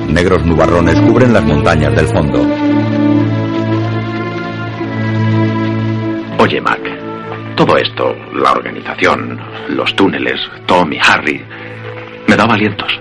Negros 0.09 0.44
nubarrones 0.44 1.00
cubren 1.00 1.33
las 1.33 1.44
montañas 1.44 1.94
del 1.97 2.07
fondo. 2.07 2.47
Oye, 6.39 6.60
Mac, 6.60 6.81
todo 7.57 7.76
esto, 7.76 8.15
la 8.34 8.52
organización, 8.52 9.41
los 9.68 9.94
túneles, 9.97 10.41
Tom 10.67 10.92
y 10.92 10.99
Harry, 10.99 11.44
me 12.26 12.36
daba 12.36 12.55
alientos. 12.55 13.00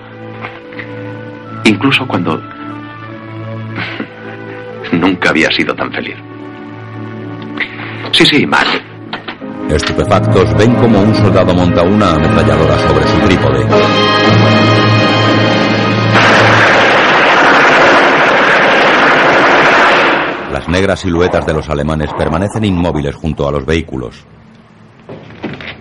Incluso 1.70 2.04
cuando 2.04 2.42
nunca 4.90 5.30
había 5.30 5.48
sido 5.52 5.72
tan 5.72 5.92
feliz. 5.92 6.16
Sí, 8.10 8.26
sí, 8.26 8.44
Mac. 8.44 8.66
Estupefactos 9.68 10.52
ven 10.58 10.74
como 10.74 11.00
un 11.00 11.14
soldado 11.14 11.54
monta 11.54 11.82
una 11.82 12.14
ametralladora 12.14 12.76
sobre 12.76 13.04
su 13.06 13.18
trípode. 13.20 13.64
Las 20.52 20.68
negras 20.68 20.98
siluetas 20.98 21.46
de 21.46 21.54
los 21.54 21.70
alemanes 21.70 22.12
permanecen 22.14 22.64
inmóviles 22.64 23.14
junto 23.14 23.46
a 23.46 23.52
los 23.52 23.64
vehículos. 23.64 24.26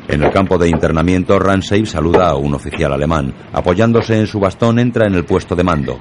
En 0.10 0.24
el 0.24 0.32
campo 0.32 0.58
de 0.58 0.68
internamiento, 0.68 1.38
Ramsey 1.38 1.86
saluda 1.86 2.30
a 2.30 2.36
un 2.36 2.56
oficial 2.56 2.92
alemán. 2.92 3.32
Apoyándose 3.54 4.18
en 4.18 4.26
su 4.26 4.40
bastón, 4.40 4.80
entra 4.80 5.06
en 5.06 5.14
el 5.14 5.24
puesto 5.24 5.56
de 5.56 5.64
mando. 5.64 6.00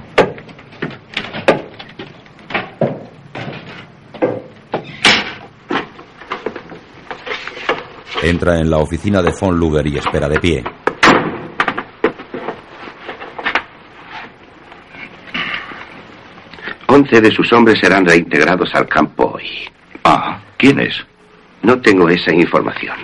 Entra 8.23 8.59
en 8.59 8.71
la 8.71 8.77
oficina 8.77 9.21
de 9.21 9.31
von 9.39 9.55
Luger 9.59 9.85
y 9.85 9.99
espera 9.99 10.27
de 10.27 10.39
pie. 10.39 10.63
Once 16.87 17.21
de 17.21 17.29
sus 17.29 17.53
hombres 17.53 17.79
serán 17.79 18.07
reintegrados 18.07 18.73
al 18.73 18.87
campo 18.87 19.33
hoy. 19.35 19.69
Ah, 20.03 20.41
¿quiénes? 20.57 20.95
No 21.61 21.79
tengo 21.79 22.09
esa 22.09 22.33
información. 22.33 22.97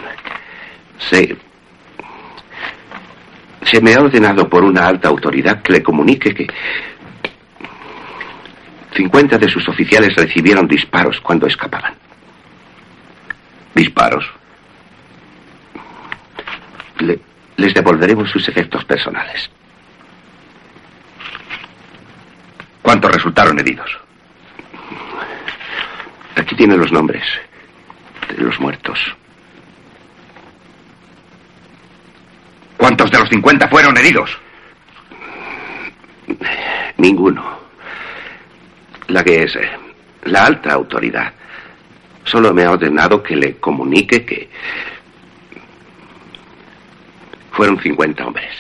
Se. 1.00 1.38
Se 3.64 3.82
me 3.82 3.94
ha 3.94 4.00
ordenado 4.02 4.48
por 4.48 4.64
una 4.64 4.88
alta 4.88 5.08
autoridad 5.10 5.62
que 5.62 5.74
le 5.74 5.84
comunique 5.84 6.34
que. 6.34 6.48
50 8.96 9.38
de 9.38 9.50
sus 9.50 9.68
oficiales 9.68 10.16
recibieron 10.16 10.68
disparos 10.68 11.20
cuando 11.20 11.48
escapaban. 11.48 11.94
¿Disparos? 13.74 14.26
Le- 17.00 17.20
les 17.58 17.74
devolveremos 17.74 18.30
sus 18.30 18.48
efectos 18.48 18.86
personales. 18.86 19.50
¿Cuántos 22.82 23.12
resultaron 23.12 23.60
heridos? 23.60 23.92
Aquí 26.38 26.56
tienen 26.56 26.80
los 26.80 26.92
nombres 26.92 27.24
de 28.30 28.44
los 28.44 28.58
muertos. 28.62 28.98
¿Cuántos 32.78 33.10
de 33.12 33.20
los 33.20 33.30
50 33.30 33.68
fueron 33.68 33.98
heridos? 33.98 34.30
Ninguno. 36.98 37.60
La 39.08 39.24
que 39.24 39.44
es 39.44 39.56
eh, 39.56 39.70
la 40.24 40.46
alta 40.46 40.74
autoridad 40.74 41.32
solo 42.24 42.54
me 42.54 42.64
ha 42.64 42.72
ordenado 42.72 43.22
que 43.22 43.36
le 43.36 43.58
comunique 43.58 44.26
que 44.26 44.50
fueron 47.52 47.80
50 47.80 48.26
hombres. 48.26 48.52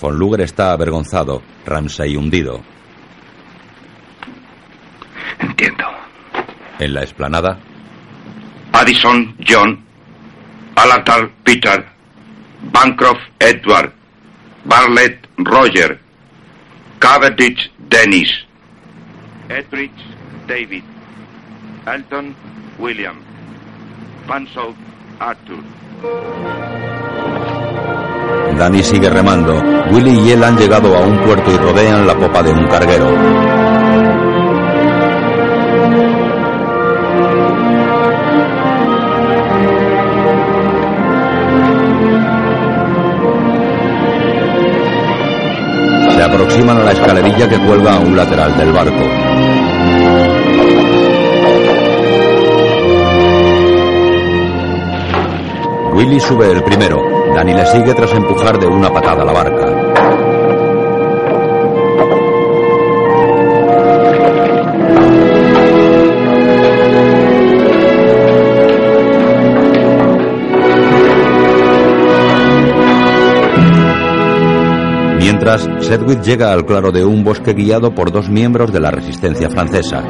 Von 0.00 0.18
Luger 0.18 0.40
está 0.42 0.72
avergonzado, 0.72 1.42
Ramsey 1.66 2.16
hundido. 2.16 2.60
Entiendo. 5.38 5.84
En 6.78 6.94
la 6.94 7.02
explanada, 7.02 7.58
Addison, 8.72 9.36
John. 9.46 9.84
Alatar, 10.74 11.30
Peter. 11.44 11.86
Bancroft, 12.70 13.20
Edward. 13.38 13.92
Bartlett, 14.64 15.26
Roger. 15.38 15.98
Cavendish, 16.98 17.70
Dennis. 17.88 18.30
Edrich, 19.48 19.90
David. 20.46 20.84
Alton, 21.86 22.34
William. 22.78 23.16
Pansol, 24.26 24.74
Arthur. 25.18 25.62
Danny 28.56 28.82
sigue 28.82 29.10
remando. 29.10 29.60
Willy 29.90 30.20
y 30.20 30.30
él 30.30 30.44
han 30.44 30.56
llegado 30.56 30.96
a 30.96 31.00
un 31.00 31.18
puerto 31.18 31.50
y 31.50 31.56
rodean 31.56 32.06
la 32.06 32.16
popa 32.16 32.42
de 32.42 32.52
un 32.52 32.66
carguero. 32.68 34.11
Se 46.22 46.28
aproximan 46.28 46.76
a 46.76 46.84
la 46.84 46.92
escalerilla 46.92 47.48
que 47.48 47.58
cuelga 47.58 47.96
a 47.96 47.98
un 47.98 48.16
lateral 48.16 48.56
del 48.56 48.72
barco. 48.72 49.02
Willy 55.96 56.20
sube 56.20 56.52
el 56.52 56.62
primero. 56.62 57.02
Danny 57.34 57.54
le 57.54 57.66
sigue 57.66 57.92
tras 57.94 58.14
empujar 58.14 58.56
de 58.56 58.68
una 58.68 58.88
patada 58.92 59.24
la 59.24 59.32
barca. 59.32 59.71
Mientras, 75.44 75.68
Sedgwick 75.84 76.22
llega 76.22 76.52
al 76.52 76.64
claro 76.64 76.92
de 76.92 77.04
un 77.04 77.24
bosque 77.24 77.52
guiado 77.52 77.92
por 77.92 78.12
dos 78.12 78.28
miembros 78.28 78.72
de 78.72 78.78
la 78.78 78.92
resistencia 78.92 79.50
francesa. 79.50 80.04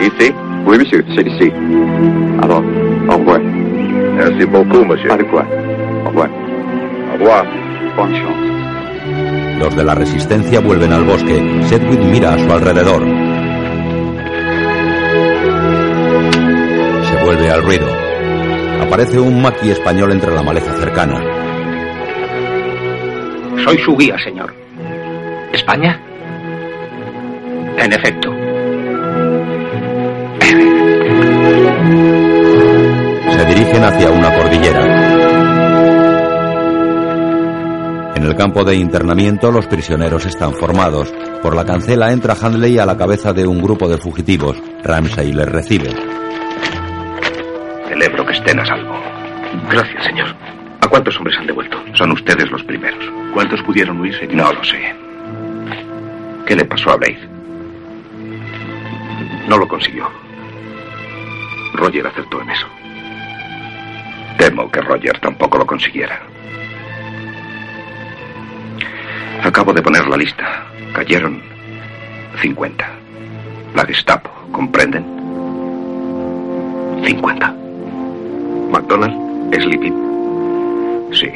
Ici 0.00 0.34
Oui, 0.66 0.76
monsieur, 0.76 1.04
c'est 1.14 1.24
ici. 1.24 1.52
Alors, 2.42 2.64
au 3.08 3.18
revoir. 3.18 3.38
Merci 3.38 4.44
beaucoup, 4.46 4.84
monsieur. 4.84 5.08
Pas 5.08 5.18
de 5.18 5.22
quoi. 5.30 5.46
Au 6.04 6.08
revoir. 6.08 6.28
Au 7.10 7.12
revoir. 7.12 7.44
Bonne 7.96 8.14
chance. 8.16 9.60
Los 9.60 9.76
de 9.76 9.84
la 9.84 9.94
resistencia 9.94 10.58
vuelven 10.58 10.92
al 10.92 11.04
bosque. 11.04 11.62
Sedgwick 11.68 12.00
mira 12.00 12.34
a 12.34 12.38
su 12.40 12.50
alrededor. 12.50 13.02
Se 17.04 17.24
vuelve 17.24 17.50
al 17.52 17.62
ruido. 17.62 17.86
Aparece 18.82 19.20
un 19.20 19.40
maqui 19.40 19.70
español 19.70 20.10
entre 20.10 20.34
la 20.34 20.42
maleza 20.42 20.72
cercana. 20.72 21.47
Soy 23.68 23.78
su 23.84 23.94
guía, 23.98 24.16
señor. 24.24 24.54
¿España? 25.52 26.00
En 27.76 27.92
efecto. 27.92 28.32
Se 33.30 33.44
dirigen 33.44 33.84
hacia 33.84 34.10
una 34.10 34.34
cordillera. 34.34 34.80
En 38.16 38.24
el 38.24 38.34
campo 38.36 38.64
de 38.64 38.74
internamiento 38.74 39.52
los 39.52 39.66
prisioneros 39.66 40.24
están 40.24 40.54
formados. 40.54 41.12
Por 41.42 41.54
la 41.54 41.66
cancela 41.66 42.10
entra 42.10 42.36
Handley 42.40 42.78
a 42.78 42.86
la 42.86 42.96
cabeza 42.96 43.34
de 43.34 43.46
un 43.46 43.60
grupo 43.60 43.86
de 43.86 43.98
fugitivos. 43.98 44.56
Ramsay 44.82 45.34
les 45.34 45.46
recibe. 45.46 45.90
Celebro 47.86 48.24
que 48.24 48.32
estén 48.32 48.60
a 48.60 48.64
salvo. 48.64 48.98
Gracias, 49.70 50.06
señor. 50.06 50.34
¿A 50.80 50.88
cuántos 50.88 51.14
hombres 51.18 51.36
han 51.38 51.46
devuelto? 51.46 51.76
Son 51.92 52.10
ustedes 52.12 52.50
los 52.50 52.62
primeros. 52.62 53.17
¿Cuántos 53.38 53.62
pudieron 53.62 54.00
huir, 54.00 54.12
señor? 54.18 54.34
No 54.34 54.52
lo 54.52 54.64
sé. 54.64 54.92
¿Qué 56.44 56.56
le 56.56 56.64
pasó 56.64 56.90
a 56.90 56.96
Blade? 56.96 57.28
No 59.46 59.58
lo 59.58 59.68
consiguió. 59.68 60.10
Roger 61.74 62.08
acertó 62.08 62.42
en 62.42 62.50
eso. 62.50 62.66
Temo 64.38 64.68
que 64.72 64.80
Roger 64.80 65.20
tampoco 65.20 65.56
lo 65.56 65.64
consiguiera. 65.64 66.20
Acabo 69.44 69.72
de 69.72 69.82
poner 69.82 70.04
la 70.08 70.16
lista. 70.16 70.66
Cayeron 70.92 71.40
50. 72.42 72.90
La 73.76 73.86
Gestapo, 73.86 74.30
¿comprenden? 74.50 75.04
50. 77.06 77.54
McDonald, 78.72 79.54
Sleepy. 79.54 79.92
Sí. 81.12 81.30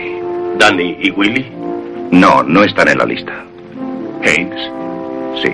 Danny 0.59 0.97
y 1.01 1.11
Willy. 1.13 1.63
No, 2.13 2.43
no 2.43 2.63
están 2.63 2.89
en 2.89 2.99
la 2.99 3.07
lista. 3.07 3.33
¿Haynes? 4.23 4.71
Sí. 5.43 5.51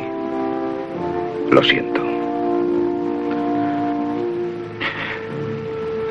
Lo 1.52 1.62
siento. 1.62 2.02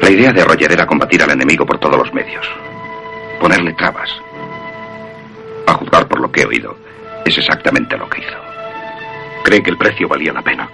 La 0.02 0.10
idea 0.10 0.32
de 0.32 0.46
Roger 0.46 0.72
era 0.72 0.88
combatir 0.88 1.22
al 1.22 1.32
enemigo 1.32 1.66
por 1.66 1.78
todos 1.80 1.98
los 1.98 2.14
medios. 2.14 2.48
Ponerle 3.42 3.74
trabas. 3.74 4.10
A 5.68 5.74
juzgar 5.74 6.08
por 6.08 6.22
lo 6.22 6.32
que 6.32 6.42
he 6.42 6.46
oído, 6.46 6.78
es 7.26 7.38
exactamente 7.38 7.98
lo 7.98 8.10
que 8.10 8.22
hizo. 8.22 8.38
Cree 9.44 9.62
que 9.62 9.72
el 9.72 9.78
precio 9.78 10.08
valía 10.08 10.32
la 10.32 10.42
pena. 10.42 10.70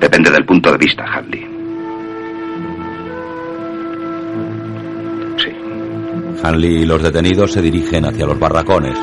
Depende 0.00 0.30
del 0.30 0.46
punto 0.46 0.72
de 0.72 0.78
vista, 0.78 1.04
Hadley. 1.04 1.57
Hanley 6.42 6.82
y 6.82 6.86
los 6.86 7.02
detenidos 7.02 7.52
se 7.52 7.62
dirigen 7.62 8.06
hacia 8.06 8.26
los 8.26 8.38
barracones. 8.38 8.98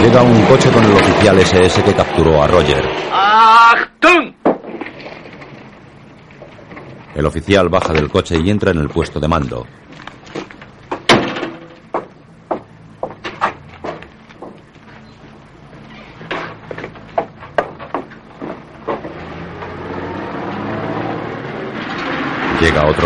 Llega 0.00 0.22
un 0.22 0.42
coche 0.44 0.70
con 0.70 0.84
el 0.84 0.92
oficial 0.92 1.38
SS 1.38 1.82
que 1.82 1.94
capturó 1.94 2.42
a 2.42 2.46
Roger. 2.46 2.84
¡Achtung! 3.12 4.32
El 7.14 7.26
oficial 7.26 7.68
baja 7.68 7.92
del 7.92 8.08
coche 8.10 8.36
y 8.42 8.50
entra 8.50 8.70
en 8.70 8.78
el 8.78 8.88
puesto 8.88 9.18
de 9.18 9.28
mando. 9.28 9.66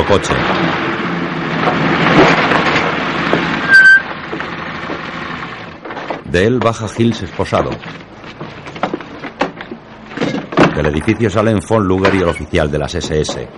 Llega 0.01 0.03
otro 0.03 0.05
coche. 0.07 0.35
De 6.25 6.47
él 6.47 6.59
baja 6.59 6.87
Hills 6.97 7.23
esposado. 7.23 7.71
Del 10.75 10.87
edificio 10.87 11.29
salen 11.29 11.59
von 11.69 11.87
Luger 11.87 12.15
y 12.15 12.19
el 12.19 12.29
oficial 12.29 12.71
de 12.71 12.79
las 12.79 12.95
SS. 12.95 13.49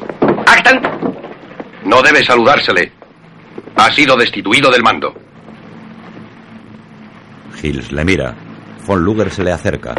No 1.85 2.01
debe 2.01 2.25
saludársele. 2.25 2.93
Ha 3.77 3.93
sido 3.93 4.17
destituido 4.17 4.71
del 4.71 4.83
mando. 4.83 5.15
Hills 7.63 7.93
le 7.93 8.05
mira. 8.05 8.35
Von 8.87 9.05
Luger 9.05 9.31
se 9.31 9.45
le 9.45 9.53
acerca. 9.53 9.95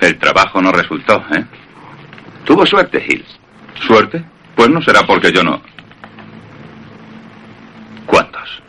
El 0.00 0.18
trabajo 0.18 0.60
no 0.60 0.70
resultó, 0.70 1.16
¿eh? 1.34 1.44
Tuvo 2.44 2.66
suerte, 2.66 3.00
Hills. 3.06 3.39
¿Suerte? 3.86 4.24
Pues 4.54 4.68
no 4.68 4.80
será 4.82 5.06
porque 5.06 5.32
yo 5.32 5.42
no. 5.42 5.60
¿Cuántos? 8.06 8.62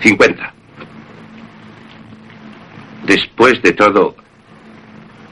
50. 0.00 0.54
Después 3.04 3.62
de 3.62 3.72
todo, 3.72 4.16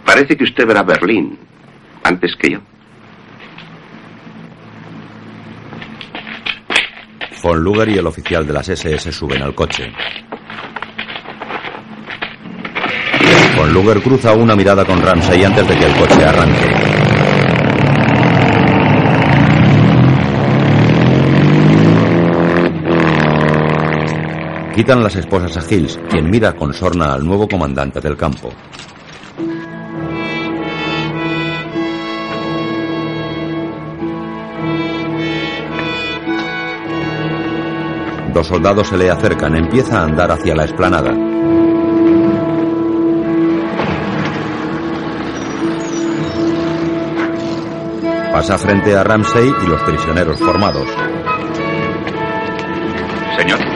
parece 0.05 0.37
que 0.37 0.45
usted 0.45 0.67
verá 0.67 0.83
Berlín 0.83 1.39
antes 2.03 2.35
que 2.37 2.53
yo. 2.53 2.61
Von 7.43 7.63
Luger 7.63 7.91
y 7.91 7.99
el 7.99 8.07
oficial 8.07 8.47
de 8.47 8.55
las 8.55 8.69
SS 8.71 9.13
suben 9.13 9.43
al 9.43 9.55
coche. 9.55 9.93
Von 13.57 13.73
Luger 13.73 14.01
cruza 14.01 14.33
una 14.33 14.57
mirada 14.57 14.85
con 14.85 15.03
Ramsey 15.03 15.45
antes 15.45 15.69
de 15.69 15.77
que 15.77 15.85
el 15.85 15.95
coche 15.95 16.25
arranque. 16.25 16.94
Quitan 24.75 25.05
las 25.05 25.15
esposas 25.15 25.57
a 25.57 25.73
Hills, 25.73 26.01
quien 26.11 26.29
mira 26.29 26.53
con 26.57 26.75
sorna 26.75 27.15
al 27.15 27.25
nuevo 27.25 27.47
comandante 27.47 28.01
del 28.01 28.17
campo. 28.17 28.53
Dos 38.33 38.49
soldados 38.49 38.89
se 38.89 38.97
le 38.97 39.11
acercan, 39.11 39.55
empieza 39.55 40.01
a 40.01 40.05
andar 40.07 40.33
hacia 40.33 40.57
la 40.57 40.65
explanada. 40.65 41.15
Pasa 48.33 48.59
frente 48.59 48.97
a 48.97 49.05
Ramsey 49.05 49.55
y 49.63 49.67
los 49.69 49.81
prisioneros 49.83 50.41
formados. 50.41 50.89
Señor. 53.39 53.74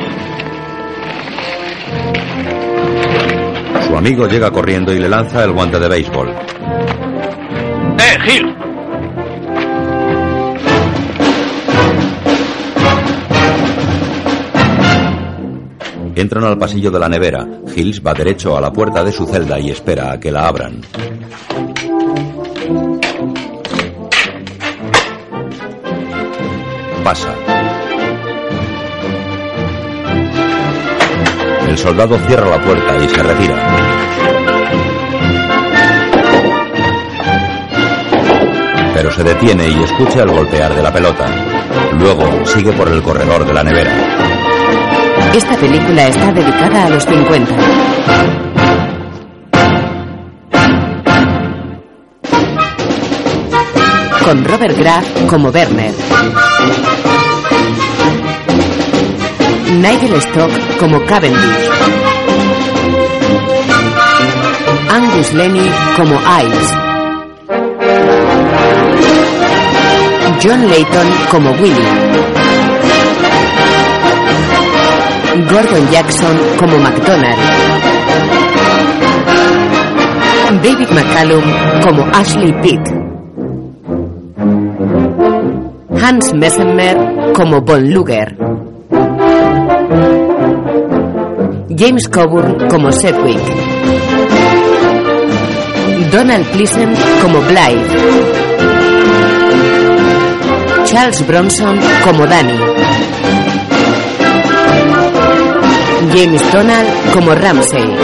Amigo 3.99 4.29
llega 4.29 4.51
corriendo 4.53 4.93
y 4.93 4.99
le 5.01 5.09
lanza 5.09 5.43
el 5.43 5.53
guante 5.53 5.79
de 5.79 5.89
béisbol. 5.89 6.29
¡Eh, 7.99 8.19
Gil! 8.25 8.55
Entran 16.15 16.45
al 16.45 16.59
pasillo 16.59 16.91
de 16.91 16.99
la 16.99 17.09
nevera. 17.09 17.47
Hills 17.75 18.01
va 18.05 18.15
derecho 18.15 18.57
a 18.57 18.61
la 18.61 18.73
puerta 18.73 19.03
de 19.03 19.13
su 19.13 19.27
celda 19.27 19.59
y 19.59 19.71
espera 19.71 20.13
a 20.13 20.21
que 20.21 20.31
la 20.31 20.47
abran. 20.47 20.81
Pasa. 27.03 27.48
El 31.79 31.85
soldado 31.85 32.19
cierra 32.27 32.51
la 32.51 32.61
puerta 32.61 32.97
y 32.97 33.09
se 33.09 33.23
retira. 33.23 33.55
Pero 38.93 39.13
se 39.13 39.23
detiene 39.23 39.69
y 39.69 39.85
escucha 39.85 40.25
el 40.25 40.31
golpear 40.33 40.75
de 40.75 40.83
la 40.83 40.93
pelota. 40.93 41.27
Luego 41.97 42.45
sigue 42.47 42.73
por 42.73 42.89
el 42.89 43.01
corredor 43.01 43.47
de 43.47 43.55
la 43.55 43.63
nevera. 43.63 43.93
Esta 45.33 45.55
película 45.55 46.09
está 46.09 46.33
dedicada 46.33 46.87
a 46.87 46.91
los 46.91 47.05
50. 47.05 47.55
Con 54.25 54.45
Robert 54.45 54.77
Graff 54.77 55.27
como 55.29 55.51
Werner. 55.51 55.95
Nigel 59.81 60.15
Stock 60.17 60.51
como 60.81 61.01
Cavendish. 61.07 61.71
Angus 64.91 65.33
Lenny 65.35 65.71
como 65.97 66.15
Ives. 66.17 66.71
John 70.43 70.69
Layton 70.69 71.09
como 71.31 71.51
Willy. 71.53 71.87
Gordon 75.49 75.91
Jackson 75.93 76.37
como 76.59 76.79
McDonald. 76.79 77.39
David 80.63 80.89
McCallum 80.91 81.45
como 81.85 82.03
Ashley 82.13 82.53
Pitt. 82.63 82.81
Hans 86.03 86.35
Messemer 86.35 87.33
como 87.35 87.61
Von 87.61 87.93
Luger. 87.93 88.48
James 91.79 92.09
Coburn 92.09 92.69
como 92.69 92.91
Sedgwick. 92.91 93.39
Donald 96.11 96.45
Pleasant 96.49 96.99
como 97.23 97.41
Blythe. 97.43 97.87
Charles 100.87 101.25
Bronson 101.27 101.79
como 102.03 102.27
Danny. 102.27 102.59
James 106.13 106.53
Donald 106.53 106.89
como 107.13 107.35
Ramsey. 107.35 107.97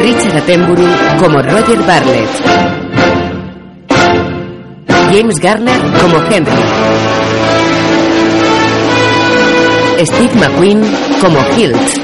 Richard 0.00 0.36
Attenborough 0.38 1.18
como 1.20 1.42
Roger 1.42 1.82
Bartlett. 1.86 2.30
James 5.12 5.38
Garner 5.38 5.80
como 6.00 6.18
Henry. 6.30 7.05
Steve 10.04 10.34
McQueen 10.34 10.82
como 11.20 11.38
Hills. 11.56 12.00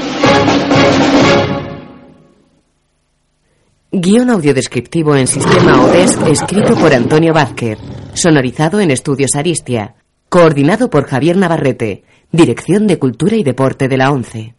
Guión 3.91 4.31
audiodescriptivo 4.31 5.15
en 5.15 5.27
sistema 5.27 5.79
ODESC 5.83 6.27
escrito 6.27 6.75
por 6.75 6.91
Antonio 6.91 7.33
Vázquez. 7.33 7.77
Sonorizado 8.15 8.79
en 8.79 8.89
Estudios 8.89 9.35
Aristia. 9.35 9.95
Coordinado 10.27 10.89
por 10.89 11.05
Javier 11.05 11.37
Navarrete. 11.37 12.03
Dirección 12.31 12.87
de 12.87 12.97
Cultura 12.97 13.35
y 13.35 13.43
Deporte 13.43 13.87
de 13.87 13.97
la 13.97 14.11
ONCE. 14.11 14.55